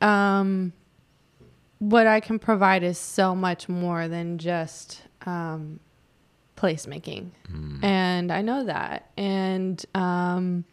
um, 0.00 0.72
what 1.78 2.06
I 2.06 2.20
can 2.20 2.38
provide 2.38 2.82
is 2.82 2.98
so 2.98 3.34
much 3.34 3.68
more 3.68 4.08
than 4.08 4.38
just 4.38 5.02
um, 5.26 5.80
placemaking, 6.56 7.30
and 7.82 8.32
I 8.32 8.42
know 8.42 8.64
that. 8.64 9.10
And 9.16 9.84
um, 9.94 10.64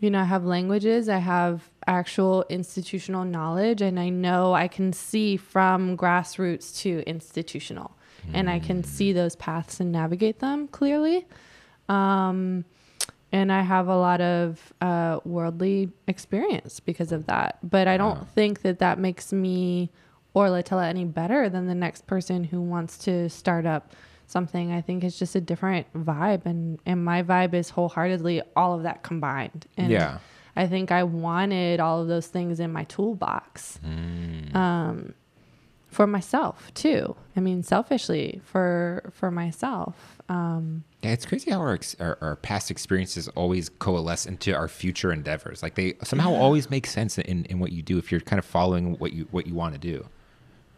you 0.00 0.10
know, 0.10 0.20
I 0.20 0.24
have 0.24 0.44
languages, 0.44 1.08
I 1.08 1.18
have 1.18 1.70
actual 1.86 2.44
institutional 2.48 3.24
knowledge, 3.24 3.82
and 3.82 3.98
I 3.98 4.08
know 4.08 4.52
I 4.54 4.68
can 4.68 4.92
see 4.92 5.36
from 5.36 5.96
grassroots 5.96 6.76
to 6.80 7.02
institutional, 7.06 7.96
and 8.34 8.50
I 8.50 8.58
can 8.58 8.82
see 8.84 9.12
those 9.12 9.36
paths 9.36 9.80
and 9.80 9.92
navigate 9.92 10.40
them 10.40 10.68
clearly. 10.68 11.26
Um, 11.88 12.64
and 13.32 13.52
I 13.52 13.62
have 13.62 13.86
a 13.88 13.96
lot 13.96 14.20
of 14.20 14.72
uh, 14.80 15.20
worldly 15.24 15.90
experience 16.08 16.80
because 16.80 17.12
of 17.12 17.26
that. 17.26 17.58
But 17.62 17.86
I 17.88 17.96
don't 17.96 18.18
Wow. 18.18 18.26
think 18.34 18.62
that 18.62 18.78
that 18.80 18.98
makes 18.98 19.32
me 19.32 19.90
or 20.34 20.46
Latella 20.48 20.86
any 20.88 21.04
better 21.04 21.48
than 21.48 21.66
the 21.66 21.74
next 21.74 22.06
person 22.06 22.44
who 22.44 22.60
wants 22.60 22.98
to 22.98 23.28
start 23.28 23.66
up 23.66 23.92
something. 24.26 24.70
I 24.72 24.80
think 24.80 25.02
it's 25.02 25.18
just 25.18 25.34
a 25.34 25.40
different 25.40 25.86
vibe, 25.92 26.46
and 26.46 26.78
and 26.86 27.04
my 27.04 27.22
vibe 27.22 27.52
is 27.54 27.70
wholeheartedly 27.70 28.42
all 28.54 28.74
of 28.74 28.82
that 28.84 29.02
combined. 29.02 29.66
And 29.76 29.90
Yeah. 29.90 30.18
I 30.56 30.66
think 30.66 30.90
I 30.92 31.04
wanted 31.04 31.80
all 31.80 32.02
of 32.02 32.08
those 32.08 32.26
things 32.26 32.58
in 32.60 32.72
my 32.72 32.84
toolbox. 32.84 33.78
Um, 34.54 35.14
for 35.88 36.06
myself 36.06 36.72
too. 36.74 37.16
I 37.36 37.40
mean, 37.40 37.62
selfishly 37.62 38.40
for 38.44 39.10
for 39.12 39.30
myself. 39.30 40.20
Um, 40.28 40.84
Yeah, 41.02 41.12
it's 41.12 41.24
crazy 41.24 41.50
how 41.50 41.60
our, 41.60 41.72
ex- 41.72 41.96
our 41.98 42.18
our 42.20 42.36
past 42.36 42.70
experiences 42.70 43.26
always 43.28 43.70
coalesce 43.70 44.26
into 44.26 44.54
our 44.54 44.68
future 44.68 45.12
endeavors. 45.12 45.62
Like 45.62 45.74
they 45.74 45.94
somehow 46.02 46.32
always 46.32 46.68
make 46.68 46.86
sense 46.86 47.16
in, 47.16 47.46
in 47.46 47.58
what 47.58 47.72
you 47.72 47.82
do 47.82 47.96
if 47.96 48.12
you're 48.12 48.20
kind 48.20 48.38
of 48.38 48.44
following 48.44 48.98
what 48.98 49.12
you 49.14 49.26
what 49.30 49.46
you 49.46 49.54
want 49.54 49.72
to 49.74 49.80
do. 49.80 50.06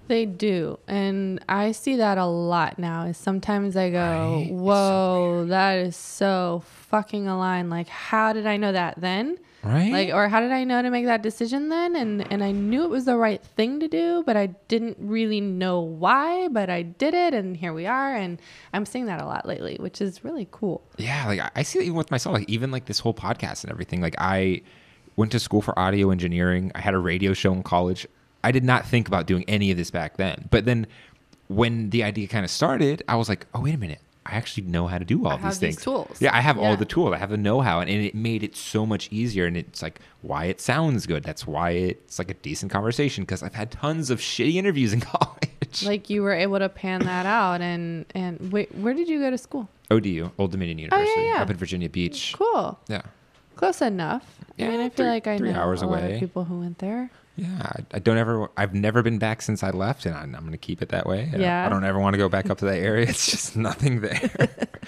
They 0.09 0.26
do. 0.26 0.78
And 0.88 1.42
I 1.48 1.72
see 1.72 1.96
that 1.96 2.18
a 2.18 2.26
lot 2.26 2.78
now. 2.78 3.05
Is 3.07 3.16
sometimes 3.16 3.76
I 3.76 3.90
go, 3.90 3.98
Right? 3.98 4.40
It's 4.42 4.48
so 4.50 4.55
Whoa, 4.62 5.44
that 5.46 5.78
is 5.78 5.96
so 5.96 6.62
fucking 6.66 7.28
aligned. 7.28 7.70
Like, 7.70 7.88
how 7.88 8.32
did 8.32 8.46
I 8.46 8.57
know 8.57 8.72
that 8.72 9.00
then? 9.00 9.38
Right? 9.62 9.92
Like, 9.92 10.09
or 10.12 10.28
how 10.28 10.40
did 10.40 10.50
I 10.50 10.64
know 10.64 10.82
to 10.82 10.90
make 10.90 11.05
that 11.07 11.22
decision 11.22 11.68
then? 11.68 11.94
And 11.94 12.30
and 12.32 12.42
I 12.42 12.50
knew 12.50 12.82
it 12.82 12.90
was 12.90 13.05
the 13.05 13.16
right 13.16 13.40
thing 13.42 13.78
to 13.78 13.86
do, 13.86 14.24
but 14.26 14.36
I 14.36 14.46
didn't 14.66 14.96
really 14.98 15.40
know 15.40 15.78
why, 15.80 16.48
but 16.48 16.68
I 16.68 16.82
did 16.82 17.14
it 17.14 17.32
and 17.32 17.57
here 17.57 17.72
we 17.72 17.86
are. 17.86 18.14
And 18.16 18.40
I'm 18.72 18.84
seeing 18.84 19.07
that 19.07 19.20
a 19.20 19.24
lot 19.24 19.46
lately, 19.46 19.76
which 19.78 20.00
is 20.00 20.24
really 20.24 20.48
cool. 20.50 20.82
Yeah, 20.98 21.26
like 21.28 21.38
I- 21.40 21.50
I 21.57 21.62
see 21.62 21.78
it 21.78 21.82
even 21.82 21.94
with 21.94 22.11
myself. 22.11 22.34
Like 22.34 22.48
even 22.50 22.72
like 22.72 22.86
this 22.86 22.98
whole 22.98 23.14
podcast 23.14 23.62
and 23.62 23.70
everything. 23.70 24.00
Like 24.00 24.16
I 24.18 24.62
went 25.14 25.30
to 25.32 25.38
school 25.38 25.62
for 25.62 25.78
audio 25.78 26.11
engineering. 26.11 26.72
I 26.74 26.80
had 26.80 26.94
a 26.94 26.98
radio 26.98 27.32
show 27.32 27.53
in 27.53 27.62
college. 27.62 28.05
I 28.45 28.51
did 28.53 28.64
not 28.64 28.86
think 28.86 29.09
about 29.09 29.26
doing 29.26 29.45
any 29.49 29.70
of 29.70 29.76
this 29.76 29.90
back 29.90 30.16
then. 30.16 30.49
But 30.51 30.64
then 30.64 30.86
when 31.49 31.90
the 31.90 32.03
idea 32.05 32.26
kind 32.28 32.45
of 32.45 32.51
started, 32.51 33.03
I 33.09 33.16
was 33.16 33.28
like, 33.28 33.47
oh 33.55 33.61
wait 33.62 33.74
a 33.74 33.78
minute. 33.78 34.01
I 34.24 34.36
actually 34.36 34.68
know 34.68 34.86
how 34.86 34.99
to 34.99 35.05
do 35.05 35.26
all 35.26 35.32
I 35.32 35.36
these 35.36 35.43
have 35.43 35.53
these 35.55 35.59
things. 35.59 35.82
tools. 35.82 36.16
Yeah, 36.22 36.32
I 36.32 36.40
have 36.43 36.57
all 36.57 36.76
the 36.76 36.84
tools. 36.84 37.12
I 37.12 37.16
have 37.18 37.30
the 37.30 37.36
know-how, 37.36 37.80
and, 37.80 37.90
and 37.90 38.05
it 38.05 38.14
made 38.14 38.45
it 38.45 38.55
so 38.55 38.86
much 38.86 39.09
easier. 39.11 39.47
And 39.47 39.57
it's 39.57 39.82
like 39.82 40.01
why 40.20 40.45
it 40.45 40.61
sounds 40.61 41.07
good. 41.07 41.24
That's 41.24 41.45
why 41.45 41.70
it's 41.70 42.20
like 42.20 42.30
a 42.30 42.34
decent 42.34 42.70
conversation 42.70 43.24
because 43.24 43.43
I've 43.43 43.55
had 43.57 43.72
tons 43.72 44.11
of 44.11 44.20
shitty 44.20 44.55
interviews 44.55 44.93
in 44.93 45.01
college. 45.12 45.82
Like 45.84 46.09
you 46.09 46.22
were 46.22 46.32
able 46.34 46.61
to 46.61 46.68
pan 46.68 47.01
that 47.01 47.26
out 47.26 47.62
and 47.62 48.07
and 48.14 48.53
wait, 48.53 48.72
where 48.76 48.95
did 48.95 49.09
you 49.09 49.18
go 49.18 49.28
to 49.28 49.38
school? 49.38 49.68
ODU, 49.90 50.30
Old 50.38 50.53
Dominion 50.53 50.78
University, 50.78 51.11
Oh, 51.18 51.24
yeah, 51.24 51.34
yeah. 51.34 51.43
up 51.43 51.51
in 51.51 51.57
Virginia 51.57 51.88
Beach. 51.88 52.32
Cool. 52.38 52.78
Yeah. 52.86 53.03
Close 53.57 53.82
enough. 53.82 54.24
I 54.57 54.62
mean, 54.62 54.72
Yeah, 54.78 54.86
I 54.86 54.88
feel 54.88 54.97
three- 54.99 55.07
like 55.07 55.26
I 55.26 55.36
three 55.38 55.51
know 55.53 55.59
hours 55.61 55.82
a 55.82 55.86
lot 55.88 56.05
of 56.05 56.20
people 56.20 56.45
who 56.45 56.61
went 56.61 56.78
there. 56.78 57.11
Yeah, 57.37 57.49
I, 57.62 57.80
I 57.95 57.99
don't 57.99 58.18
ever. 58.18 58.51
I've 58.57 58.74
never 58.74 59.03
been 59.03 59.18
back 59.18 59.41
since 59.43 59.62
I 59.62 59.70
left, 59.70 60.05
and 60.07 60.14
I'm, 60.14 60.35
I'm 60.35 60.43
going 60.43 60.53
to 60.53 60.59
keep 60.59 60.83
it 60.83 60.91
that 60.91 61.07
way. 61.07 61.22
I 61.28 61.30
don't- 61.33 61.41
Yeah. 61.41 61.66
I 61.66 61.68
don't 61.70 61.85
ever 61.85 61.99
want 61.99 62.14
to 62.14 62.18
go 62.18 62.28
back 62.28 62.51
up 62.51 62.59
to 62.59 62.64
that 62.66 62.78
area. 62.78 63.07
It's 63.09 63.30
just 63.30 63.57
nothing 63.68 64.01
there, 64.03 64.30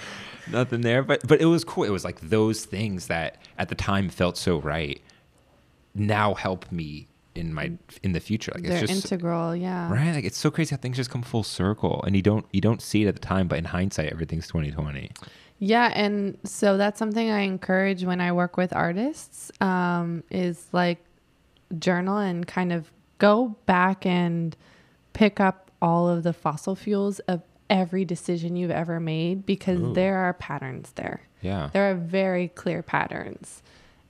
nothing 0.51 0.83
there. 0.83 1.03
But 1.03 1.27
but 1.27 1.41
it 1.41 1.47
was 1.47 1.65
cool. 1.65 1.85
It 1.85 1.91
was 1.91 2.05
like 2.05 2.21
those 2.21 2.65
things 2.65 3.07
that 3.07 3.39
at 3.59 3.69
the 3.69 3.75
time 3.75 4.09
felt 4.09 4.37
so 4.37 4.59
right. 4.61 5.01
Now 5.95 6.35
help 6.35 6.71
me 6.73 7.07
in 7.35 7.55
my 7.55 7.73
in 8.03 8.13
the 8.13 8.21
future. 8.21 8.53
Like 8.55 8.65
They're 8.65 8.83
it's 8.83 8.93
just 8.93 9.05
integral, 9.13 9.55
yeah. 9.57 9.91
right. 9.93 10.15
Like 10.15 10.25
it's 10.25 10.37
so 10.39 10.51
crazy 10.51 10.75
how 10.75 10.81
things 10.81 10.97
just 10.97 11.11
come 11.11 11.23
full 11.23 11.45
circle, 11.45 12.03
and 12.07 12.15
you 12.17 12.23
don't 12.23 12.45
you 12.53 12.61
don't 12.61 12.83
see 12.83 13.05
it 13.05 13.09
at 13.09 13.15
the 13.15 13.21
time, 13.21 13.49
but 13.49 13.59
in 13.59 13.65
hindsight, 13.65 14.13
everything's 14.13 14.47
2020. 14.49 15.11
Yeah, 15.61 15.93
and 15.95 16.37
so 16.45 16.77
that's 16.77 16.99
something 16.99 17.31
I 17.31 17.41
encourage 17.41 18.05
when 18.05 18.21
I 18.21 18.33
work 18.33 18.57
with 18.57 18.75
artists 18.75 19.53
um, 19.63 20.25
is 20.31 20.67
like 20.73 20.99
journal 21.79 22.19
and 22.19 22.47
kind 22.47 22.73
of 22.73 22.91
go 23.19 23.57
back 23.67 24.05
and 24.07 24.57
pick 25.13 25.41
up 25.41 25.71
all 25.81 26.09
of 26.09 26.23
the 26.23 26.33
fossil 26.33 26.75
fuels 26.75 27.19
of 27.21 27.43
every 27.71 28.05
decision 28.05 28.57
you've 28.57 28.71
ever 28.71 29.01
made 29.01 29.47
because 29.47 29.81
Ooh. 29.81 29.93
there 29.95 30.19
are 30.19 30.33
patterns 30.35 30.93
there. 30.97 31.23
Yeah. 31.41 31.71
There 31.73 31.91
are 31.91 31.95
very 31.95 32.49
clear 32.49 32.83
patterns. 32.83 33.63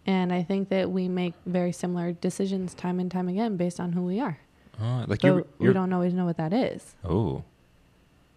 And 0.06 0.32
I 0.32 0.42
think 0.42 0.68
that 0.68 0.90
we 0.90 1.08
make 1.08 1.34
very 1.46 1.72
similar 1.72 2.12
decisions 2.12 2.74
time 2.74 3.00
and 3.00 3.10
time 3.10 3.28
again 3.28 3.56
based 3.56 3.80
on 3.80 3.92
who 3.92 4.02
we 4.02 4.20
are. 4.20 4.38
Oh, 4.80 5.04
like 5.06 5.22
you're, 5.22 5.44
we 5.58 5.72
don't 5.72 5.92
always 5.92 6.12
know 6.14 6.24
what 6.24 6.36
that 6.36 6.52
is. 6.52 6.94
oh 7.04 7.44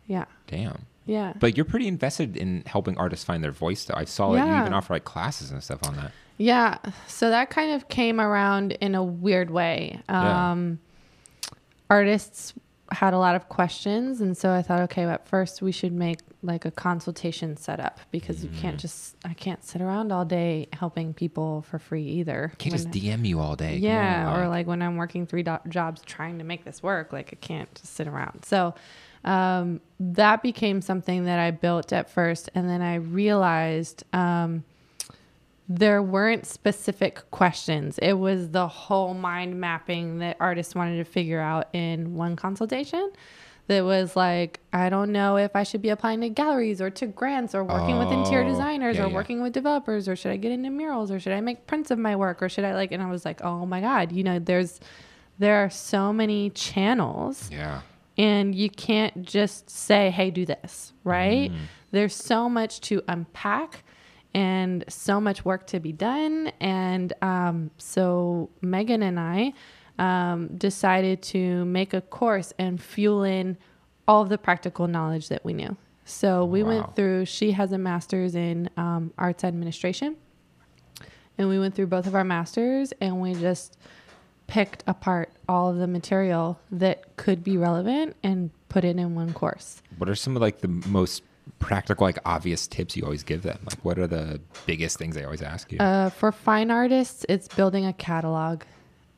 Yeah. 0.05 0.25
damn. 0.47 0.85
Yeah. 1.07 1.33
But 1.39 1.57
you're 1.57 1.65
pretty 1.65 1.87
invested 1.87 2.37
in 2.37 2.63
helping 2.67 2.97
artists 2.97 3.25
find 3.25 3.43
their 3.43 3.51
voice, 3.51 3.85
though. 3.85 3.95
I 3.97 4.05
saw 4.05 4.33
that 4.33 4.45
you 4.47 4.53
even 4.61 4.73
offer 4.73 4.93
like 4.93 5.05
classes 5.05 5.49
and 5.51 5.63
stuff 5.63 5.79
on 5.87 5.95
that. 5.95 6.11
Yeah. 6.37 6.77
So 7.07 7.29
that 7.31 7.49
kind 7.49 7.71
of 7.71 7.87
came 7.89 8.21
around 8.21 8.73
in 8.73 8.93
a 8.93 9.03
weird 9.03 9.49
way. 9.49 9.99
Yeah. 10.09 10.51
Um, 10.51 10.79
Artists 11.89 12.53
had 12.91 13.13
a 13.13 13.17
lot 13.17 13.35
of 13.35 13.49
questions. 13.49 14.21
And 14.21 14.37
so 14.37 14.51
I 14.51 14.61
thought, 14.61 14.81
okay, 14.83 15.03
at 15.03 15.27
first 15.27 15.61
we 15.61 15.71
should 15.71 15.91
make 15.93 16.19
like 16.43 16.63
a 16.65 16.71
consultation 16.71 17.57
setup 17.57 17.99
because 18.11 18.43
you 18.43 18.49
Mm. 18.49 18.59
can't 18.59 18.79
just, 18.79 19.15
I 19.25 19.33
can't 19.33 19.61
sit 19.63 19.81
around 19.81 20.11
all 20.11 20.23
day 20.23 20.67
helping 20.71 21.13
people 21.13 21.63
for 21.63 21.79
free 21.79 22.03
either. 22.05 22.53
Can't 22.57 22.73
When- 22.73 22.83
just 22.83 22.91
DM 22.91 23.25
you 23.25 23.39
all 23.39 23.55
day. 23.57 23.77
Yeah, 23.77 24.29
on. 24.29 24.39
or 24.39 24.47
like 24.47 24.67
when 24.67 24.81
I'm 24.81 24.95
working 24.95 25.25
three 25.25 25.43
do- 25.43 25.57
jobs 25.67 26.01
trying 26.05 26.37
to 26.37 26.45
make 26.45 26.63
this 26.63 26.81
work, 26.83 27.11
like 27.11 27.29
I 27.33 27.35
can't 27.45 27.73
just 27.75 27.93
sit 27.95 28.07
around. 28.07 28.45
So 28.45 28.73
um, 29.27 29.81
that 29.99 30.41
became 30.41 30.81
something 30.81 31.25
that 31.25 31.37
I 31.39 31.51
built 31.51 31.91
at 31.91 32.09
first, 32.09 32.49
and 32.55 32.69
then 32.69 32.81
I 32.81 32.95
realized 32.95 34.03
um, 34.13 34.63
there 35.69 36.01
weren't 36.01 36.45
specific 36.45 37.29
questions. 37.31 37.97
It 37.99 38.13
was 38.13 38.51
the 38.51 38.67
whole 38.67 39.13
mind 39.13 39.59
mapping 39.59 40.19
that 40.19 40.37
artists 40.39 40.73
wanted 40.75 40.97
to 40.97 41.03
figure 41.03 41.41
out 41.41 41.67
in 41.73 42.15
one 42.15 42.35
consultation. 42.35 43.11
That 43.67 43.83
was 43.83 44.15
like, 44.15 44.61
I 44.71 44.87
don't 44.87 45.11
know 45.11 45.35
if 45.35 45.53
I 45.53 45.63
should 45.63 45.81
be 45.81 45.89
applying 45.89 46.21
to 46.21 46.29
galleries 46.29 46.79
or 46.79 46.89
to 46.91 47.05
grants 47.05 47.53
or 47.53 47.65
working 47.65 47.97
with 47.99 48.09
interior 48.13 48.45
Oh, 48.45 48.49
designers 48.49 48.95
yeah, 48.95 49.03
or 49.03 49.07
yeah. 49.09 49.13
working 49.13 49.41
with 49.41 49.51
developers 49.51 50.07
or 50.07 50.15
should 50.15 50.31
I 50.31 50.37
get 50.37 50.53
into 50.53 50.69
murals 50.69 51.11
or 51.11 51.19
should 51.19 51.33
I 51.33 51.41
make 51.41 51.67
prints 51.67 51.91
of 51.91 51.99
my 51.99 52.15
work 52.15 52.41
or 52.41 52.47
should 52.47 52.63
I 52.63 52.73
like 52.73 52.93
and 52.93 53.03
I 53.03 53.09
was 53.11 53.25
like, 53.25 53.41
"Oh 53.43 53.65
my 53.65 53.81
god, 53.81 54.13
you 54.13 54.23
know, 54.23 54.39
there's 54.39 54.79
there 55.37 55.57
are 55.65 55.69
so 55.69 56.13
many 56.13 56.49
channels 56.51 57.49
yeah. 57.51 57.81
And 58.17 58.53
you 58.55 58.69
can't 58.69 59.23
just 59.23 59.69
say, 59.69 60.09
"Hey, 60.09 60.31
do 60.31 60.45
this," 60.45 60.93
right? 61.03 61.51
Mm. 61.51 61.57
There's 61.91 62.15
so 62.15 62.49
much 62.49 62.81
to 62.81 63.01
unpack 63.07 63.83
and 64.33 64.83
so 64.89 65.21
much 65.21 65.45
work 65.45 65.67
to 65.67 65.79
be 65.79 65.91
done. 65.93 66.51
And 66.59 67.13
um, 67.21 67.71
so 67.77 68.49
Megan 68.61 69.01
and 69.03 69.19
I 69.19 69.53
um, 69.99 70.47
decided 70.57 71.21
to 71.23 71.65
make 71.65 71.93
a 71.93 72.01
course 72.01 72.53
and 72.59 72.79
fuel 72.81 73.23
in 73.23 73.57
all 74.07 74.21
of 74.21 74.29
the 74.29 74.37
practical 74.37 74.87
knowledge 74.87 75.29
that 75.29 75.43
we 75.45 75.53
knew. 75.53 75.75
So 76.05 76.45
we 76.45 76.61
Wow. 76.63 76.69
went 76.69 76.95
through. 76.95 77.25
She 77.25 77.51
has 77.53 77.71
a 77.71 77.77
master's 77.77 78.35
in 78.35 78.69
um, 78.77 79.11
arts 79.17 79.43
administration, 79.43 80.15
and 81.37 81.49
we 81.49 81.59
went 81.59 81.75
through 81.75 81.87
both 81.87 82.07
of 82.07 82.15
our 82.15 82.23
masters, 82.23 82.93
and 83.01 83.21
we 83.21 83.33
just 83.33 83.77
picked 84.47 84.83
apart 84.87 85.29
all 85.47 85.69
of 85.69 85.77
the 85.77 85.87
material 85.87 86.59
that 86.71 87.15
could 87.17 87.43
be 87.43 87.57
relevant 87.57 88.15
and 88.23 88.49
put 88.69 88.83
it 88.83 88.97
in 88.97 89.15
one 89.15 89.33
course. 89.33 89.81
What 89.97 90.09
are 90.09 90.15
some 90.15 90.35
of 90.35 90.41
like 90.41 90.61
the 90.61 90.67
most 90.67 91.23
practical, 91.59 92.05
like 92.05 92.19
obvious 92.25 92.67
tips 92.67 92.95
you 92.95 93.03
always 93.03 93.23
give 93.23 93.43
them? 93.43 93.59
Like, 93.65 93.83
what 93.83 93.99
are 93.99 94.07
the 94.07 94.39
biggest 94.65 94.97
things 94.97 95.15
they 95.15 95.23
always 95.23 95.41
ask 95.41 95.71
you? 95.71 95.79
Uh, 95.79 96.09
for 96.09 96.31
fine 96.31 96.71
artists, 96.71 97.25
it's 97.29 97.47
building 97.47 97.85
a 97.85 97.93
catalog. 97.93 98.63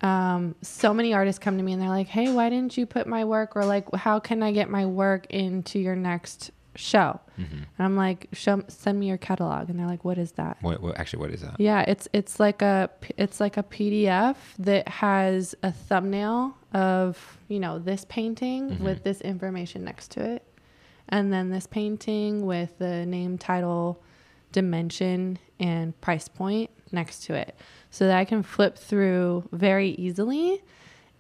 Um, 0.02 0.56
so 0.62 0.94
many 0.94 1.14
artists 1.14 1.40
come 1.40 1.58
to 1.58 1.64
me 1.64 1.74
and 1.74 1.82
they're 1.82 1.90
like, 1.90 2.08
"Hey, 2.08 2.32
why 2.32 2.50
didn't 2.50 2.78
you 2.78 2.86
put 2.86 3.06
my 3.06 3.26
work?" 3.26 3.56
Or 3.56 3.66
like, 3.66 3.94
"How 3.94 4.20
can 4.20 4.42
I 4.42 4.52
get 4.52 4.70
my 4.70 4.86
work 4.86 5.26
into 5.30 5.78
your 5.78 5.96
next 5.96 6.52
show?" 6.80 7.20
Mm-hmm. 7.38 7.56
And 7.56 7.66
I'm 7.80 7.96
like, 7.96 8.28
Show, 8.34 8.64
"Send 8.68 9.00
me 9.00 9.08
your 9.08 9.18
catalog." 9.18 9.70
And 9.70 9.80
they're 9.80 9.86
like, 9.88 10.04
"What 10.06 10.18
is 10.18 10.32
that?" 10.34 10.58
what, 10.62 10.82
what 10.82 10.98
actually? 10.98 11.20
What 11.20 11.32
is 11.32 11.42
that? 11.42 11.60
Yeah, 11.60 11.82
it's 11.88 12.08
it's 12.14 12.40
like 12.40 12.62
a 12.62 12.90
it's 13.18 13.40
like 13.40 13.58
a 13.58 13.64
PDF 13.64 14.36
that 14.60 14.88
has 14.88 15.56
a 15.64 15.72
thumbnail 15.72 16.56
of 16.74 17.38
you 17.48 17.60
know 17.60 17.80
this 17.80 18.06
painting 18.10 18.70
Mm-hmm. 18.72 18.84
with 18.84 19.04
this 19.04 19.22
information 19.22 19.84
next 19.84 20.12
to 20.12 20.24
it, 20.24 20.44
and 21.10 21.32
then 21.34 21.50
this 21.50 21.68
painting 21.68 22.46
with 22.46 22.78
the 22.78 23.06
name, 23.06 23.38
title, 23.38 24.02
dimension, 24.52 25.40
and 25.60 26.00
price 26.02 26.28
point 26.28 26.70
next 26.92 27.24
to 27.26 27.34
it, 27.36 27.56
so 27.92 28.08
that 28.08 28.18
I 28.18 28.26
can 28.26 28.42
flip 28.44 28.78
through 28.78 29.48
very 29.52 29.90
easily 29.92 30.64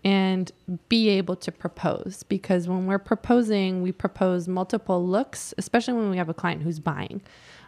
and 0.03 0.51
be 0.87 1.09
able 1.09 1.35
to 1.37 1.51
propose. 1.51 2.23
Because 2.27 2.67
when 2.67 2.85
we're 2.87 2.99
proposing 2.99 3.81
we 3.81 3.91
propose 3.91 4.47
multiple 4.47 5.05
looks 5.05 5.53
especially 5.57 5.93
when 5.93 6.09
we 6.09 6.17
have 6.17 6.29
a 6.29 6.33
client 6.33 6.61
who's 6.61 6.79
buying. 6.79 7.21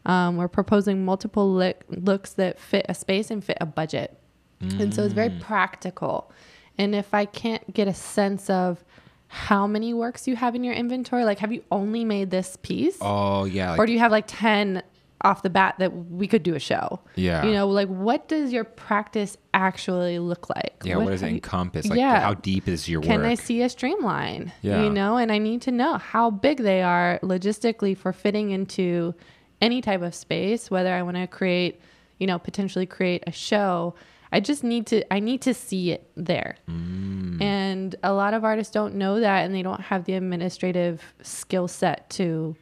Um, 0.06 0.38
we're 0.38 0.48
proposing 0.48 1.06
multiple 1.06 1.54
look, 1.54 1.84
looks 1.90 2.34
that 2.34 2.60
fit 2.60 2.86
a 2.90 2.94
space 2.96 3.30
and 3.30 3.44
fit 3.44 3.58
a 3.62 3.66
budget. 3.66 4.18
And 4.62 4.94
so 4.94 5.04
it's 5.04 5.14
very 5.14 5.32
practical. 5.42 6.32
And 6.78 6.94
if 6.96 7.14
i 7.14 7.26
can't 7.26 7.74
get 7.74 7.88
a 7.88 7.94
sense 7.94 8.50
of 8.50 8.84
how 9.28 9.66
many 9.66 9.94
works 9.94 10.28
you 10.28 10.36
have 10.36 10.56
in 10.56 10.64
your 10.64 10.74
inventory 10.74 11.24
like 11.24 11.40
have 11.40 11.54
you 11.54 11.64
only 11.72 12.04
made 12.04 12.32
this 12.32 12.58
piece? 12.62 12.98
Oh 13.02 13.46
yeah. 13.46 13.72
Like, 13.72 13.80
or 13.80 13.86
do 13.86 13.94
you 13.94 14.00
have 14.00 14.12
like 14.12 14.26
10 14.28 14.84
off 15.24 15.44
the 15.44 15.50
bat 15.50 15.76
that 15.80 15.96
we 15.96 16.28
could 16.28 16.44
do 16.44 16.56
a 16.56 16.60
show 16.60 17.00
Yeah. 17.16 17.46
you 17.46 17.52
know 17.54 17.68
like 17.68 17.88
what 17.88 18.28
does 18.28 18.52
your 18.52 18.64
practice 18.64 19.38
actually 19.54 20.20
look 20.20 20.50
like 20.50 20.72
yeah. 20.84 20.96
What, 20.98 21.10
does 21.10 21.22
it 21.22 21.28
encompass? 21.28 21.88
Like, 21.88 22.00
Yeah. 22.00 22.22
how 22.22 22.34
deep 22.34 22.68
is 22.68 22.90
your 22.90 23.02
can 23.02 23.12
work? 23.12 23.22
Can 23.22 23.26
I 23.26 23.36
see 23.36 23.62
a 23.62 23.70
streamline? 23.70 24.52
Yeah. 24.62 24.84
You 24.84 24.90
know, 24.90 25.18
and 25.18 25.32
I 25.32 25.38
need 25.38 25.62
to 25.64 25.72
know 25.72 25.98
how 25.98 26.32
big 26.32 26.58
they 26.60 26.82
are 26.82 27.20
logistically 27.22 27.96
for 27.96 28.14
fitting 28.14 28.52
into 28.52 29.14
any 29.62 29.82
type 29.82 30.02
of 30.02 30.16
space, 30.16 30.72
whether 30.72 30.94
I 30.94 31.04
want 31.04 31.18
to 31.18 31.28
create, 31.28 31.82
you 32.20 32.28
know, 32.28 32.40
potentially 32.40 32.86
create 32.86 33.24
a 33.28 33.32
show. 33.32 33.94
I 34.32 34.40
just 34.40 34.64
need 34.64 34.88
to 34.88 35.14
I 35.14 35.20
need 35.20 35.42
to 35.44 35.54
see 35.54 35.92
it 35.92 36.10
there. 36.16 36.56
Mm. 36.70 37.42
And 37.42 37.96
a 38.02 38.14
lot 38.14 38.34
of 38.34 38.44
artists 38.44 38.74
don't 38.74 38.96
know 38.96 39.20
that 39.20 39.46
and 39.46 39.54
they 39.54 39.62
don't 39.62 39.82
have 39.82 40.06
the 40.06 40.14
administrative 40.14 41.14
skill 41.22 41.68
set 41.68 42.10
to 42.12 42.56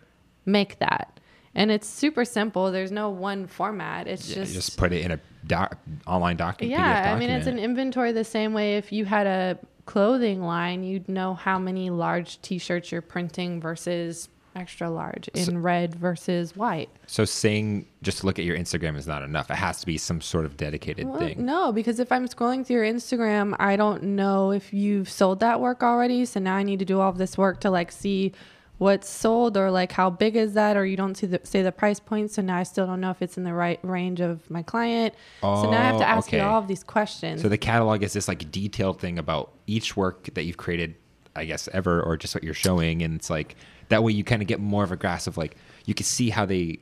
make 0.45 0.79
that. 0.79 1.18
And 1.55 1.71
it's 1.71 1.87
super 1.87 2.25
simple. 2.25 2.71
There's 2.71 2.91
no 2.91 3.09
one 3.09 3.47
format. 3.47 4.07
It's 4.07 4.29
Yeah, 4.29 4.35
just 4.35 4.51
you 4.53 4.59
just 4.59 4.77
put 4.77 4.93
it 4.93 5.03
in 5.03 5.11
a 5.11 5.19
doc, 5.47 5.77
online 6.05 6.37
document. 6.37 6.79
yeah, 6.79 7.13
I 7.13 7.17
mean, 7.19 7.29
it's 7.29 7.47
an 7.47 7.57
inventory 7.59 8.11
the 8.11 8.23
same 8.23 8.53
way 8.53 8.77
if 8.77 8.91
you 8.91 9.05
had 9.05 9.25
a 9.27 9.57
clothing 9.85 10.41
line, 10.43 10.83
you'd 10.83 11.09
know 11.09 11.33
how 11.33 11.57
many 11.57 11.89
large 11.89 12.39
t-shirts 12.43 12.91
you're 12.91 13.01
printing 13.01 13.59
versus 13.59 14.29
extra 14.55 14.89
large 14.89 15.27
in 15.29 15.45
So- 15.45 15.53
red 15.55 15.95
versus 15.95 16.55
white. 16.55 16.89
So 17.07 17.25
saying 17.25 17.85
just 18.03 18.23
look 18.23 18.37
at 18.39 18.45
your 18.45 18.57
Instagram 18.57 18.95
is 18.97 19.07
not 19.07 19.23
enough. 19.23 19.49
It 19.49 19.55
has 19.55 19.79
to 19.79 19.85
be 19.85 19.97
some 19.97 20.21
sort 20.21 20.45
of 20.45 20.57
dedicated 20.57 21.07
Well, 21.07 21.17
thing. 21.19 21.45
no, 21.45 21.71
because 21.71 21.99
if 21.99 22.11
I'm 22.11 22.27
scrolling 22.27 22.65
through 22.65 22.77
your 22.77 22.85
Instagram, 22.85 23.55
I 23.59 23.75
don't 23.75 24.03
know 24.03 24.51
if 24.51 24.73
you've 24.73 25.09
sold 25.09 25.39
that 25.39 25.59
work 25.61 25.81
already. 25.81 26.25
So 26.25 26.39
now 26.39 26.55
I 26.55 26.63
need 26.63 26.79
to 26.79 26.85
do 26.85 26.99
all 26.99 27.09
of 27.09 27.17
this 27.17 27.37
work 27.37 27.59
to 27.61 27.69
like 27.71 27.91
see 27.91 28.33
what's 28.79 29.07
sold 29.09 29.55
or 29.57 29.69
like 29.69 29.91
how 29.91 30.09
big 30.09 30.35
is 30.35 30.53
that, 30.53 30.75
or 30.75 30.85
you 30.85 30.97
don't 30.97 31.15
see 31.15 31.27
the 31.27 31.39
say 31.43 31.61
the 31.61 31.71
price 31.71 31.99
point. 31.99 32.31
So 32.31 32.41
now 32.41 32.57
I 32.57 32.63
still 32.63 32.87
don't 32.87 32.99
know 32.99 33.11
if 33.11 33.21
it's 33.21 33.37
in 33.37 33.43
the 33.43 33.53
right 33.53 33.79
range 33.83 34.19
of 34.21 34.49
my 34.49 34.63
client. 34.63 35.13
so 35.41 35.69
now 35.69 35.79
I 35.81 35.83
have 35.83 35.95
Oh, 35.95 35.99
to 35.99 36.07
ask 36.09 36.31
you 36.31 36.41
all 36.41 36.59
of 36.59 36.67
these 36.67 36.83
questions. 36.83 37.41
So 37.41 37.49
the 37.49 37.57
catalog 37.57 38.01
is 38.01 38.13
this 38.13 38.27
like 38.27 38.49
detailed 38.51 38.99
thing 38.99 39.19
about 39.19 39.51
each 39.67 39.95
work 39.95 40.33
that 40.33 40.43
you've 40.43 40.57
created, 40.57 40.95
I 41.35 41.45
guess 41.45 41.67
ever, 41.73 42.01
or 42.01 42.17
just 42.17 42.33
what 42.33 42.43
you're 42.43 42.53
showing, 42.55 43.03
and 43.03 43.15
it's 43.15 43.29
like 43.29 43.55
that 43.89 44.01
way 44.03 44.11
you 44.13 44.23
kind 44.23 44.41
of 44.41 44.47
get 44.47 44.59
more 44.59 44.83
of 44.83 44.91
a 44.91 44.97
grasp 44.97 45.27
of 45.27 45.37
like 45.37 45.55
you 45.85 45.93
can 45.93 46.05
see 46.05 46.29
how 46.31 46.45
they 46.45 46.79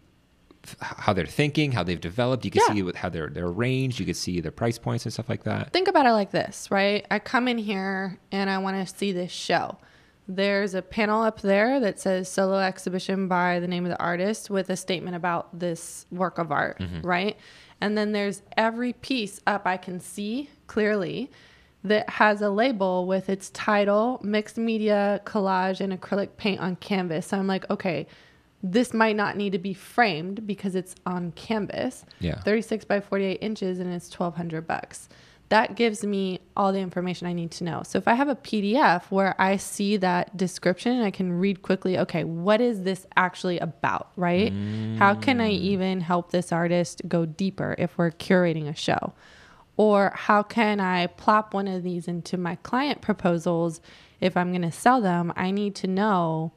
how 0.81 1.13
they're 1.13 1.25
thinking, 1.25 1.71
how 1.71 1.81
they've 1.81 2.01
developed. 2.01 2.43
You 2.43 2.51
can 2.51 2.61
Yeah. 2.67 2.73
see 2.75 2.83
with 2.83 2.97
how 2.97 3.09
they're 3.09 3.29
they're 3.29 3.47
arranged. 3.47 3.99
You 3.99 4.05
can 4.05 4.15
see 4.15 4.41
their 4.41 4.51
price 4.51 4.77
points 4.77 5.05
and 5.05 5.13
stuff 5.13 5.29
like 5.29 5.43
that. 5.43 5.71
think 5.71 5.87
about 5.87 6.05
it 6.05 6.11
like 6.11 6.31
this, 6.31 6.69
right? 6.69 7.05
I 7.09 7.19
come 7.19 7.47
in 7.47 7.57
here 7.57 8.19
and 8.31 8.49
I 8.49 8.57
want 8.59 8.85
to 8.85 8.93
see 8.95 9.11
this 9.13 9.31
show. 9.31 9.77
There's 10.27 10.73
a 10.73 10.81
panel 10.81 11.23
up 11.23 11.41
there 11.41 11.79
that 11.79 11.99
says 11.99 12.29
solo 12.29 12.57
exhibition 12.57 13.27
by 13.27 13.59
the 13.59 13.67
name 13.67 13.85
of 13.85 13.91
the 13.91 13.99
artist 13.99 14.49
with 14.49 14.69
a 14.69 14.75
statement 14.75 15.15
about 15.15 15.57
this 15.57 16.05
work 16.11 16.37
of 16.37 16.51
art, 16.51 16.79
mm-hmm. 16.79 17.01
right? 17.01 17.37
And 17.79 17.97
then 17.97 18.11
there's 18.11 18.41
every 18.57 18.93
piece 18.93 19.39
up 19.47 19.65
I 19.65 19.77
can 19.77 19.99
see 19.99 20.49
clearly 20.67 21.31
that 21.83 22.09
has 22.09 22.41
a 22.41 22.49
label 22.49 23.05
with 23.07 23.29
its 23.29 23.49
title, 23.51 24.19
mixed 24.23 24.57
media, 24.57 25.21
collage, 25.25 25.79
and 25.79 25.93
acrylic 25.93 26.35
paint 26.37 26.59
on 26.59 26.75
canvas. 26.77 27.27
So 27.27 27.37
I'm 27.37 27.47
like, 27.47 27.69
okay, 27.69 28.07
this 28.63 28.93
might 28.93 29.15
not 29.15 29.37
need 29.37 29.51
to 29.51 29.59
be 29.59 29.73
framed 29.73 30.45
because 30.47 30.75
it's 30.75 30.95
on 31.05 31.31
canvas. 31.33 32.05
Yeah. 32.19 32.41
36 32.41 32.85
by 32.85 32.99
48 32.99 33.37
inches 33.41 33.79
and 33.79 33.93
it's 33.93 34.07
1200 34.11 34.67
bucks. 34.67 35.09
That 35.49 35.75
gives 35.75 36.03
me 36.03 36.39
all 36.57 36.73
the 36.73 36.79
information 36.79 37.25
I 37.25 37.33
need 37.33 37.51
to 37.51 37.63
know. 37.63 37.81
So 37.85 37.97
if 37.97 38.07
I 38.07 38.15
have 38.15 38.27
a 38.27 38.35
PDF 38.35 39.03
where 39.09 39.33
I 39.39 39.55
see 39.55 39.95
that 39.97 40.35
description 40.35 40.91
and 40.91 41.05
I 41.05 41.11
can 41.11 41.31
read 41.31 41.61
quickly, 41.61 41.97
okay, 41.99 42.25
what 42.25 42.59
is 42.59 42.83
this 42.83 43.05
actually 43.15 43.57
about, 43.59 44.11
right? 44.17 44.51
How 44.97 45.15
can 45.15 45.39
I 45.39 45.51
mm. 45.51 45.59
even 45.59 46.01
help 46.01 46.31
this 46.31 46.51
artist 46.51 47.01
go 47.07 47.25
deeper 47.25 47.75
if 47.77 47.97
we're 47.97 48.11
curating 48.11 48.67
a 48.67 48.75
show? 48.75 49.13
Or 49.77 50.11
how 50.15 50.43
can 50.43 50.79
I 50.81 51.07
plop 51.07 51.53
one 51.53 51.67
of 51.67 51.83
these 51.83 52.07
into 52.07 52.35
my 52.35 52.55
client 52.55 53.01
proposals 53.01 53.79
if 54.19 54.35
I'm 54.35 54.51
going 54.51 54.63
to 54.63 54.71
sell 54.71 54.99
them? 54.99 55.31
I 55.35 55.51
need 55.51 55.75
to 55.75 55.87
know, 55.87 56.51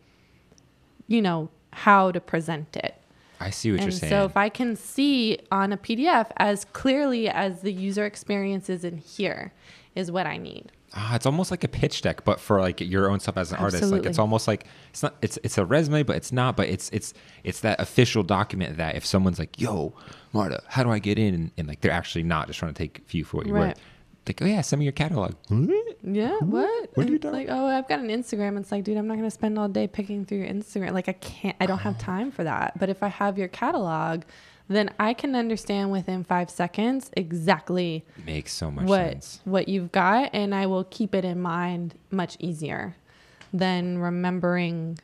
you 1.07 1.23
know, 1.23 1.51
how 1.73 2.11
to 2.11 2.21
present 2.21 2.77
it. 2.77 3.00
I 3.41 3.51
see 3.51 3.71
what 3.73 3.81
And 3.81 3.91
you're 3.91 3.99
saying. 3.99 4.11
so 4.11 4.25
if 4.27 4.37
I 4.37 4.49
can 4.51 4.77
see 4.77 5.39
on 5.51 5.73
a 5.73 5.77
PDF 5.79 6.27
as 6.37 6.67
clearly 6.67 7.29
as 7.29 7.63
the 7.63 7.73
user 7.73 8.05
experience 8.05 8.69
is 8.69 8.85
in 8.85 8.99
here, 8.99 9.53
is 9.95 10.11
what 10.11 10.27
I 10.27 10.37
need. 10.37 10.71
Ah, 10.95 11.15
it's 11.15 11.25
almost 11.25 11.51
like 11.53 11.63
a 11.65 11.69
pitch 11.69 12.03
deck, 12.03 12.25
but 12.25 12.41
for 12.41 12.61
like 12.61 12.81
your 12.81 13.11
own 13.11 13.21
stuff 13.21 13.37
as 13.37 13.53
an 13.53 13.59
artist. 13.59 13.85
Like 13.93 14.05
it's 14.07 14.19
almost 14.19 14.49
like 14.49 14.67
it's 14.91 15.03
not 15.05 15.15
it's 15.23 15.39
it's 15.45 15.57
a 15.57 15.65
resume, 15.65 16.03
but 16.03 16.17
it's 16.17 16.33
not. 16.33 16.57
But 16.57 16.69
it's 16.69 16.91
it's 16.91 17.15
it's 17.45 17.61
that 17.61 17.81
official 17.81 18.23
document 18.25 18.77
that 18.77 18.97
if 18.97 19.07
someone's 19.07 19.39
like, 19.39 19.61
"Yo, 19.61 19.95
Marta, 20.33 20.63
how 20.67 20.83
do 20.83 20.91
I 20.91 20.99
get 20.99 21.17
in?" 21.19 21.33
and, 21.35 21.51
and 21.57 21.69
like 21.69 21.81
they're 21.81 21.93
actually 21.93 22.25
not 22.25 22.49
just 22.49 22.59
trying 22.59 22.75
to 22.75 22.79
take 22.79 23.03
you 23.13 23.25
for 23.25 23.37
what 23.39 23.47
you 23.47 23.55
Right. 23.55 23.69
worth. 23.69 23.81
Like, 24.27 24.43
oh 24.43 24.47
yeah, 24.47 24.61
send 24.63 24.79
me 24.81 24.85
your 24.85 24.93
catalog. 24.93 25.35
Yeah, 26.03 26.39
what? 26.39 26.91
What 26.95 27.07
are 27.07 27.11
you 27.11 27.19
doing? 27.19 27.35
Like, 27.35 27.49
oh, 27.51 27.67
I've 27.67 27.89
got 27.89 28.01
an 28.01 28.09
Instagram. 28.09 28.59
It's 28.59 28.73
like, 28.73 28.85
dude, 28.85 28.97
I'm 28.97 29.07
not 29.07 29.17
gonna 29.17 29.31
spend 29.31 29.59
all 29.59 29.69
day 29.69 29.87
picking 29.87 30.25
through 30.25 30.39
your 30.39 30.49
Instagram. 30.49 30.93
Like, 30.93 31.09
I 31.09 31.13
can't. 31.15 31.57
I 31.61 31.67
don't 31.67 31.79
have 31.79 31.99
time 32.13 32.31
for 32.31 32.45
that. 32.45 32.79
But 32.79 32.89
if 32.89 33.03
I 33.03 33.09
have 33.09 33.37
your 33.39 33.49
catalog, 33.49 34.23
then 34.69 34.91
I 34.99 35.15
can 35.15 35.35
understand 35.35 35.91
within 35.91 36.23
five 36.25 36.49
seconds 36.49 37.11
exactly 37.17 38.05
Makes 38.25 38.53
so 38.53 38.71
much 38.71 38.87
what 38.87 39.13
sense. 39.13 39.41
what 39.45 39.69
you've 39.69 39.93
got, 39.93 40.31
and 40.33 40.55
I 40.55 40.67
will 40.67 40.85
keep 40.85 41.15
it 41.15 41.25
in 41.25 41.41
mind 41.41 41.97
much 42.11 42.37
easier 42.39 42.97
than 43.53 43.99
remembering 43.99 44.99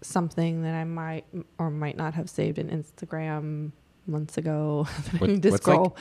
something 0.00 0.62
that 0.62 0.74
I 0.74 0.84
might 0.84 1.24
or 1.58 1.70
might 1.70 1.96
not 1.96 2.14
have 2.14 2.30
saved 2.30 2.58
in 2.58 2.68
Instagram 2.68 3.72
months 4.06 4.36
ago. 4.38 4.86
that 5.04 5.14
I 5.14 5.16
What- 5.18 5.30
need 5.30 5.42
to 5.42 5.50
what's 5.50 5.66
like- 5.66 5.74
scroll 5.74 5.96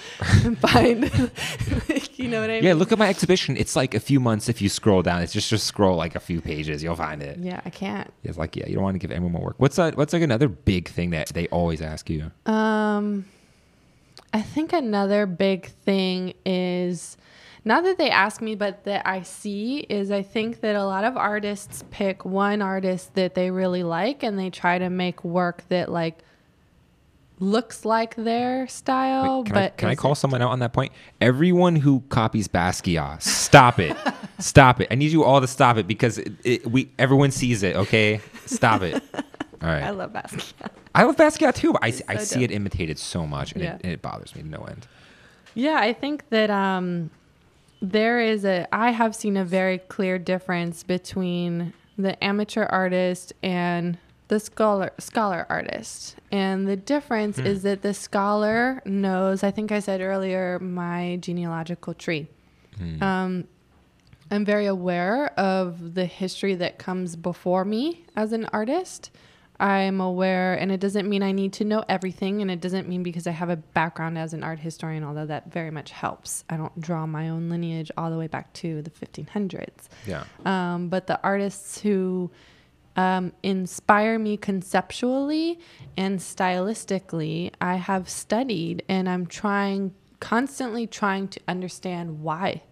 and 0.45 0.57
find. 0.59 1.31
Like, 1.89 2.17
you 2.19 2.27
know 2.27 2.41
what 2.41 2.49
I 2.49 2.53
mean? 2.55 2.63
Yeah, 2.63 2.73
look 2.73 2.91
at 2.91 2.97
my 2.97 3.09
exhibition. 3.09 3.57
It's 3.57 3.75
like 3.75 3.93
a 3.93 3.99
few 3.99 4.19
months 4.19 4.47
if 4.49 4.61
you 4.61 4.69
scroll 4.69 5.01
down. 5.01 5.21
It's 5.21 5.33
just 5.33 5.49
just 5.49 5.65
scroll 5.65 5.95
like 5.97 6.15
a 6.15 6.19
few 6.19 6.41
pages, 6.41 6.83
you'll 6.83 6.95
find 6.95 7.21
it. 7.23 7.37
Yeah, 7.39 7.59
I 7.65 7.69
can't. 7.69 8.11
It's 8.23 8.37
like 8.37 8.55
yeah, 8.55 8.67
you 8.67 8.75
don't 8.75 8.83
want 8.83 8.95
to 8.95 8.99
give 8.99 9.11
anyone 9.11 9.31
more 9.33 9.41
work. 9.43 9.55
What's 9.57 9.75
that? 9.77 9.97
What's 9.97 10.13
like 10.13 10.21
another 10.21 10.47
big 10.47 10.87
thing 10.89 11.09
that 11.11 11.29
they 11.29 11.47
always 11.47 11.81
ask 11.81 12.09
you? 12.09 12.31
Um, 12.45 13.25
I 14.33 14.41
think 14.41 14.73
another 14.73 15.25
big 15.25 15.67
thing 15.85 16.33
is 16.45 17.17
not 17.65 17.83
that 17.83 17.97
they 17.97 18.09
ask 18.09 18.41
me, 18.41 18.55
but 18.55 18.83
that 18.85 19.07
I 19.07 19.21
see 19.23 19.79
is 19.79 20.11
I 20.11 20.21
think 20.21 20.61
that 20.61 20.75
a 20.75 20.85
lot 20.85 21.03
of 21.03 21.15
artists 21.17 21.83
pick 21.91 22.25
one 22.25 22.61
artist 22.61 23.15
that 23.15 23.35
they 23.35 23.51
really 23.51 23.83
like 23.83 24.23
and 24.23 24.37
they 24.37 24.49
try 24.49 24.77
to 24.77 24.89
make 24.89 25.23
work 25.23 25.63
that 25.69 25.91
like 25.91 26.19
looks 27.39 27.85
like 27.85 28.15
their 28.15 28.67
style. 28.67 29.39
Wait, 29.39 29.45
can 29.47 29.53
but 29.53 29.63
I, 29.63 29.75
can 29.75 29.89
I 29.89 29.95
call 29.95 30.15
someone 30.15 30.41
out 30.41 30.51
on 30.51 30.59
that 30.59 30.73
point? 30.73 30.91
Everyone 31.21 31.75
who 31.75 32.01
copies 32.09 32.47
Basquiat, 32.47 33.21
stop 33.21 33.79
it, 33.79 33.95
stop 34.39 34.81
it. 34.81 34.87
I 34.91 34.95
need 34.95 35.11
you 35.11 35.23
all 35.23 35.41
to 35.41 35.47
stop 35.47 35.77
it 35.77 35.87
because 35.87 36.17
it, 36.17 36.31
it, 36.43 36.67
we 36.67 36.89
everyone 36.99 37.31
sees 37.31 37.63
it. 37.63 37.75
Okay, 37.75 38.21
stop 38.45 38.81
it. 38.81 39.01
All 39.61 39.69
right. 39.69 39.83
I 39.83 39.91
love 39.91 40.11
Basquiat. 40.11 40.53
I 40.93 41.03
love 41.03 41.15
Basquiat 41.15 41.55
too, 41.55 41.71
but 41.71 41.83
I, 41.83 41.93
I 42.09 42.17
see 42.17 42.41
dope. 42.41 42.51
it 42.51 42.53
imitated 42.53 42.99
so 42.99 43.25
much, 43.25 43.53
and, 43.53 43.63
Yeah. 43.63 43.75
it, 43.75 43.81
and 43.85 43.93
it 43.93 44.01
bothers 44.01 44.35
me 44.35 44.41
to 44.41 44.47
no 44.49 44.65
end. 44.65 44.85
Yeah, 45.55 45.77
I 45.79 45.93
think 45.93 46.27
that 46.31 46.49
um, 46.49 47.09
there 47.81 48.19
is 48.19 48.43
a. 48.43 48.67
I 48.75 48.91
have 48.91 49.15
seen 49.15 49.37
a 49.37 49.45
very 49.45 49.77
clear 49.77 50.19
difference 50.19 50.83
between 50.83 51.71
the 51.97 52.21
amateur 52.21 52.65
artist 52.65 53.31
and 53.41 53.97
the 54.33 54.39
scholar 54.39 54.91
scholar 54.97 55.45
artist, 55.47 56.15
and 56.31 56.67
the 56.67 56.75
difference 56.75 57.37
is 57.37 57.61
that 57.61 57.83
the 57.83 57.93
scholar 57.93 58.81
knows. 58.83 59.43
I 59.43 59.51
think 59.51 59.71
I 59.71 59.79
said 59.79 60.01
earlier 60.01 60.57
my 60.59 61.19
genealogical 61.21 61.93
tree. 61.93 62.27
Um, 63.03 63.47
I'm 64.31 64.43
very 64.43 64.65
aware 64.65 65.27
of 65.39 65.93
the 65.93 66.05
history 66.05 66.55
that 66.55 66.79
comes 66.79 67.15
before 67.15 67.63
me 67.63 68.05
as 68.15 68.33
an 68.33 68.45
artist. 68.51 69.11
I'm 69.59 70.01
aware, 70.01 70.55
and 70.55 70.71
it 70.71 70.79
doesn't 70.79 71.07
mean 71.07 71.21
I 71.21 71.31
need 71.31 71.53
to 71.53 71.63
know 71.63 71.85
everything, 71.87 72.41
and 72.41 72.49
it 72.49 72.59
doesn't 72.59 72.89
mean 72.89 73.03
because 73.03 73.27
I 73.27 73.31
have 73.31 73.51
a 73.51 73.55
background 73.55 74.17
as 74.17 74.33
an 74.33 74.43
art 74.43 74.57
historian, 74.57 75.03
although 75.03 75.27
that 75.27 75.51
very 75.53 75.69
much 75.69 75.91
helps. 75.91 76.43
I 76.49 76.57
don't 76.57 76.81
draw 76.81 77.05
my 77.05 77.29
own 77.29 77.49
lineage 77.49 77.91
all 77.95 78.09
the 78.09 78.17
way 78.17 78.25
back 78.25 78.51
to 78.53 78.81
the 78.81 78.89
1500s. 78.89 79.89
Yeah. 80.07 80.23
Um, 80.43 80.89
but 80.89 81.05
the 81.05 81.21
artists 81.21 81.79
who 81.79 82.31
um, 82.95 83.31
inspire 83.41 84.19
me 84.19 84.37
conceptually 84.37 85.59
and 85.97 86.19
stylistically, 86.19 87.51
I 87.59 87.75
have 87.75 88.09
studied 88.09 88.83
and 88.87 89.09
I'm 89.09 89.25
trying, 89.25 89.93
constantly 90.19 90.87
trying 90.87 91.27
to 91.29 91.39
understand 91.47 92.21
why 92.21 92.63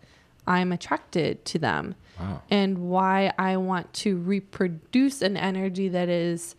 I'm 0.47 0.71
attracted 0.71 1.45
to 1.45 1.59
them 1.59 1.95
Wow. 2.19 2.41
and 2.51 2.77
why 2.77 3.33
I 3.39 3.57
want 3.57 3.93
to 3.93 4.17
reproduce 4.17 5.21
an 5.23 5.37
energy 5.37 5.87
that 5.89 6.07
is 6.07 6.55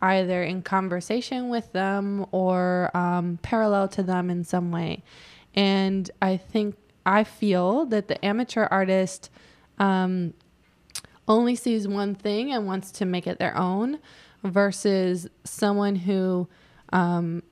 either 0.00 0.42
in 0.42 0.62
conversation 0.62 1.48
with 1.50 1.70
them 1.72 2.24
or 2.32 2.90
um, 2.96 3.38
parallel 3.42 3.88
to 3.88 4.02
them 4.02 4.30
in 4.30 4.42
some 4.44 4.70
way. 4.70 5.02
And 5.54 6.10
I 6.22 6.38
think 6.38 6.76
I 7.04 7.24
feel 7.24 7.84
that 7.86 8.08
the 8.08 8.24
amateur 8.24 8.64
artist 8.70 9.28
um, 9.78 10.32
only 11.32 11.56
sees 11.56 11.88
one 11.88 12.14
thing 12.14 12.52
and 12.52 12.66
wants 12.66 12.90
to 12.92 13.04
make 13.04 13.26
it 13.26 13.38
their 13.38 13.56
own 13.56 13.98
versus 14.44 15.28
someone 15.44 15.96
who 15.96 16.48
um, 16.92 17.42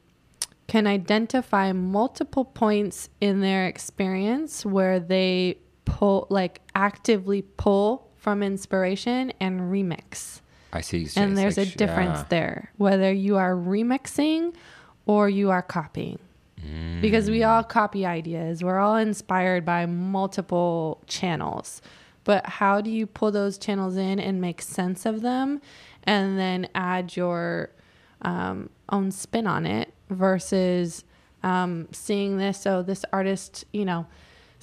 can 0.67 0.87
identify 0.87 1.73
multiple 1.73 2.45
points 2.45 3.09
in 3.21 3.41
their 3.41 3.67
experience 3.67 4.65
where 4.67 5.01
they 5.01 5.57
pull, 5.85 6.27
like 6.31 6.61
actively 6.75 7.43
pull 7.43 8.09
from 8.17 8.43
inspiration 8.43 9.33
and 9.41 9.61
remix. 9.63 10.41
I 10.73 10.83
see. 10.83 11.09
And 11.17 11.37
there's 11.37 11.57
like 11.57 11.69
a 11.69 11.77
difference 11.77 12.19
yeah. 12.19 12.27
there, 12.29 12.73
whether 12.77 13.11
you 13.11 13.37
are 13.37 13.55
remixing 13.55 14.55
or 15.07 15.29
you 15.29 15.51
are 15.51 15.63
copying. 15.63 16.19
Because 17.01 17.31
we 17.31 17.43
all 17.43 17.65
copy 17.65 18.05
ideas. 18.05 18.63
We're 18.63 18.79
all 18.79 18.97
inspired 18.97 19.65
by 19.65 19.87
multiple 19.87 21.03
channels. 21.07 21.81
But 22.25 22.47
how 22.47 22.81
do 22.81 22.91
you 22.91 23.07
pull 23.07 23.31
those 23.31 23.59
channels 23.59 23.97
in 23.97 24.21
and 24.21 24.41
make 24.41 24.61
sense 24.61 25.07
of 25.07 25.23
them 25.23 25.61
and 26.05 26.39
then 26.39 26.69
add 26.75 27.17
your 27.17 27.71
um, 28.23 28.71
own 28.91 29.11
spin 29.11 29.47
on 29.47 29.67
it 29.67 29.93
versus 30.11 31.05
um, 31.43 31.89
seeing 31.93 32.37
this? 32.37 32.61
So, 32.61 32.83
this 32.83 33.05
artist, 33.13 33.65
you 33.73 33.85
know, 33.85 34.07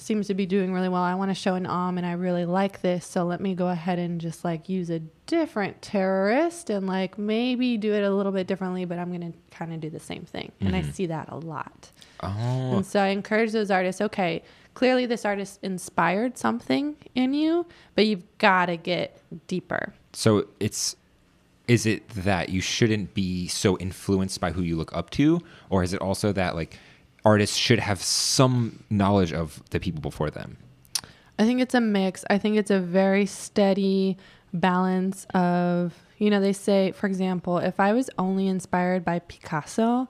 seems 0.00 0.28
to 0.28 0.34
be 0.34 0.46
doing 0.46 0.72
really 0.72 0.88
well. 0.88 1.02
I 1.02 1.14
want 1.16 1.30
to 1.32 1.34
show 1.34 1.56
an 1.56 1.66
om 1.66 1.98
and 1.98 2.06
I 2.06 2.12
really 2.12 2.44
like 2.44 2.80
this. 2.82 3.04
So 3.04 3.24
let 3.24 3.40
me 3.40 3.54
go 3.54 3.66
ahead 3.68 3.98
and 3.98 4.20
just 4.20 4.44
like 4.44 4.68
use 4.68 4.90
a 4.90 5.00
different 5.26 5.82
terrorist 5.82 6.70
and 6.70 6.86
like 6.86 7.18
maybe 7.18 7.76
do 7.76 7.92
it 7.92 8.04
a 8.04 8.10
little 8.10 8.30
bit 8.30 8.46
differently, 8.46 8.84
but 8.84 8.98
I'm 8.98 9.08
going 9.08 9.32
to 9.32 9.38
kind 9.50 9.74
of 9.74 9.80
do 9.80 9.90
the 9.90 9.98
same 9.98 10.22
thing. 10.24 10.52
And 10.60 10.74
I 10.76 10.82
see 10.82 11.06
that 11.06 11.28
a 11.30 11.36
lot. 11.36 11.90
Oh, 12.22 12.76
And 12.76 12.86
so 12.86 13.00
I 13.00 13.08
encourage 13.08 13.50
those 13.50 13.72
artists, 13.72 14.00
okay, 14.00 14.44
clearly 14.78 15.06
this 15.06 15.24
artist 15.24 15.58
inspired 15.64 16.38
something 16.38 16.94
in 17.16 17.34
you, 17.34 17.66
but 17.96 18.06
you've 18.06 18.22
got 18.38 18.66
to 18.66 18.76
get 18.76 19.20
deeper. 19.48 19.92
so 20.12 20.46
it's 20.60 20.94
is 21.66 21.84
it 21.84 22.08
that 22.10 22.48
you 22.48 22.60
shouldn't 22.60 23.12
be 23.12 23.48
so 23.48 23.76
influenced 23.78 24.40
by 24.40 24.52
who 24.52 24.62
you 24.62 24.76
look 24.76 24.94
up 24.96 25.10
to, 25.10 25.40
or 25.68 25.82
is 25.82 25.92
it 25.92 26.00
also 26.00 26.32
that 26.32 26.54
like 26.54 26.78
artists 27.24 27.56
should 27.56 27.80
have 27.80 28.00
some 28.00 28.84
knowledge 28.88 29.32
of 29.32 29.60
the 29.70 29.80
people 29.80 30.00
before 30.00 30.30
them? 30.30 30.56
I 31.40 31.44
think 31.44 31.60
it's 31.60 31.74
a 31.74 31.80
mix. 31.80 32.24
I 32.30 32.38
think 32.38 32.56
it's 32.56 32.70
a 32.70 32.78
very 32.78 33.26
steady 33.26 34.16
balance 34.54 35.26
of, 35.34 35.92
you 36.18 36.30
know, 36.30 36.40
they 36.40 36.52
say, 36.52 36.92
for 36.92 37.08
example, 37.08 37.58
if 37.58 37.80
I 37.80 37.92
was 37.92 38.08
only 38.16 38.46
inspired 38.46 39.04
by 39.04 39.18
Picasso 39.18 40.08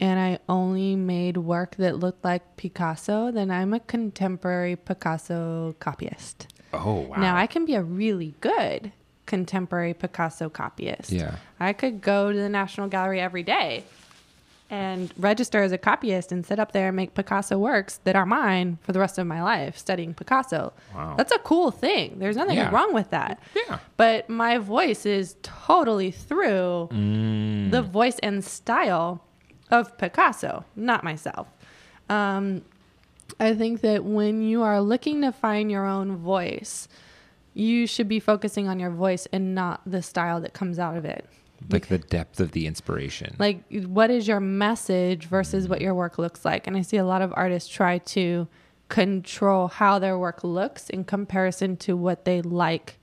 and 0.00 0.18
I 0.20 0.38
only 0.48 0.94
made 0.96 1.36
work 1.36 1.76
that 1.76 1.98
looked 1.98 2.24
like 2.24 2.56
Picasso, 2.56 3.30
then 3.30 3.50
I'm 3.50 3.72
a 3.74 3.80
contemporary 3.80 4.76
Picasso 4.76 5.74
copyist. 5.80 6.46
Oh 6.72 7.00
wow! 7.00 7.16
Now, 7.16 7.36
I 7.36 7.46
can 7.46 7.64
be 7.64 7.74
a 7.74 7.82
really 7.82 8.34
good 8.40 8.92
contemporary 9.26 9.94
Picasso 9.94 10.48
copyist. 10.48 11.10
Yeah. 11.12 11.36
I 11.60 11.72
could 11.72 12.00
go 12.00 12.32
to 12.32 12.38
the 12.38 12.48
National 12.48 12.88
Gallery 12.88 13.20
every 13.20 13.42
day 13.42 13.84
and 14.70 15.12
register 15.16 15.62
as 15.62 15.72
a 15.72 15.78
copyist 15.78 16.30
and 16.30 16.44
sit 16.44 16.58
up 16.58 16.72
there 16.72 16.88
and 16.88 16.96
make 16.96 17.14
Picasso 17.14 17.58
works 17.58 18.00
that 18.04 18.14
are 18.14 18.26
mine 18.26 18.78
for 18.82 18.92
the 18.92 18.98
rest 18.98 19.16
of 19.18 19.26
my 19.26 19.42
life 19.42 19.78
studying 19.78 20.12
Picasso. 20.12 20.74
Wow. 20.94 21.14
That's 21.16 21.32
a 21.32 21.38
cool 21.38 21.70
thing. 21.70 22.18
There's 22.18 22.36
nothing 22.36 22.56
Yeah. 22.56 22.70
wrong 22.70 22.92
with 22.92 23.08
that. 23.10 23.40
Yeah. 23.56 23.78
But 23.96 24.28
my 24.28 24.58
voice 24.58 25.06
is 25.06 25.36
totally 25.42 26.10
through 26.10 26.88
Mm. 26.92 27.70
the 27.70 27.80
voice 27.80 28.18
and 28.22 28.44
style 28.44 29.22
of 29.70 29.96
Picasso, 29.98 30.64
not 30.76 31.04
myself. 31.04 31.48
Um, 32.08 32.62
I 33.38 33.54
think 33.54 33.82
that 33.82 34.04
when 34.04 34.42
you 34.42 34.62
are 34.62 34.80
looking 34.80 35.22
to 35.22 35.32
find 35.32 35.70
your 35.70 35.86
own 35.86 36.16
voice, 36.16 36.88
you 37.54 37.86
should 37.86 38.08
be 38.08 38.20
focusing 38.20 38.68
on 38.68 38.78
your 38.78 38.90
voice 38.90 39.26
and 39.32 39.54
not 39.54 39.82
the 39.84 40.00
style 40.02 40.40
that 40.40 40.54
comes 40.54 40.78
out 40.78 40.96
of 40.96 41.04
it. 41.04 41.26
like 41.70 41.88
the 41.88 41.98
depth 41.98 42.40
of 42.40 42.52
the 42.52 42.66
inspiration. 42.66 43.34
Like, 43.38 43.62
what 43.70 44.10
is 44.10 44.28
your 44.28 44.40
message 44.40 45.26
versus 45.26 45.68
what 45.68 45.80
your 45.80 45.94
work 45.94 46.18
looks 46.18 46.44
like? 46.44 46.66
And 46.66 46.76
I 46.76 46.82
see 46.82 46.96
a 46.96 47.04
lot 47.04 47.20
of 47.20 47.32
artists 47.36 47.68
try 47.68 47.98
to 47.98 48.46
control 48.88 49.68
how 49.68 49.98
their 49.98 50.18
work 50.18 50.42
looks 50.42 50.88
in 50.88 51.04
comparison 51.04 51.76
to 51.76 51.96
what 51.96 52.24
they 52.24 52.40
like 52.40 52.98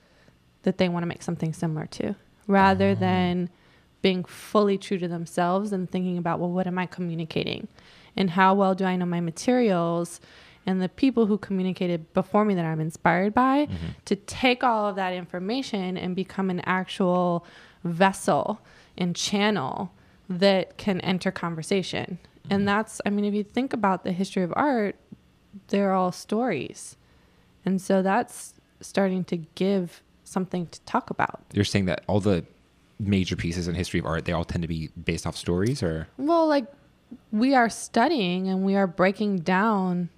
that 0.64 0.78
they 0.80 0.90
want 0.90 1.04
to 1.04 1.08
make 1.08 1.22
something 1.22 1.54
similar 1.54 1.86
to, 1.86 2.16
rather 2.48 2.96
than 2.96 3.50
being 4.06 4.24
fully 4.24 4.78
true 4.78 5.00
to 5.00 5.08
themselves 5.08 5.72
and 5.72 5.90
thinking 5.90 6.16
about, 6.16 6.40
well, 6.40 6.52
what 6.52 6.68
am 6.68 6.78
I 6.78 6.86
communicating? 6.86 7.68
And 8.16 8.30
how 8.30 8.54
well 8.54 8.76
do 8.76 8.86
I 8.86 8.96
know 8.96 9.08
my 9.08 9.20
materials? 9.20 10.22
And 10.64 10.80
the 10.80 10.90
people 10.90 11.26
who 11.26 11.40
communicated 11.40 12.14
before 12.14 12.46
me 12.46 12.54
that 12.54 12.66
I'm 12.66 12.80
inspired 12.80 13.34
by 13.34 13.66
mm-hmm. 13.66 13.88
to 14.06 14.16
take 14.16 14.64
all 14.64 14.88
of 14.88 14.96
that 14.98 15.14
information 15.14 15.98
and 15.98 16.16
become 16.16 16.52
an 16.52 16.60
actual 16.68 17.48
vessel 17.84 18.62
and 18.96 19.16
channel 19.16 19.92
that 20.30 20.78
can 20.78 21.02
enter 21.02 21.32
conversation. 21.32 22.20
And 22.48 22.60
mm-hmm. 22.60 22.66
that's, 22.66 23.02
I 23.08 23.10
mean, 23.10 23.26
if 23.26 23.34
you 23.34 23.44
think 23.44 23.74
about 23.74 24.04
the 24.04 24.12
history 24.12 24.44
of 24.44 24.54
art, 24.56 24.98
they're 25.70 25.94
all 25.94 26.12
stories. 26.12 26.96
And 27.66 27.82
so 27.82 28.04
that's 28.04 28.54
starting 28.82 29.24
to 29.24 29.38
give 29.56 30.04
something 30.24 30.68
to 30.68 30.80
talk 30.82 31.10
about. 31.10 31.42
You're 31.54 31.66
saying 31.66 31.86
that 31.86 32.04
all 32.06 32.20
the 32.20 32.46
major 33.00 33.36
pieces 33.36 33.68
in 33.68 33.76
history 33.76 34.00
of 34.00 34.06
art 34.06 34.26
they 34.26 34.32
all 34.32 34.46
tend 34.46 34.62
to 34.62 34.68
be 34.68 34.90
based 35.04 35.28
off 35.28 35.36
stories, 35.36 35.84
or 35.84 36.08
Well, 36.18 36.48
like 36.48 36.66
we 37.32 37.54
are 37.54 37.70
studying 37.70 38.48
and 38.48 38.64
we 38.66 38.76
are 38.76 38.88
breaking 38.88 39.40
down 39.40 40.10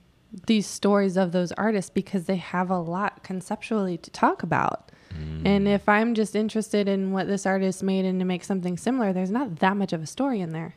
these 0.46 0.68
stories 0.68 1.18
of 1.18 1.32
those 1.32 1.52
artists 1.54 1.90
because 1.90 2.26
they 2.26 2.36
have 2.36 2.70
a 2.70 2.80
lot 2.80 3.24
conceptually 3.24 3.98
to 3.98 4.12
talk 4.12 4.44
about. 4.44 4.92
Mm. 5.14 5.46
And 5.46 5.68
if 5.68 5.88
I'm 5.88 6.14
just 6.14 6.36
interested 6.36 6.88
in 6.88 7.12
what 7.12 7.28
this 7.28 7.46
artist 7.46 7.82
made 7.82 8.06
and 8.06 8.20
to 8.20 8.26
make 8.26 8.44
something 8.44 8.78
similar, 8.78 9.14
there's 9.14 9.32
not 9.32 9.58
that 9.58 9.78
much 9.78 9.94
of 9.94 10.04
a 10.04 10.06
story 10.06 10.42
in 10.42 10.52
there. 10.52 10.76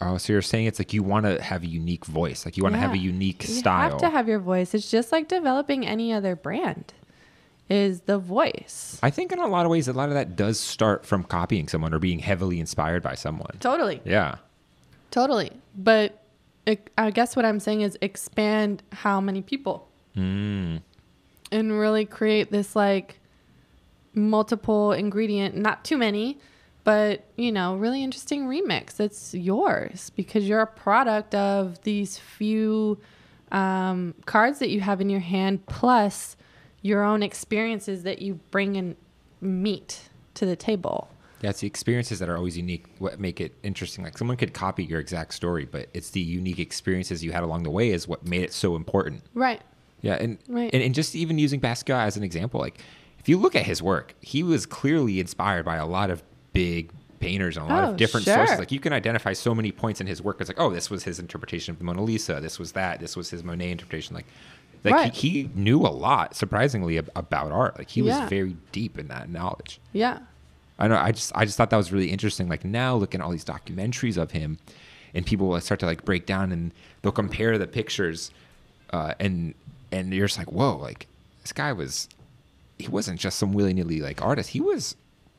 oh, 0.00 0.18
so 0.18 0.32
you're 0.32 0.42
saying 0.42 0.66
it's 0.66 0.78
like 0.78 0.92
you 0.92 1.02
want 1.02 1.24
to 1.26 1.42
have 1.42 1.62
a 1.62 1.66
unique 1.66 2.04
voice, 2.04 2.44
like 2.44 2.56
you 2.56 2.62
want 2.62 2.74
to 2.74 2.80
have 2.80 2.92
a 2.92 2.98
unique 2.98 3.42
You 3.42 3.54
style. 3.54 3.84
You 3.86 3.90
have 3.90 4.00
to 4.00 4.10
have 4.10 4.28
your 4.28 4.38
voice. 4.38 4.74
It's 4.74 4.90
just 4.90 5.12
like 5.12 5.28
developing 5.28 5.86
any 5.86 6.12
other 6.12 6.36
brand. 6.36 6.92
Is 7.70 8.02
the 8.02 8.18
voice. 8.18 8.98
I 9.02 9.08
think 9.10 9.32
in 9.32 9.38
a 9.38 9.46
lot 9.46 9.64
of 9.64 9.70
ways, 9.70 9.88
a 9.88 9.92
lot 9.94 10.08
of 10.10 10.14
that 10.14 10.36
does 10.36 10.60
start 10.60 11.06
from 11.06 11.24
copying 11.24 11.66
someone 11.66 11.94
or 11.94 11.98
being 11.98 12.18
heavily 12.18 12.60
inspired 12.60 13.02
by 13.02 13.14
someone. 13.14 13.56
Totally. 13.60 14.02
Yeah. 14.04 14.36
Totally. 15.10 15.50
But 15.76 16.22
it, 16.66 16.90
I 16.98 17.10
guess 17.10 17.36
what 17.36 17.44
I'm 17.46 17.60
saying 17.60 17.80
is 17.80 17.96
expand 18.02 18.82
how 18.92 19.20
many 19.20 19.40
people 19.42 19.88
Mm. 20.16 20.82
and 21.50 21.78
really 21.78 22.04
create 22.04 22.50
this 22.52 22.76
like 22.76 23.18
multiple 24.14 24.92
ingredient, 24.92 25.56
not 25.56 25.84
too 25.84 25.96
many, 25.98 26.38
but 26.84 27.24
you 27.36 27.50
know, 27.50 27.76
really 27.76 28.02
interesting 28.02 28.46
remix. 28.46 29.00
It's 29.00 29.34
yours 29.34 30.10
because 30.10 30.46
you're 30.48 30.60
a 30.60 30.66
product 30.66 31.34
of 31.34 31.82
these 31.82 32.18
few 32.18 32.98
um, 33.50 34.14
cards 34.26 34.58
that 34.60 34.68
you 34.70 34.80
have 34.80 35.00
in 35.00 35.08
your 35.10 35.20
hand, 35.20 35.66
plus 35.66 36.36
your 36.84 37.02
own 37.02 37.22
experiences 37.22 38.02
that 38.02 38.20
you 38.20 38.38
bring 38.50 38.76
and 38.76 38.94
meet 39.40 40.08
to 40.34 40.44
the 40.46 40.54
table. 40.54 41.08
Yeah, 41.40 41.50
it's 41.50 41.60
the 41.60 41.66
experiences 41.66 42.18
that 42.20 42.28
are 42.28 42.36
always 42.36 42.56
unique 42.56 42.84
what 42.98 43.18
make 43.18 43.40
it 43.40 43.54
interesting. 43.62 44.04
Like 44.04 44.16
someone 44.18 44.36
could 44.36 44.52
copy 44.54 44.84
your 44.84 45.00
exact 45.00 45.32
story, 45.34 45.64
but 45.64 45.88
it's 45.94 46.10
the 46.10 46.20
unique 46.20 46.58
experiences 46.58 47.24
you 47.24 47.32
had 47.32 47.42
along 47.42 47.62
the 47.64 47.70
way 47.70 47.90
is 47.90 48.06
what 48.06 48.26
made 48.26 48.42
it 48.42 48.52
so 48.52 48.76
important. 48.76 49.22
Right. 49.34 49.62
Yeah, 50.02 50.14
and 50.14 50.38
Right. 50.46 50.70
and, 50.74 50.82
and 50.82 50.94
just 50.94 51.14
even 51.16 51.38
using 51.38 51.60
Basquiat 51.60 52.06
as 52.06 52.16
an 52.18 52.22
example, 52.22 52.60
like 52.60 52.78
if 53.18 53.28
you 53.28 53.38
look 53.38 53.56
at 53.56 53.64
his 53.64 53.82
work, 53.82 54.14
he 54.20 54.42
was 54.42 54.66
clearly 54.66 55.20
inspired 55.20 55.64
by 55.64 55.76
a 55.76 55.86
lot 55.86 56.10
of 56.10 56.22
big 56.52 56.90
painters 57.20 57.56
and 57.56 57.64
a 57.64 57.68
lot 57.68 57.84
Oh, 57.84 57.90
of 57.92 57.96
different 57.96 58.24
sure. 58.24 58.34
sources. 58.36 58.58
Like 58.58 58.70
you 58.72 58.80
can 58.80 58.92
identify 58.92 59.32
so 59.32 59.54
many 59.54 59.72
points 59.72 60.02
in 60.02 60.06
his 60.06 60.20
work. 60.20 60.40
It's 60.40 60.50
like, 60.50 60.60
oh, 60.60 60.70
this 60.70 60.90
was 60.90 61.04
his 61.04 61.18
interpretation 61.18 61.72
of 61.72 61.78
the 61.78 61.84
Mona 61.84 62.02
Lisa. 62.02 62.38
This 62.40 62.58
was 62.58 62.72
that. 62.72 63.00
This 63.00 63.16
was 63.16 63.30
his 63.30 63.42
Monet 63.42 63.70
interpretation. 63.70 64.14
Like, 64.14 64.26
like 64.84 64.94
Right. 64.94 65.12
he, 65.14 65.30
he 65.30 65.50
knew 65.54 65.80
a 65.80 65.88
lot, 65.88 66.36
surprisingly, 66.36 66.98
ab- 66.98 67.10
about 67.16 67.50
art. 67.52 67.78
Like 67.78 67.90
he 67.90 68.02
Yeah. 68.02 68.20
was 68.20 68.28
very 68.30 68.56
deep 68.72 68.98
in 68.98 69.08
that 69.08 69.28
knowledge. 69.30 69.80
Yeah. 69.92 70.18
I 70.78 70.88
know. 70.88 70.96
I 70.96 71.12
just 71.12 71.32
I 71.34 71.44
just 71.44 71.56
thought 71.56 71.70
that 71.70 71.76
was 71.76 71.92
really 71.92 72.10
interesting. 72.10 72.48
Like 72.48 72.64
now, 72.64 72.96
looking 72.96 73.20
at 73.20 73.24
all 73.24 73.30
these 73.30 73.44
documentaries 73.44 74.16
of 74.16 74.32
him, 74.32 74.58
and 75.14 75.24
people 75.24 75.46
will 75.48 75.60
start 75.60 75.80
to 75.80 75.86
like 75.86 76.04
break 76.04 76.26
down 76.26 76.50
and 76.52 76.72
they'll 77.02 77.12
compare 77.12 77.56
the 77.58 77.66
pictures, 77.66 78.30
uh, 78.92 79.14
and 79.20 79.54
and 79.92 80.12
you're 80.12 80.26
just 80.26 80.38
like, 80.38 80.50
whoa, 80.50 80.76
like 80.76 81.06
this 81.42 81.52
guy 81.52 81.72
was, 81.72 82.08
he 82.78 82.88
wasn't 82.88 83.20
just 83.20 83.38
some 83.38 83.52
willy 83.52 83.72
nilly 83.72 84.00
like 84.00 84.20
artist. 84.20 84.50
He 84.50 84.60
was, 84.60 84.96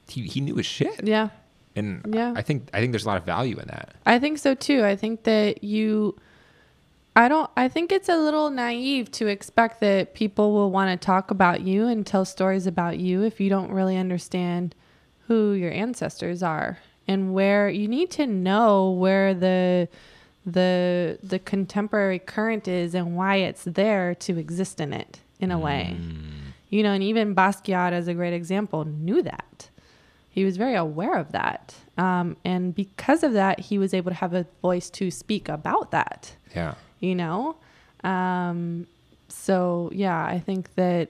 he 0.07 0.21
he 0.23 0.39
knew 0.39 0.55
his 0.55 0.65
shit. 0.65 1.05
Yeah. 1.05 1.29
And 1.75 2.05
Yeah. 2.09 2.31
I 2.37 2.41
think 2.41 2.69
I 2.73 2.79
think 2.79 2.93
there's 2.93 3.03
a 3.03 3.07
lot 3.09 3.17
of 3.17 3.25
value 3.25 3.57
in 3.59 3.67
that. 3.67 3.93
I 4.05 4.17
think 4.19 4.37
so 4.37 4.55
too. 4.55 4.85
I 4.85 4.95
think 4.95 5.23
that 5.23 5.61
you 5.65 6.15
I 7.15 7.27
don't 7.29 7.49
I 7.55 7.69
think 7.69 7.91
it's 7.91 8.09
a 8.09 8.17
little 8.17 8.49
naive 8.49 9.09
to 9.13 9.27
expect 9.27 9.79
that 9.79 10.13
people 10.13 10.53
will 10.53 10.69
want 10.69 10.89
to 10.99 11.05
talk 11.05 11.31
about 11.31 11.61
you 11.61 11.87
and 11.87 12.05
tell 12.05 12.25
stories 12.25 12.67
about 12.67 12.99
you 12.99 13.23
if 13.23 13.39
you 13.39 13.49
don't 13.49 13.71
really 13.71 13.95
understand 13.95 14.75
who 15.27 15.53
your 15.53 15.71
ancestors 15.71 16.43
are 16.43 16.79
and 17.07 17.33
where 17.33 17.69
you 17.69 17.87
need 17.87 18.11
to 18.11 18.27
know 18.27 18.91
where 18.91 19.33
the 19.33 19.87
the 20.45 21.17
the 21.23 21.39
contemporary 21.39 22.19
current 22.19 22.67
is 22.67 22.93
and 22.93 23.15
why 23.15 23.37
it's 23.37 23.63
there 23.63 24.13
to 24.15 24.37
exist 24.37 24.79
in 24.81 24.93
it 24.93 25.21
in 25.39 25.51
a 25.51 25.57
way. 25.57 25.97
You 26.69 26.83
know, 26.83 26.91
and 26.91 27.03
even 27.03 27.35
Basquiat 27.35 27.93
as 27.93 28.07
a 28.07 28.13
great 28.13 28.33
example 28.33 28.83
knew 28.83 29.21
that 29.23 29.69
he 30.29 30.43
was 30.43 30.57
very 30.57 30.75
aware 30.75 31.15
of 31.15 31.31
that 31.31 31.73
um, 31.97 32.35
and 32.43 32.75
because 32.75 33.23
of 33.23 33.31
that 33.33 33.59
he 33.61 33.77
was 33.77 33.93
able 33.93 34.11
to 34.11 34.17
have 34.17 34.33
a 34.33 34.45
voice 34.61 34.89
to 34.89 35.09
speak 35.09 35.47
about 35.47 35.91
that 35.91 36.35
Yeah. 36.53 36.75
You 36.99 37.13
know 37.15 37.55
um, 38.03 38.85
so 39.27 39.89
yeah 39.93 40.23
i 40.25 40.39
think 40.39 40.73
that 40.75 41.09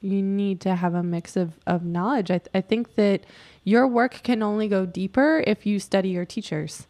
you 0.00 0.20
need 0.20 0.60
to 0.60 0.74
have 0.74 0.94
a 0.94 1.02
mix 1.02 1.36
of, 1.36 1.52
of 1.66 1.82
knowledge 1.84 2.30
I, 2.30 2.38
th- 2.38 2.50
I 2.54 2.60
think 2.60 2.94
that 2.96 3.24
your 3.64 3.86
work 3.88 4.20
can 4.22 4.42
only 4.42 4.68
go 4.68 4.84
deeper 4.86 5.42
if 5.46 5.64
you 5.66 5.78
study 5.80 6.10
your 6.10 6.24
teachers 6.26 6.86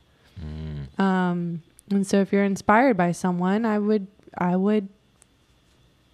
um, 0.99 1.63
and 1.91 2.07
so 2.07 2.21
if 2.21 2.33
you're 2.33 2.45
inspired 2.45 2.97
by 2.97 3.13
someone 3.13 3.65
i 3.65 3.79
would 3.79 4.07
i 4.39 4.57
would 4.57 4.89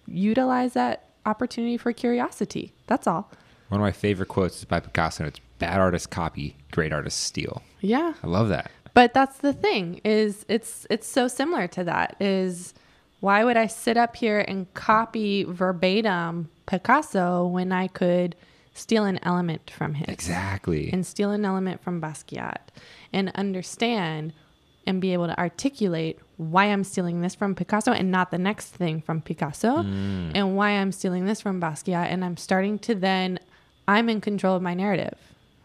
utilize 0.07 0.73
that 0.73 1.05
opportunity 1.25 1.77
for 1.77 1.91
curiosity 1.93 2.73
that's 2.87 3.07
all 3.07 3.29
One 3.69 3.79
of 3.81 3.85
my 3.85 3.91
favorite 3.91 4.27
quotes 4.27 4.57
is 4.59 4.65
by 4.65 4.79
Picasso. 4.79 5.23
And 5.23 5.29
it's 5.29 5.39
bad 5.59 5.79
artists 5.79 6.07
copy, 6.07 6.55
great 6.71 6.91
artists 6.91 7.19
steal. 7.21 7.61
yeah 7.79 8.13
I 8.23 8.27
love 8.27 8.49
that. 8.49 8.69
But 8.93 9.13
that's 9.13 9.37
the 9.37 9.53
thing 9.53 10.01
is 10.03 10.45
it's 10.49 10.85
it's 10.89 11.07
so 11.07 11.27
similar 11.27 11.67
to 11.67 11.83
that 11.83 12.15
is 12.19 12.73
Why 13.21 13.43
would 13.43 13.55
I 13.57 13.67
sit 13.67 13.97
up 13.97 14.15
here 14.15 14.39
and 14.39 14.71
copy 14.73 15.43
verbatim 15.43 16.49
Picasso 16.65 17.45
when 17.45 17.71
I 17.71 17.87
could 17.87 18.35
steal 18.73 19.05
an 19.05 19.19
element 19.23 19.69
from 19.69 19.93
him? 19.93 20.05
Exactly. 20.07 20.89
And 20.91 21.05
steal 21.05 21.29
an 21.31 21.45
element 21.45 21.83
from 21.83 22.01
Basquiat 22.01 22.57
and 23.13 23.31
understand 23.35 24.33
and 24.87 24.99
be 24.99 25.13
able 25.13 25.27
to 25.27 25.37
articulate 25.37 26.17
why 26.37 26.65
I'm 26.65 26.83
stealing 26.83 27.21
this 27.21 27.35
from 27.35 27.53
Picasso 27.53 27.91
and 27.91 28.09
not 28.09 28.31
the 28.31 28.39
next 28.39 28.69
thing 28.69 29.01
from 29.01 29.21
Picasso 29.21 29.83
Mm. 29.83 30.31
and 30.33 30.55
why 30.57 30.71
I'm 30.71 30.91
stealing 30.91 31.25
this 31.25 31.41
from 31.41 31.61
Basquiat. 31.61 32.07
And 32.07 32.25
I'm 32.25 32.37
starting 32.37 32.79
to 32.79 32.95
then, 32.95 33.37
I'm 33.87 34.09
in 34.09 34.19
control 34.21 34.55
of 34.55 34.63
my 34.63 34.73
narrative, 34.73 35.17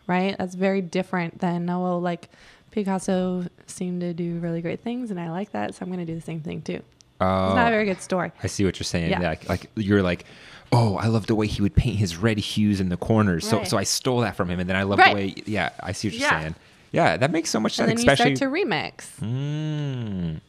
right? 0.07 0.37
That's 0.37 0.55
very 0.55 0.83
different 0.83 1.39
than, 1.41 1.71
oh, 1.71 1.99
like 1.99 2.29
Picasso 2.77 3.47
seemed 3.67 4.03
to 4.03 4.13
do 4.13 4.39
really 4.39 4.61
great 4.61 4.81
things 4.81 5.11
and 5.11 5.19
I 5.19 5.31
like 5.31 5.51
that. 5.53 5.75
So 5.75 5.83
I'm 5.83 5.89
going 5.89 5.99
to 5.99 6.05
do 6.05 6.15
the 6.15 6.21
same 6.25 6.41
thing 6.43 6.61
too. 6.61 6.83
Oh, 7.23 7.47
It's 7.47 7.57
not 7.57 7.69
a 7.69 7.71
very 7.71 7.87
good 7.87 8.03
story. 8.03 8.31
I 8.43 8.47
see 8.49 8.67
what 8.67 8.79
you're 8.79 8.85
saying. 8.85 9.11
Yeah. 9.11 9.21
Like, 9.21 9.49
like 9.49 9.71
you're 9.77 10.03
like, 10.03 10.27
oh, 10.73 10.97
I 10.99 11.07
love 11.07 11.27
the 11.27 11.35
way 11.35 11.47
he 11.47 11.63
would 11.63 11.75
paint 11.75 11.97
his 11.97 12.19
red 12.19 12.37
hues 12.37 12.79
in 12.79 12.91
the 12.91 12.99
corners. 12.99 13.49
So, 13.49 13.57
Right. 13.59 13.67
so 13.67 13.79
I 13.79 13.85
stole 13.85 14.21
that 14.21 14.37
from 14.37 14.51
him, 14.51 14.61
and 14.61 14.69
then 14.69 14.77
I 14.77 14.83
love 14.83 14.99
Right. 14.99 15.09
the 15.09 15.15
way. 15.15 15.35
Yeah, 15.47 15.71
I 15.83 15.93
see 15.93 16.09
what 16.09 16.13
you're 16.19 16.23
Yeah. 16.31 16.41
saying. 16.43 16.55
Yeah, 16.93 17.17
that 17.17 17.31
makes 17.31 17.49
so 17.49 17.59
much 17.59 17.79
And 17.81 17.89
sense. 17.89 18.01
then 18.03 18.07
you 18.07 18.13
especially, 18.13 18.37
start 18.37 18.53
to 18.53 18.59
remix. 18.59 19.17
Mm, 19.21 20.41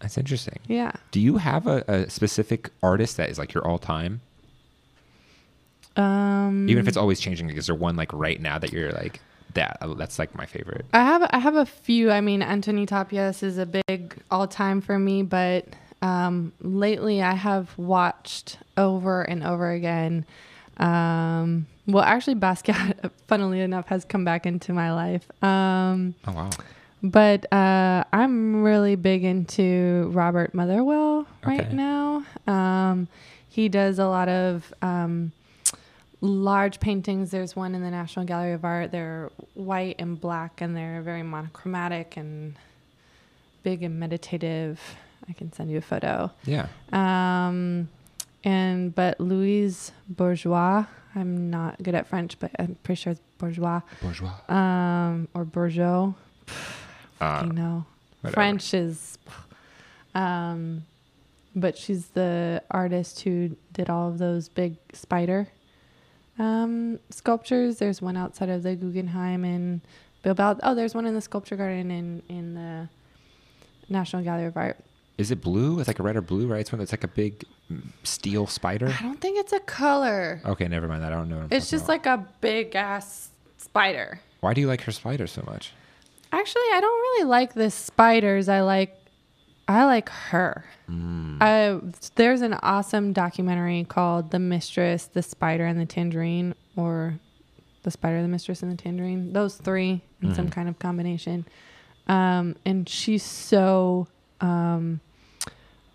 that's 0.00 0.18
interesting. 0.18 0.58
Yeah. 0.66 0.92
Do 1.12 1.20
you 1.20 1.38
have 1.38 1.66
a, 1.66 1.82
a 1.88 2.10
specific 2.10 2.68
artist 2.82 3.16
that 3.16 3.30
is 3.30 3.38
like 3.38 3.54
your 3.54 3.66
all 3.66 3.78
time? 3.78 4.20
Um, 5.96 6.68
Even 6.68 6.82
if 6.82 6.88
it's 6.88 6.96
always 6.98 7.18
changing, 7.20 7.48
is 7.50 7.66
there 7.68 7.74
one 7.74 7.96
like 7.96 8.12
right 8.12 8.40
now 8.40 8.58
that 8.58 8.72
you're 8.72 8.92
like 8.92 9.20
that? 9.54 9.78
uh, 9.80 9.94
That's 9.94 10.18
like 10.18 10.34
my 10.34 10.46
favorite. 10.46 10.84
I 10.92 11.00
have 11.04 11.28
I 11.32 11.38
have 11.38 11.56
a 11.56 11.66
few. 11.66 12.10
I 12.10 12.20
mean, 12.20 12.40
Antoni 12.42 12.86
Tàpies 12.86 13.42
is 13.42 13.58
a 13.58 13.66
big 13.66 14.16
all 14.30 14.46
time 14.46 14.80
for 14.80 14.98
me, 14.98 15.22
but 15.22 15.66
um, 16.02 16.52
lately 16.60 17.22
I 17.22 17.34
have 17.34 17.76
watched 17.78 18.58
over 18.76 19.22
and 19.22 19.42
over 19.44 19.70
again. 19.70 20.24
Um, 20.78 21.66
well, 21.86 22.04
actually, 22.04 22.36
Basquiat, 22.36 23.10
funnily 23.28 23.60
enough, 23.60 23.86
has 23.88 24.04
come 24.04 24.24
back 24.24 24.46
into 24.46 24.72
my 24.72 24.92
life. 24.92 25.30
Um, 25.42 26.14
Oh 26.26 26.32
wow. 26.32 26.50
but 27.02 27.52
uh, 27.52 28.04
I'm 28.12 28.62
really 28.62 28.94
big 28.96 29.24
into 29.24 30.10
Robert 30.12 30.54
Motherwell 30.54 31.26
right 31.44 31.60
Okay. 31.60 31.74
now. 31.74 32.24
Um, 32.46 33.08
he 33.48 33.68
does 33.68 33.98
a 33.98 34.06
lot 34.06 34.28
of 34.28 34.72
um, 34.80 35.32
large 36.22 36.80
paintings. 36.80 37.30
There's 37.32 37.54
one 37.54 37.74
in 37.74 37.82
the 37.82 37.90
National 37.90 38.24
Gallery 38.24 38.52
of 38.52 38.64
Art. 38.64 38.92
They're 38.92 39.30
white 39.54 39.96
and 39.98 40.18
black, 40.18 40.60
and 40.62 40.74
they're 40.74 41.02
very 41.02 41.22
monochromatic 41.22 42.16
and 42.16 42.54
big 43.62 43.82
and 43.82 44.00
meditative. 44.00 44.80
I 45.28 45.32
can 45.34 45.52
send 45.52 45.70
you 45.70 45.78
a 45.78 45.82
photo. 45.82 46.30
Yeah. 46.44 46.68
Um, 46.92 47.88
and 48.44 48.94
but 48.94 49.20
Louise 49.20 49.92
Bourgeois. 50.08 50.86
I'm 51.14 51.50
not 51.50 51.82
good 51.82 51.94
at 51.94 52.06
French, 52.06 52.38
but 52.40 52.50
I'm 52.58 52.76
pretty 52.82 53.00
sure 53.02 53.12
it's 53.12 53.20
Bourgeois 53.36 53.82
Bourgeois. 54.00 54.32
um, 54.48 55.28
or 55.34 55.44
Bourgeot. 55.44 56.14
Uh, 57.20 57.42
you 57.46 57.52
know, 57.52 57.84
whatever. 58.22 58.34
French 58.34 58.72
is. 58.72 59.18
Um, 60.14 60.84
but 61.54 61.76
she's 61.76 62.06
the 62.08 62.62
artist 62.70 63.20
who 63.20 63.56
did 63.72 63.90
all 63.90 64.08
of 64.08 64.18
those 64.18 64.48
big 64.48 64.76
spider 64.94 65.48
um, 66.38 66.98
sculptures. 67.10 67.78
There's 67.78 68.00
one 68.02 68.16
outside 68.16 68.48
of 68.48 68.62
the 68.62 68.74
Guggenheim 68.76 69.44
in 69.44 69.80
Bilbao. 70.22 70.58
Oh, 70.62 70.74
there's 70.74 70.94
one 70.94 71.06
in 71.06 71.14
the 71.14 71.20
Sculpture 71.20 71.56
Garden 71.56 71.90
in 71.90 72.22
in 72.28 72.54
the 72.54 72.88
National 73.88 74.22
Gallery 74.22 74.46
of 74.46 74.56
Art. 74.56 74.76
Is 75.18 75.30
it 75.30 75.40
blue? 75.42 75.78
It's 75.78 75.88
like 75.88 75.98
a 75.98 76.02
red 76.02 76.16
or 76.16 76.22
blue, 76.22 76.46
right? 76.46 76.60
It's 76.60 76.72
one 76.72 76.78
that's 76.78 76.92
like 76.92 77.04
a 77.04 77.08
big 77.08 77.44
mm, 77.70 77.82
steel 78.02 78.46
spider. 78.46 78.88
I 78.98 79.02
don't 79.02 79.20
think 79.20 79.38
it's 79.38 79.52
a 79.52 79.60
color. 79.60 80.40
Okay, 80.44 80.66
never 80.68 80.88
mind. 80.88 81.02
that. 81.02 81.12
I 81.12 81.16
don't 81.16 81.28
know. 81.28 81.36
What 81.36 81.42
I'm 81.44 81.48
It's 81.52 81.70
just 81.70 81.84
about. 81.84 82.06
like 82.06 82.06
a 82.06 82.26
big 82.40 82.74
ass 82.74 83.28
spider. 83.58 84.20
Why 84.40 84.54
do 84.54 84.60
you 84.60 84.66
like 84.66 84.80
her 84.82 84.92
spider 84.92 85.26
so 85.26 85.42
much? 85.46 85.72
Actually, 86.32 86.62
I 86.72 86.78
don't 86.80 87.00
really 87.00 87.24
like 87.24 87.52
the 87.52 87.70
spiders. 87.70 88.48
I 88.48 88.62
like 88.62 88.96
I 89.68 89.84
like 89.84 90.08
her. 90.08 90.64
Mm. 90.90 91.38
I 91.40 91.80
there's 92.16 92.42
an 92.42 92.54
awesome 92.54 93.12
documentary 93.12 93.84
called 93.88 94.30
The 94.30 94.38
Mistress, 94.38 95.06
The 95.06 95.22
Spider 95.22 95.64
and 95.66 95.80
the 95.80 95.86
Tangerine 95.86 96.54
or 96.76 97.18
The 97.84 97.90
Spider, 97.90 98.22
the 98.22 98.28
Mistress 98.28 98.62
and 98.62 98.72
the 98.72 98.76
Tangerine. 98.82 99.32
Those 99.32 99.56
three 99.56 100.02
in 100.20 100.34
some 100.34 100.48
Mhm. 100.48 100.52
kind 100.52 100.68
of 100.68 100.78
combination. 100.78 101.46
Um, 102.08 102.56
and 102.66 102.88
she's 102.88 103.22
so 103.22 104.08
um, 104.40 105.00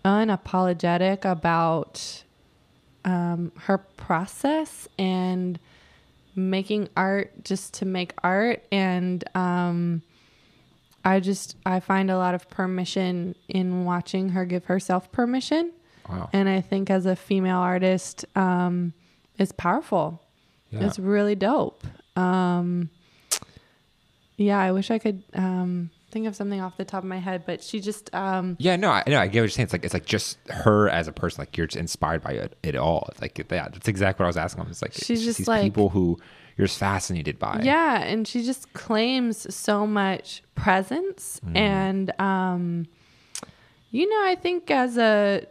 unapologetic 0.04 1.24
about 1.24 2.22
um, 3.04 3.52
her 3.56 3.78
process 3.78 4.88
and 4.98 5.58
making 6.34 6.88
art 6.96 7.32
just 7.44 7.74
to 7.74 7.84
make 7.84 8.12
art 8.22 8.62
and 8.70 9.24
um, 9.34 10.02
i 11.04 11.20
just 11.20 11.56
i 11.66 11.80
find 11.80 12.10
a 12.10 12.16
lot 12.18 12.34
of 12.34 12.48
permission 12.50 13.34
in 13.48 13.84
watching 13.84 14.30
her 14.30 14.44
give 14.44 14.64
herself 14.66 15.10
permission 15.12 15.72
Wow. 16.08 16.30
and 16.32 16.48
i 16.48 16.60
think 16.60 16.90
as 16.90 17.06
a 17.06 17.14
female 17.16 17.58
artist 17.58 18.24
um, 18.36 18.92
it's 19.38 19.52
powerful 19.52 20.22
Yeah. 20.70 20.86
it's 20.86 20.98
really 20.98 21.34
dope 21.34 21.84
um, 22.16 22.90
yeah 24.36 24.58
i 24.58 24.72
wish 24.72 24.90
i 24.90 24.98
could 24.98 25.22
um, 25.34 25.90
think 26.10 26.26
of 26.26 26.34
something 26.34 26.60
off 26.60 26.76
the 26.76 26.84
top 26.84 27.02
of 27.02 27.08
my 27.08 27.18
head 27.18 27.44
but 27.46 27.62
she 27.62 27.80
just 27.80 28.12
um, 28.14 28.56
Yeah, 28.58 28.76
no, 28.76 28.90
I 28.90 29.02
know. 29.06 29.18
I 29.20 29.26
get 29.26 29.40
what 29.40 29.42
you're 29.42 29.48
saying. 29.50 29.64
It's 29.64 29.72
like 29.74 29.84
it's 29.84 29.92
like 29.94 30.06
just 30.06 30.38
her 30.48 30.88
as 30.88 31.06
a 31.06 31.12
person. 31.12 31.42
Like 31.42 31.54
you're 31.58 31.66
just 31.66 31.76
inspired 31.76 32.22
by 32.22 32.30
it, 32.32 32.56
it 32.62 32.76
all. 32.76 33.06
It's 33.12 33.20
like 33.20 33.36
yeah, 33.38 33.68
that's 33.68 33.88
exactly 33.88 34.22
what 34.24 34.26
I 34.26 34.28
was 34.28 34.36
asking. 34.38 34.64
It's 34.70 34.80
like 34.80 34.94
She's 34.94 35.10
it's 35.10 35.22
just 35.24 35.38
these 35.38 35.48
like- 35.48 35.62
people 35.64 35.90
who 35.90 36.18
you're 36.58 36.66
just 36.66 36.78
fascinated 36.78 37.38
by. 37.38 37.60
Yeah, 37.62 38.02
and 38.02 38.26
she 38.28 38.42
just 38.44 38.72
claims 38.74 39.54
so 39.54 39.86
much 39.86 40.42
presence 40.54 41.40
and 41.54 42.12
um 42.20 42.86
you 43.90 44.06
know, 44.06 44.28
I 44.30 44.34
think 44.34 44.70
as 44.70 44.98
a 44.98 45.46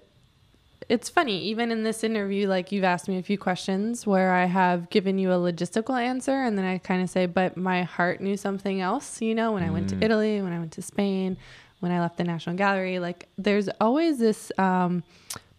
it's 0.90 1.10
funny, 1.10 1.44
even 1.46 1.72
in 1.72 1.84
this 1.84 2.04
interview, 2.04 2.48
like 2.48 2.72
you've 2.72 2.84
asked 2.84 3.10
me 3.10 3.18
a 3.18 3.24
few 3.24 3.38
questions 3.38 4.06
where 4.06 4.34
I 4.34 4.46
have 4.46 4.90
given 4.90 5.18
you 5.18 5.32
a 5.32 5.36
logistical 5.36 6.00
answer 6.00 6.44
and 6.44 6.58
then 6.58 6.66
I 6.66 6.78
kind 6.78 7.02
of 7.02 7.10
say, 7.10 7.26
but 7.26 7.58
my 7.58 7.84
heart 7.84 8.22
knew 8.22 8.38
something 8.38 8.80
else, 8.80 9.22
you 9.22 9.34
know, 9.36 9.52
when 9.54 9.64
I 9.64 9.70
went 9.70 9.90
to 9.90 9.98
Italy, 10.02 10.42
when 10.42 10.54
I 10.54 10.60
went 10.60 10.72
to 10.74 10.82
Spain, 10.82 11.36
when 11.80 11.92
I 11.92 12.00
left 12.00 12.18
the 12.18 12.24
National 12.24 12.56
Gallery, 12.56 13.00
like 13.00 13.28
there's 13.38 13.70
always 13.82 14.20
this 14.20 14.52
um 14.58 15.04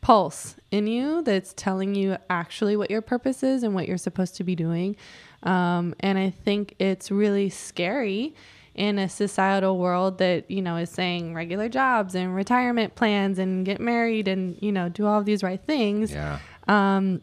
pulse 0.01 0.55
in 0.71 0.87
you 0.87 1.23
that's 1.23 1.53
telling 1.55 1.95
you 1.95 2.17
actually 2.31 2.77
what 2.77 2.91
your 2.91 3.03
purpose 3.03 3.43
is 3.43 3.63
and 3.63 3.75
what 3.75 3.89
you're 3.89 3.99
supposed 3.99 4.37
to 4.37 4.45
be 4.45 4.55
doing. 4.55 4.97
Um, 5.43 5.95
and 6.01 6.19
I 6.19 6.31
think 6.31 6.75
it's 6.79 7.11
really 7.11 7.49
scary 7.49 8.35
in 8.75 8.99
a 8.99 9.09
societal 9.09 9.79
world 9.79 10.19
that, 10.19 10.51
you 10.51 10.63
know, 10.63 10.77
is 10.77 10.91
saying 10.91 11.35
regular 11.35 11.69
jobs 11.69 12.15
and 12.15 12.35
retirement 12.35 12.95
plans 12.95 13.39
and 13.39 13.65
get 13.67 13.81
married 13.81 14.29
and, 14.29 14.57
you 14.61 14.71
know, 14.73 14.89
do 14.89 15.07
all 15.07 15.19
of 15.19 15.25
these 15.25 15.43
right 15.43 15.61
things 15.61 16.13
Yeah. 16.13 16.39
um, 16.69 17.21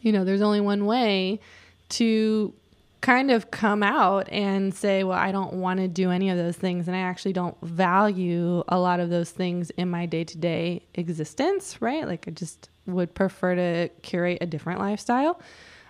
you 0.00 0.12
know, 0.12 0.24
there's 0.24 0.42
only 0.42 0.60
one 0.60 0.86
way 0.86 1.40
to 1.88 2.52
kind 3.00 3.30
of 3.30 3.50
come 3.50 3.82
out 3.82 4.28
and 4.30 4.74
say, 4.74 5.02
well, 5.04 5.18
I 5.18 5.32
don't 5.32 5.54
want 5.54 5.80
to 5.80 5.88
do 5.88 6.10
any 6.10 6.30
of 6.30 6.36
those 6.36 6.56
things. 6.56 6.86
And 6.86 6.96
I 6.96 7.00
actually 7.00 7.32
don't 7.32 7.56
value 7.62 8.62
a 8.68 8.78
lot 8.78 9.00
of 9.00 9.10
those 9.10 9.30
things 9.30 9.70
in 9.70 9.88
my 9.90 10.06
day 10.06 10.24
to 10.24 10.38
day 10.38 10.82
existence, 10.94 11.80
right? 11.80 12.06
Like 12.06 12.26
I 12.28 12.30
just 12.32 12.68
would 12.86 13.14
prefer 13.14 13.54
to 13.56 13.88
curate 14.02 14.38
a 14.40 14.46
different 14.46 14.78
lifestyle. 14.80 15.40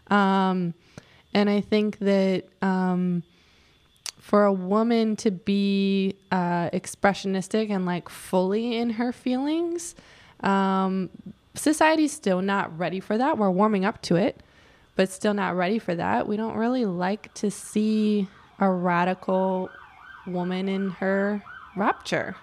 Um, 0.08 0.74
and 1.36 1.50
I 1.50 1.60
think 1.60 1.98
that, 1.98 2.44
um, 2.62 3.22
for 4.18 4.44
a 4.44 4.52
woman 4.52 5.16
to 5.16 5.30
be 5.30 6.16
uh, 6.32 6.70
expressionistic 6.70 7.68
and 7.70 7.84
like 7.84 8.08
fully 8.08 8.74
in 8.78 8.88
her 8.88 9.12
feelings, 9.12 9.94
um, 10.40 11.10
society's 11.54 12.12
still 12.12 12.40
not 12.40 12.76
ready 12.78 13.00
for 13.00 13.18
that. 13.18 13.36
We're 13.36 13.50
warming 13.50 13.84
up 13.84 14.00
to 14.02 14.16
it, 14.16 14.42
but 14.96 15.10
still 15.10 15.34
not 15.34 15.54
ready 15.54 15.78
for 15.78 15.94
that. 15.94 16.26
We 16.26 16.38
don't 16.38 16.56
really 16.56 16.86
like 16.86 17.32
to 17.34 17.50
see 17.50 18.26
a 18.58 18.70
radical 18.70 19.68
woman 20.26 20.70
in 20.70 20.88
her 20.92 21.42
rapture. 21.76 22.34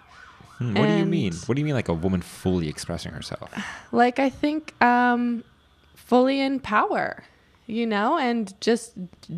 Hmm, 0.60 0.76
what 0.76 0.86
do 0.86 0.94
you 0.94 1.06
mean? 1.06 1.34
What 1.48 1.56
do 1.56 1.62
you 1.62 1.66
mean 1.66 1.74
like 1.74 1.90
a 1.90 1.96
woman 1.96 2.22
fully 2.22 2.70
expressing 2.70 3.12
herself? 3.12 3.52
Like 3.92 4.20
I 4.20 4.30
think 4.30 4.80
um, 4.84 5.44
fully 5.96 6.40
in 6.40 6.60
power, 6.60 7.24
you 7.68 7.86
know, 7.86 8.18
and 8.18 8.54
just 8.62 8.94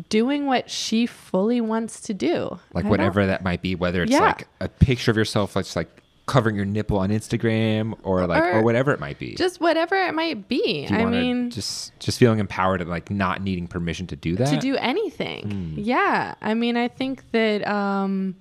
doing 0.08 0.46
what 0.46 0.68
she 0.70 1.06
fully 1.06 1.60
wants 1.60 2.00
to 2.02 2.14
do. 2.14 2.58
Like 2.72 2.84
whatever 2.84 3.26
that 3.26 3.42
might 3.44 3.62
be, 3.62 3.74
whether 3.74 4.02
it's 4.02 4.12
Yeah. 4.12 4.20
like 4.20 4.48
a 4.60 4.68
picture 4.68 5.10
of 5.10 5.16
yourself 5.16 5.54
that's 5.54 5.76
like 5.76 5.88
covering 6.26 6.56
your 6.56 6.64
nipple 6.64 6.98
on 6.98 7.10
Instagram 7.10 7.94
or 8.02 8.26
like 8.26 8.42
or, 8.42 8.58
Or 8.58 8.62
whatever 8.64 8.90
it 8.92 8.98
might 8.98 9.16
be. 9.20 9.36
just 9.36 9.60
whatever 9.60 9.94
it 9.94 10.12
might 10.12 10.48
be. 10.48 10.84
I 10.90 11.04
mean, 11.04 11.50
just 11.50 11.96
just 12.00 12.18
feeling 12.18 12.40
empowered 12.40 12.80
and 12.80 12.90
like 12.90 13.10
not 13.12 13.42
needing 13.42 13.68
permission 13.68 14.08
to 14.08 14.16
do 14.16 14.34
that. 14.36 14.48
to 14.50 14.58
do 14.58 14.76
anything. 14.76 15.50
Hmm. 15.50 15.78
Yeah, 15.78 16.34
I 16.42 16.54
mean, 16.54 16.76
I 16.76 16.88
think 16.88 17.30
that 17.30 17.64
um, 17.68 18.34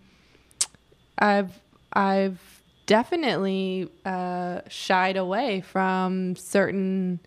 I've 1.20 1.52
I've 1.94 2.40
definitely 2.88 3.90
uh, 4.06 4.62
shied 4.68 5.18
away 5.18 5.62
from 5.62 6.36
certain 6.36 7.20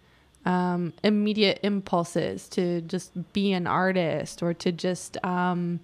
um, 0.49 0.95
immediate 1.05 1.61
impulses 1.62 2.49
to 2.49 2.81
just 2.81 3.12
be 3.35 3.53
an 3.53 3.66
artist 3.66 4.43
or 4.43 4.55
to 4.55 4.73
just, 4.73 5.23
um, 5.23 5.79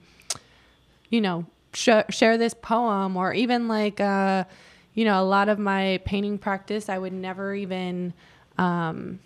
you 1.11 1.20
know, 1.20 1.45
sh- 1.74 2.09
share 2.09 2.39
this 2.39 2.55
poem 2.55 3.16
or 3.16 3.35
even 3.35 3.69
like, 3.69 4.01
uh, 4.01 4.45
you 4.95 5.05
know, 5.05 5.23
a 5.23 5.24
lot 5.24 5.51
of 5.51 5.59
my 5.59 6.01
painting 6.07 6.39
practice, 6.39 6.89
I 6.89 6.99
would 6.99 7.12
never 7.12 7.55
even. 7.55 8.15
Um, 8.57 9.20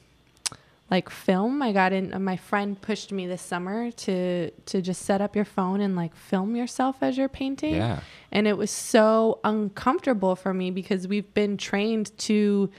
like 0.91 1.11
film. 1.11 1.61
I 1.61 1.73
got 1.73 1.93
in. 1.93 2.25
My 2.25 2.39
friend 2.39 2.81
pushed 2.81 3.13
me 3.13 3.27
this 3.27 3.43
summer 3.43 3.91
to 3.91 4.51
to 4.51 4.81
just 4.81 5.03
set 5.03 5.21
up 5.21 5.37
your 5.37 5.45
phone 5.45 5.83
and 5.83 5.95
like 5.95 6.17
film 6.17 6.57
yourself 6.57 6.97
as 7.03 7.19
you're 7.19 7.29
painting. 7.29 7.75
Yeah. 7.75 8.01
And 8.33 8.47
it 8.47 8.57
was 8.57 8.71
so 8.71 9.39
uncomfortable 9.45 10.35
for 10.35 10.55
me 10.55 10.71
because 10.71 11.07
we've 11.07 11.33
been 11.35 11.59
trained 11.59 12.17
to 12.21 12.71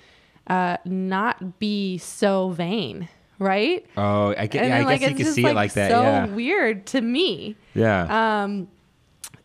uh, 0.50 0.78
not 0.86 1.60
be 1.60 1.98
so 1.98 2.50
vain, 2.50 3.08
right? 3.38 3.86
Oh, 3.96 4.34
I, 4.38 4.48
get, 4.48 4.64
yeah, 4.64 4.70
then, 4.70 4.82
I 4.82 4.86
like, 4.86 5.00
guess 5.02 5.10
you 5.12 5.16
can 5.16 5.34
see 5.34 5.44
like, 5.44 5.52
it 5.52 5.56
like 5.56 5.74
that. 5.74 5.92
It's 5.92 5.96
so 5.96 6.02
yeah. 6.02 6.26
weird 6.28 6.86
to 6.88 7.02
me 7.02 7.56
Yeah. 7.74 8.44
um, 8.44 8.68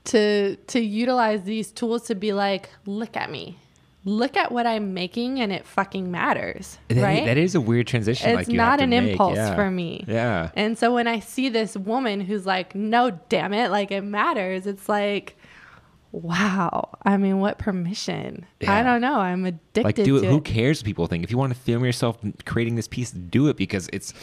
to 0.05 0.57
to 0.57 0.81
utilize 0.81 1.45
these 1.45 1.71
tools 1.71 2.05
to 2.09 2.15
be 2.15 2.33
like, 2.33 2.69
look 2.87 3.17
at 3.17 3.31
me, 3.31 3.57
look 4.05 4.37
at 4.37 4.53
what 4.53 4.67
I'm 4.67 4.93
making, 4.93 5.41
and 5.41 5.51
it 5.53 5.67
fucking 5.67 6.11
matters, 6.11 6.79
That- 6.89 7.03
right? 7.03 7.25
that 7.25 7.39
is 7.39 7.55
a 7.55 7.61
weird 7.61 7.87
transition. 7.87 8.31
it's 8.31 8.49
like 8.49 8.55
not 8.57 8.81
an 8.81 8.91
make, 8.91 9.13
impulse 9.13 9.37
yeah. 9.37 9.55
for 9.55 9.71
me. 9.71 10.05
Yeah. 10.07 10.51
And 10.57 10.77
so 10.77 10.93
when 10.93 11.07
I 11.07 11.21
see 11.21 11.49
this 11.49 11.77
woman 11.77 12.21
who's 12.21 12.45
like, 12.45 12.75
no, 12.75 13.19
damn 13.29 13.53
it, 13.55 13.71
like 13.71 13.91
it 13.91 14.03
matters, 14.03 14.67
it's 14.67 14.89
like, 14.89 15.37
wow. 16.23 16.91
I 17.03 17.17
mean, 17.17 17.41
what 17.41 17.59
permission? 17.59 18.47
Yeah. 18.61 18.75
I 18.75 18.83
don't 18.83 19.01
know. 19.01 19.19
I'm 19.19 19.45
addicted 19.45 19.85
like 19.85 19.97
do 19.97 20.17
it 20.17 20.25
who 20.25 20.39
it. 20.39 20.45
cares 20.45 20.81
what 20.81 20.87
people 20.87 21.07
think 21.07 21.25
if 21.25 21.31
you 21.31 21.39
want 21.39 21.53
to 21.53 21.59
film 21.59 21.85
yourself 21.85 22.19
creating 22.45 22.77
this 22.77 22.89
piece 22.89 23.11
do 23.11 23.49
it 23.49 23.57
because 23.57 23.89
it's 23.93 24.15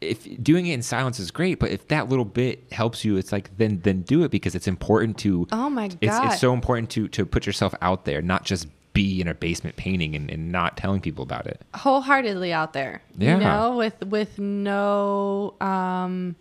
if 0.00 0.42
doing 0.42 0.66
it 0.66 0.74
in 0.74 0.82
silence 0.82 1.18
is 1.18 1.30
great 1.30 1.58
but 1.58 1.70
if 1.70 1.88
that 1.88 2.08
little 2.08 2.24
bit 2.26 2.62
helps 2.72 3.04
you 3.04 3.16
it's 3.16 3.32
like 3.32 3.56
then 3.56 3.80
then 3.84 4.02
do 4.02 4.22
it 4.22 4.30
because 4.30 4.54
it's 4.54 4.66
important 4.66 5.16
to 5.16 5.46
Oh 5.50 5.70
my 5.70 5.86
it's, 6.00 6.18
God. 6.18 6.26
it's 6.26 6.40
so 6.40 6.52
important 6.52 6.90
to 6.90 7.08
to 7.08 7.24
put 7.24 7.46
yourself 7.46 7.74
out 7.80 8.04
there 8.04 8.20
not 8.20 8.44
just 8.44 8.66
be 8.92 9.20
in 9.20 9.28
a 9.28 9.34
basement 9.34 9.76
painting 9.76 10.14
and, 10.14 10.30
and 10.30 10.52
not 10.52 10.76
telling 10.76 11.00
people 11.00 11.22
about 11.22 11.46
it 11.46 11.60
wholeheartedly 11.74 12.52
out 12.52 12.72
there. 12.74 13.02
Yeah. 13.18 13.34
You 13.38 13.44
know, 13.44 13.76
with 13.76 14.00
with 14.04 14.38
no 14.38 15.54
um 15.60 16.36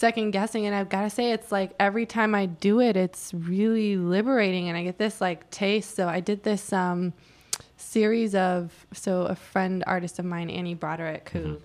second 0.00 0.30
guessing 0.30 0.64
and 0.64 0.74
I've 0.74 0.88
got 0.88 1.02
to 1.02 1.10
say 1.10 1.32
it's 1.32 1.52
like 1.52 1.72
every 1.78 2.06
time 2.06 2.34
I 2.34 2.46
do 2.46 2.80
it 2.80 2.96
it's 2.96 3.34
really 3.34 3.98
liberating 3.98 4.70
and 4.70 4.78
I 4.78 4.82
get 4.82 4.96
this 4.96 5.20
like 5.20 5.50
taste. 5.50 5.94
So 5.94 6.08
I 6.08 6.20
did 6.20 6.42
this 6.42 6.72
um 6.72 7.12
series 7.76 8.34
of 8.34 8.86
so 8.94 9.22
a 9.22 9.34
friend 9.34 9.84
artist 9.86 10.18
of 10.18 10.24
mine 10.24 10.48
Annie 10.48 10.72
Broderick 10.74 11.28
who 11.34 11.60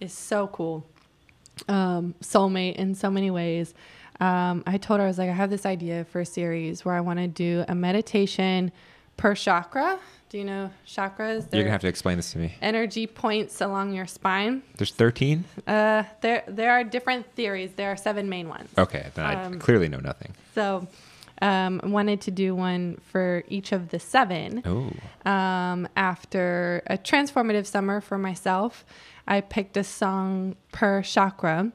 is 0.00 0.12
so 0.12 0.48
cool. 0.48 0.84
Um 1.68 2.16
soulmate 2.20 2.74
in 2.74 2.96
so 2.96 3.12
many 3.12 3.30
ways. 3.30 3.74
Um 4.18 4.64
I 4.66 4.76
told 4.76 4.98
her 4.98 5.04
I 5.04 5.08
was 5.08 5.18
like 5.18 5.30
I 5.30 5.34
have 5.34 5.50
this 5.50 5.64
idea 5.64 6.04
for 6.04 6.20
a 6.20 6.26
series 6.26 6.84
where 6.84 6.96
I 6.96 7.00
want 7.00 7.20
to 7.20 7.28
do 7.28 7.64
a 7.68 7.76
meditation 7.76 8.72
per 9.16 9.36
chakra. 9.36 10.00
Do 10.30 10.36
you 10.38 10.44
know 10.44 10.70
chakras? 10.86 11.18
you're 11.18 11.40
They're- 11.50 11.60
gonna 11.62 11.70
have 11.72 11.80
to 11.82 11.88
explain 11.88 12.16
this 12.16 12.32
to 12.32 12.38
me 12.38 12.54
energy 12.60 13.06
points 13.06 13.60
along 13.60 13.92
your 13.94 14.06
spine. 14.06 14.62
there's 14.76 14.92
13 14.92 15.44
Uh, 15.66 16.02
there 16.20 16.44
there 16.46 16.70
are 16.72 16.84
different 16.84 17.26
theories. 17.34 17.70
There 17.76 17.90
are 17.90 17.96
seven 17.96 18.28
main 18.28 18.48
ones. 18.48 18.68
okay 18.76 19.06
then 19.14 19.24
i 19.24 19.44
Um, 19.44 19.58
clearly 19.58 19.88
know 19.88 20.00
nothing 20.00 20.32
So, 20.54 20.86
um, 21.40 21.80
wanted 21.84 22.20
to 22.22 22.30
do 22.30 22.54
one 22.54 22.98
for 23.10 23.42
each 23.48 23.72
of 23.72 23.88
the 23.88 23.98
seven. 23.98 24.62
oh 24.66 24.90
Um, 25.30 25.88
after 25.96 26.82
a 26.86 26.98
transformative 26.98 27.66
summer 27.66 28.00
for 28.00 28.18
myself, 28.18 28.84
I 29.26 29.40
picked 29.40 29.76
a 29.76 29.84
song 29.84 30.56
per 30.72 31.02
chakra. 31.02 31.72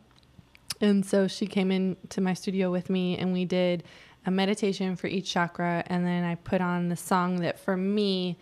And 0.81 1.05
so 1.05 1.27
she 1.27 1.45
came 1.47 1.71
into 1.71 2.19
my 2.19 2.33
studio 2.33 2.69
with 2.71 2.89
me 2.89 3.17
and 3.17 3.31
we 3.31 3.45
did 3.45 3.83
a 4.25 4.31
meditation 4.31 4.95
for 4.95 5.07
each 5.07 5.31
chakra. 5.31 5.83
And 5.87 6.05
then 6.05 6.23
I 6.23 6.35
put 6.35 6.61
on 6.61 6.89
the 6.89 6.95
song 6.95 7.37
that 7.41 7.59
for 7.59 7.75
me 7.77 8.37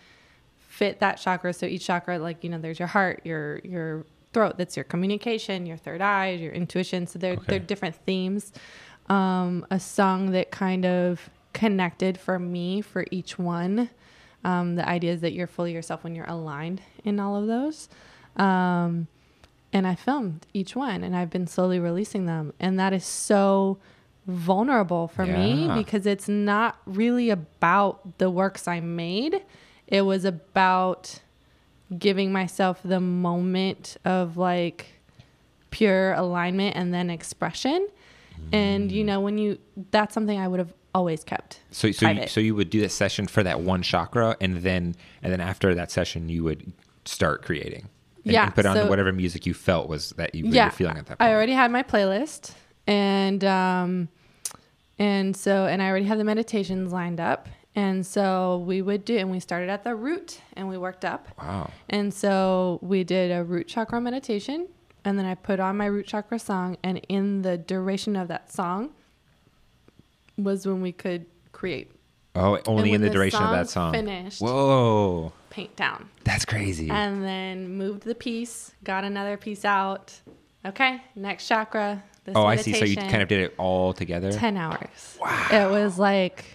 fit 0.59 0.99
that 0.99 1.15
chakra. 1.15 1.53
So 1.53 1.65
each 1.65 1.85
chakra, 1.85 2.17
like, 2.19 2.43
you 2.43 2.49
know, 2.49 2.57
there's 2.59 2.79
your 2.79 2.87
heart, 2.87 3.21
your, 3.23 3.59
your 3.63 4.05
throat, 4.33 4.57
that's 4.57 4.77
your 4.77 4.83
communication, 4.85 5.65
your 5.65 5.77
third 5.77 6.01
eye, 6.01 6.31
your 6.31 6.53
intuition. 6.53 7.07
So 7.07 7.19
they're, 7.19 7.33
Okay. 7.33 7.43
they're 7.47 7.59
different 7.59 7.95
themes. 8.05 8.53
Um, 9.09 9.65
a 9.69 9.79
song 9.79 10.31
that 10.31 10.51
kind 10.51 10.85
of 10.85 11.29
connected 11.53 12.17
for 12.17 12.39
me 12.39 12.81
for 12.81 13.05
each 13.11 13.37
one. 13.37 13.89
Um, 14.43 14.75
the 14.75 14.87
idea 14.87 15.11
is 15.11 15.21
that 15.21 15.33
you're 15.33 15.47
fully 15.47 15.73
yourself 15.73 16.03
when 16.03 16.15
you're 16.15 16.29
aligned 16.29 16.81
in 17.03 17.19
all 17.19 17.35
of 17.35 17.47
those. 17.47 17.89
Um, 18.37 19.07
and 19.73 19.85
I 19.85 19.95
filmed 19.95 20.45
each 20.53 20.75
one 20.75 21.03
and 21.03 21.15
I've 21.15 21.29
been 21.29 21.47
slowly 21.47 21.79
releasing 21.79 22.25
them. 22.25 22.53
And 22.59 22.79
that 22.79 22.93
is 22.93 23.05
so 23.05 23.77
vulnerable 24.27 25.07
for 25.07 25.25
me 25.25 25.69
because 25.75 26.05
it's 26.05 26.27
not 26.27 26.77
really 26.85 27.29
about 27.29 28.17
the 28.19 28.29
works 28.29 28.67
I 28.67 28.79
made. 28.79 29.41
It 29.87 30.03
was 30.03 30.25
about 30.25 31.19
giving 31.97 32.31
myself 32.31 32.79
the 32.83 32.99
moment 32.99 33.97
of 34.05 34.37
like 34.37 34.87
pure 35.71 36.13
alignment 36.13 36.75
and 36.75 36.93
then 36.93 37.09
expression. 37.09 37.87
And 38.51 38.91
you 38.91 39.03
mm. 39.03 39.07
know, 39.07 39.19
when 39.21 39.37
you 39.37 39.59
that's 39.91 40.13
something 40.13 40.39
I 40.39 40.47
would 40.47 40.59
have 40.59 40.73
always 40.93 41.23
kept. 41.23 41.59
So 41.71 41.91
so 41.91 42.09
you, 42.09 42.27
so 42.27 42.39
you 42.39 42.55
would 42.55 42.69
do 42.69 42.81
that 42.81 42.91
session 42.91 43.27
for 43.27 43.43
that 43.43 43.61
one 43.61 43.81
chakra, 43.81 44.35
and 44.41 44.57
then 44.57 44.95
and 45.21 45.31
then 45.31 45.41
after 45.41 45.75
that 45.75 45.91
session, 45.91 46.29
you 46.29 46.43
would 46.43 46.71
start 47.05 47.43
creating. 47.43 47.89
And, 48.23 48.33
Yeah, 48.33 48.45
and 48.45 48.55
put 48.55 48.65
on 48.65 48.75
so- 48.75 48.89
whatever 48.89 49.11
music 49.11 49.45
you 49.45 49.53
felt 49.53 49.89
was 49.89 50.11
that 50.11 50.35
you 50.35 50.45
yeah, 50.47 50.65
were 50.65 50.71
feeling 50.71 50.97
at 50.97 51.05
that 51.07 51.19
point. 51.19 51.29
I 51.29 51.33
already 51.33 51.53
had 51.53 51.71
my 51.71 51.83
playlist, 51.83 52.53
and 52.87 53.43
um, 53.43 54.09
and 54.99 55.35
so 55.35 55.65
and 55.65 55.81
I 55.81 55.89
already 55.89 56.05
had 56.05 56.19
the 56.19 56.23
meditations 56.23 56.91
lined 56.91 57.19
up, 57.19 57.47
and 57.75 58.05
so 58.05 58.63
we 58.65 58.81
would 58.81 59.05
do, 59.05 59.17
and 59.17 59.31
we 59.31 59.39
started 59.39 59.69
at 59.69 59.83
the 59.83 59.95
root, 59.95 60.39
and 60.53 60.67
we 60.67 60.77
worked 60.77 61.05
up, 61.05 61.27
wow. 61.37 61.69
and 61.89 62.13
so 62.13 62.79
we 62.81 63.03
did 63.03 63.31
a 63.31 63.43
root 63.43 63.67
chakra 63.67 63.99
meditation, 64.01 64.67
and 65.05 65.17
then 65.17 65.25
I 65.25 65.35
put 65.35 65.59
on 65.59 65.77
my 65.77 65.85
root 65.85 66.07
chakra 66.07 66.39
song, 66.39 66.77
and 66.83 66.99
in 67.09 67.41
the 67.41 67.57
duration 67.57 68.15
of 68.15 68.27
that 68.29 68.51
song 68.51 68.89
was 70.37 70.65
when 70.65 70.81
we 70.81 70.91
could 70.91 71.25
create 71.51 71.91
Oh, 72.33 72.57
only 72.65 72.93
in 72.93 73.01
the 73.01 73.07
the 73.09 73.13
duration 73.13 73.43
of 73.43 73.51
that 73.51 73.69
song 73.69 73.93
song. 73.93 74.05
finished- 74.05 74.41
Whoa, 74.41 75.33
paint 75.49 75.75
down. 75.75 76.07
that's 76.23 76.45
crazy. 76.45 76.89
and 76.89 77.21
then 77.23 77.75
moved 77.77 78.03
the 78.03 78.15
piece, 78.15 78.71
got 78.85 79.03
another 79.03 79.35
piece 79.37 79.65
out. 79.65 80.19
Okay, 80.65 81.01
next 81.15 81.47
chakra. 81.47 82.03
This 82.23 82.35
oh, 82.35 82.45
I 82.45 82.55
see. 82.55 82.73
So 82.73 82.85
you 82.85 82.95
kind 82.95 83.21
of 83.21 83.27
did 83.27 83.41
it 83.41 83.55
all 83.57 83.93
together. 83.93 84.31
10 84.31 84.57
hours. 84.57 85.17
Wow. 85.19 85.47
It 85.51 85.71
was 85.71 85.97
like, 85.97 86.45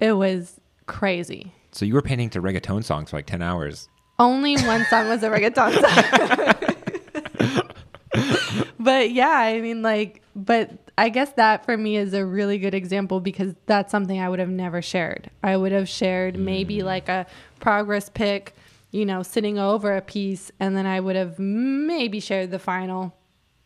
it 0.00 0.12
was 0.12 0.60
crazy. 0.86 1.52
So 1.76 1.84
you 1.84 1.92
were 1.92 2.02
painting 2.02 2.30
to 2.30 2.40
reggaeton 2.40 2.84
songs 2.84 3.10
for 3.10 3.16
like 3.16 3.26
ten 3.26 3.42
hours. 3.42 3.90
Only 4.18 4.56
one 4.56 4.86
song 4.86 5.08
was 5.08 5.22
a 5.22 5.28
reggaeton 5.28 5.74
song. 7.52 7.62
but 8.80 9.10
yeah, 9.10 9.28
I 9.28 9.60
mean, 9.60 9.82
like, 9.82 10.22
but 10.34 10.70
I 10.96 11.10
guess 11.10 11.32
that 11.34 11.66
for 11.66 11.76
me 11.76 11.98
is 11.98 12.14
a 12.14 12.24
really 12.24 12.56
good 12.56 12.72
example 12.72 13.20
because 13.20 13.54
that's 13.66 13.90
something 13.90 14.18
I 14.18 14.30
would 14.30 14.38
have 14.38 14.48
never 14.48 14.80
shared. 14.80 15.30
I 15.42 15.58
would 15.58 15.72
have 15.72 15.86
shared 15.86 16.38
maybe 16.38 16.78
mm. 16.78 16.84
like 16.84 17.10
a 17.10 17.26
progress 17.60 18.08
pic, 18.08 18.54
you 18.90 19.04
know, 19.04 19.22
sitting 19.22 19.58
over 19.58 19.94
a 19.94 20.00
piece, 20.00 20.50
and 20.58 20.74
then 20.74 20.86
I 20.86 20.98
would 21.00 21.16
have 21.16 21.38
maybe 21.38 22.20
shared 22.20 22.50
the 22.50 22.58
final, 22.58 23.14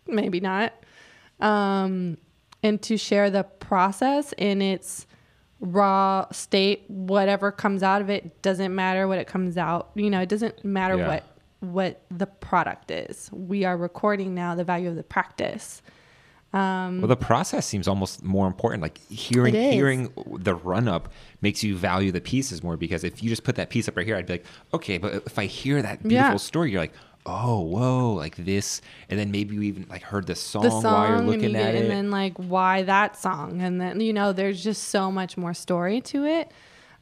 maybe 0.09 0.41
not. 0.41 0.73
Um, 1.41 2.17
and 2.63 2.81
to 2.83 2.97
share 2.97 3.31
the 3.31 3.45
process 3.45 4.35
in 4.37 4.61
its 4.63 5.07
raw 5.61 6.27
state, 6.31 6.85
whatever 6.89 7.51
comes 7.53 7.83
out 7.83 8.01
of 8.03 8.11
it 8.11 8.43
doesn't 8.43 8.75
matter 8.75 9.07
what 9.09 9.19
it 9.19 9.27
comes 9.27 9.57
out. 9.57 9.91
You 9.95 10.11
know, 10.11 10.21
it 10.21 10.29
doesn't 10.29 10.65
matter 10.65 10.97
Yeah. 10.97 11.07
what 11.09 11.25
what 11.61 12.01
the 12.11 12.25
product 12.27 12.91
is. 12.91 13.29
We 13.35 13.65
are 13.67 13.77
recording 13.77 14.35
now 14.35 14.55
the 14.55 14.65
value 14.65 14.89
of 14.89 14.97
the 14.97 15.03
practice. 15.03 15.83
Um, 16.55 17.03
Well, 17.03 17.09
the 17.09 17.17
process 17.17 17.67
seems 17.67 17.87
almost 17.87 18.25
more 18.25 18.47
important. 18.47 18.83
Like 18.83 18.99
hearing 19.09 19.55
hearing 19.55 20.09
the 20.39 20.55
run 20.55 20.89
up 20.89 21.13
makes 21.43 21.63
you 21.63 21.77
value 21.77 22.13
the 22.13 22.21
pieces 22.23 22.63
more 22.63 22.79
because 22.79 23.05
if 23.05 23.23
you 23.23 23.29
just 23.29 23.45
put 23.45 23.57
that 23.57 23.69
piece 23.69 23.89
up 23.89 23.97
right 23.99 24.07
here, 24.07 24.17
I'd 24.17 24.25
be 24.27 24.33
like, 24.35 24.47
okay, 24.73 24.97
but 24.97 25.15
if 25.27 25.39
I 25.39 25.45
hear 25.45 25.83
that 25.83 26.03
beautiful 26.03 26.33
Yeah. 26.33 26.37
story, 26.39 26.71
you're 26.73 26.81
like, 26.81 26.95
oh, 27.27 27.61
whoa, 27.61 28.13
like 28.15 28.37
this, 28.37 28.81
and 29.09 29.19
then 29.19 29.31
maybe 29.31 29.55
you 29.55 29.63
even 29.63 29.87
like 29.89 30.03
heard 30.03 30.27
the 30.27 30.35
song, 30.35 30.63
the 30.63 30.71
song 30.71 30.83
while 30.85 31.09
you're 31.09 31.21
looking 31.21 31.55
at 31.55 31.75
and 31.75 31.91
then 31.91 32.11
like 32.11 32.37
why 32.39 32.83
that 32.83 33.17
song 33.17 33.61
and 33.63 33.81
then 33.81 34.01
you 34.01 34.13
know 34.13 34.33
there's 34.33 34.63
just 34.65 34.85
so 34.89 35.11
much 35.13 35.37
more 35.37 35.53
story 35.55 36.01
to 36.01 36.25
it 36.25 36.51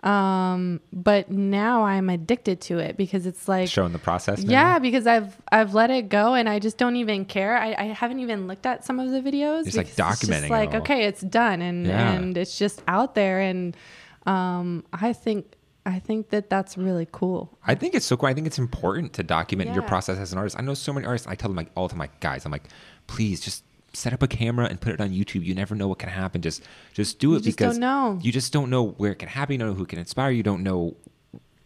um 0.04 0.80
but 0.92 1.28
now 1.28 1.84
i'm 1.84 2.08
addicted 2.08 2.60
to 2.60 2.78
it 2.78 2.96
because 2.96 3.26
it's 3.26 3.48
like 3.48 3.68
Showing 3.68 3.92
the 3.92 3.98
process. 3.98 4.44
now? 4.44 4.50
yeah 4.52 4.78
because 4.78 5.08
i've 5.08 5.36
i've 5.50 5.74
let 5.74 5.90
it 5.90 6.08
go 6.08 6.34
and 6.34 6.48
i 6.48 6.60
just 6.60 6.78
don't 6.78 6.94
even 6.94 7.24
care 7.24 7.56
i, 7.58 7.74
I 7.76 7.84
haven't 7.86 8.20
even 8.20 8.46
looked 8.46 8.64
at 8.64 8.84
some 8.84 9.00
of 9.00 9.10
the 9.10 9.20
videos 9.20 9.64
Just, 9.64 9.76
like, 9.76 9.88
it's 9.88 9.96
documenting 9.96 10.28
it 10.36 10.40
just 10.42 10.50
like 10.50 10.70
all. 10.70 10.82
okay 10.82 11.06
it's 11.06 11.20
done 11.22 11.60
and 11.62 11.84
Yeah. 11.86 12.12
and 12.12 12.36
it's 12.36 12.56
just 12.56 12.80
out 12.86 13.16
there 13.16 13.40
and 13.40 13.76
um 14.24 14.84
i 14.92 15.12
think 15.12 15.46
I 15.88 15.98
think 15.98 16.28
that 16.30 16.50
that's 16.50 16.76
really 16.76 17.08
cool. 17.10 17.58
I 17.66 17.74
think 17.74 17.94
it's 17.94 18.04
so 18.06 18.16
cool. 18.16 18.28
I 18.28 18.34
think 18.34 18.46
it's 18.46 18.58
important 18.58 19.14
to 19.14 19.22
document 19.22 19.72
your 19.74 19.82
process 19.82 20.18
as 20.18 20.32
an 20.32 20.38
artist. 20.38 20.56
I 20.58 20.62
know 20.62 20.74
so 20.74 20.92
many 20.92 21.06
artists. 21.06 21.26
I 21.26 21.34
tell 21.34 21.48
them 21.48 21.56
like 21.56 21.70
all 21.74 21.88
the 21.88 21.92
time, 21.92 21.98
like 22.00 22.20
guys, 22.20 22.44
I'm 22.44 22.52
like, 22.52 22.64
please 23.06 23.40
just 23.40 23.64
set 23.94 24.12
up 24.12 24.22
a 24.22 24.28
camera 24.28 24.66
and 24.66 24.78
put 24.80 24.92
it 24.92 25.00
on 25.00 25.10
YouTube. 25.10 25.42
You 25.44 25.54
never 25.54 25.74
know 25.74 25.88
what 25.88 25.98
can 25.98 26.10
happen. 26.10 26.42
Just 26.42 26.62
just 26.92 27.18
do 27.18 27.32
it 27.32 27.38
You 27.38 27.40
just 27.44 27.56
because 27.58 27.74
don't 27.74 27.80
know. 27.80 28.18
you 28.22 28.30
just 28.32 28.52
don't 28.52 28.68
know 28.68 28.88
where 28.98 29.12
it 29.12 29.18
can 29.18 29.28
happen. 29.30 29.54
You 29.54 29.58
don't 29.60 29.68
know 29.68 29.74
who 29.74 29.86
can 29.86 29.98
inspire. 29.98 30.30
You 30.30 30.42
don't 30.42 30.62
know 30.62 30.94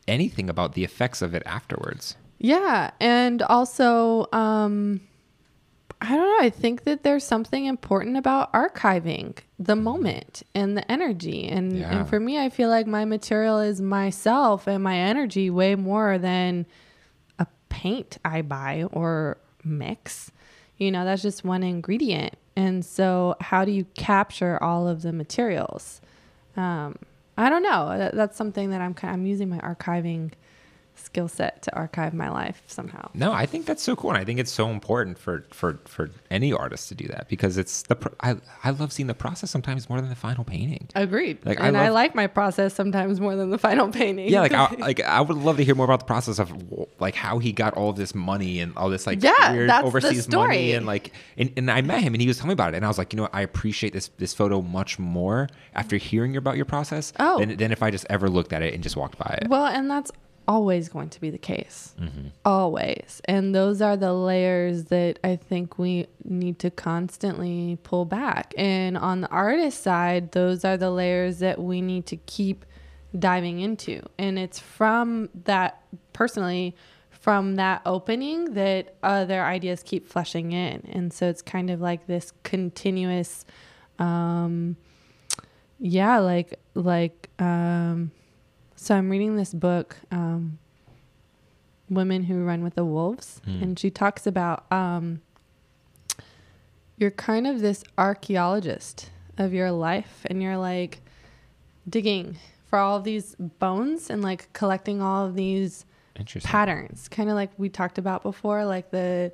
anything 0.06 0.48
about 0.48 0.74
the 0.74 0.84
effects 0.84 1.20
of 1.22 1.34
it 1.34 1.42
afterwards. 1.46 2.16
Yeah, 2.38 2.90
and 3.00 3.42
also 3.42 4.26
um 4.32 5.00
I 6.04 6.16
don't 6.16 6.40
know, 6.40 6.44
I 6.46 6.50
think 6.50 6.82
that 6.82 7.04
there's 7.04 7.22
something 7.22 7.64
important 7.66 8.16
about 8.16 8.52
archiving 8.52 9.36
the 9.58 9.76
moment 9.76 10.42
and 10.52 10.76
the 10.76 10.90
energy. 10.90 11.48
And 11.48 11.76
Yeah. 11.78 11.96
and 11.96 12.08
for 12.08 12.18
me 12.18 12.38
I 12.38 12.48
feel 12.48 12.68
like 12.68 12.88
my 12.88 13.04
material 13.04 13.60
is 13.60 13.80
myself 13.80 14.66
and 14.66 14.82
my 14.82 14.96
energy 14.96 15.48
way 15.48 15.76
more 15.76 16.18
than 16.18 16.66
a 17.38 17.46
paint 17.68 18.18
I 18.24 18.42
buy 18.42 18.84
or 18.92 19.38
mix. 19.62 20.32
You 20.76 20.90
know, 20.90 21.04
that's 21.04 21.22
just 21.22 21.44
one 21.44 21.62
ingredient. 21.62 22.34
And 22.56 22.84
so 22.84 23.36
how 23.40 23.64
do 23.64 23.70
you 23.70 23.84
capture 23.94 24.60
all 24.62 24.88
of 24.88 25.02
the 25.02 25.12
materials? 25.12 26.00
Um 26.56 26.96
I 27.38 27.48
don't 27.48 27.62
know. 27.62 27.96
That, 27.96 28.14
that's 28.14 28.36
something 28.36 28.70
that 28.70 28.80
I'm 28.80 28.92
kind 28.92 29.14
I'm 29.14 29.24
using 29.24 29.48
my 29.48 29.58
archiving 29.58 30.32
skill 31.12 31.28
set 31.28 31.60
to 31.60 31.74
archive 31.76 32.14
my 32.14 32.30
life 32.30 32.62
somehow. 32.66 33.10
No, 33.12 33.32
I 33.32 33.44
think 33.44 33.66
that's 33.66 33.82
so 33.82 33.94
cool, 33.94 34.10
and 34.10 34.18
I 34.18 34.24
think 34.24 34.40
it's 34.40 34.50
so 34.50 34.70
important 34.70 35.18
for 35.18 35.44
for 35.50 35.78
for 35.84 36.10
any 36.30 36.54
artist 36.54 36.88
to 36.88 36.94
do 36.94 37.06
that 37.08 37.28
because 37.28 37.58
it's 37.58 37.82
the 37.82 37.96
pro- 37.96 38.14
I 38.20 38.36
I 38.64 38.70
love 38.70 38.92
seeing 38.94 39.08
the 39.08 39.14
process 39.14 39.50
sometimes 39.50 39.90
more 39.90 40.00
than 40.00 40.08
the 40.08 40.16
final 40.16 40.42
painting. 40.42 40.88
Agreed. 40.94 41.44
Like, 41.44 41.60
I 41.60 41.68
and 41.68 41.76
I, 41.76 41.84
love- 41.88 41.94
like 41.94 42.14
my 42.14 42.26
process 42.28 42.72
sometimes 42.72 43.20
more 43.20 43.36
than 43.36 43.50
the 43.50 43.58
final 43.58 43.88
painting. 43.90 44.30
Yeah, 44.30 44.40
like 44.40 44.52
I, 44.54 44.74
like 44.78 45.00
I 45.02 45.20
would 45.20 45.36
love 45.36 45.58
to 45.58 45.64
hear 45.64 45.74
more 45.74 45.84
about 45.84 46.00
the 46.00 46.06
process 46.06 46.38
of 46.38 46.50
like 46.98 47.14
how 47.14 47.38
he 47.38 47.52
got 47.52 47.74
all 47.74 47.90
of 47.90 47.96
this 47.96 48.14
money 48.14 48.60
and 48.60 48.74
all 48.78 48.88
this 48.88 49.06
like 49.06 49.22
Yeah, 49.22 49.52
weird 49.52 49.68
overseas 49.70 50.24
story. 50.24 50.46
money 50.48 50.72
and 50.72 50.86
like 50.86 51.12
and, 51.36 51.52
and 51.58 51.70
I 51.70 51.82
met 51.82 52.00
him 52.00 52.14
and 52.14 52.22
he 52.22 52.26
was 52.28 52.38
telling 52.38 52.48
me 52.48 52.52
about 52.54 52.72
it 52.72 52.76
and 52.78 52.86
I 52.86 52.88
was 52.88 52.96
like, 52.96 53.12
you 53.12 53.18
know, 53.18 53.24
what, 53.24 53.34
I 53.34 53.42
appreciate 53.42 53.92
this 53.92 54.08
this 54.16 54.32
photo 54.32 54.62
much 54.62 54.98
more 54.98 55.48
after 55.74 55.98
hearing 55.98 56.38
about 56.38 56.56
your 56.56 56.64
process 56.64 57.12
Oh. 57.18 57.38
than, 57.38 57.54
than 57.58 57.70
if 57.70 57.82
I 57.82 57.90
just 57.90 58.06
ever 58.08 58.30
looked 58.30 58.54
at 58.54 58.62
it 58.62 58.72
and 58.72 58.82
just 58.82 58.96
walked 58.96 59.18
by 59.18 59.38
it. 59.42 59.48
Well, 59.50 59.66
and 59.66 59.90
that's 59.90 60.10
always 60.46 60.88
going 60.88 61.08
to 61.10 61.20
be 61.20 61.30
the 61.30 61.38
case. 61.38 61.94
Mm-hmm. 62.00 62.28
Always. 62.44 63.20
And 63.26 63.54
those 63.54 63.80
are 63.80 63.96
the 63.96 64.12
layers 64.12 64.84
that 64.84 65.18
I 65.24 65.36
think 65.36 65.78
we 65.78 66.06
need 66.24 66.58
to 66.60 66.70
constantly 66.70 67.78
pull 67.82 68.04
back. 68.04 68.54
And 68.56 68.96
on 68.96 69.22
the 69.22 69.28
artist 69.28 69.82
side, 69.82 70.32
those 70.32 70.64
are 70.64 70.76
the 70.76 70.90
layers 70.90 71.38
that 71.38 71.58
we 71.60 71.80
need 71.80 72.06
to 72.06 72.16
keep 72.16 72.64
diving 73.18 73.60
into. 73.60 74.02
And 74.18 74.38
it's 74.38 74.58
from 74.58 75.28
that, 75.44 75.82
personally, 76.12 76.74
from 77.10 77.56
that 77.56 77.82
opening 77.86 78.54
that 78.54 78.94
other 79.02 79.42
ideas 79.42 79.82
keep 79.82 80.08
fleshing 80.08 80.52
in. 80.52 80.88
And 80.92 81.12
so 81.12 81.28
it's 81.28 81.42
kind 81.42 81.70
of 81.70 81.80
like 81.80 82.06
this 82.06 82.32
continuous, 82.42 83.44
um, 83.98 84.76
yeah, 85.78 86.18
like, 86.18 86.58
like, 86.74 87.28
um, 87.38 88.10
so 88.82 88.96
I'm 88.96 89.08
reading 89.10 89.36
this 89.36 89.52
book, 89.54 89.96
um, 90.10 90.58
Women 91.88 92.24
Who 92.24 92.42
Run 92.44 92.62
with 92.64 92.74
the 92.74 92.84
Wolves, 92.84 93.40
Hmm. 93.44 93.62
and 93.62 93.78
she 93.78 93.90
talks 93.90 94.26
about 94.26 94.70
um, 94.72 95.20
you're 96.96 97.10
kind 97.10 97.46
of 97.46 97.60
this 97.60 97.84
archaeologist 97.98 99.10
of 99.38 99.52
your 99.52 99.70
life, 99.72 100.22
and 100.26 100.42
you're 100.42 100.56
like 100.58 101.00
digging 101.88 102.36
for 102.66 102.78
all 102.78 102.96
of 102.96 103.04
these 103.04 103.34
bones 103.36 104.08
and 104.10 104.22
like 104.22 104.52
collecting 104.52 105.02
all 105.02 105.26
of 105.26 105.34
these 105.34 105.84
patterns, 106.44 107.08
kind 107.08 107.28
of 107.28 107.34
like 107.34 107.50
we 107.58 107.68
talked 107.68 107.98
about 107.98 108.22
before, 108.22 108.64
like 108.64 108.90
the 108.90 109.32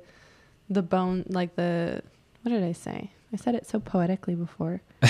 the 0.69 0.81
bone, 0.81 1.25
like 1.27 1.55
the 1.55 2.01
what 2.43 2.51
did 2.51 2.63
I 2.63 2.71
say? 2.73 3.11
I 3.33 3.37
said 3.37 3.53
it 3.55 3.67
so 3.67 3.79
poetically 3.79 4.35
before. 4.35 4.81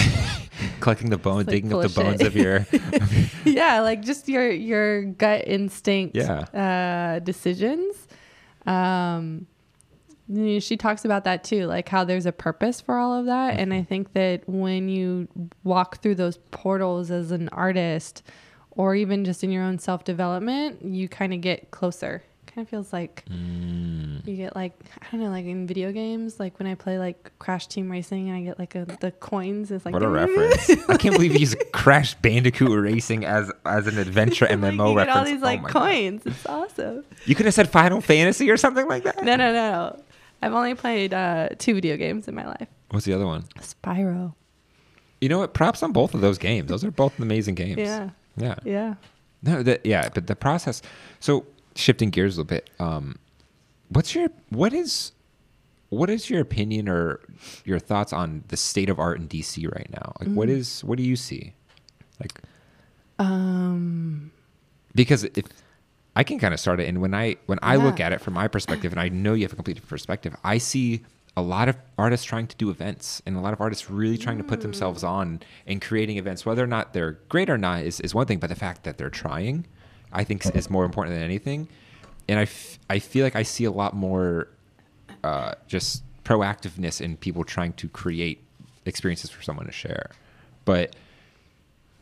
Collecting 0.81 1.09
the 1.09 1.17
bones, 1.17 1.41
It's 1.41 1.47
like 1.47 1.55
digging 1.55 1.69
full 1.71 1.79
up 1.81 1.91
the 1.91 2.01
bones 2.03 2.17
shit. 2.21 2.27
of 2.27 2.35
your 2.35 2.65
yeah, 3.45 3.81
like 3.81 4.01
just 4.03 4.27
your 4.29 4.49
your 4.49 5.03
gut 5.03 5.43
instinct 5.47 6.15
Yeah. 6.15 6.39
uh, 6.53 7.19
decisions. 7.19 8.07
Um, 8.65 9.47
she 10.31 10.77
talks 10.77 11.05
about 11.05 11.23
that 11.23 11.43
too, 11.43 11.65
like 11.65 11.89
how 11.89 12.03
there's 12.03 12.27
a 12.27 12.31
purpose 12.31 12.79
for 12.81 12.97
all 12.97 13.17
of 13.19 13.25
that. 13.25 13.57
And 13.59 13.71
Mm-hmm. 13.71 13.81
I 13.81 13.83
think 13.83 14.13
that 14.13 14.47
when 14.47 14.87
you 14.89 15.27
walk 15.63 16.01
through 16.01 16.15
those 16.15 16.37
portals 16.51 17.09
as 17.09 17.31
an 17.31 17.49
artist, 17.49 18.21
or 18.71 18.95
even 18.95 19.25
just 19.25 19.43
in 19.43 19.51
your 19.51 19.63
own 19.63 19.79
self 19.79 20.03
development, 20.03 20.85
you 20.85 21.09
kind 21.09 21.33
of 21.33 21.41
get 21.41 21.71
closer. 21.71 22.23
Kind 22.53 22.65
of 22.65 22.69
feels 22.69 22.91
like 22.91 23.23
Mm. 23.29 24.25
you 24.27 24.35
get 24.35 24.55
like 24.55 24.73
I 25.01 25.05
don't 25.11 25.21
know, 25.21 25.29
like 25.29 25.45
in 25.45 25.67
video 25.67 25.91
games, 25.91 26.39
like 26.39 26.57
when 26.57 26.67
I 26.67 26.73
play 26.75 26.97
like 26.97 27.31
Crash 27.37 27.67
Team 27.67 27.91
Racing 27.91 28.27
and 28.29 28.37
I 28.37 28.41
get 28.41 28.57
like 28.57 28.73
a, 28.75 28.85
the 29.01 29.11
coins. 29.11 29.69
It's 29.71 29.85
like 29.85 29.93
What 29.93 30.01
a 30.03 30.09
reference! 30.09 30.67
I 30.89 30.97
can't 30.97 31.13
believe 31.15 31.33
you 31.33 31.39
use 31.39 31.55
Crash 31.73 32.15
Bandicoot 32.15 32.71
Racing 32.81 33.23
as 33.23 33.51
as 33.65 33.85
an 33.87 33.97
adventure 33.99 34.45
Like, 34.49 34.57
MMO 34.59 34.91
you 34.91 34.97
reference. 34.97 35.05
get 35.05 35.09
all 35.17 35.25
these 35.25 35.41
Oh 35.41 35.45
like 35.45 35.61
my 35.61 35.69
God. 35.71 35.83
coins. 35.89 36.21
It's 36.25 36.45
awesome. 36.47 37.05
You 37.25 37.35
could 37.35 37.45
have 37.45 37.53
said 37.53 37.69
Final 37.69 38.01
Fantasy 38.01 38.49
or 38.49 38.57
something 38.57 38.87
like 38.87 39.03
that. 39.03 39.23
No, 39.23 39.35
no, 39.35 39.53
no. 39.53 40.01
I've 40.41 40.53
only 40.53 40.73
played 40.73 41.13
uh, 41.13 41.49
two 41.59 41.75
video 41.75 41.97
games 41.97 42.27
in 42.27 42.33
my 42.33 42.47
life. 42.47 42.67
What's 42.89 43.05
the 43.05 43.13
other 43.13 43.25
one? 43.27 43.43
Spyro. 43.59 44.33
You 45.21 45.29
know 45.29 45.37
what? 45.39 45.53
Props 45.53 45.83
on 45.83 45.91
both 45.91 46.13
of 46.15 46.21
those 46.21 46.37
games. 46.37 46.69
Those 46.69 46.83
are 46.83 46.91
both 46.91 47.19
amazing 47.19 47.55
games. 47.55 47.77
Yeah. 47.77 48.09
Yeah. 48.37 48.55
Yeah. 48.63 48.93
No, 49.43 49.61
the, 49.63 49.79
yeah, 49.83 50.09
but 50.13 50.27
the 50.27 50.35
process. 50.35 50.81
So 51.19 51.45
shifting 51.79 52.09
gears 52.09 52.37
a 52.37 52.41
little 52.41 52.49
bit. 52.49 52.69
Um, 52.79 53.17
what's 53.89 54.13
your 54.15 54.29
what 54.49 54.73
is 54.73 55.11
what 55.89 56.09
is 56.09 56.29
your 56.29 56.41
opinion 56.41 56.87
or 56.87 57.19
your 57.65 57.79
thoughts 57.79 58.13
on 58.13 58.43
the 58.49 58.57
state 58.57 58.89
of 58.89 58.99
art 58.99 59.17
in 59.19 59.27
DC 59.27 59.65
right 59.73 59.89
now? 59.91 60.13
Like, 60.19 60.29
what 60.35 60.47
Mm. 60.49 60.51
is 60.57 60.83
what 60.83 60.97
do 60.97 61.03
you 61.03 61.15
see? 61.15 61.53
Like, 62.19 62.39
Um. 63.17 64.31
because 64.95 65.23
if 65.23 65.45
I 66.15 66.23
can 66.23 66.39
kind 66.39 66.53
of 66.53 66.59
start 66.59 66.79
it, 66.79 66.87
and 66.87 67.01
when 67.01 67.13
I 67.13 67.37
when 67.45 67.59
I 67.61 67.75
look 67.77 67.99
at 67.99 68.11
it 68.13 68.21
from 68.21 68.33
my 68.33 68.47
perspective, 68.47 68.91
and 68.91 68.99
I 68.99 69.09
know 69.09 69.33
you 69.33 69.43
have 69.43 69.53
a 69.53 69.55
complete 69.55 69.75
different 69.75 69.89
perspective, 69.89 70.35
I 70.43 70.57
see 70.57 71.01
a 71.37 71.41
lot 71.41 71.69
of 71.69 71.77
artists 71.97 72.25
trying 72.25 72.47
to 72.47 72.55
do 72.57 72.69
events, 72.69 73.21
and 73.25 73.37
a 73.37 73.39
lot 73.39 73.53
of 73.53 73.61
artists 73.61 73.89
really 73.89 74.17
trying 74.17 74.37
to 74.39 74.43
put 74.43 74.61
themselves 74.61 75.03
on 75.03 75.39
and 75.65 75.81
creating 75.81 76.17
events. 76.17 76.45
Whether 76.45 76.63
or 76.63 76.67
not 76.67 76.93
they're 76.93 77.13
great 77.29 77.49
or 77.49 77.57
not 77.57 77.83
is, 77.83 77.99
is 78.01 78.13
one 78.13 78.25
thing, 78.25 78.39
but 78.39 78.47
the 78.49 78.55
fact 78.55 78.83
that 78.83 78.97
they're 78.97 79.09
trying, 79.09 79.65
I 80.11 80.23
think, 80.23 80.45
is- 80.55 80.69
more 80.69 80.85
important 80.85 81.15
than 81.15 81.23
anything. 81.23 81.67
And 82.27 82.39
I, 82.39 82.43
f- 82.43 82.79
I 82.89 82.99
feel 82.99 83.23
like 83.23 83.35
I 83.35 83.43
see 83.43 83.65
a 83.65 83.71
lot 83.71 83.95
more 83.95 84.47
uh, 85.23 85.53
just 85.67 86.03
proactiveness 86.23 87.01
in 87.01 87.17
people 87.17 87.43
trying 87.43 87.73
to 87.73 87.87
create 87.89 88.43
experiences 88.85 89.29
for 89.31 89.41
someone 89.41 89.65
to 89.65 89.71
share. 89.71 90.11
But 90.65 90.95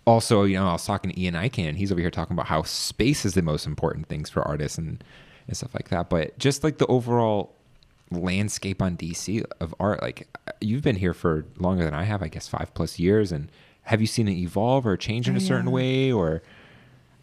also, 0.06 0.44
you 0.44 0.56
know, 0.58 0.68
I 0.68 0.74
was 0.74 0.86
talking 0.86 1.12
to 1.12 1.20
Ian 1.20 1.34
Ican, 1.36 1.68
and 1.70 1.78
he's 1.78 1.92
over 1.92 2.00
here 2.02 2.12
talking 2.12 2.34
about 2.34 2.48
how 2.48 2.64
space 2.64 3.26
is 3.26 3.34
the 3.34 3.42
most 3.42 3.66
important 3.66 4.08
things 4.08 4.30
for 4.30 4.42
artists 4.44 4.78
and, 4.78 5.04
and 5.48 5.56
stuff 5.58 5.74
like 5.74 5.90
that. 5.90 6.10
But 6.10 6.38
just 6.38 6.64
like 6.64 6.78
the 6.78 6.88
overall 6.88 7.54
landscape 8.12 8.82
on 8.82 8.96
DC 8.96 9.44
of 9.60 9.76
art, 9.80 10.02
like 10.02 10.28
you've 10.62 10.82
been 10.82 10.96
here 10.96 11.14
for 11.14 11.46
longer 11.58 11.84
than 11.84 11.94
I 11.94 12.04
have, 12.04 12.24
I 12.24 12.30
guess 12.30 12.48
five 12.48 12.74
plus 12.74 13.00
years. 13.00 13.32
And 13.34 13.50
have 13.84 14.00
you 14.00 14.08
seen 14.08 14.28
it 14.30 14.34
evolve 14.38 14.86
or 14.88 14.96
change 14.96 15.28
in 15.28 15.36
a 15.36 15.42
certain 15.42 15.68
Yeah. 15.68 15.74
way 15.74 16.12
or 16.12 16.42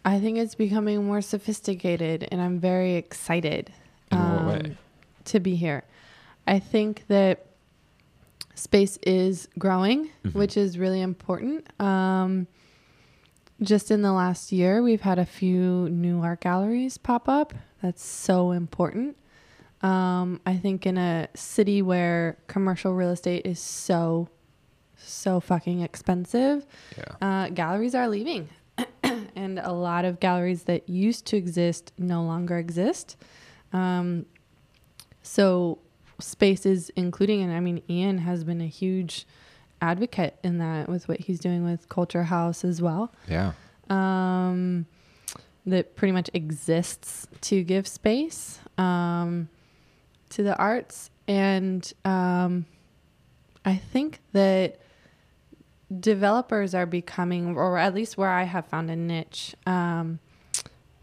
I 0.05 0.21
think 0.21 0.39
it's 0.39 0.55
becoming 0.55 1.05
more 1.07 1.21
sophisticated, 1.23 2.29
and 2.31 2.41
I'm 2.41 2.59
very 2.61 2.95
excited 2.95 3.73
In 4.13 4.19
what 4.19 4.63
way? 4.63 4.77
to 5.27 5.41
be 5.41 5.55
here. 5.57 5.85
I 6.47 6.59
think 6.59 7.05
that 7.09 7.47
space 8.55 8.99
is 9.03 9.49
growing, 9.59 10.11
Mm-hmm. 10.25 10.39
which 10.39 10.57
is 10.57 10.79
really 10.79 11.01
important. 11.01 11.67
Um, 11.81 12.47
just 13.63 13.91
in 13.91 14.03
the 14.03 14.13
last 14.13 14.53
year, 14.53 14.83
we've 14.83 15.01
had 15.01 15.19
a 15.19 15.25
few 15.27 15.89
new 15.89 16.21
art 16.23 16.41
galleries 16.41 16.99
pop 16.99 17.29
up. 17.29 17.55
That's 17.83 18.05
so 18.05 18.51
important. 18.51 19.17
Um, 19.81 20.41
I 20.47 20.57
think 20.57 20.87
in 20.87 20.97
a 20.99 21.29
city 21.35 21.81
where 21.83 22.37
commercial 22.47 22.95
real 22.95 23.11
estate 23.11 23.47
is 23.47 23.59
so, 23.61 24.29
so 24.97 25.41
fucking 25.41 25.81
expensive, 25.81 26.67
yeah. 26.97 27.05
uh, 27.45 27.49
galleries 27.51 27.95
are 27.95 28.09
leaving. 28.09 28.49
And 29.37 29.59
a 29.59 29.73
lot 29.73 30.05
of 30.05 30.21
galleries 30.21 30.65
that 30.65 30.89
used 30.89 31.27
to 31.27 31.37
exist 31.37 31.93
no 31.99 32.23
longer 32.23 32.59
exist. 32.59 33.17
Um, 33.73 34.27
so 35.23 35.79
spaces, 36.21 36.91
including, 36.97 37.43
and 37.43 37.53
I 37.53 37.61
mean, 37.61 37.83
Ian 37.89 38.19
has 38.19 38.45
been 38.45 38.61
a 38.61 38.67
huge 38.67 39.27
advocate 39.81 40.39
in 40.43 40.59
that 40.59 40.89
with 40.89 41.09
what 41.09 41.21
he's 41.21 41.39
doing 41.41 41.65
with 41.65 41.89
Culture 41.89 42.25
House 42.25 42.65
as 42.65 42.81
well. 42.81 43.13
Yeah. 43.29 43.53
Um, 43.91 44.87
that 45.67 45.97
pretty 45.97 46.13
much 46.13 46.31
exists 46.35 47.27
to 47.41 47.63
give 47.63 47.87
space 47.87 48.61
um, 48.77 49.49
to 50.31 50.43
the 50.43 50.57
arts. 50.57 51.11
And 51.27 51.91
um, 52.05 52.67
I 53.65 53.77
think 53.77 54.21
that 54.33 54.79
developers 56.01 56.75
are 56.75 56.87
becoming, 56.87 57.57
or 57.57 57.79
at 57.79 57.95
least 57.95 58.17
where 58.17 58.31
I 58.31 58.45
have 58.45 58.67
found 58.67 58.91
a 58.91 58.97
niche, 58.97 59.55
um, 59.67 60.19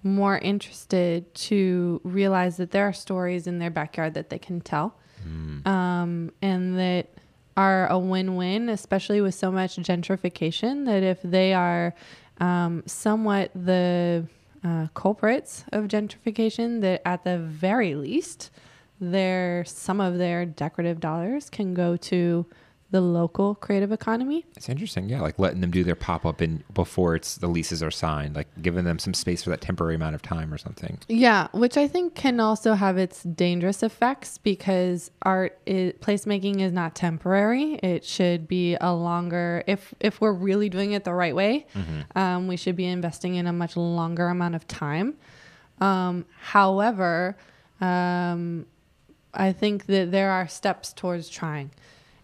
more 0.04 0.38
interested 0.38 1.34
to 1.36 2.02
realize 2.04 2.58
that 2.58 2.72
there 2.72 2.88
are 2.88 2.94
stories 2.94 3.48
in 3.48 3.60
their 3.60 3.70
backyard 3.70 4.14
that 4.16 4.30
they 4.30 4.40
can 4.40 4.62
tell 4.62 4.96
um, 5.66 6.32
and 6.42 6.78
that 6.78 7.08
are 7.56 7.88
a 7.88 8.00
win-win 8.00 8.70
especially 8.70 9.22
with 9.22 9.36
so 9.36 9.52
much 9.52 9.76
gentrification 9.76 10.86
that 10.86 11.04
if 11.04 11.22
they 11.22 11.54
are 11.54 11.94
um, 12.40 12.82
somewhat 12.86 13.52
the 13.54 14.26
uh, 14.64 14.88
culprits 14.94 15.66
of 15.72 15.86
gentrification 15.86 16.82
that 16.82 17.02
at 17.06 17.24
the 17.24 17.38
very 17.38 17.94
least 17.94 18.50
their 19.00 19.64
some 19.66 20.00
of 20.00 20.18
their 20.18 20.46
decorative 20.46 21.00
dollars 21.00 21.50
can 21.50 21.74
go 21.74 21.96
to 21.98 22.46
the 22.92 23.02
local 23.02 23.56
creative 23.56 23.92
economy 23.92 24.46
It's 24.56 24.68
interesting, 24.68 25.08
yeah, 25.08 25.22
like 25.22 25.40
letting 25.40 25.62
them 25.62 25.72
do 25.72 25.84
their 25.84 25.96
pop 25.96 26.26
up 26.26 26.42
in 26.42 26.64
before 26.74 27.16
it's 27.16 27.36
the 27.38 27.48
leases 27.48 27.82
are 27.82 27.92
signed, 27.92 28.36
like 28.36 28.48
giving 28.62 28.84
them 28.84 29.00
some 29.00 29.14
space 29.14 29.44
for 29.44 29.50
that 29.50 29.62
temporary 29.62 29.96
amount 29.96 30.16
of 30.16 30.22
time 30.22 30.54
or 30.54 30.58
something. 30.58 31.00
Yeah, 31.08 31.48
which 31.54 31.78
I 31.78 31.88
think 31.88 32.16
can 32.16 32.40
also 32.40 32.74
have 32.74 32.98
its 32.98 33.24
dangerous 33.24 33.82
effects 33.82 34.38
because 34.38 35.10
art 35.22 35.58
is, 35.66 35.94
placemaking 35.94 36.60
is 36.60 36.74
not 36.74 36.94
temporary. 36.94 37.76
It 37.76 38.04
should 38.04 38.48
be 38.48 38.76
a 38.80 38.94
longer. 38.94 39.64
If 39.68 39.94
if 40.02 40.20
we're 40.20 40.34
really 40.34 40.70
doing 40.70 40.92
it 40.92 41.06
the 41.06 41.14
right 41.14 41.36
way, 41.36 41.66
um, 42.16 42.48
we 42.48 42.58
should 42.58 42.76
be 42.76 42.86
investing 42.86 43.36
in 43.36 43.48
a 43.48 43.54
much 43.54 43.78
longer 43.78 44.28
amount 44.28 44.56
of 44.56 44.68
time. 44.68 45.16
Um, 45.80 46.26
however, 46.40 47.38
um, 47.80 48.66
I 49.34 49.54
think 49.54 49.86
that 49.86 50.12
there 50.12 50.32
are 50.32 50.48
steps 50.48 50.94
towards 50.94 51.30
trying. 51.30 51.72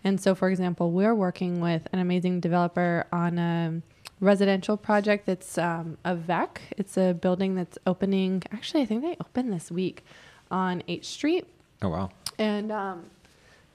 And 0.04 0.20
so, 0.22 0.36
for 0.36 0.50
example, 0.50 0.92
we're 0.92 1.16
working 1.16 1.60
with 1.60 1.88
an 1.92 2.00
amazing 2.00 2.40
developer 2.40 3.06
on 3.12 3.38
a 3.40 3.82
residential 4.20 4.78
project 4.78 5.26
that's 5.26 5.58
um, 5.58 5.98
Avec. 6.06 6.62
It's 6.78 6.98
a 6.98 7.14
building 7.14 7.56
that's 7.56 7.78
opening, 7.86 8.44
actually, 8.52 8.82
I 8.84 8.86
think 8.86 9.02
they 9.04 9.16
opened 9.20 9.52
this 9.54 9.70
week 9.72 10.04
on 10.50 10.82
8th 10.88 11.06
Street. 11.06 11.46
Oh 11.82 11.90
wow. 11.90 12.10
And 12.40 12.72
um, 12.72 13.06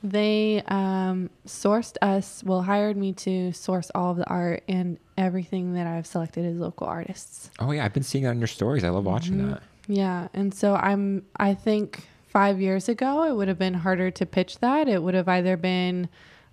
they 0.03 0.63
um, 0.67 1.31
sourced 1.47 1.97
us, 2.03 2.43
well, 2.45 2.63
hired 2.63 2.97
me 2.97 3.13
to 3.13 3.53
source 3.53 3.91
all 3.95 4.11
of 4.13 4.17
the 4.17 4.27
art, 4.29 4.63
and 4.69 4.99
everything 5.19 5.75
that 5.75 5.87
I've 5.87 6.07
selected 6.07 6.45
is 6.45 6.59
local 6.59 6.87
artists. 6.87 7.51
Oh 7.59 7.71
yeah, 7.73 7.85
I've 7.85 7.93
been 7.93 8.03
seeing 8.03 8.25
that 8.25 8.31
in 8.31 8.39
your 8.39 8.47
stories. 8.49 8.85
I 8.85 8.89
love 8.89 9.05
watching 9.05 9.35
Mm-hmm. 9.39 9.51
that. 9.51 9.63
Yeah, 9.89 10.29
and 10.33 10.55
so 10.55 10.75
I'm. 10.77 11.25
I 11.37 11.55
think 11.55 12.07
five 12.33 12.61
years 12.61 12.89
ago 12.89 13.25
it 13.25 13.35
would 13.37 13.49
have 13.49 13.59
been 13.59 13.75
harder 13.75 14.11
to 14.11 14.27
pitch 14.27 14.59
that. 14.61 14.89
It 14.89 15.03
would 15.03 15.15
have 15.15 15.29
either 15.29 15.57
been 15.57 16.09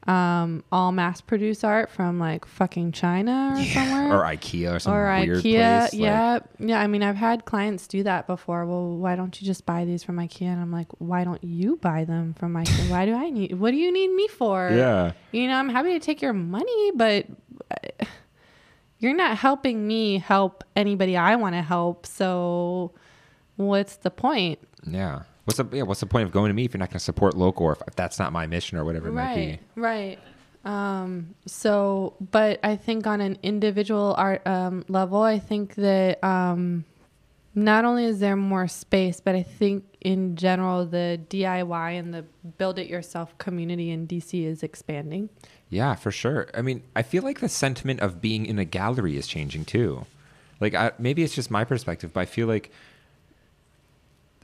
um, 0.08 0.64
all 0.72 0.92
mass-produced 0.94 1.64
art 1.66 1.90
from 1.92 2.20
like 2.20 2.46
fucking 2.46 2.94
China 2.94 3.54
or 3.56 3.64
somewhere, 3.64 4.14
Or 4.14 4.24
IKEA 4.24 4.76
or 4.76 4.80
some 4.80 4.94
or 4.94 5.06
weird 5.20 5.40
IKEA. 5.40 5.42
place. 5.42 5.94
like- 5.94 5.94
yeah, 5.94 6.40
yeah. 6.58 6.80
I 6.80 6.88
mean, 6.88 7.04
I've 7.04 7.18
had 7.18 7.44
clients 7.46 7.86
do 7.86 8.04
that 8.04 8.26
before. 8.26 8.66
Well, 8.66 8.96
why 8.98 9.16
don't 9.16 9.40
you 9.42 9.46
just 9.46 9.66
buy 9.66 9.84
these 9.86 10.04
from 10.04 10.16
IKEA? 10.18 10.44
And 10.48 10.62
I'm 10.62 10.72
like, 10.72 10.88
why 11.00 11.24
don't 11.26 11.44
you 11.44 11.76
buy 11.78 12.06
them 12.06 12.34
from 12.34 12.54
IKEA? 12.54 12.90
why 12.90 13.06
do 13.06 13.14
I 13.14 13.30
need? 13.30 13.60
What 13.60 13.72
do 13.72 13.78
you 13.78 13.92
need 13.92 14.10
me 14.14 14.28
for? 14.30 14.70
Yeah. 14.74 15.12
You 15.32 15.48
know, 15.48 15.56
I'm 15.58 15.70
happy 15.70 15.90
to 15.94 16.00
take 16.00 16.22
your 16.22 16.34
money, 16.34 16.92
but 16.96 17.26
uh, 17.70 18.06
you're 19.00 19.14
not 19.16 19.38
helping 19.38 19.86
me 19.86 20.18
help 20.20 20.64
anybody 20.76 21.18
I 21.18 21.36
want 21.36 21.56
to 21.56 21.62
help. 21.62 22.06
So, 22.06 22.94
what's 23.58 23.98
the 23.98 24.10
point? 24.12 24.60
Yeah. 24.88 25.24
What's 25.50 25.58
the 25.58 25.78
yeah, 25.78 25.82
what's 25.82 26.00
the 26.00 26.06
point 26.06 26.26
of 26.26 26.32
going 26.32 26.50
to 26.52 26.54
me 26.54 26.66
if 26.66 26.76
you're 26.76 26.80
not 26.80 26.90
going 26.90 27.00
to 27.00 27.04
support 27.04 27.36
local 27.36 27.66
or 27.66 27.72
if, 27.72 27.82
if 27.88 27.96
that's 27.96 28.20
not 28.20 28.32
my 28.32 28.46
mission 28.46 28.78
or 28.78 28.86
whatever 28.86 29.08
it 29.08 29.14
might 29.14 29.36
right, 29.36 29.60
be? 29.76 29.82
right. 29.82 30.20
Um, 30.64 31.34
so, 31.48 32.14
but 32.30 32.60
I 32.62 32.76
think 32.76 33.08
on 33.08 33.20
an 33.20 33.40
individual 33.42 34.14
art 34.16 34.46
um, 34.46 34.86
level, 34.90 35.24
I 35.24 35.40
think 35.40 35.74
that 35.74 36.24
um, 36.24 36.86
not 37.56 37.84
only 37.84 38.06
is 38.06 38.20
there 38.20 38.36
more 38.36 38.68
space, 38.68 39.22
but 39.22 39.34
I 39.34 39.42
think 39.42 39.86
in 40.02 40.36
general 40.36 40.86
the 40.86 41.20
DIY 41.32 41.98
and 41.98 42.14
the 42.14 42.26
build 42.60 42.78
it 42.78 42.88
yourself 42.88 43.36
community 43.40 43.90
in 43.90 44.06
DC 44.06 44.46
is 44.46 44.62
expanding. 44.62 45.30
Yeah, 45.70 45.96
for 45.96 46.12
sure. 46.12 46.52
I 46.54 46.62
mean, 46.62 46.84
I 46.96 47.02
feel 47.02 47.24
like 47.24 47.40
the 47.40 47.50
sentiment 47.50 48.02
of 48.02 48.22
being 48.22 48.46
in 48.46 48.60
a 48.60 48.66
gallery 48.66 49.18
is 49.18 49.26
changing 49.26 49.66
too. 49.66 50.06
Like, 50.60 50.76
I, 50.76 50.92
maybe 51.00 51.24
it's 51.24 51.34
just 51.34 51.50
my 51.50 51.64
perspective, 51.64 52.14
but 52.14 52.20
I 52.20 52.26
feel 52.26 52.46
like 52.46 52.72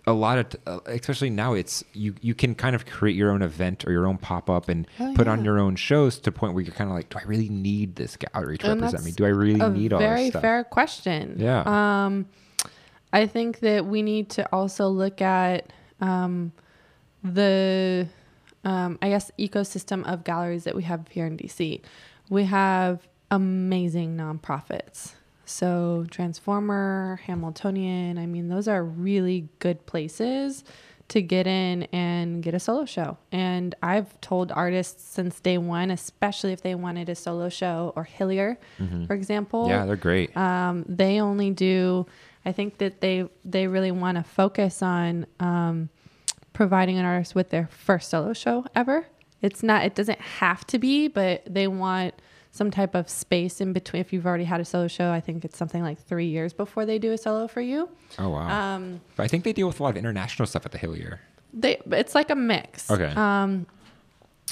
a 0.08 0.14
lot 0.14 0.38
of, 0.38 0.46
uh, 0.68 0.80
especially 0.86 1.30
now, 1.30 1.54
it's 1.54 1.84
you. 1.94 2.14
You 2.22 2.36
can 2.36 2.54
kind 2.56 2.76
of 2.76 2.86
create 2.86 3.16
your 3.16 3.32
own 3.32 3.42
event 3.42 3.86
or 3.88 3.92
your 3.92 4.06
own 4.08 4.18
pop 4.18 4.50
up 4.50 4.70
and 4.70 4.88
Oh, 5.00 5.14
put 5.16 5.28
on 5.28 5.44
your 5.44 5.58
own 5.60 5.76
shows 5.76 6.18
to 6.18 6.24
the 6.24 6.32
point 6.32 6.54
where 6.54 6.64
you're 6.64 6.76
kind 6.76 6.90
of 6.90 6.96
like, 6.96 7.10
do 7.10 7.18
I 7.18 7.24
really 7.24 7.50
need 7.50 7.96
this 7.96 8.16
gallery 8.16 8.58
to 8.60 8.72
And 8.72 8.82
represent 8.82 9.04
me? 9.04 9.12
Do 9.12 9.26
I 9.26 9.30
really 9.30 9.70
need 9.72 9.94
all 9.94 10.00
this 10.00 10.30
stuff? 10.30 10.42
Very 10.42 10.54
fair 10.54 10.64
question. 10.64 11.36
Yeah. 11.40 11.64
Um, 12.06 12.28
I 13.12 13.26
think 13.28 13.60
that 13.60 13.86
we 13.86 14.02
need 14.04 14.30
to 14.32 14.48
also 14.54 14.88
look 14.90 15.22
at 15.22 15.72
um, 16.02 16.52
the, 17.24 18.08
um, 18.64 19.00
I 19.02 19.10
guess, 19.10 19.32
ecosystem 19.40 20.06
of 20.12 20.24
galleries 20.24 20.66
that 20.66 20.76
we 20.76 20.84
have 20.84 21.08
here 21.08 21.26
in 21.26 21.38
DC. 21.38 21.82
We 22.30 22.44
have 22.46 23.08
amazing 23.32 24.18
nonprofits. 24.18 25.14
So 25.46 26.06
Transformer, 26.10 27.22
Hamiltonian, 27.26 28.18
I 28.18 28.26
mean, 28.26 28.50
those 28.50 28.68
are 28.68 28.84
really 28.84 29.48
good 29.60 29.86
places 29.86 30.64
to 31.08 31.22
get 31.22 31.46
in 31.46 31.84
and 31.92 32.42
get 32.42 32.56
a 32.56 32.60
solo 32.60 32.86
show. 32.86 33.18
And 33.32 33.76
I've 33.84 34.20
told 34.22 34.52
artists 34.52 35.04
since 35.04 35.40
day 35.40 35.58
one, 35.58 35.92
especially 35.92 36.52
if 36.52 36.62
they 36.62 36.74
wanted 36.74 37.10
a 37.10 37.16
solo 37.16 37.50
show 37.50 37.94
or 37.96 38.08
Hillyer, 38.18 38.58
for 39.06 39.14
example. 39.14 39.64
Mm-hmm. 39.64 39.70
yeah, 39.70 39.86
they're 39.86 39.96
great. 39.96 40.36
Um, 40.36 40.84
they 40.88 41.22
only 41.22 41.52
do. 41.52 42.08
I 42.44 42.52
think 42.52 42.80
that 42.80 43.02
they 43.02 43.30
they 43.44 43.68
really 43.68 43.92
want 43.92 44.18
to 44.18 44.24
focus 44.24 44.82
on 44.82 45.28
um, 45.40 45.90
providing 46.54 46.98
an 46.98 47.06
artist 47.06 47.36
with 47.36 47.50
their 47.50 47.68
first 47.68 48.10
solo 48.10 48.34
show 48.34 48.66
ever. 48.76 49.06
It's 49.42 49.62
not. 49.62 49.86
It 49.86 49.94
doesn't 49.94 50.20
have 50.20 50.66
to 50.68 50.80
be, 50.80 51.08
but 51.08 51.44
they 51.46 51.68
want 51.68 52.16
some 52.56 52.72
type 52.72 52.96
of 52.96 53.10
space 53.10 53.60
in 53.60 53.74
between. 53.74 54.00
If 54.00 54.14
you've 54.14 54.26
already 54.26 54.46
had 54.46 54.62
a 54.62 54.66
solo 54.66 54.88
show, 54.88 55.12
I 55.12 55.20
think 55.20 55.44
it's 55.44 55.58
something 55.58 55.84
like 55.84 56.00
three 56.00 56.28
years 56.28 56.54
before 56.54 56.86
they 56.86 56.98
do 56.98 57.12
a 57.12 57.18
solo 57.18 57.48
for 57.48 57.62
you. 57.62 57.90
oh 58.18 58.30
wow. 58.30 58.76
Um, 58.76 59.02
but 59.16 59.24
I 59.24 59.28
think 59.28 59.44
they 59.44 59.54
deal 59.54 59.68
with 59.68 59.80
a 59.80 59.84
lot 59.84 59.90
of 59.90 59.98
international 59.98 60.46
stuff 60.46 60.66
at 60.66 60.72
the 60.72 60.78
Hillyer. 60.78 61.20
they 61.54 61.82
it's 61.92 62.16
like 62.16 62.30
a 62.30 62.36
mix. 62.36 62.90
Okay. 62.90 63.14
Um, 63.16 63.68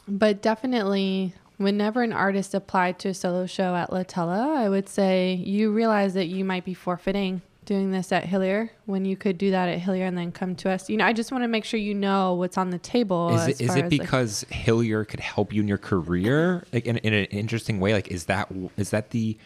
but 0.08 0.42
definitely, 0.42 1.34
whenever 1.58 2.02
an 2.02 2.12
artist 2.12 2.54
applied 2.54 3.00
to 3.00 3.10
a 3.10 3.14
solo 3.14 3.46
show 3.46 3.74
at 3.76 3.90
Latella, 3.90 4.58
I 4.58 4.68
would 4.68 4.90
say 4.90 5.34
you 5.36 5.72
realize 5.72 6.14
that 6.16 6.26
you 6.26 6.44
might 6.44 6.66
be 6.66 6.74
forfeiting 6.74 7.42
doing 7.66 7.92
this 7.92 8.12
at 8.12 8.24
Hillyer 8.24 8.70
when 8.86 9.06
you 9.06 9.16
could 9.16 9.38
do 9.38 9.52
that 9.52 9.70
at 9.70 9.80
Hillyer 9.80 10.08
and 10.08 10.18
then 10.18 10.32
come 10.32 10.56
to 10.58 10.70
us. 10.70 10.90
You 10.90 10.98
know, 10.98 11.06
I 11.06 11.14
just 11.14 11.32
want 11.32 11.44
to 11.44 11.48
make 11.48 11.66
sure 11.66 11.80
you 11.80 11.94
know 11.94 12.34
what's 12.36 12.58
on 12.58 12.70
the 12.70 12.80
table. 12.80 13.36
Is 13.36 13.48
it, 13.48 13.62
is 13.62 13.62
it 13.62 13.64
as, 13.70 13.76
like- 13.78 13.90
because 13.90 14.46
Hillyer 14.52 15.08
could 15.08 15.20
help 15.20 15.54
you 15.54 15.62
in 15.62 15.68
your 15.68 15.78
career 15.78 16.66
like 16.74 16.86
in, 16.86 16.98
in 16.98 17.14
an 17.14 17.26
interesting 17.26 17.80
way? 17.80 17.94
Like, 17.94 18.10
is 18.10 18.26
that 18.26 18.52
is 18.78 18.90
that 18.92 19.12
the 19.12 19.38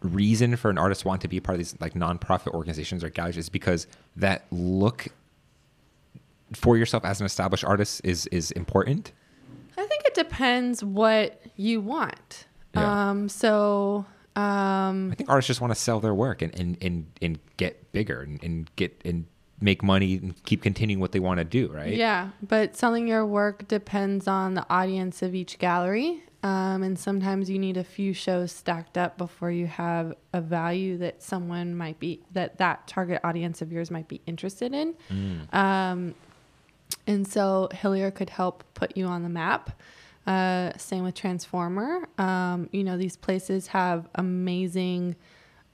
reason 0.00 0.56
for 0.56 0.70
an 0.70 0.78
artist 0.78 1.02
to 1.02 1.08
want 1.08 1.22
to 1.22 1.28
be 1.28 1.38
a 1.38 1.40
part 1.40 1.54
of 1.54 1.58
these 1.58 1.74
like 1.80 1.94
nonprofit 1.94 2.48
organizations 2.54 3.02
or 3.02 3.08
galleries? 3.10 3.36
Is 3.36 3.48
because 3.48 3.86
that 4.16 4.44
look 4.50 5.08
for 6.54 6.76
yourself 6.76 7.04
as 7.04 7.20
an 7.20 7.26
established 7.26 7.64
artist 7.64 8.00
is 8.04 8.26
is 8.28 8.50
important? 8.52 9.12
I 9.76 9.86
think 9.86 10.04
it 10.04 10.14
depends 10.14 10.84
what 10.84 11.40
you 11.56 11.80
want. 11.80 12.46
Yeah. 12.74 13.10
Um, 13.10 13.28
so 13.28 14.04
um, 14.36 15.10
I 15.12 15.14
think 15.14 15.30
artists 15.30 15.48
just 15.48 15.60
want 15.60 15.72
to 15.72 15.78
sell 15.78 16.00
their 16.00 16.14
work 16.14 16.42
and 16.42 16.58
and 16.58 16.76
and, 16.82 17.06
and 17.22 17.38
get 17.56 17.92
bigger 17.92 18.20
and, 18.22 18.42
and 18.42 18.70
get 18.76 19.00
and 19.04 19.26
make 19.60 19.82
money 19.82 20.16
and 20.16 20.44
keep 20.44 20.62
continuing 20.62 21.00
what 21.00 21.12
they 21.12 21.20
want 21.20 21.38
to 21.38 21.44
do, 21.44 21.68
right? 21.68 21.94
Yeah, 21.94 22.30
but 22.42 22.76
selling 22.76 23.06
your 23.06 23.24
work 23.24 23.68
depends 23.68 24.26
on 24.26 24.54
the 24.54 24.66
audience 24.68 25.22
of 25.22 25.34
each 25.34 25.58
gallery. 25.58 26.22
Um, 26.42 26.82
and 26.82 26.98
sometimes 26.98 27.48
you 27.48 27.58
need 27.58 27.78
a 27.78 27.84
few 27.84 28.12
shows 28.12 28.52
stacked 28.52 28.98
up 28.98 29.16
before 29.16 29.50
you 29.50 29.66
have 29.66 30.14
a 30.34 30.42
value 30.42 30.98
that 30.98 31.22
someone 31.22 31.74
might 31.74 31.98
be, 31.98 32.20
that 32.32 32.58
that 32.58 32.86
target 32.86 33.22
audience 33.24 33.62
of 33.62 33.72
yours 33.72 33.90
might 33.90 34.08
be 34.08 34.20
interested 34.26 34.74
in. 34.74 34.94
Um, 35.54 36.14
and 37.06 37.26
so 37.26 37.70
Hillyer 37.72 38.14
could 38.14 38.28
help 38.28 38.62
put 38.74 38.94
you 38.94 39.06
on 39.06 39.22
the 39.22 39.30
map. 39.30 39.80
Uh, 40.26 40.72
same 40.78 41.04
with 41.04 41.14
Transformer. 41.14 42.08
Um, 42.18 42.68
you 42.72 42.82
know, 42.84 42.96
these 42.96 43.16
places 43.16 43.66
have 43.68 44.08
amazing 44.14 45.16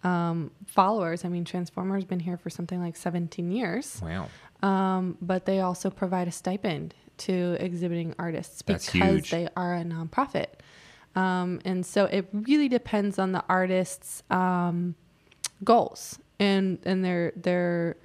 um, 0.03 0.51
followers. 0.67 1.25
I 1.25 1.29
mean, 1.29 1.45
Transformer's 1.45 2.05
been 2.05 2.21
here 2.21 2.37
for 2.37 2.51
something 2.51 2.81
like 2.81 2.97
17 2.97 3.51
years 3.53 4.01
Wow. 4.03 4.29
um, 4.63 5.17
but 5.21 5.45
they 5.47 5.61
also 5.61 5.91
provide 5.91 6.27
a 6.27 6.33
stipend 6.33 6.95
to 7.19 7.57
exhibiting 7.61 8.15
artists 8.19 8.63
because 8.63 9.31
they 9.31 9.47
are 9.57 9.75
a 9.75 9.85
nonprofit. 9.85 10.47
Um, 11.15 11.61
and 11.65 11.85
so 11.85 12.07
it 12.07 12.29
really 12.33 12.69
depends 12.69 13.19
on 13.19 13.33
the 13.33 13.45
artist's 13.49 14.23
um, 14.31 14.95
goals 15.65 16.19
and 16.39 16.79
and 16.85 17.05
their 17.05 17.33
their 17.37 17.97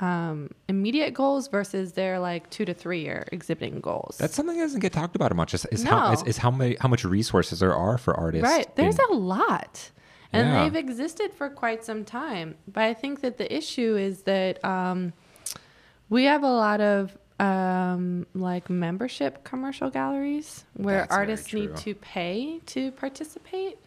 um, 0.00 0.50
immediate 0.68 1.14
goals 1.14 1.48
versus 1.48 1.92
their 1.92 2.18
like 2.18 2.50
two 2.50 2.64
to 2.66 2.74
three 2.74 3.00
year 3.00 3.26
exhibiting 3.32 3.80
goals. 3.80 4.16
That's 4.18 4.34
something 4.34 4.56
that 4.56 4.62
doesn't 4.64 4.80
get 4.80 4.92
talked 4.92 5.16
about 5.16 5.34
much. 5.34 5.54
Is, 5.54 5.64
is 5.66 5.82
how 5.84 6.08
No. 6.08 6.12
is, 6.12 6.22
is 6.24 6.36
how 6.38 6.50
many 6.50 6.76
how 6.80 6.88
much 6.88 7.04
resources 7.04 7.60
there 7.60 7.74
are 7.74 7.96
for 7.98 8.14
artists. 8.14 8.44
right. 8.44 8.74
There's 8.76 8.98
in- 8.98 9.04
a 9.10 9.14
lot. 9.14 9.90
and 10.32 10.48
Yeah. 10.48 10.64
they've 10.64 10.76
existed 10.76 11.32
for 11.32 11.48
quite 11.48 11.84
some 11.84 12.04
time. 12.04 12.56
But 12.70 12.82
I 12.84 12.94
think 12.94 13.20
that 13.22 13.38
the 13.38 13.54
issue 13.56 13.96
is 13.96 14.22
that 14.22 14.62
um, 14.64 15.12
we 16.10 16.24
have 16.24 16.42
a 16.42 16.50
lot 16.50 16.80
of 16.80 17.16
um, 17.38 18.26
like 18.34 18.68
membership 18.70 19.44
commercial 19.44 19.88
galleries 19.90 20.64
where 20.74 21.00
That's 21.00 21.12
artists 21.14 21.52
need 21.52 21.76
to 21.76 21.94
pay 21.94 22.60
to 22.66 22.90
participate, 22.92 23.78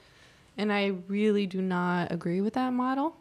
and 0.57 0.72
I 0.72 0.94
really 1.07 1.45
do 1.48 1.61
not 1.61 2.11
agree 2.11 2.41
with 2.41 2.53
that 2.53 2.73
model. 2.73 3.15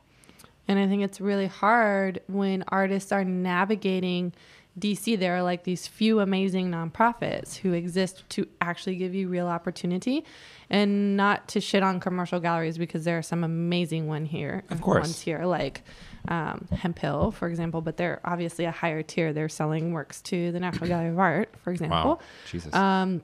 And 0.68 0.78
I 0.78 0.86
think 0.86 1.02
it's 1.02 1.20
really 1.20 1.46
hard 1.46 2.20
when 2.26 2.62
artists 2.68 3.10
are 3.10 3.24
navigating 3.24 4.32
DC. 4.78 5.18
There 5.18 5.34
are 5.36 5.42
like 5.42 5.64
these 5.64 5.86
few 5.88 6.20
amazing 6.20 6.70
nonprofits 6.70 7.56
who 7.56 7.72
exist 7.72 8.22
to 8.30 8.46
actually 8.60 8.96
give 8.96 9.14
you 9.14 9.28
real 9.28 9.46
opportunity 9.48 10.24
and 10.70 11.16
not 11.16 11.48
to 11.48 11.60
shit 11.60 11.82
on 11.82 11.98
commercial 12.00 12.38
galleries 12.38 12.76
because 12.78 13.04
there 13.04 13.18
are 13.18 13.22
some 13.22 13.42
amazing 13.44 14.06
one 14.06 14.24
here. 14.26 14.62
Of 14.70 14.80
course. 14.82 15.04
Ones 15.04 15.20
here, 15.20 15.44
like 15.46 15.82
um, 16.28 16.68
Hemphill, 16.70 17.32
for 17.32 17.48
example, 17.48 17.80
but 17.80 17.96
they're 17.96 18.20
obviously 18.24 18.66
a 18.66 18.70
higher 18.70 19.02
tier. 19.02 19.32
They're 19.32 19.48
selling 19.48 19.92
works 19.92 20.20
to 20.22 20.52
the 20.52 20.60
National 20.60 20.86
Gallery 20.92 21.08
of 21.08 21.18
Art, 21.18 21.54
for 21.64 21.70
example 21.72 21.98
Wow. 21.98 22.18
Jesus. 22.50 22.72
um, 22.74 23.22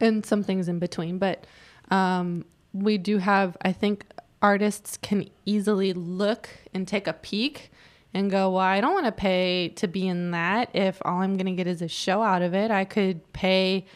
and 0.00 0.24
some 0.26 0.42
things 0.42 0.68
in 0.68 0.78
between. 0.78 1.18
But 1.18 1.46
um, 1.90 2.44
we 2.72 2.98
do 2.98 3.18
have, 3.18 3.56
I 3.62 3.72
think, 3.72 4.04
artists 4.44 4.98
can 4.98 5.26
easily 5.46 5.94
look 5.94 6.50
and 6.74 6.86
take 6.86 7.06
a 7.06 7.14
peek 7.14 7.70
and 8.12 8.30
go, 8.30 8.50
well, 8.50 8.60
I 8.60 8.82
don't 8.82 8.92
want 8.92 9.06
to 9.06 9.12
pay 9.12 9.70
to 9.76 9.88
be 9.88 10.06
in 10.06 10.32
that 10.32 10.68
if 10.74 11.00
all 11.02 11.22
I'm 11.22 11.38
going 11.38 11.46
to 11.46 11.52
get 11.52 11.66
is 11.66 11.80
a 11.80 11.88
show 11.88 12.22
out 12.22 12.42
of 12.42 12.52
it. 12.52 12.70
I 12.70 12.84
could 12.84 13.32
pay 13.32 13.86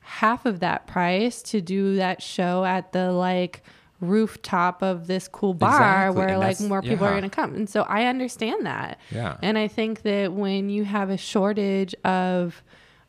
half 0.00 0.46
of 0.46 0.58
that 0.60 0.88
price 0.88 1.42
to 1.42 1.60
do 1.60 1.94
that 1.94 2.20
show 2.20 2.64
at 2.64 2.92
the 2.92 3.12
like 3.12 3.62
rooftop 4.00 4.82
of 4.82 5.06
this 5.06 5.28
cool 5.28 5.54
bar 5.54 6.08
Exactly, 6.08 6.18
where 6.18 6.28
and 6.30 6.40
like 6.40 6.60
more 6.60 6.82
people 6.82 7.06
are 7.06 7.12
going 7.12 7.22
to 7.22 7.30
come. 7.30 7.54
And 7.54 7.70
so 7.70 7.82
I 7.82 8.06
understand 8.06 8.66
that. 8.66 8.98
Yeah. 9.12 9.36
And 9.42 9.56
I 9.56 9.68
think 9.68 10.02
that 10.02 10.32
when 10.32 10.70
you 10.70 10.84
have 10.84 11.08
a 11.08 11.16
shortage 11.16 11.94
of 12.04 12.64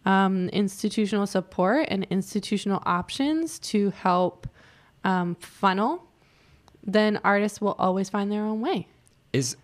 um, 0.06 0.50
institutional 0.50 1.26
support 1.26 1.88
and 1.90 2.06
institutional 2.12 2.84
options 2.86 3.58
to 3.60 3.90
help 3.90 4.48
um, 5.04 5.34
funnel, 5.36 6.05
then 6.86 7.20
artists 7.24 7.60
will 7.60 7.76
always 7.80 8.10
find 8.10 8.32
their 8.32 8.44
own 8.44 8.62
way. 8.62 8.88
is 9.34 9.58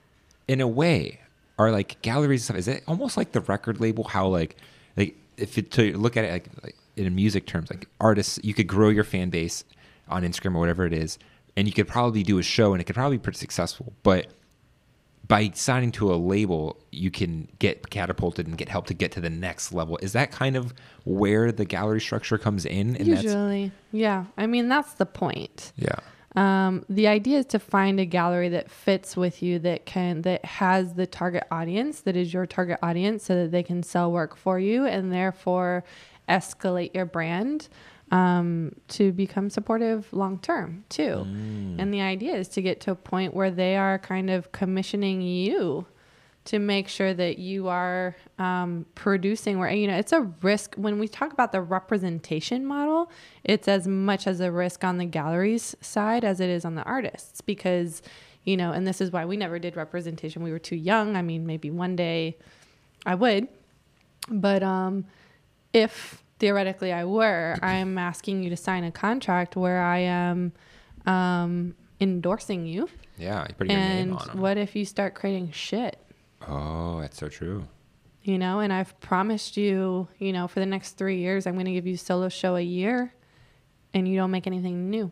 in 0.48 0.60
a 0.60 0.68
way 0.68 1.20
are 1.58 1.72
like 1.72 2.02
galleries 2.02 2.42
and 2.42 2.46
stuff 2.46 2.58
is 2.58 2.68
it 2.68 2.84
almost 2.88 3.16
like 3.16 3.32
the 3.32 3.42
record 3.42 3.80
label 3.80 4.04
how 4.04 4.28
like 4.28 4.56
like 4.98 5.16
if 5.38 5.56
you 5.56 5.64
to 5.64 5.96
look 5.98 6.18
at 6.18 6.26
it 6.26 6.32
like, 6.32 6.50
like 6.64 6.76
in 6.98 7.14
music 7.16 7.46
terms 7.46 7.70
like 7.70 7.88
artists 8.00 8.40
you 8.44 8.54
could 8.54 8.68
grow 8.68 8.90
your 8.90 9.04
fan 9.04 9.30
base 9.30 9.64
on 10.10 10.24
instagram 10.24 10.56
or 10.56 10.60
whatever 10.60 10.86
it 10.86 10.94
is 10.94 11.18
and 11.56 11.68
you 11.68 11.74
could 11.74 11.88
probably 11.88 12.24
do 12.24 12.40
a 12.40 12.44
show 12.44 12.74
and 12.74 12.82
it 12.82 12.86
could 12.86 12.96
probably 12.96 13.18
be 13.18 13.22
pretty 13.22 13.38
successful 13.38 13.94
but 14.04 14.28
by 15.28 15.50
signing 15.54 15.92
to 15.92 16.12
a 16.12 16.16
label 16.16 16.76
you 16.92 17.10
can 17.12 17.48
get 17.60 17.90
catapulted 17.90 18.48
and 18.48 18.58
get 18.58 18.68
help 18.68 18.88
to 18.88 18.94
get 18.94 19.12
to 19.12 19.22
the 19.22 19.30
next 19.30 19.72
level 19.72 19.98
is 20.02 20.12
that 20.14 20.32
kind 20.32 20.58
of 20.58 20.74
where 21.06 21.52
the 21.52 21.64
gallery 21.64 22.02
structure 22.02 22.38
comes 22.38 22.66
in 22.66 22.96
and 22.98 23.08
Usually, 23.08 23.72
yeah. 23.92 24.26
I 24.38 24.48
mean, 24.48 24.68
that's 24.68 24.94
the 24.96 25.06
point. 25.06 25.72
yeah 25.78 26.00
Um, 26.36 26.86
the 26.88 27.08
idea 27.08 27.40
is 27.40 27.46
to 27.48 27.60
find 27.60 28.00
a 28.00 28.06
gallery 28.06 28.50
that 28.50 28.72
fits 28.72 29.18
with 29.18 29.44
you, 29.44 29.60
that 29.60 29.86
can 29.86 30.22
that 30.22 30.46
has 30.46 30.94
the 30.94 31.06
target 31.06 31.44
audience, 31.52 32.02
that 32.02 32.16
is 32.16 32.34
your 32.34 32.46
target 32.46 32.80
audience, 32.82 33.24
so 33.24 33.36
that 33.36 33.52
they 33.52 33.64
can 33.64 33.84
sell 33.84 34.12
work 34.12 34.38
for 34.38 34.60
you 34.60 34.86
and 34.86 35.12
therefore 35.12 35.84
escalate 36.30 36.94
your 36.94 37.06
brand 37.06 37.68
um, 38.12 38.74
to 38.90 39.12
become 39.12 39.50
supportive 39.50 40.12
long 40.14 40.40
term 40.40 40.86
too. 40.90 41.24
And 41.80 41.94
the 41.94 42.02
idea 42.02 42.36
is 42.36 42.48
to 42.50 42.62
get 42.62 42.80
to 42.82 42.92
a 42.92 42.96
point 42.96 43.34
where 43.34 43.52
they 43.52 43.76
are 43.76 44.00
kind 44.00 44.30
of 44.30 44.52
commissioning 44.52 45.22
you 45.22 45.86
to 46.44 46.60
make 46.60 46.88
sure 46.88 47.14
that 47.14 47.38
you 47.38 47.68
are 47.68 48.16
um, 48.40 48.86
producing 48.96 49.60
where 49.60 49.70
you 49.72 49.88
know 49.88 49.96
it's 49.96 50.12
a 50.12 50.22
risk 50.42 50.76
when 50.76 50.98
we 50.98 51.08
talk 51.08 51.32
about 51.32 51.52
the 51.52 51.62
representation 51.62 52.66
model 52.66 53.12
it's 53.44 53.68
as 53.68 53.88
much 53.88 54.26
as 54.26 54.40
a 54.40 54.52
risk 54.52 54.84
on 54.84 54.98
the 54.98 55.06
gallery's 55.06 55.76
side 55.82 56.24
as 56.24 56.40
it 56.40 56.50
is 56.50 56.66
on 56.66 56.76
the 56.76 56.84
artists 56.84 57.42
because 57.42 58.02
you 58.44 58.58
know 58.58 58.72
and 58.72 58.88
this 58.88 59.02
is 59.02 59.12
why 59.12 59.26
we 59.26 59.38
never 59.38 59.60
did 59.60 59.76
representation. 59.76 60.42
We 60.42 60.52
were 60.52 60.60
too 60.60 60.76
young. 60.76 61.16
I 61.16 61.22
mean 61.22 61.46
maybe 61.46 61.70
one 61.70 61.96
day 61.96 62.38
i 63.06 63.16
would. 63.16 63.48
But 64.30 64.64
um 64.64 65.06
if 65.74 66.24
theoretically 66.40 66.92
i 66.92 67.06
were 67.06 67.56
i'm 67.62 68.00
asking 68.00 68.42
you 68.42 68.50
to 68.50 68.58
sign 68.58 68.84
a 68.84 68.92
contract 68.92 69.56
where 69.56 69.82
i 69.84 70.00
am 70.00 70.54
um 71.06 71.76
endorsing 72.00 72.66
you. 72.66 72.90
Yeah 73.18 73.46
you 73.48 73.54
put 73.54 73.70
your 73.70 73.78
name 73.78 74.10
and 74.10 74.14
on 74.14 74.40
what 74.40 74.58
if 74.58 74.76
you 74.76 74.86
start 74.86 75.14
creating 75.14 75.52
shit 75.52 76.00
oh 76.48 77.00
that's 77.02 77.18
so 77.18 77.28
true 77.30 77.68
you 78.24 78.38
know 78.38 78.60
and 78.60 78.72
i've 78.74 78.98
promised 79.00 79.58
you 79.58 80.08
you 80.20 80.32
know 80.34 80.48
for 80.48 80.60
the 80.60 80.66
next 80.66 80.92
three 80.94 81.18
years 81.20 81.46
i'm 81.48 81.54
going 81.54 81.66
to 81.66 81.72
give 81.72 81.88
you 81.88 81.98
solo 81.98 82.30
show 82.30 82.56
a 82.56 82.62
year 82.62 83.14
and 83.94 84.08
you 84.08 84.16
don't 84.16 84.32
make 84.32 84.48
anything 84.48 84.90
new 84.90 85.12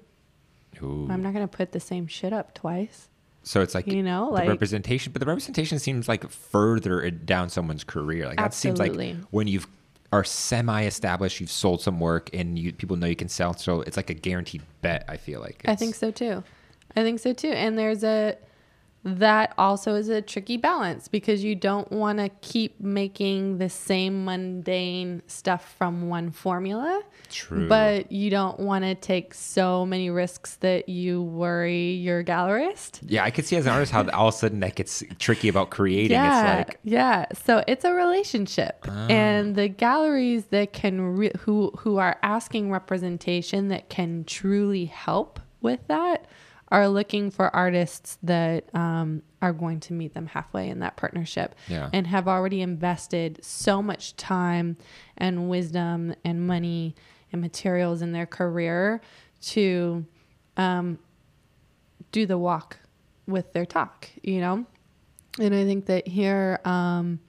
Ooh. 0.82 1.08
i'm 1.10 1.22
not 1.22 1.34
going 1.34 1.48
to 1.48 1.58
put 1.58 1.72
the 1.72 1.80
same 1.80 2.08
shit 2.08 2.34
up 2.34 2.54
twice 2.54 3.08
So 3.44 3.62
it's 3.62 3.74
like 3.74 3.88
You 3.88 4.04
know, 4.04 4.28
the 4.28 4.32
like- 4.34 4.50
representation, 4.50 5.12
but 5.14 5.20
the 5.22 5.26
representation 5.26 5.80
seems 5.80 6.08
like 6.08 6.30
further 6.30 7.10
down 7.10 7.50
someone's 7.50 7.84
career. 7.86 8.28
Like 8.28 8.38
that 8.38 8.54
seems 8.54 8.78
like 8.80 8.94
when 9.32 9.48
you've 9.48 9.66
are 10.12 10.24
semi-established, 10.24 11.40
you've 11.40 11.50
sold 11.52 11.82
some 11.82 12.00
work, 12.00 12.30
and 12.34 12.60
you 12.60 12.74
people 12.74 12.96
know 12.98 13.08
you 13.08 13.16
can 13.16 13.30
sell. 13.30 13.54
So 13.54 13.82
it's 13.82 13.96
like 13.98 14.10
a 14.10 14.14
guaranteed 14.14 14.62
bet. 14.82 15.06
I 15.08 15.18
feel 15.18 15.40
like 15.40 15.64
i 15.66 15.76
think 15.76 15.96
so 15.96 16.12
too 16.12 16.44
i 16.98 17.02
think 17.04 17.20
so 17.20 17.32
too 17.34 17.50
and 17.52 17.78
there's 17.78 18.04
a 18.04 18.36
that 19.04 19.54
also 19.58 19.96
is 19.96 20.10
a 20.10 20.22
tricky 20.22 20.58
balance 20.58 21.08
because 21.08 21.42
you 21.44 21.56
don't 21.56 21.90
want 21.92 22.20
to 22.20 22.28
keep 22.42 22.82
making 22.82 23.58
the 23.58 23.70
same 23.70 24.26
mundane 24.26 25.22
stuff 25.28 25.74
from 25.78 26.10
one 26.10 26.32
formula 26.32 27.02
True. 27.30 27.70
but 27.70 28.12
you 28.12 28.30
don't 28.30 28.60
want 28.60 28.84
to 28.84 28.96
take 28.96 29.34
so 29.34 29.86
many 29.86 30.10
risks 30.10 30.56
that 30.58 30.90
you 30.90 31.22
worry 31.24 31.92
your 31.92 32.24
gallerist 32.26 33.00
Yeah, 33.08 33.24
I 33.24 33.32
could 33.32 33.46
see 33.46 33.56
as 33.56 33.66
an 33.66 33.72
artist 33.72 33.92
how 33.94 34.08
all 34.10 34.28
of 34.28 34.34
a 34.34 34.38
sudden 34.38 34.60
that 34.60 34.76
gets 34.76 35.02
tricky 35.18 35.48
about 35.48 35.70
creating. 35.70 36.12
Yeah, 36.12 36.58
It's 36.60 36.70
like 36.70 36.80
yeah. 36.84 37.26
So 37.46 37.64
it's 37.68 37.86
a 37.86 37.94
relationship, 37.94 38.86
Ah. 38.90 39.08
and 39.10 39.56
the 39.56 39.70
galleries 39.70 40.46
that 40.48 40.74
can 40.74 41.16
re- 41.16 41.32
who 41.40 41.72
who 41.80 41.98
are 41.98 42.18
asking 42.22 42.70
representation 42.72 43.70
that 43.70 43.90
can 43.90 44.24
truly 44.26 44.86
help 44.86 45.40
with 45.62 45.80
that 45.88 46.26
are 46.72 46.88
looking 46.88 47.32
for 47.32 47.54
artists 47.56 48.18
that 48.24 48.74
um, 48.76 49.22
are 49.42 49.54
going 49.54 49.80
to 49.80 49.94
meet 49.94 50.14
them 50.14 50.28
halfway 50.28 50.70
in 50.70 50.80
that 50.80 50.96
partnership 50.98 51.56
Yeah. 51.68 51.90
and 51.94 52.06
have 52.08 52.28
already 52.28 52.62
invested 52.62 53.40
so 53.44 53.82
much 53.82 54.16
time 54.16 54.78
and 55.18 55.50
wisdom 55.50 56.14
and 56.24 56.46
money 56.46 56.96
and 57.32 57.42
materials 57.42 58.02
in 58.02 58.12
their 58.12 58.26
career 58.26 59.02
to 59.42 60.06
um, 60.58 61.00
do 62.12 62.26
the 62.26 62.38
walk 62.38 62.78
with 63.28 63.54
their 63.54 63.66
talk, 63.66 64.10
you 64.22 64.40
know? 64.42 64.66
And 65.40 65.56
I 65.56 65.64
think 65.64 65.86
that 65.86 66.08
here 66.08 66.60
um, 66.66 67.20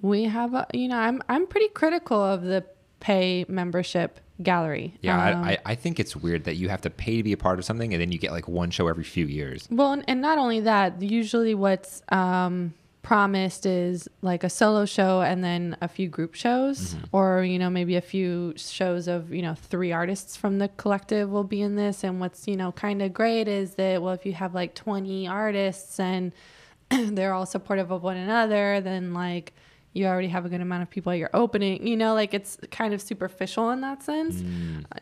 we 0.00 0.24
have, 0.24 0.54
a, 0.54 0.66
you 0.72 0.88
know, 0.88 0.98
I'm, 0.98 1.20
I'm 1.28 1.46
pretty 1.46 1.68
critical 1.68 2.22
of 2.22 2.42
the 2.42 2.64
pay 3.00 3.44
membership 3.48 4.20
gallery. 4.42 4.94
yeah, 5.00 5.36
Um, 5.36 5.44
I, 5.44 5.52
I 5.52 5.58
I 5.66 5.74
think 5.74 5.98
it's 6.00 6.14
weird 6.16 6.44
that 6.44 6.56
you 6.56 6.68
have 6.68 6.80
to 6.82 6.90
pay 6.90 7.16
to 7.16 7.22
be 7.22 7.32
a 7.32 7.36
part 7.36 7.58
of 7.58 7.64
something, 7.64 7.92
and 7.92 8.00
then 8.00 8.12
you 8.12 8.18
get 8.18 8.32
like 8.32 8.48
one 8.48 8.70
show 8.70 8.88
every 8.88 9.04
few 9.04 9.26
years. 9.26 9.68
Well, 9.70 9.92
and, 9.92 10.04
and 10.08 10.20
not 10.20 10.38
only 10.38 10.60
that, 10.60 11.02
usually 11.02 11.54
what's 11.54 12.02
um, 12.10 12.74
promised 13.02 13.64
is 13.64 14.08
like 14.22 14.44
a 14.44 14.50
solo 14.50 14.84
show 14.84 15.22
and 15.22 15.42
then 15.42 15.76
a 15.80 15.88
few 15.88 16.08
group 16.08 16.34
shows, 16.34 16.94
or 17.12 17.42
you 17.42 17.58
know 17.58 17.70
maybe 17.70 17.96
a 17.96 18.00
few 18.00 18.54
shows 18.56 19.08
of 19.08 19.32
you 19.32 19.42
know 19.42 19.54
three 19.54 19.92
artists 19.92 20.36
from 20.36 20.58
the 20.58 20.68
collective 20.68 21.30
will 21.30 21.44
be 21.44 21.62
in 21.62 21.76
this. 21.76 22.04
And 22.04 22.20
what's 22.20 22.46
you 22.46 22.56
know 22.56 22.72
kind 22.72 23.02
of 23.02 23.12
great 23.12 23.48
is 23.48 23.74
that 23.74 24.02
well, 24.02 24.14
if 24.14 24.24
you 24.26 24.32
have 24.34 24.54
like 24.54 24.74
twenty 24.74 25.26
artists 25.26 25.98
and 25.98 26.32
they're 26.90 27.32
all 27.32 27.46
supportive 27.46 27.90
of 27.90 28.02
one 28.02 28.16
another, 28.16 28.80
then 28.80 29.14
like 29.14 29.52
you 29.92 30.06
already 30.06 30.28
have 30.28 30.44
a 30.44 30.48
good 30.48 30.60
amount 30.60 30.82
of 30.82 30.90
people 30.90 31.12
at 31.12 31.18
your 31.18 31.30
opening. 31.34 31.86
You 31.86 31.96
know, 31.96 32.14
like 32.14 32.34
it's 32.34 32.58
kind 32.70 32.94
of 32.94 33.02
superficial 33.02 33.70
in 33.70 33.80
that 33.80 34.02
sense, 34.02 34.42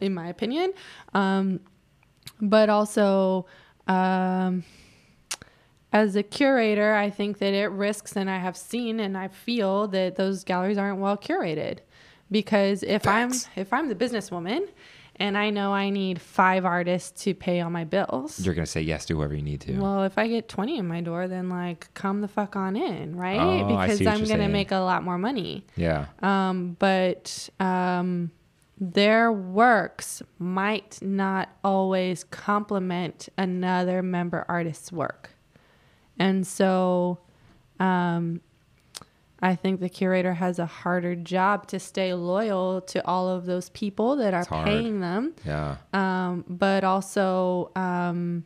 in 0.00 0.14
my 0.14 0.28
opinion. 0.28 0.72
Um, 1.14 1.60
but 2.40 2.68
also 2.68 3.46
um, 3.86 4.64
as 5.92 6.16
a 6.16 6.22
curator 6.22 6.94
i 6.94 7.08
think 7.08 7.38
that 7.38 7.54
it 7.54 7.68
risks 7.68 8.16
and 8.16 8.28
i 8.28 8.38
have 8.38 8.56
seen 8.56 9.00
and 9.00 9.16
i 9.16 9.28
feel 9.28 9.88
that 9.88 10.16
those 10.16 10.44
galleries 10.44 10.76
aren't 10.76 10.98
well 10.98 11.16
curated 11.16 11.78
because 12.30 12.82
if 12.82 13.02
Facts. 13.02 13.48
i'm 13.54 13.60
if 13.60 13.72
i'm 13.72 13.88
the 13.88 13.94
businesswoman 13.94 14.68
and 15.18 15.36
i 15.36 15.50
know 15.50 15.72
i 15.72 15.90
need 15.90 16.20
five 16.20 16.64
artists 16.64 17.22
to 17.24 17.34
pay 17.34 17.60
all 17.60 17.70
my 17.70 17.84
bills 17.84 18.38
You're 18.40 18.54
gonna 18.54 18.66
say 18.66 18.82
yes 18.82 19.04
to 19.06 19.16
whoever 19.16 19.34
you 19.34 19.42
need 19.42 19.60
to. 19.62 19.78
well 19.78 20.02
if 20.04 20.16
i 20.18 20.26
get 20.28 20.48
20 20.48 20.78
in 20.78 20.86
my 20.86 21.00
door 21.00 21.26
then 21.28 21.48
like 21.48 21.92
come 21.94 22.20
the 22.20 22.28
fuck 22.28 22.56
on 22.56 22.76
in 22.76 23.16
right 23.16 23.40
Oh, 23.40 23.66
because 23.66 24.00
i'm 24.02 24.18
gonna 24.20 24.26
saying. 24.26 24.52
make 24.52 24.72
a 24.72 24.78
lot 24.78 25.02
more 25.02 25.18
money 25.18 25.64
yeah. 25.76 26.06
um, 26.22 26.76
but 26.78 27.48
um, 27.60 28.30
their 28.78 29.32
works 29.32 30.22
might 30.38 30.98
not 31.00 31.48
always 31.64 32.24
complement 32.24 33.28
another 33.38 34.02
member 34.02 34.44
artist's 34.50 34.92
work. 34.92 35.30
And 36.18 36.46
so 36.46 37.20
um, 37.80 38.42
I 39.42 39.54
think 39.54 39.80
the 39.80 39.88
curator 39.90 40.32
has 40.34 40.58
a 40.58 40.66
harder 40.66 41.14
job 41.14 41.66
to 41.68 41.78
stay 41.78 42.14
loyal 42.14 42.80
to 42.82 43.06
all 43.06 43.28
of 43.28 43.44
those 43.44 43.68
people 43.70 44.16
that 44.16 44.32
are 44.32 44.46
paying 44.64 45.00
them, 45.00 45.34
Yeah. 45.44 45.76
um, 45.92 46.44
but 46.48 46.84
also 46.84 47.70
um, 47.76 48.44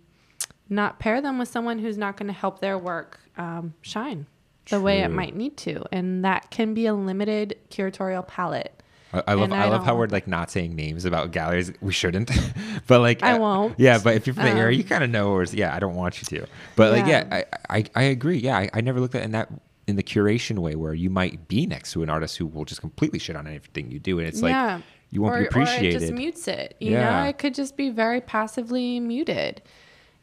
not 0.69 0.99
pair 0.99 1.21
them 1.21 1.39
with 1.39 1.49
someone 1.49 1.79
who's 1.79 1.97
not 1.97 2.17
going 2.17 2.27
to 2.27 2.33
help 2.33 2.61
their 2.61 2.77
work 2.77 3.21
um, 3.37 3.75
shine 3.83 4.27
the 4.69 4.81
way 4.81 5.01
it 5.01 5.09
might 5.11 5.35
need 5.37 5.57
to. 5.59 5.85
And 5.93 6.25
that 6.25 6.51
can 6.51 6.75
be 6.75 6.87
a 6.87 6.95
limited 6.95 7.57
curatorial 7.71 8.27
palette. 8.27 8.73
I, 9.13 9.23
I 9.29 9.35
love 9.35 9.51
I, 9.53 9.65
I 9.65 9.69
love 9.69 9.85
how 9.85 9.97
we're 9.97 10.07
like 10.07 10.29
not 10.29 10.51
saying 10.53 10.77
names 10.77 11.05
about 11.05 11.33
galleries. 11.33 11.73
We 11.81 11.93
shouldn't, 11.93 12.31
but 12.87 13.01
like 13.01 13.23
I 13.25 13.33
uh, 13.33 13.39
won't. 13.39 13.79
Yeah, 13.79 13.99
but 14.03 14.15
if 14.15 14.27
you're 14.27 14.35
from 14.35 14.45
the 14.45 14.51
area, 14.51 14.75
Um, 14.77 14.79
you 14.79 14.85
kind 14.85 15.03
of 15.03 15.11
know. 15.11 15.31
Or 15.31 15.43
yeah, 15.45 15.75
I 15.75 15.81
don't 15.81 15.97
want 15.97 16.21
you 16.23 16.39
to. 16.39 16.47
But 16.77 16.93
like 16.93 17.07
yeah, 17.07 17.27
Yeah. 17.31 17.45
I, 17.69 17.77
I 17.79 17.85
I 17.97 18.03
agree. 18.05 18.39
Yeah, 18.39 18.57
I, 18.59 18.71
I 18.75 18.81
never 18.81 19.01
looked 19.01 19.17
at 19.17 19.23
it 19.23 19.25
in 19.25 19.33
that 19.33 19.51
in 19.91 19.97
the 19.97 20.03
curation 20.03 20.61
way 20.61 20.75
where 20.75 20.95
you 20.95 21.11
might 21.11 21.49
be 21.49 21.67
next 21.67 21.93
to 21.93 22.03
an 22.03 22.09
artist 22.09 22.39
who 22.39 22.47
will 22.47 22.65
just 22.65 22.81
completely 22.81 23.19
shit 23.19 23.37
on 23.37 23.47
anything 23.47 23.91
you 23.91 23.99
do, 23.99 24.19
and 24.19 24.27
it's 24.27 24.43
like 24.43 24.83
you 25.11 25.21
won't 25.21 25.35
or, 25.35 25.39
be 25.39 25.43
Or 25.43 25.47
it 25.47 25.51
appreciated. 25.51 26.01
just 26.01 26.13
mutes 26.13 26.49
it. 26.49 26.77
You 26.81 26.93
Yeah. 26.93 27.23
know, 27.23 27.29
it 27.29 27.37
could 27.39 27.55
just 27.55 27.77
be 27.77 27.91
very 27.91 28.21
passively 28.21 29.01
muted. 29.01 29.61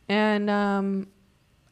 And 0.09 0.49
um, 0.49 1.07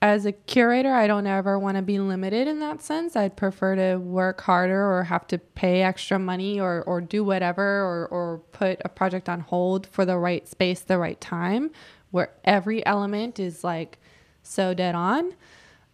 as 0.02 0.26
a 0.26 0.34
curator, 0.34 0.94
I 0.94 1.08
don't 1.08 1.26
ever 1.26 1.58
want 1.58 1.78
to 1.78 1.82
be 1.82 1.98
limited 2.00 2.48
in 2.48 2.60
that 2.60 2.82
sense. 2.82 3.16
I'd 3.16 3.38
prefer 3.38 3.76
to 3.78 3.96
work 3.96 4.42
harder 4.42 4.92
or 4.92 5.04
have 5.06 5.26
to 5.28 5.38
pay 5.38 5.82
extra 5.82 6.20
money 6.20 6.60
or, 6.60 6.84
or 6.84 7.00
do 7.00 7.24
whatever 7.24 7.64
or, 7.64 8.08
or 8.08 8.38
put 8.52 8.82
a 8.84 8.90
project 8.90 9.30
on 9.30 9.40
hold 9.40 9.88
for 9.88 10.06
the 10.06 10.18
right 10.18 10.48
space, 10.48 10.82
the 10.82 10.98
right 10.98 11.20
time, 11.22 11.72
where 12.12 12.32
every 12.44 12.86
element 12.86 13.40
is 13.40 13.64
like 13.64 13.98
so 14.44 14.74
dead 14.74 14.94
on 14.96 15.34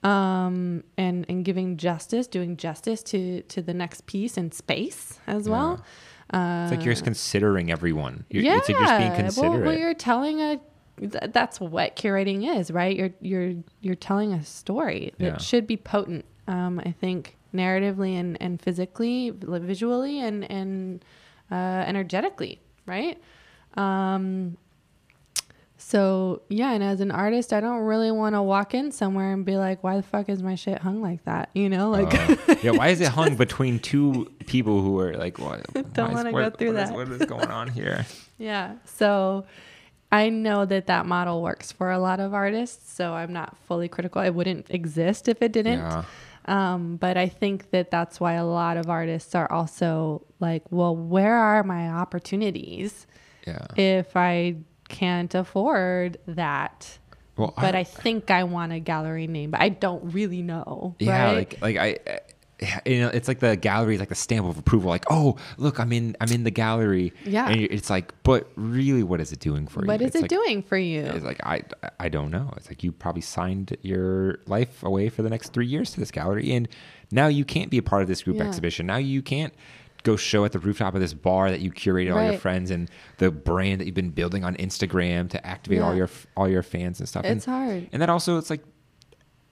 um, 0.04 0.84
and 0.98 1.26
and 1.30 1.46
giving 1.46 1.78
justice, 1.78 2.28
doing 2.28 2.58
justice 2.58 3.04
to 3.04 3.42
to 3.44 3.62
the 3.62 3.74
next 3.74 4.06
piece 4.08 4.38
in 4.38 4.52
space 4.52 5.20
as 5.28 5.48
well. 5.48 5.84
it's 6.34 6.72
like 6.72 6.84
you're 6.86 6.94
just 6.94 7.04
considering 7.04 7.72
everyone. 7.72 8.26
You're, 8.30 8.44
yeah, 8.44 8.58
it's 8.58 8.70
like 8.70 8.78
you're 8.78 8.88
just 8.88 8.98
being 8.98 9.12
well, 9.52 9.62
well, 9.66 9.78
you're 9.78 9.94
telling 9.94 10.42
a. 10.42 10.60
th- 11.00 11.32
That's 11.34 11.60
what 11.60 11.96
curating 11.96 12.58
is, 12.58 12.72
right? 12.72 12.96
You're 12.96 13.12
you're 13.22 13.54
you're 13.82 13.96
telling 13.96 14.34
a 14.34 14.44
story 14.44 15.14
that 15.20 15.26
Yeah. 15.26 15.38
should 15.38 15.68
be 15.68 15.78
potent. 15.78 16.26
Um, 16.48 16.80
I 16.84 16.92
think 16.92 17.38
narratively 17.54 18.20
and 18.20 18.42
and 18.42 18.62
physically, 18.62 19.30
visually 19.32 20.20
and 20.20 20.50
and 20.50 21.06
uh, 21.52 21.84
energetically, 21.86 22.60
right? 22.86 23.22
Um, 23.78 24.58
so 25.84 26.44
yeah, 26.48 26.72
and 26.74 26.84
as 26.84 27.02
an 27.02 27.10
artist, 27.12 27.52
I 27.52 27.60
don't 27.60 27.80
really 27.82 28.12
want 28.12 28.36
to 28.36 28.42
walk 28.42 28.74
in 28.76 28.92
somewhere 28.92 29.34
and 29.34 29.44
be 29.44 29.58
like, 29.58 29.84
"Why 29.84 29.98
the 29.98 30.04
fuck 30.04 30.30
is 30.30 30.44
my 30.44 30.54
shit 30.56 30.78
hung 30.80 31.02
like 31.02 31.26
that?" 31.26 31.50
You 31.56 31.70
know, 31.70 31.90
like 31.90 32.14
Uh, 32.14 32.56
yeah, 32.62 32.72
why 32.72 32.90
is 32.90 33.02
it 33.02 33.08
hung 33.10 33.36
between 33.36 33.80
two 33.80 34.32
people 34.46 34.82
who 34.82 35.00
are 35.00 35.16
like, 35.16 35.40
what? 35.40 35.66
Don't 35.94 36.14
wanna 36.14 36.32
go 36.32 36.50
through 36.52 36.74
what 36.74 36.82
is- 36.84 36.90
that. 36.90 36.96
what 36.96 37.08
is 37.10 37.26
going 37.26 37.50
on 37.50 37.68
here? 37.70 38.06
Yeah. 38.38 38.78
So 38.86 39.46
I 40.12 40.30
know 40.30 40.66
that 40.66 40.88
that 40.88 41.06
model 41.06 41.44
works 41.44 41.72
for 41.72 41.92
a 41.92 42.00
lot 42.00 42.20
of 42.20 42.34
artists. 42.34 42.92
So 42.92 43.14
I'm 43.14 43.32
not 43.34 43.56
fully 43.68 43.88
critical. 43.88 44.20
It 44.24 44.32
wouldn't 44.32 44.66
exist 44.72 45.28
if 45.28 45.44
it 45.44 45.52
didn't. 45.52 45.78
Yeah. 45.80 46.04
Um, 46.46 46.96
but 46.98 47.18
I 47.18 47.28
think 47.28 47.70
that 47.70 47.92
that's 47.92 48.20
why 48.20 48.34
a 48.34 48.44
lot 48.46 48.78
of 48.78 48.90
artists 48.90 49.36
are 49.36 49.52
also 49.52 50.26
like, 50.40 50.64
well, 50.72 50.96
where 50.96 51.36
are 51.36 51.64
my 51.64 51.90
opportunities 51.90 53.06
Yeah. 53.46 53.66
if 53.76 54.16
I 54.18 54.56
can't 54.92 55.34
afford 55.34 56.18
that? 56.28 56.98
Well, 57.38 57.54
But 57.58 57.76
I 57.76 57.84
think 57.86 58.30
I 58.30 58.44
want 58.44 58.72
a 58.74 58.80
gallery 58.80 59.26
name, 59.28 59.52
but 59.52 59.62
I 59.62 59.70
don't 59.70 60.14
really 60.14 60.42
know. 60.42 60.96
Yeah, 61.00 61.24
right? 61.24 61.36
like 61.36 61.62
like 61.62 61.78
I, 61.78 62.12
uh, 62.12 62.18
you 62.86 63.00
know, 63.02 63.08
it's 63.08 63.28
like 63.28 63.40
the 63.40 63.56
gallery 63.56 63.96
is 63.96 64.00
like 64.00 64.10
the 64.10 64.16
stamp 64.16 64.46
of 64.48 64.56
approval. 64.60 64.90
Like, 64.92 65.06
oh, 65.10 65.38
look, 65.58 65.80
I'm 65.80 65.92
in, 65.92 66.16
I'm 66.22 66.32
in 66.32 66.44
the 66.44 66.52
gallery. 66.52 67.12
Yeah. 67.26 67.50
and 67.50 67.60
it's 67.62 67.90
like, 67.90 68.14
but 68.22 68.52
really, 68.56 69.02
what 69.02 69.20
is 69.20 69.32
it 69.32 69.40
doing 69.40 69.66
for 69.66 69.82
you? 69.82 69.88
what 69.88 70.02
is 70.02 70.08
It's 70.10 70.18
it 70.18 70.22
like- 70.24 70.30
doing 70.30 70.62
for 70.62 70.78
you? 70.78 71.02
It's 71.02 71.26
like 71.26 71.40
I, 71.44 71.64
I 72.00 72.10
don't 72.10 72.30
know. 72.30 72.54
It's 72.58 72.68
like 72.70 72.84
you 72.84 72.92
probably 72.92 73.24
signed 73.24 73.76
your 73.82 74.40
life 74.46 74.84
away 74.84 75.10
for 75.10 75.24
the 75.24 75.30
next 75.30 75.54
three 75.54 75.66
years 75.66 75.92
to 75.94 76.00
this 76.00 76.12
gallery, 76.12 76.52
and 76.54 76.68
now 77.12 77.28
you 77.28 77.46
can't 77.46 77.72
be 77.72 77.80
a 77.80 77.84
part 77.84 78.04
of 78.04 78.08
this 78.08 78.22
group 78.24 78.38
Yeah. 78.38 78.44
exhibition. 78.48 78.86
Now 78.86 78.98
you 78.98 79.22
can't 79.24 79.54
go 80.04 80.16
show 80.16 80.46
at 80.46 80.52
the 80.52 80.60
rooftop 80.60 80.94
of 80.96 81.02
this 81.02 81.14
bar 81.14 81.52
that 81.52 81.60
you 81.62 81.72
curated 81.72 82.16
all 82.16 82.24
your 82.24 82.40
friends 82.40 82.72
and 82.72 82.90
the 83.18 83.32
brand 83.32 83.80
that 83.82 83.86
you've 83.86 83.96
been 83.96 84.10
building 84.10 84.44
on 84.44 84.56
Instagram 84.56 85.30
to 85.30 85.46
activate 85.46 85.82
all 85.82 85.96
your 85.96 86.10
all 86.36 86.50
your 86.50 86.64
fans 86.64 87.00
and 87.00 87.08
stuff. 87.08 87.26
It's 87.26 87.46
and, 87.46 87.56
hard. 87.56 87.90
And 87.92 88.02
then 88.02 88.10
also, 88.10 88.38
it's 88.38 88.50
like 88.50 88.64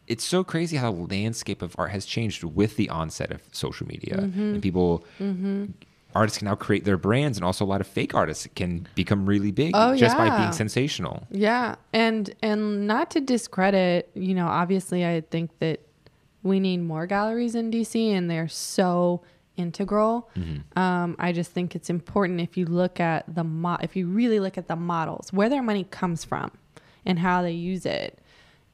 it's 0.08 0.24
so 0.24 0.44
crazy 0.44 0.78
how 0.78 0.92
the 0.92 1.02
landscape 1.16 1.62
of 1.62 1.76
art 1.78 1.92
has 1.92 2.06
changed 2.06 2.44
with 2.44 2.78
the 2.78 2.90
onset 2.90 3.32
of 3.32 3.42
social 3.52 3.88
media 3.88 4.18
Mm-hmm. 4.18 4.42
and 4.42 4.62
people. 4.62 5.06
Artists 6.16 6.40
can 6.40 6.46
now 6.48 6.56
create 6.56 6.86
their 6.86 6.98
brands, 6.98 7.38
and 7.38 7.46
also 7.46 7.64
a 7.64 7.68
lot 7.68 7.82
of 7.82 7.86
fake 7.86 8.16
artists 8.16 8.48
can 8.56 8.88
become 8.96 9.28
really 9.28 9.52
big 9.52 9.74
Oh, 9.76 9.96
just 9.96 10.18
by 10.18 10.36
being 10.36 10.52
sensational. 10.52 11.28
Yeah, 11.30 11.76
and 11.94 12.34
and 12.42 12.88
not 12.88 13.12
to 13.12 13.22
discredit, 13.22 14.10
you 14.16 14.34
know, 14.34 14.48
obviously 14.48 15.06
I 15.06 15.22
think 15.22 15.52
that 15.60 15.82
we 16.42 16.60
need 16.60 16.78
more 16.78 17.06
galleries 17.06 17.54
in 17.54 17.70
DC, 17.70 18.10
and 18.12 18.28
they're 18.28 18.48
so 18.48 19.22
integral. 19.60 20.30
Um, 20.76 21.16
I 21.20 21.32
just 21.32 21.52
think 21.52 21.76
it's 21.76 21.90
important 21.90 22.42
if 22.42 22.58
you 22.58 22.66
look 22.66 23.00
at 23.00 23.26
the 23.34 23.44
mo- 23.44 23.78
if 23.82 23.96
you 23.96 24.08
really 24.08 24.40
look 24.40 24.58
at 24.58 24.68
the 24.68 24.76
models, 24.76 25.32
where 25.32 25.50
their 25.50 25.62
money 25.62 25.84
comes 25.84 26.24
from, 26.24 26.52
and 27.06 27.20
how 27.20 27.42
they 27.42 27.52
use 27.52 27.86
it, 27.86 28.20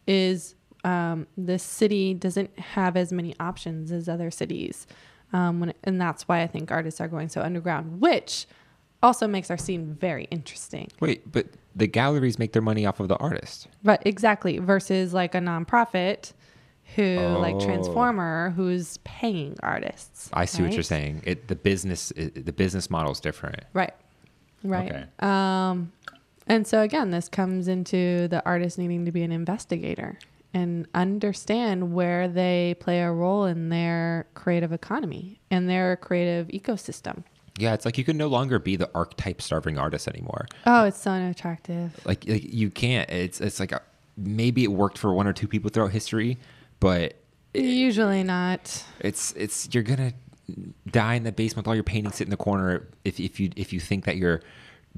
is 0.08 0.56
um, 0.84 1.28
this 1.36 1.64
city 1.64 2.14
doesn't 2.14 2.58
have 2.60 2.96
as 2.96 3.12
many 3.12 3.36
options 3.40 3.92
as 3.92 4.08
other 4.08 4.32
cities, 4.32 4.88
um, 5.34 5.60
when, 5.60 5.74
and 5.84 6.00
that's 6.00 6.28
why 6.28 6.42
I 6.42 6.48
think 6.48 6.72
artists 6.72 7.02
are 7.02 7.08
going 7.08 7.30
so 7.30 7.42
underground, 7.42 8.00
which 8.00 8.46
also 9.04 9.28
makes 9.28 9.50
our 9.50 9.58
scene 9.58 9.98
very 10.00 10.26
interesting. 10.32 10.90
Wait, 11.00 11.32
but 11.32 11.48
the 11.76 11.88
galleries 11.88 12.40
make 12.40 12.54
their 12.54 12.62
money 12.62 12.86
off 12.86 13.00
of 13.00 13.08
the 13.08 13.18
artist. 13.18 13.68
But 13.84 14.02
exactly 14.06 14.60
versus 14.60 15.14
like 15.14 15.36
a 15.36 15.40
nonprofit 15.40 16.34
who 16.96 17.18
like 17.18 17.56
Oh. 17.56 17.60
Transformer 17.60 18.52
who's 18.56 18.98
paying 19.04 19.58
artists. 19.64 20.30
I 20.34 20.46
see 20.46 20.64
what 20.64 20.74
you're 20.74 20.84
saying. 20.84 21.22
It 21.26 21.48
the 21.48 21.56
business 21.56 22.12
it, 22.12 22.46
the 22.46 22.54
business 22.54 22.90
model 22.90 23.12
is 23.12 23.20
different. 23.20 23.64
Right. 23.74 23.94
Right. 24.64 24.92
Okay. 24.92 25.06
Um 25.20 25.92
and 26.48 26.68
so 26.68 26.82
again 26.82 27.12
this 27.12 27.28
comes 27.28 27.68
into 27.68 28.28
the 28.28 28.44
artist 28.46 28.78
needing 28.78 29.06
to 29.06 29.12
be 29.12 29.24
an 29.24 29.32
investigator 29.32 30.20
and 30.54 30.88
understand 30.94 31.94
where 31.94 32.28
they 32.30 32.76
play 32.80 33.02
a 33.02 33.12
role 33.12 33.44
in 33.46 33.70
their 33.70 34.26
creative 34.36 34.72
economy 34.72 35.40
and 35.52 35.70
their 35.70 35.98
creative 35.98 36.48
ecosystem. 36.48 37.24
Yeah, 37.58 37.74
it's 37.74 37.86
like 37.86 37.98
you 37.98 38.04
can 38.04 38.18
no 38.18 38.28
longer 38.28 38.60
be 38.60 38.76
the 38.76 38.90
archetype 38.94 39.42
starving 39.42 39.78
artist 39.78 40.08
anymore. 40.08 40.46
Oh, 40.66 40.86
it's 40.86 41.02
so 41.02 41.12
unattractive. 41.12 42.00
Like, 42.06 42.26
like 42.28 42.54
you 42.54 42.70
can't. 42.70 43.10
It's 43.10 43.40
it's 43.40 43.60
like 43.60 43.72
a, 43.72 43.82
maybe 44.18 44.64
it 44.64 44.72
worked 44.72 44.98
for 44.98 45.14
one 45.14 45.26
or 45.28 45.34
two 45.34 45.48
people 45.48 45.70
throughout 45.70 45.92
history, 45.92 46.38
but 46.86 47.16
Usually 47.54 48.24
not. 48.24 48.84
it's 49.00 49.32
it's 49.34 49.70
you're 49.74 49.82
gonna 49.92 50.14
die 50.92 51.16
in 51.16 51.24
the 51.24 51.32
basement 51.32 51.66
with 51.66 51.70
all 51.70 51.76
your 51.76 51.84
paintings 51.84 52.16
sit 52.16 52.28
in 52.28 52.32
the 52.32 52.38
corner 52.38 52.88
if 53.04 53.20
if 53.20 53.40
you 53.40 53.50
if 53.56 53.74
you 53.74 53.80
think 53.80 54.06
that 54.06 54.18
you're 54.18 54.42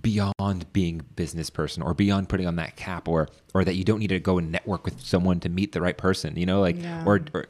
beyond 0.01 0.71
being 0.73 0.99
a 0.99 1.03
business 1.03 1.49
person 1.49 1.81
or 1.81 1.93
beyond 1.93 2.29
putting 2.29 2.45
on 2.47 2.55
that 2.57 2.75
cap 2.75 3.07
or 3.07 3.27
or 3.53 3.63
that 3.63 3.75
you 3.75 3.83
don't 3.83 3.99
need 3.99 4.09
to 4.09 4.19
go 4.19 4.37
and 4.37 4.51
network 4.51 4.83
with 4.85 4.99
someone 5.01 5.39
to 5.39 5.49
meet 5.49 5.71
the 5.71 5.81
right 5.81 5.97
person 5.97 6.35
you 6.35 6.45
know 6.45 6.59
like 6.61 6.75
Yeah. 6.81 7.03
or, 7.05 7.21
or 7.33 7.45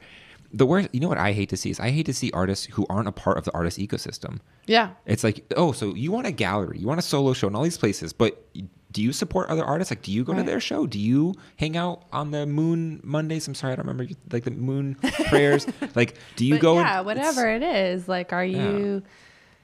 the 0.54 0.66
worst 0.66 0.90
you 0.94 1.00
know 1.02 1.10
what 1.10 1.18
i 1.18 1.32
hate 1.34 1.50
to 1.50 1.58
see 1.58 1.70
is 1.70 1.80
i 1.80 1.90
hate 1.90 2.06
to 2.06 2.14
see 2.14 2.30
artists 2.32 2.66
who 2.68 2.86
aren't 2.90 3.08
a 3.08 3.12
part 3.12 3.38
of 3.38 3.44
the 3.44 3.54
artist 3.54 3.78
ecosystem 3.80 4.40
Yeah. 4.66 4.92
it's 5.06 5.24
like 5.24 5.46
oh 5.58 5.72
so 5.74 5.94
you 5.94 6.12
want 6.12 6.28
a 6.28 6.32
gallery 6.32 6.78
you 6.80 6.88
want 6.88 7.00
a 7.00 7.04
solo 7.04 7.34
show 7.34 7.48
in 7.48 7.56
all 7.56 7.64
these 7.64 7.78
places 7.78 8.14
but 8.14 8.46
do 8.92 9.02
you 9.04 9.12
support 9.12 9.50
other 9.50 9.64
artists 9.66 9.92
like 9.92 10.02
do 10.02 10.12
you 10.12 10.24
go 10.24 10.34
to 10.34 10.44
their 10.44 10.60
show 10.60 10.88
do 10.88 10.98
you 11.00 11.34
hang 11.58 11.76
out 11.78 12.04
on 12.14 12.32
the 12.32 12.46
moon 12.46 13.00
mondays 13.04 13.48
i'm 13.48 13.54
sorry 13.56 13.74
i 13.74 13.76
don't 13.76 13.86
remember 13.88 14.12
like 14.32 14.44
the 14.44 14.52
moon 14.52 14.96
prayers 15.28 15.68
like 15.96 16.18
do 16.36 16.46
you 16.46 16.56
But 16.56 16.62
go 16.62 16.76
yeah 16.80 16.98
and- 16.98 17.06
whatever 17.06 17.48
it 17.50 17.64
is 17.64 18.08
like 18.08 18.32
are 18.34 18.46
Yeah. 18.46 18.72
you 18.72 19.04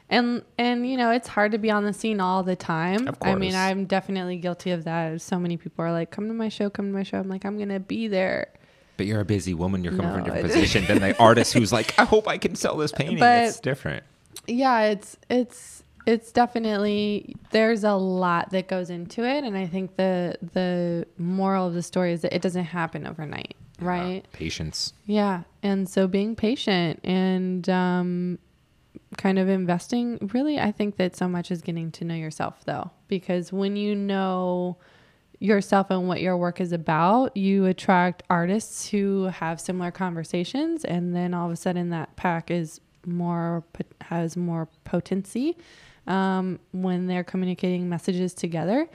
and 0.10 0.44
and 0.58 0.88
you 0.88 0.98
know 0.98 1.12
it's 1.12 1.28
hard 1.28 1.54
to 1.54 1.58
be 1.58 1.72
on 1.72 1.84
the 1.86 1.94
scene 1.94 2.20
all 2.20 2.44
the 2.44 2.56
time 2.56 3.08
Of 3.08 3.20
course. 3.20 3.32
i 3.32 3.36
mean 3.36 3.56
i'm 3.56 3.86
definitely 3.86 4.36
guilty 4.38 4.72
of 4.72 4.84
that 4.84 5.22
so 5.22 5.40
many 5.40 5.58
people 5.58 5.86
are 5.86 5.92
like 5.92 6.12
come 6.12 6.28
to 6.28 6.34
my 6.34 6.50
show 6.50 6.70
come 6.70 6.88
to 6.88 6.94
my 6.94 7.04
show 7.04 7.20
i'm 7.20 7.30
like 7.30 7.46
i'm 7.46 7.58
gonna 7.58 7.80
be 7.80 8.08
there 8.10 8.50
But 8.98 9.06
you're 9.08 9.22
a 9.22 9.26
busy 9.26 9.54
woman. 9.56 9.84
You're 9.84 9.94
coming 9.96 10.12
from 10.12 10.22
a 10.22 10.26
different 10.26 10.46
position 10.46 10.86
than 10.88 11.00
the 11.00 11.18
artist 11.18 11.54
who's 11.54 11.72
like, 11.74 11.98
I 11.98 12.04
hope 12.06 12.28
I 12.28 12.38
can 12.38 12.56
sell 12.56 12.78
this 12.78 12.92
painting. 12.92 13.18
But- 13.20 13.46
it's 13.46 13.60
different. 13.60 14.04
yeah 14.48 14.82
it's 14.92 15.18
it's 15.30 15.83
it's 16.06 16.32
definitely 16.32 17.36
there's 17.52 17.84
a 17.84 17.94
lot 17.94 18.50
that 18.52 18.68
goes 18.68 18.90
into 18.90 19.24
it 19.24 19.44
and 19.44 19.58
i 19.58 19.66
think 19.66 19.96
the 19.96 20.36
the 20.54 21.06
moral 21.18 21.68
of 21.68 21.74
the 21.74 21.84
story 21.84 22.12
is 22.12 22.22
that 22.22 22.34
it 22.34 22.42
doesn't 22.42 22.66
happen 22.66 23.08
overnight 23.08 23.56
right 23.80 24.24
Patience. 24.32 24.94
Yeah. 25.06 25.44
And 25.62 25.90
so 25.90 26.08
being 26.08 26.36
patient 26.36 27.00
and 27.04 27.68
um, 27.70 28.40
kind 29.18 29.40
of 29.40 29.50
investing. 29.50 30.30
Really, 30.34 30.60
I 30.60 30.72
think 30.72 30.98
that 30.98 31.16
so 31.16 31.28
much 31.28 31.52
is 31.52 31.62
getting 31.62 31.92
to 31.94 32.06
know 32.06 32.16
yourself, 32.16 32.64
though, 32.66 32.92
because 33.08 33.52
when 33.52 33.76
you 33.76 33.96
know 33.96 34.78
yourself 35.40 35.90
and 35.90 36.08
what 36.08 36.22
your 36.22 36.38
work 36.38 36.62
is 36.62 36.72
about, 36.72 37.36
you 37.36 37.66
attract 37.66 38.24
artists 38.30 38.90
who 38.90 39.26
have 39.26 39.60
similar 39.60 39.92
conversations, 39.92 40.86
and 40.86 41.16
then 41.16 41.34
all 41.34 41.48
of 41.48 41.52
a 41.52 41.58
sudden 41.58 41.90
that 41.90 42.16
pack 42.16 42.52
is 42.52 42.80
more 43.06 43.64
has 44.02 44.38
more 44.38 44.70
potency 44.86 45.58
um, 46.08 46.60
when 46.72 47.08
they're 47.08 47.24
communicating 47.24 47.90
messages 47.90 48.34
together. 48.34 48.88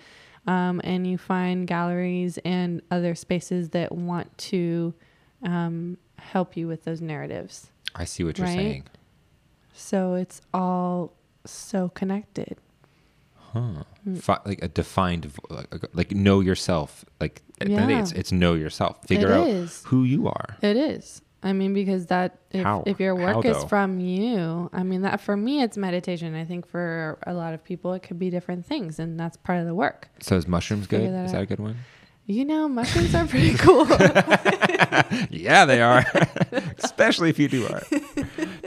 Um, 0.46 0.80
and 0.82 1.06
you 1.06 1.18
find 1.18 1.66
galleries 1.66 2.38
and 2.44 2.80
other 2.90 3.14
spaces 3.14 3.70
that 3.70 3.92
want 3.92 4.36
to 4.38 4.94
um, 5.42 5.98
help 6.18 6.56
you 6.56 6.66
with 6.66 6.84
those 6.84 7.02
narratives. 7.02 7.70
I 7.94 8.04
see 8.04 8.24
what 8.24 8.38
you're 8.38 8.46
Right? 8.46 8.56
saying. 8.56 8.84
So 9.74 10.14
it's 10.14 10.40
all 10.54 11.12
so 11.44 11.90
connected. 11.90 12.56
Huh. 13.34 13.84
Fi- 14.20 14.40
like 14.44 14.62
a 14.62 14.68
defined, 14.68 15.30
like, 15.50 15.68
like 15.94 16.12
know 16.12 16.40
yourself. 16.40 17.04
Like 17.20 17.42
at 17.60 17.66
the 17.68 17.74
end 17.74 17.82
of 17.82 17.88
the 17.88 17.92
day, 17.92 17.96
Yeah. 17.96 18.02
it's, 18.02 18.12
it's 18.12 18.32
know 18.32 18.54
yourself. 18.54 19.04
Figure 19.06 19.28
It 19.28 19.32
out 19.32 19.48
is. 19.48 19.82
who 19.86 20.04
you 20.04 20.28
are. 20.28 20.56
It 20.62 20.76
is. 20.76 21.20
I 21.42 21.52
mean, 21.52 21.72
because 21.72 22.06
that 22.06 22.38
if, 22.50 22.64
How? 22.64 22.82
if 22.84 22.98
your 22.98 23.14
work 23.14 23.44
is 23.44 23.62
from 23.64 24.00
you, 24.00 24.68
I 24.72 24.82
mean 24.82 25.02
that 25.02 25.20
for 25.20 25.36
me 25.36 25.62
it's 25.62 25.76
meditation. 25.76 26.34
I 26.34 26.44
think 26.44 26.66
for 26.66 27.18
a 27.26 27.32
lot 27.32 27.54
of 27.54 27.62
people 27.62 27.92
it 27.92 28.02
could 28.02 28.18
be 28.18 28.28
different 28.28 28.66
things, 28.66 28.98
and 28.98 29.18
that's 29.18 29.36
part 29.36 29.60
of 29.60 29.66
the 29.66 29.74
work. 29.74 30.08
So 30.20 30.36
is 30.36 30.48
mushrooms 30.48 30.86
good? 30.88 31.12
That 31.12 31.26
Is 31.26 31.32
that 31.32 31.42
a 31.42 31.46
good 31.46 31.60
one? 31.60 31.76
You 32.26 32.44
know, 32.44 32.68
mushrooms 32.68 33.14
are 33.14 33.26
pretty 33.26 33.54
cool. 33.58 33.86
yeah, 35.30 35.64
they 35.64 35.80
are. 35.80 36.04
Especially 36.78 37.30
if 37.30 37.38
you 37.38 37.48
do 37.48 37.66
art. 37.68 37.88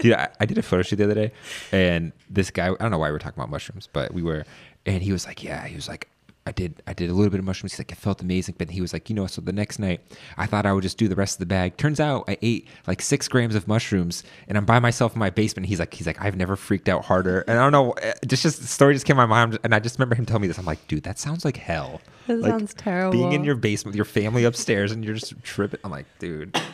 Dude, 0.01 0.13
I, 0.13 0.29
I 0.39 0.45
did 0.45 0.57
a 0.57 0.63
photo 0.63 0.81
shoot 0.81 0.95
the 0.95 1.03
other 1.03 1.13
day, 1.13 1.31
and 1.71 2.11
this 2.29 2.49
guy, 2.49 2.67
I 2.69 2.75
don't 2.75 2.89
know 2.89 2.97
why 2.97 3.09
we 3.09 3.13
we're 3.13 3.19
talking 3.19 3.39
about 3.39 3.51
mushrooms, 3.51 3.87
but 3.91 4.13
we 4.13 4.23
were, 4.23 4.45
and 4.87 5.03
he 5.03 5.11
was 5.11 5.27
like, 5.27 5.43
yeah, 5.43 5.67
he 5.67 5.75
was 5.75 5.87
like, 5.87 6.09
I 6.43 6.51
did, 6.51 6.81
I 6.87 6.93
did 6.93 7.11
a 7.11 7.13
little 7.13 7.29
bit 7.29 7.39
of 7.39 7.45
mushrooms. 7.45 7.73
He's 7.73 7.79
like, 7.79 7.91
it 7.91 7.99
felt 7.99 8.19
amazing, 8.19 8.55
but 8.57 8.71
he 8.71 8.81
was 8.81 8.93
like, 8.93 9.09
you 9.11 9.15
know, 9.15 9.27
so 9.27 9.41
the 9.41 9.53
next 9.53 9.77
night, 9.77 10.01
I 10.37 10.47
thought 10.47 10.65
I 10.65 10.73
would 10.73 10.81
just 10.81 10.97
do 10.97 11.07
the 11.07 11.15
rest 11.15 11.35
of 11.35 11.39
the 11.39 11.45
bag. 11.45 11.77
Turns 11.77 11.99
out, 11.99 12.23
I 12.27 12.35
ate 12.41 12.67
like 12.87 12.99
six 12.99 13.27
grams 13.27 13.53
of 13.53 13.67
mushrooms, 13.67 14.23
and 14.47 14.57
I'm 14.57 14.65
by 14.65 14.79
myself 14.79 15.13
in 15.13 15.19
my 15.19 15.29
basement. 15.29 15.67
He's 15.67 15.79
like, 15.79 15.93
he's 15.93 16.07
like, 16.07 16.19
I've 16.19 16.35
never 16.35 16.55
freaked 16.55 16.89
out 16.89 17.05
harder, 17.05 17.41
and 17.41 17.59
I 17.59 17.61
don't 17.61 17.71
know, 17.71 17.91
eh, 17.91 18.13
just 18.25 18.41
just 18.41 18.59
the 18.59 18.65
story 18.67 18.95
just 18.95 19.05
came 19.05 19.17
to 19.17 19.17
my 19.17 19.25
mind, 19.27 19.59
and 19.63 19.75
I 19.75 19.79
just 19.79 19.99
remember 19.99 20.15
him 20.15 20.25
telling 20.25 20.41
me 20.41 20.47
this. 20.47 20.57
I'm 20.57 20.65
like, 20.65 20.87
dude, 20.87 21.03
that 21.03 21.19
sounds 21.19 21.45
like 21.45 21.57
hell. 21.57 22.01
That 22.25 22.39
Like, 22.39 22.49
sounds 22.51 22.73
terrible. 22.73 23.11
Being 23.11 23.33
in 23.33 23.43
your 23.43 23.55
basement 23.55 23.91
with 23.91 23.97
your 23.97 24.05
family 24.05 24.43
upstairs, 24.43 24.91
and 24.91 25.05
you're 25.05 25.13
just 25.13 25.33
tripping. 25.43 25.79
I'm 25.83 25.91
like, 25.91 26.07
dude. 26.17 26.59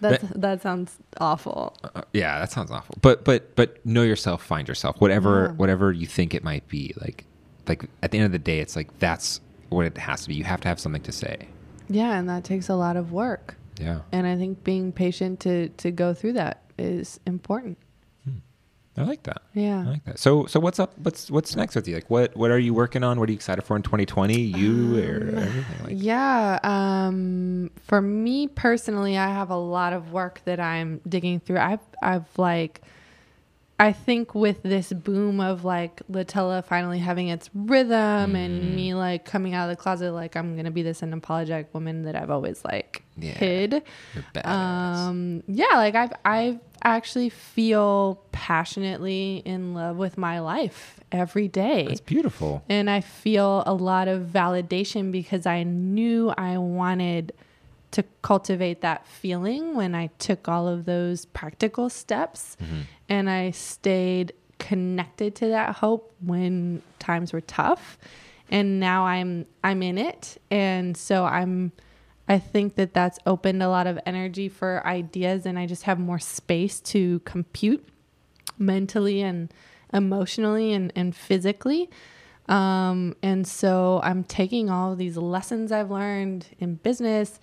That's 0.00 0.22
that 0.36 0.62
sounds 0.62 0.96
awful. 1.20 1.76
Uh, 1.82 2.02
yeah, 2.12 2.38
that 2.38 2.52
sounds 2.52 2.70
awful. 2.70 2.94
But 3.02 3.24
but 3.24 3.56
but 3.56 3.84
know 3.84 4.02
yourself, 4.02 4.44
find 4.44 4.68
yourself. 4.68 5.00
Whatever 5.00 5.46
Yeah. 5.46 5.52
whatever 5.56 5.90
you 5.92 6.06
think 6.06 6.34
it 6.34 6.44
might 6.44 6.68
be. 6.68 6.94
Like 7.00 7.24
like 7.68 7.84
at 8.02 8.10
the 8.10 8.18
end 8.18 8.26
of 8.26 8.32
the 8.32 8.38
day, 8.38 8.60
it's 8.60 8.76
like 8.76 8.98
that's 8.98 9.40
what 9.68 9.86
it 9.86 9.98
has 9.98 10.22
to 10.22 10.28
be. 10.28 10.34
You 10.34 10.44
have 10.44 10.60
to 10.62 10.68
have 10.68 10.80
something 10.80 11.02
to 11.02 11.12
say. 11.12 11.48
Yeah, 11.88 12.18
and 12.18 12.28
that 12.28 12.44
takes 12.44 12.68
a 12.68 12.74
lot 12.74 12.96
of 12.96 13.12
work. 13.12 13.56
Yeah, 13.80 14.00
And 14.10 14.26
I 14.26 14.36
think 14.36 14.64
being 14.64 14.90
patient 14.90 15.38
to 15.40 15.68
to 15.68 15.90
go 15.92 16.12
through 16.12 16.32
that 16.34 16.62
is 16.78 17.20
important. 17.26 17.78
I 18.98 19.04
like 19.04 19.22
that. 19.24 19.42
Yeah. 19.54 19.80
I 19.86 19.90
like 19.90 20.04
that. 20.06 20.18
So 20.18 20.46
so 20.46 20.58
what's 20.58 20.80
up? 20.80 20.98
What's 20.98 21.30
what's 21.30 21.54
next 21.54 21.76
with 21.76 21.86
you? 21.86 21.94
Like 21.94 22.10
what 22.10 22.36
what 22.36 22.50
are 22.50 22.58
you 22.58 22.74
working 22.74 23.04
on? 23.04 23.20
What 23.20 23.28
are 23.28 23.32
you 23.32 23.36
excited 23.36 23.62
for 23.62 23.76
in 23.76 23.82
2020? 23.82 24.36
You 24.40 24.98
or 24.98 25.36
everything? 25.36 25.84
Like 25.84 25.94
Yeah. 25.96 26.58
Um, 26.64 27.70
for 27.84 28.00
me 28.00 28.48
personally, 28.48 29.16
I 29.16 29.28
have 29.28 29.50
a 29.50 29.56
lot 29.56 29.92
of 29.92 30.12
work 30.12 30.40
that 30.46 30.58
I'm 30.58 31.00
digging 31.08 31.38
through. 31.38 31.58
I've, 31.58 31.80
I've 32.02 32.26
like, 32.36 32.82
I 33.80 33.92
think 33.92 34.34
with 34.34 34.62
this 34.64 34.92
boom 34.92 35.38
of 35.40 35.64
like 35.64 36.02
Latella 36.10 36.64
finally 36.64 36.98
having 36.98 37.28
its 37.28 37.48
rhythm 37.54 38.34
and 38.34 38.74
me 38.74 38.94
like 38.94 39.24
coming 39.24 39.54
out 39.54 39.70
of 39.70 39.76
the 39.76 39.80
closet, 39.80 40.12
like 40.12 40.36
I'm 40.36 40.56
gonna 40.56 40.72
be 40.72 40.82
this 40.82 41.00
unapologetic 41.00 41.66
woman 41.72 42.02
that 42.02 42.16
I've 42.16 42.30
always 42.30 42.64
like 42.64 43.04
Yeah. 43.16 43.34
hid. 43.34 43.82
Um, 44.44 45.44
yeah, 45.46 45.74
like 45.74 45.94
I've 45.94 46.12
I 46.24 46.58
actually 46.82 47.28
feel 47.28 48.20
passionately 48.32 49.42
in 49.44 49.74
love 49.74 49.96
with 49.96 50.18
my 50.18 50.40
life 50.40 50.98
every 51.12 51.46
day. 51.48 51.86
That's 51.86 52.00
beautiful. 52.00 52.64
And 52.68 52.90
I 52.90 53.00
feel 53.00 53.62
a 53.66 53.74
lot 53.74 54.08
of 54.08 54.22
validation 54.26 55.12
because 55.12 55.46
I 55.46 55.62
knew 55.62 56.30
I 56.36 56.58
wanted 56.58 57.32
to 57.90 58.04
cultivate 58.22 58.80
that 58.82 59.06
feeling 59.06 59.74
when 59.74 59.94
I 59.94 60.08
took 60.18 60.48
all 60.48 60.68
of 60.68 60.84
those 60.84 61.24
practical 61.24 61.88
steps. 61.88 62.56
And 63.08 63.30
I 63.30 63.50
stayed 63.52 64.32
connected 64.58 65.34
to 65.36 65.48
that 65.48 65.76
hope 65.76 66.12
when 66.20 66.82
times 66.98 67.32
were 67.32 67.40
tough. 67.40 67.98
And 68.50 68.80
now 68.80 69.06
I'm 69.06 69.46
I'm 69.62 69.82
in 69.82 69.98
it. 69.98 70.40
And 70.50 70.96
so 70.96 71.24
I'm 71.24 71.72
I 72.28 72.38
think 72.38 72.74
that 72.74 72.92
that's 72.92 73.18
opened 73.26 73.62
a 73.62 73.68
lot 73.68 73.86
of 73.86 73.98
energy 74.04 74.48
for 74.50 74.86
ideas 74.86 75.46
and 75.46 75.58
I 75.58 75.66
just 75.66 75.84
have 75.84 75.98
more 75.98 76.18
space 76.18 76.80
to 76.80 77.20
compute 77.20 77.88
mentally 78.58 79.22
and 79.22 79.52
emotionally 79.92 80.72
and, 80.74 80.92
and 80.94 81.16
physically. 81.16 81.88
Um, 82.48 83.14
and 83.22 83.46
so 83.46 84.00
I'm 84.02 84.24
taking 84.24 84.70
all 84.70 84.92
of 84.92 84.98
these 84.98 85.16
lessons 85.16 85.70
I've 85.70 85.90
learned 85.90 86.46
in 86.58 86.76
business, 86.76 87.40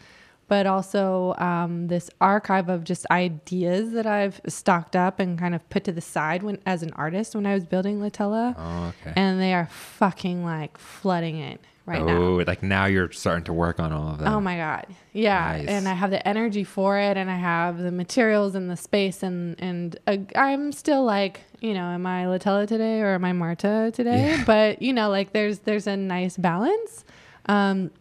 but 0.48 0.68
also 0.68 1.34
um, 1.38 1.88
this 1.88 2.10
archive 2.22 2.70
of 2.70 2.84
just 2.84 3.06
ideas 3.12 3.92
that 3.94 4.06
I've 4.06 4.40
stocked 4.48 4.96
up 4.96 5.20
and 5.20 5.38
kind 5.40 5.56
of 5.56 5.68
put 5.70 5.84
to 5.86 5.92
the 5.92 6.02
side 6.02 6.44
when 6.44 6.60
as 6.66 6.84
an 6.84 6.92
artist 6.94 7.34
when 7.36 7.46
I 7.46 7.54
was 7.54 7.66
building 7.66 8.00
Latella. 8.00 8.54
Oh, 8.58 8.94
okay. 9.02 9.14
And 9.16 9.40
they 9.42 9.54
are 9.54 9.68
fucking 9.72 10.44
like 10.46 10.78
flooding 10.78 11.38
it 11.38 11.60
right 11.88 12.04
now. 12.04 12.18
oh, 12.18 12.44
like 12.48 12.64
now 12.64 12.86
you're 12.86 13.12
starting 13.12 13.44
to 13.46 13.54
work 13.54 13.80
on 13.80 13.92
all 13.92 14.14
of 14.14 14.18
that. 14.20 14.28
Oh 14.28 14.40
my 14.42 14.58
god. 14.58 14.88
Yeah, 15.14 15.58
Nice. 15.58 15.68
and 15.68 15.88
I 15.88 15.94
have 15.94 16.10
the 16.12 16.28
energy 16.28 16.64
for 16.64 16.98
it 16.98 17.16
and 17.16 17.30
I 17.30 17.36
have 17.38 17.78
the 17.78 17.92
materials 17.92 18.56
and 18.56 18.70
the 18.70 18.76
space 18.78 19.22
and 19.24 19.56
and 19.60 19.98
uh, 20.08 20.18
I'm 20.36 20.72
still 20.72 21.04
like, 21.04 21.42
you 21.62 21.74
know, 21.76 21.86
am 21.86 22.06
I 22.08 22.26
Latella 22.26 22.68
today 22.68 23.02
or 23.02 23.14
am 23.14 23.24
I 23.26 23.34
Marta 23.34 23.92
today? 23.94 24.30
Yeah. 24.38 24.44
But, 24.46 24.82
you 24.82 24.94
know, 24.94 25.10
like 25.10 25.32
there's 25.34 25.60
there's 25.60 25.86
a 25.88 25.96
nice 25.96 26.38
balance. 26.38 27.04
Um 27.48 27.92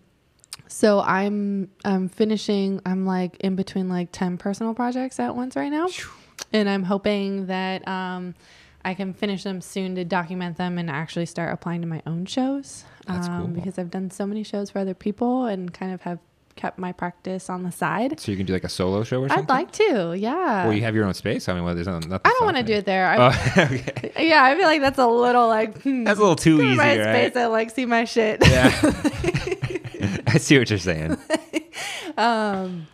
so 0.69 1.01
I'm 1.01 1.71
I'm 1.85 2.09
finishing 2.09 2.81
I'm 2.87 3.07
like 3.07 3.37
in 3.41 3.57
between 3.57 3.89
like 3.89 4.11
10 4.13 4.39
personal 4.39 4.75
projects 4.75 5.21
at 5.21 5.35
once 5.37 5.57
right 5.57 5.71
now. 5.71 5.89
And 6.53 6.69
I'm 6.69 6.83
hoping 6.83 7.47
that 7.47 7.87
um 7.87 8.35
I 8.85 8.95
can 8.95 9.15
finish 9.15 9.45
them 9.45 9.61
soon 9.61 9.95
to 9.95 10.05
document 10.05 10.59
them 10.59 10.77
and 10.79 10.91
actually 10.91 11.27
start 11.27 11.53
applying 11.53 11.81
to 11.81 11.87
my 11.87 12.03
own 12.07 12.27
shows. 12.27 12.85
That's 13.07 13.29
um, 13.29 13.39
cool. 13.39 13.47
Because 13.49 13.79
I've 13.79 13.91
done 13.91 14.11
so 14.11 14.27
many 14.27 14.43
shows 14.43 14.71
for 14.71 14.79
other 14.79 14.95
people 14.95 15.47
and 15.47 15.73
kind 15.73 15.93
of 15.93 16.03
have 16.03 16.19
kept 16.57 16.79
my 16.79 16.93
practice 16.93 17.49
on 17.51 17.63
the 17.63 17.73
side. 17.73 18.21
So 18.21 18.31
you 18.31 18.37
can 18.37 18.47
do 18.47 18.53
like 18.53 18.65
a 18.65 18.69
solo 18.69 19.03
show 19.03 19.23
or 19.23 19.29
something. 19.29 19.45
I'd 19.45 19.49
like 19.49 19.73
to, 19.73 20.15
yeah. 20.15 20.67
Well, 20.67 20.75
you 20.75 20.83
have 20.83 20.95
your 20.95 21.05
own 21.05 21.15
space. 21.15 21.49
I 21.49 21.55
mean, 21.55 21.65
well, 21.65 21.75
there's 21.75 21.87
nothing. 21.87 22.13
I 22.13 22.29
don't 22.29 22.45
want 22.45 22.59
to 22.59 22.63
do 22.63 22.75
it 22.75 22.85
there. 22.85 23.07
I, 23.07 23.17
Oh, 23.17 23.53
okay. 23.59 24.29
yeah, 24.29 24.45
I 24.45 24.55
feel 24.55 24.67
like 24.67 24.81
that's 24.81 24.99
a 24.99 25.07
little 25.07 25.49
like 25.49 25.83
hmm, 25.83 26.05
That's 26.05 26.19
a 26.19 26.23
little 26.23 26.37
too 26.37 26.61
easy, 26.63 26.77
my 26.77 26.99
right? 26.99 27.33
space 27.33 27.43
and 27.43 27.53
like 27.53 27.71
see 27.71 27.87
my 27.87 28.05
shit. 28.05 28.47
Yeah. 28.47 28.71
I 30.35 30.39
see 30.39 30.59
what 30.59 30.69
you're 30.69 30.79
saying. 30.79 31.17
um, 32.17 32.87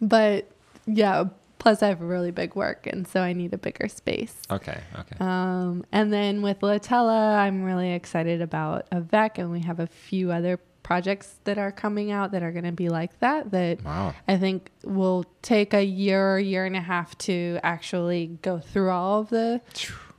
but 0.00 0.48
yeah, 0.86 1.24
plus 1.58 1.82
I 1.82 1.88
have 1.88 2.00
really 2.00 2.30
big 2.30 2.54
work, 2.54 2.86
and 2.86 3.06
so 3.06 3.20
I 3.20 3.32
need 3.32 3.52
a 3.52 3.58
bigger 3.58 3.88
space. 3.88 4.36
Okay. 4.50 4.80
Okay. 4.98 5.16
Um, 5.20 5.84
and 5.92 6.12
then 6.12 6.42
with 6.42 6.60
Latella, 6.60 7.36
I'm 7.38 7.62
really 7.62 7.92
excited 7.92 8.40
about 8.40 8.86
Avec, 8.92 9.38
and 9.38 9.50
we 9.50 9.60
have 9.60 9.80
a 9.80 9.86
few 9.86 10.30
other 10.30 10.58
projects 10.82 11.36
that 11.44 11.58
are 11.58 11.70
coming 11.70 12.10
out 12.10 12.30
that 12.32 12.42
are 12.42 12.52
going 12.52 12.64
to 12.64 12.72
be 12.72 12.88
like 12.88 13.18
that. 13.20 13.50
That 13.50 13.84
Wow. 13.84 14.14
I 14.26 14.38
think 14.38 14.70
will 14.84 15.24
take 15.42 15.74
a 15.74 15.84
year 15.84 16.34
or 16.34 16.38
year 16.38 16.64
and 16.64 16.76
a 16.76 16.80
half 16.80 17.18
to 17.18 17.58
actually 17.62 18.38
go 18.40 18.58
through 18.58 18.90
all 18.90 19.20
of 19.20 19.28
the 19.28 19.60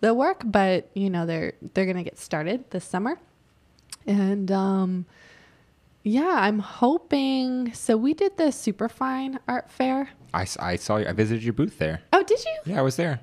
the 0.02 0.14
work, 0.14 0.42
but 0.46 0.90
you 0.94 1.10
know 1.10 1.26
they're 1.26 1.54
they're 1.74 1.86
going 1.86 1.98
to 1.98 2.04
get 2.04 2.20
started 2.20 2.70
this 2.72 2.86
summer, 2.86 3.18
and 4.06 4.52
um, 4.52 5.06
yeah, 6.04 6.38
I'm 6.42 6.60
hoping. 6.60 7.74
So 7.74 7.98
we 7.98 8.14
did 8.14 8.38
the 8.38 8.52
Superfine 8.52 9.40
Art 9.48 9.70
Fair. 9.70 10.10
I, 10.34 10.46
I 10.60 10.76
saw 10.76 10.98
you. 10.98 11.08
I 11.08 11.12
visited 11.12 11.44
your 11.44 11.54
booth 11.54 11.78
there. 11.78 12.02
Oh, 12.14 12.24
did 12.24 12.40
you? 12.44 12.74
Yeah, 12.74 12.80
I 12.80 12.82
was 12.82 12.96
there. 12.96 13.20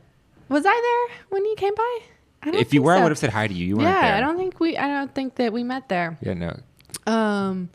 Was 0.48 0.65
I 0.66 1.09
there 1.09 1.16
when 1.31 1.44
you 1.44 1.55
came 1.57 1.74
by? 1.74 1.98
I 2.43 2.51
don't 2.51 2.61
If 2.61 2.73
you 2.73 2.82
were, 2.82 2.93
I 2.93 3.03
would 3.03 3.11
have 3.11 3.19
said 3.19 3.31
hi 3.31 3.48
to 3.48 3.55
you. 3.55 3.66
You 3.66 3.77
weren't 3.77 3.89
yeah, 3.89 4.03
there. 4.03 4.15
I 4.16 4.20
don't 4.20 4.36
think 4.36 4.61
we. 4.61 4.77
I 4.77 4.89
don't 4.89 5.15
think 5.15 5.36
that 5.36 5.53
we 5.53 5.65
met 5.65 5.89
there. 5.89 6.19
Yeah, 6.20 6.35
no. 6.35 6.61
Um, 7.07 7.70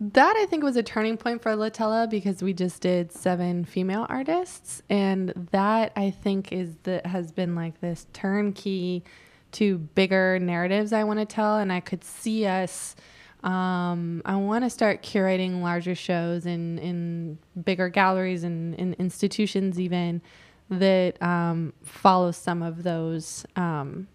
that 0.00 0.36
I 0.36 0.46
think 0.46 0.64
was 0.64 0.76
a 0.76 0.82
turning 0.82 1.16
point 1.16 1.42
for 1.42 1.52
Latella 1.52 2.10
because 2.10 2.42
we 2.42 2.52
just 2.52 2.82
did 2.82 3.12
seven 3.12 3.64
female 3.64 4.06
artists, 4.08 4.82
and 4.90 5.48
that 5.52 5.92
I 5.94 6.10
think 6.10 6.52
is 6.52 6.76
that 6.82 7.06
has 7.06 7.30
been 7.30 7.54
like 7.54 7.80
this 7.80 8.06
turnkey 8.12 9.04
to 9.52 9.78
bigger 9.78 10.38
narratives 10.40 10.92
I 10.92 11.04
want 11.04 11.20
to 11.20 11.26
tell, 11.26 11.58
and 11.58 11.72
I 11.72 11.80
could 11.80 12.02
see 12.02 12.46
us. 12.46 12.96
Um, 13.44 14.22
I 14.24 14.36
want 14.36 14.64
to 14.64 14.70
start 14.70 15.02
curating 15.02 15.60
larger 15.62 15.94
shows 15.94 16.46
in 16.46 16.78
in 16.78 17.38
bigger 17.62 17.88
galleries 17.90 18.42
and 18.42 18.74
in 18.76 18.94
institutions 18.98 19.78
even 19.78 20.22
that 20.70 21.22
um, 21.22 21.74
follows 21.82 22.36
some 22.38 22.62
of 22.62 22.82
those 22.84 23.44
um, 23.54 24.08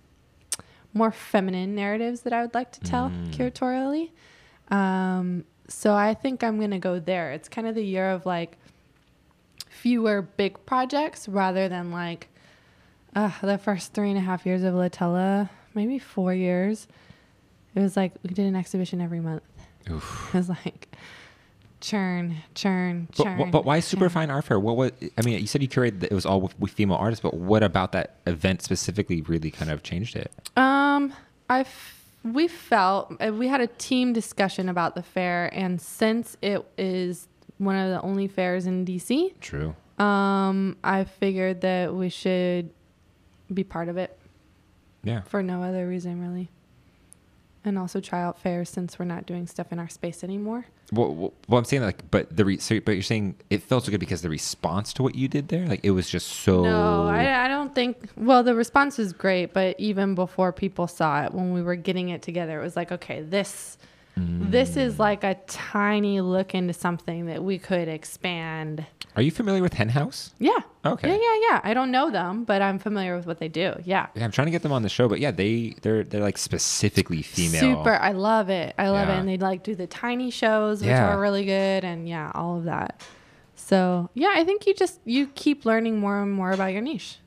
more 0.95 1.11
feminine 1.11 1.76
narratives 1.76 2.22
that 2.22 2.34
I 2.34 2.41
would 2.41 2.56
like 2.56 2.72
to 2.72 2.80
tell 2.81 3.10
Mm. 3.11 3.31
curatorially. 3.35 4.10
Um, 4.76 5.45
so 5.68 5.93
I 5.93 6.15
think 6.15 6.43
I'm 6.43 6.57
going 6.57 6.72
to 6.72 6.80
go 6.80 6.99
there. 6.99 7.31
It's 7.31 7.47
kind 7.47 7.68
of 7.68 7.76
the 7.76 7.85
year 7.85 8.10
of 8.10 8.26
like 8.26 8.57
fewer 9.69 10.23
big 10.23 10.65
projects 10.65 11.27
rather 11.30 11.69
than 11.69 11.91
like 11.91 12.27
uh, 13.15 13.30
the 13.41 13.60
first 13.60 13.93
three 13.93 14.10
and 14.10 14.18
a 14.18 14.22
half 14.22 14.45
years 14.45 14.64
of 14.64 14.73
Latella, 14.73 15.49
maybe 15.76 15.99
four 15.99 16.34
years. 16.34 16.88
It 17.75 17.79
was 17.81 17.95
like 17.97 18.13
we 18.23 18.29
did 18.33 18.45
an 18.45 18.55
exhibition 18.55 19.01
every 19.01 19.19
month. 19.19 19.43
Oof. 19.89 20.29
It 20.33 20.37
was 20.37 20.49
like 20.49 20.87
churn, 21.81 22.35
churn, 22.55 23.07
But, 23.15 23.23
churn. 23.23 23.37
but, 23.37 23.51
but 23.51 23.65
why 23.65 23.77
churn. 23.77 23.81
Superfine 23.83 24.29
Art 24.29 24.45
Fair? 24.45 24.59
What 24.59 24.75
was? 24.75 24.91
I 25.17 25.21
mean, 25.21 25.39
you 25.39 25.47
said 25.47 25.61
you 25.61 25.67
curated 25.69 26.01
that 26.01 26.11
it 26.11 26.15
was 26.15 26.25
all 26.25 26.41
with, 26.59 26.71
female 26.71 26.97
artists, 26.97 27.21
but 27.21 27.33
what 27.35 27.63
about 27.63 27.91
that 27.93 28.15
event 28.27 28.61
specifically 28.61 29.21
really 29.21 29.51
kind 29.51 29.71
of 29.71 29.83
changed 29.83 30.15
it? 30.15 30.31
Um, 30.57 31.13
I 31.49 31.65
we 32.23 32.47
felt 32.49 33.15
uh, 33.25 33.31
we 33.33 33.47
had 33.47 33.61
a 33.61 33.67
team 33.67 34.11
discussion 34.13 34.67
about 34.67 34.95
the 34.95 35.03
fair, 35.03 35.49
and 35.53 35.79
since 35.81 36.35
it 36.41 36.65
is 36.77 37.27
one 37.59 37.75
of 37.77 37.89
the 37.91 38.01
only 38.01 38.27
fairs 38.27 38.65
in 38.65 38.85
DC, 38.85 39.33
True. 39.39 39.75
um, 40.03 40.75
I 40.83 41.03
figured 41.05 41.61
that 41.61 41.93
we 41.93 42.09
should 42.09 42.69
be 43.53 43.63
part 43.63 43.89
of 43.89 43.97
it 43.97 44.17
Yeah. 45.03 45.21
for 45.21 45.41
no 45.43 45.63
other 45.63 45.87
reason 45.87 46.21
really, 46.21 46.49
and 47.65 47.77
also 47.77 47.99
try 47.99 48.22
out 48.22 48.40
fairs 48.40 48.69
since 48.69 48.98
we're 48.98 49.06
not 49.06 49.26
doing 49.26 49.48
stuff 49.48 49.72
in 49.72 49.80
our 49.80 49.90
space 49.90 50.23
anymore. 50.23 50.65
Well, 50.91 51.14
well, 51.14 51.34
well, 51.48 51.60
I'm 51.60 51.65
saying 51.65 51.84
like, 51.84 52.10
but 52.10 52.36
the 52.36 52.45
re- 52.45 52.57
so, 52.57 52.80
but 52.80 52.94
you're 52.94 53.03
saying 53.03 53.36
it 53.49 53.61
felt 53.61 53.86
so 53.86 53.91
good 53.91 53.99
because 53.99 54.22
the 54.22 54.30
response 54.30 54.94
to 54.94 55.03
what 55.03 55.15
you 55.15 55.27
did 55.27 55.49
there, 55.49 55.68
like 55.68 55.81
it 55.84 55.91
was 55.91 56.10
just 56.10 56.27
so. 56.27 56.64
No, 56.64 57.07
I, 57.07 57.45
I 57.45 57.48
don't 57.48 57.76
think. 57.76 58.10
Well, 58.15 58.44
the 58.44 58.56
response 58.56 58.98
was 58.98 59.14
great, 59.14 59.53
but 59.53 59.80
even 59.80 60.15
before 60.15 60.52
people 60.52 60.88
saw 60.88 61.26
it, 61.26 61.34
when 61.34 61.53
we 61.53 61.61
were 61.61 61.76
getting 61.76 62.10
it 62.10 62.22
together, 62.22 62.60
it 62.60 62.64
was 62.64 62.76
like, 62.76 62.91
okay, 62.91 63.22
this, 63.22 63.77
this 64.19 64.75
is 64.77 64.99
like 64.99 65.23
a 65.23 65.35
tiny 65.47 66.21
look 66.21 66.53
into 66.53 66.73
something 66.73 67.27
that 67.27 67.43
we 67.43 67.57
could 67.57 67.87
expand. 67.87 68.85
Are 69.15 69.21
you 69.21 69.31
familiar 69.31 69.61
with 69.61 69.73
Hen 69.73 69.89
House? 69.89 70.33
Yeah. 70.39 70.51
Okay. 70.85 71.09
Yeah, 71.09 71.15
yeah, 71.15 71.39
yeah. 71.49 71.61
I 71.63 71.73
don't 71.73 71.91
know 71.91 72.09
them, 72.11 72.43
but 72.43 72.61
I'm 72.61 72.79
familiar 72.79 73.15
with 73.17 73.25
what 73.25 73.39
they 73.39 73.47
do. 73.47 73.73
Yeah. 73.83 74.07
Yeah, 74.15 74.23
I'm 74.23 74.31
trying 74.31 74.45
to 74.47 74.51
get 74.51 74.61
them 74.61 74.71
on 74.71 74.81
the 74.83 74.89
show, 74.89 75.07
but 75.09 75.19
yeah, 75.19 75.31
they 75.31 75.75
they're 75.81 76.03
they're 76.03 76.21
like 76.21 76.37
specifically 76.37 77.21
female. 77.21 77.59
Super. 77.59 77.95
I 77.95 78.11
love 78.11 78.49
it. 78.49 78.75
I 78.77 78.89
love 78.89 79.07
Yeah. 79.07 79.15
it. 79.15 79.19
And 79.19 79.29
they 79.29 79.37
like 79.37 79.63
do 79.63 79.75
the 79.75 79.87
tiny 79.87 80.29
shows, 80.31 80.81
which 80.81 80.89
Yeah. 80.89 81.07
are 81.09 81.19
really 81.19 81.45
good, 81.45 81.83
and 81.83 82.07
yeah, 82.07 82.31
all 82.35 82.57
of 82.57 82.65
that. 82.65 83.01
So 83.55 84.09
yeah, 84.13 84.31
I 84.35 84.43
think 84.43 84.65
you 84.67 84.73
just 84.73 84.99
you 85.05 85.27
keep 85.27 85.65
learning 85.65 85.99
more 85.99 86.21
and 86.21 86.31
more 86.31 86.51
about 86.51 86.67
your 86.73 86.81
niche. 86.81 87.17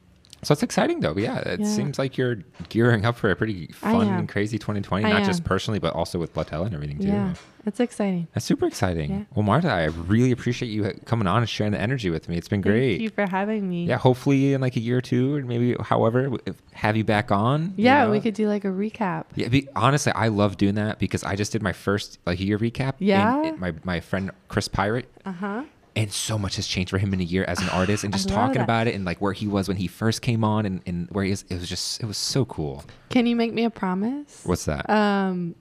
So 0.45 0.53
it's 0.53 0.63
exciting 0.65 1.01
though. 1.01 1.15
Yeah, 1.17 1.39
it 1.39 1.61
Yeah. 1.61 1.67
seems 1.67 1.99
like 2.01 2.19
you're 2.19 2.39
gearing 2.69 3.05
up 3.05 3.17
for 3.17 3.31
a 3.31 3.37
pretty 3.37 3.69
fun 3.69 4.09
and 4.09 4.29
crazy 4.29 4.59
2020, 4.59 5.05
I 5.05 5.11
not 5.11 5.25
just 5.25 5.45
personally, 5.45 5.79
but 5.79 5.95
also 5.95 6.19
with 6.19 6.35
Latella 6.35 6.67
and 6.67 6.75
everything 6.75 6.99
too. 6.99 7.07
Yeah, 7.07 7.35
it's 7.65 7.79
exciting. 7.79 8.27
That's 8.35 8.45
super 8.45 8.67
exciting. 8.67 9.11
Yeah. 9.11 9.23
Well, 9.37 9.45
Marta, 9.45 9.71
I 9.71 9.85
really 9.85 10.33
appreciate 10.33 10.69
you 10.71 10.93
coming 11.05 11.29
on 11.29 11.39
and 11.39 11.49
sharing 11.49 11.73
the 11.73 11.81
energy 11.81 12.11
with 12.11 12.29
me. 12.29 12.37
It's 12.37 12.49
been 12.49 12.61
great. 12.61 12.95
Thank 12.95 13.03
you 13.03 13.11
for 13.11 13.27
having 13.29 13.69
me. 13.69 13.85
Yeah, 13.87 13.99
hopefully 13.99 14.53
in 14.53 14.61
like 14.61 14.75
a 14.75 14.81
year 14.81 14.99
or 14.99 15.01
two, 15.01 15.37
or 15.37 15.43
maybe 15.43 15.77
however, 15.81 16.33
if- 16.45 16.57
have 16.73 16.97
you 16.97 17.05
back 17.05 17.31
on. 17.31 17.75
you 17.77 17.85
Yeah, 17.85 18.05
know? 18.07 18.11
we 18.11 18.19
could 18.19 18.35
do 18.35 18.49
like 18.49 18.65
a 18.65 18.69
recap. 18.69 19.27
Yeah, 19.37 19.47
be, 19.47 19.69
honestly, 19.77 20.11
I 20.13 20.27
love 20.27 20.57
doing 20.57 20.75
that 20.75 20.99
because 20.99 21.23
I 21.23 21.37
just 21.37 21.53
did 21.53 21.63
my 21.63 21.73
first 21.73 22.19
like 22.27 22.41
year 22.41 22.59
recap. 22.59 22.95
Yeah? 22.99 23.53
my 23.59 23.75
my 23.85 24.01
friend 24.01 24.33
Chris 24.49 24.67
Pirate, 24.67 25.09
Uh 25.25 25.31
huh. 25.33 25.63
And 25.95 26.11
so 26.11 26.39
much 26.39 26.57
has 26.57 26.67
changed 26.67 26.91
for 26.91 26.99
him 26.99 27.13
in 27.13 27.21
a 27.21 27.25
year 27.25 27.45
as 27.45 27.61
an 27.61 27.69
artist, 27.71 28.05
and 28.05 28.13
just 28.13 28.29
talking 28.29 28.59
that. 28.59 28.65
about 28.65 28.87
it 28.87 28.95
and 28.95 29.05
like 29.05 29.21
where 29.21 29.33
he 29.33 29.47
was 29.47 29.69
when 29.69 29.77
he 29.77 29.87
first 29.87 30.23
came 30.23 30.45
on, 30.45 30.67
and, 30.67 30.81
and 30.87 31.09
where 31.11 31.25
he 31.25 31.33
is. 31.33 31.45
It 31.49 31.55
was 31.55 31.69
just 31.69 32.03
it 32.03 32.07
was 32.07 32.17
so 32.17 32.45
cool. 32.47 32.85
Can 33.11 33.27
you 33.27 33.37
make 33.37 33.53
me 33.53 33.65
a 33.65 33.71
promise? 33.71 34.43
What's 34.45 34.65
that? 34.65 34.89
Um, 34.89 35.55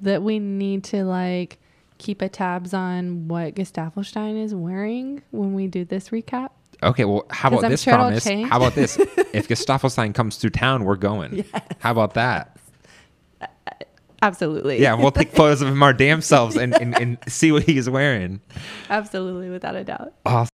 that 0.00 0.22
we 0.22 0.38
need 0.38 0.84
to 0.84 1.04
like 1.04 1.58
keep 1.98 2.22
a 2.22 2.28
tabs 2.28 2.72
on 2.74 3.28
what 3.28 3.54
Gesaffelstein 3.54 4.42
is 4.42 4.54
wearing 4.54 5.22
when 5.30 5.54
we 5.54 5.66
do 5.66 5.84
this 5.84 6.08
recap. 6.08 6.50
okay, 6.82 7.04
well, 7.04 7.26
how 7.30 7.48
about 7.48 7.64
I'm 7.64 7.70
this 7.70 7.82
sure 7.82 7.94
promise? 7.94 8.24
How 8.24 8.56
about 8.56 8.74
this? 8.74 8.96
if 9.32 9.48
Gesaffelstein 9.48 10.14
comes 10.14 10.36
through 10.36 10.50
town, 10.50 10.84
we're 10.84 10.96
going. 10.96 11.44
How 11.78 11.90
about 11.90 12.14
that? 12.14 12.56
Absolutely. 14.22 14.80
Yeah, 14.80 14.94
we'll 14.94 15.10
take 15.10 15.30
photos 15.34 15.62
of 15.62 15.68
him 15.68 15.82
our 15.82 15.92
damn 15.92 16.20
selves 16.20 16.56
and, 16.56 16.74
and, 16.80 16.98
and 17.00 17.18
see 17.28 17.52
what 17.52 17.62
he's 17.62 17.88
wearing. 17.88 18.40
Absolutely, 18.90 19.48
without 19.50 19.76
a 19.76 19.84
doubt. 19.84 20.12
Awesome. 20.26 20.46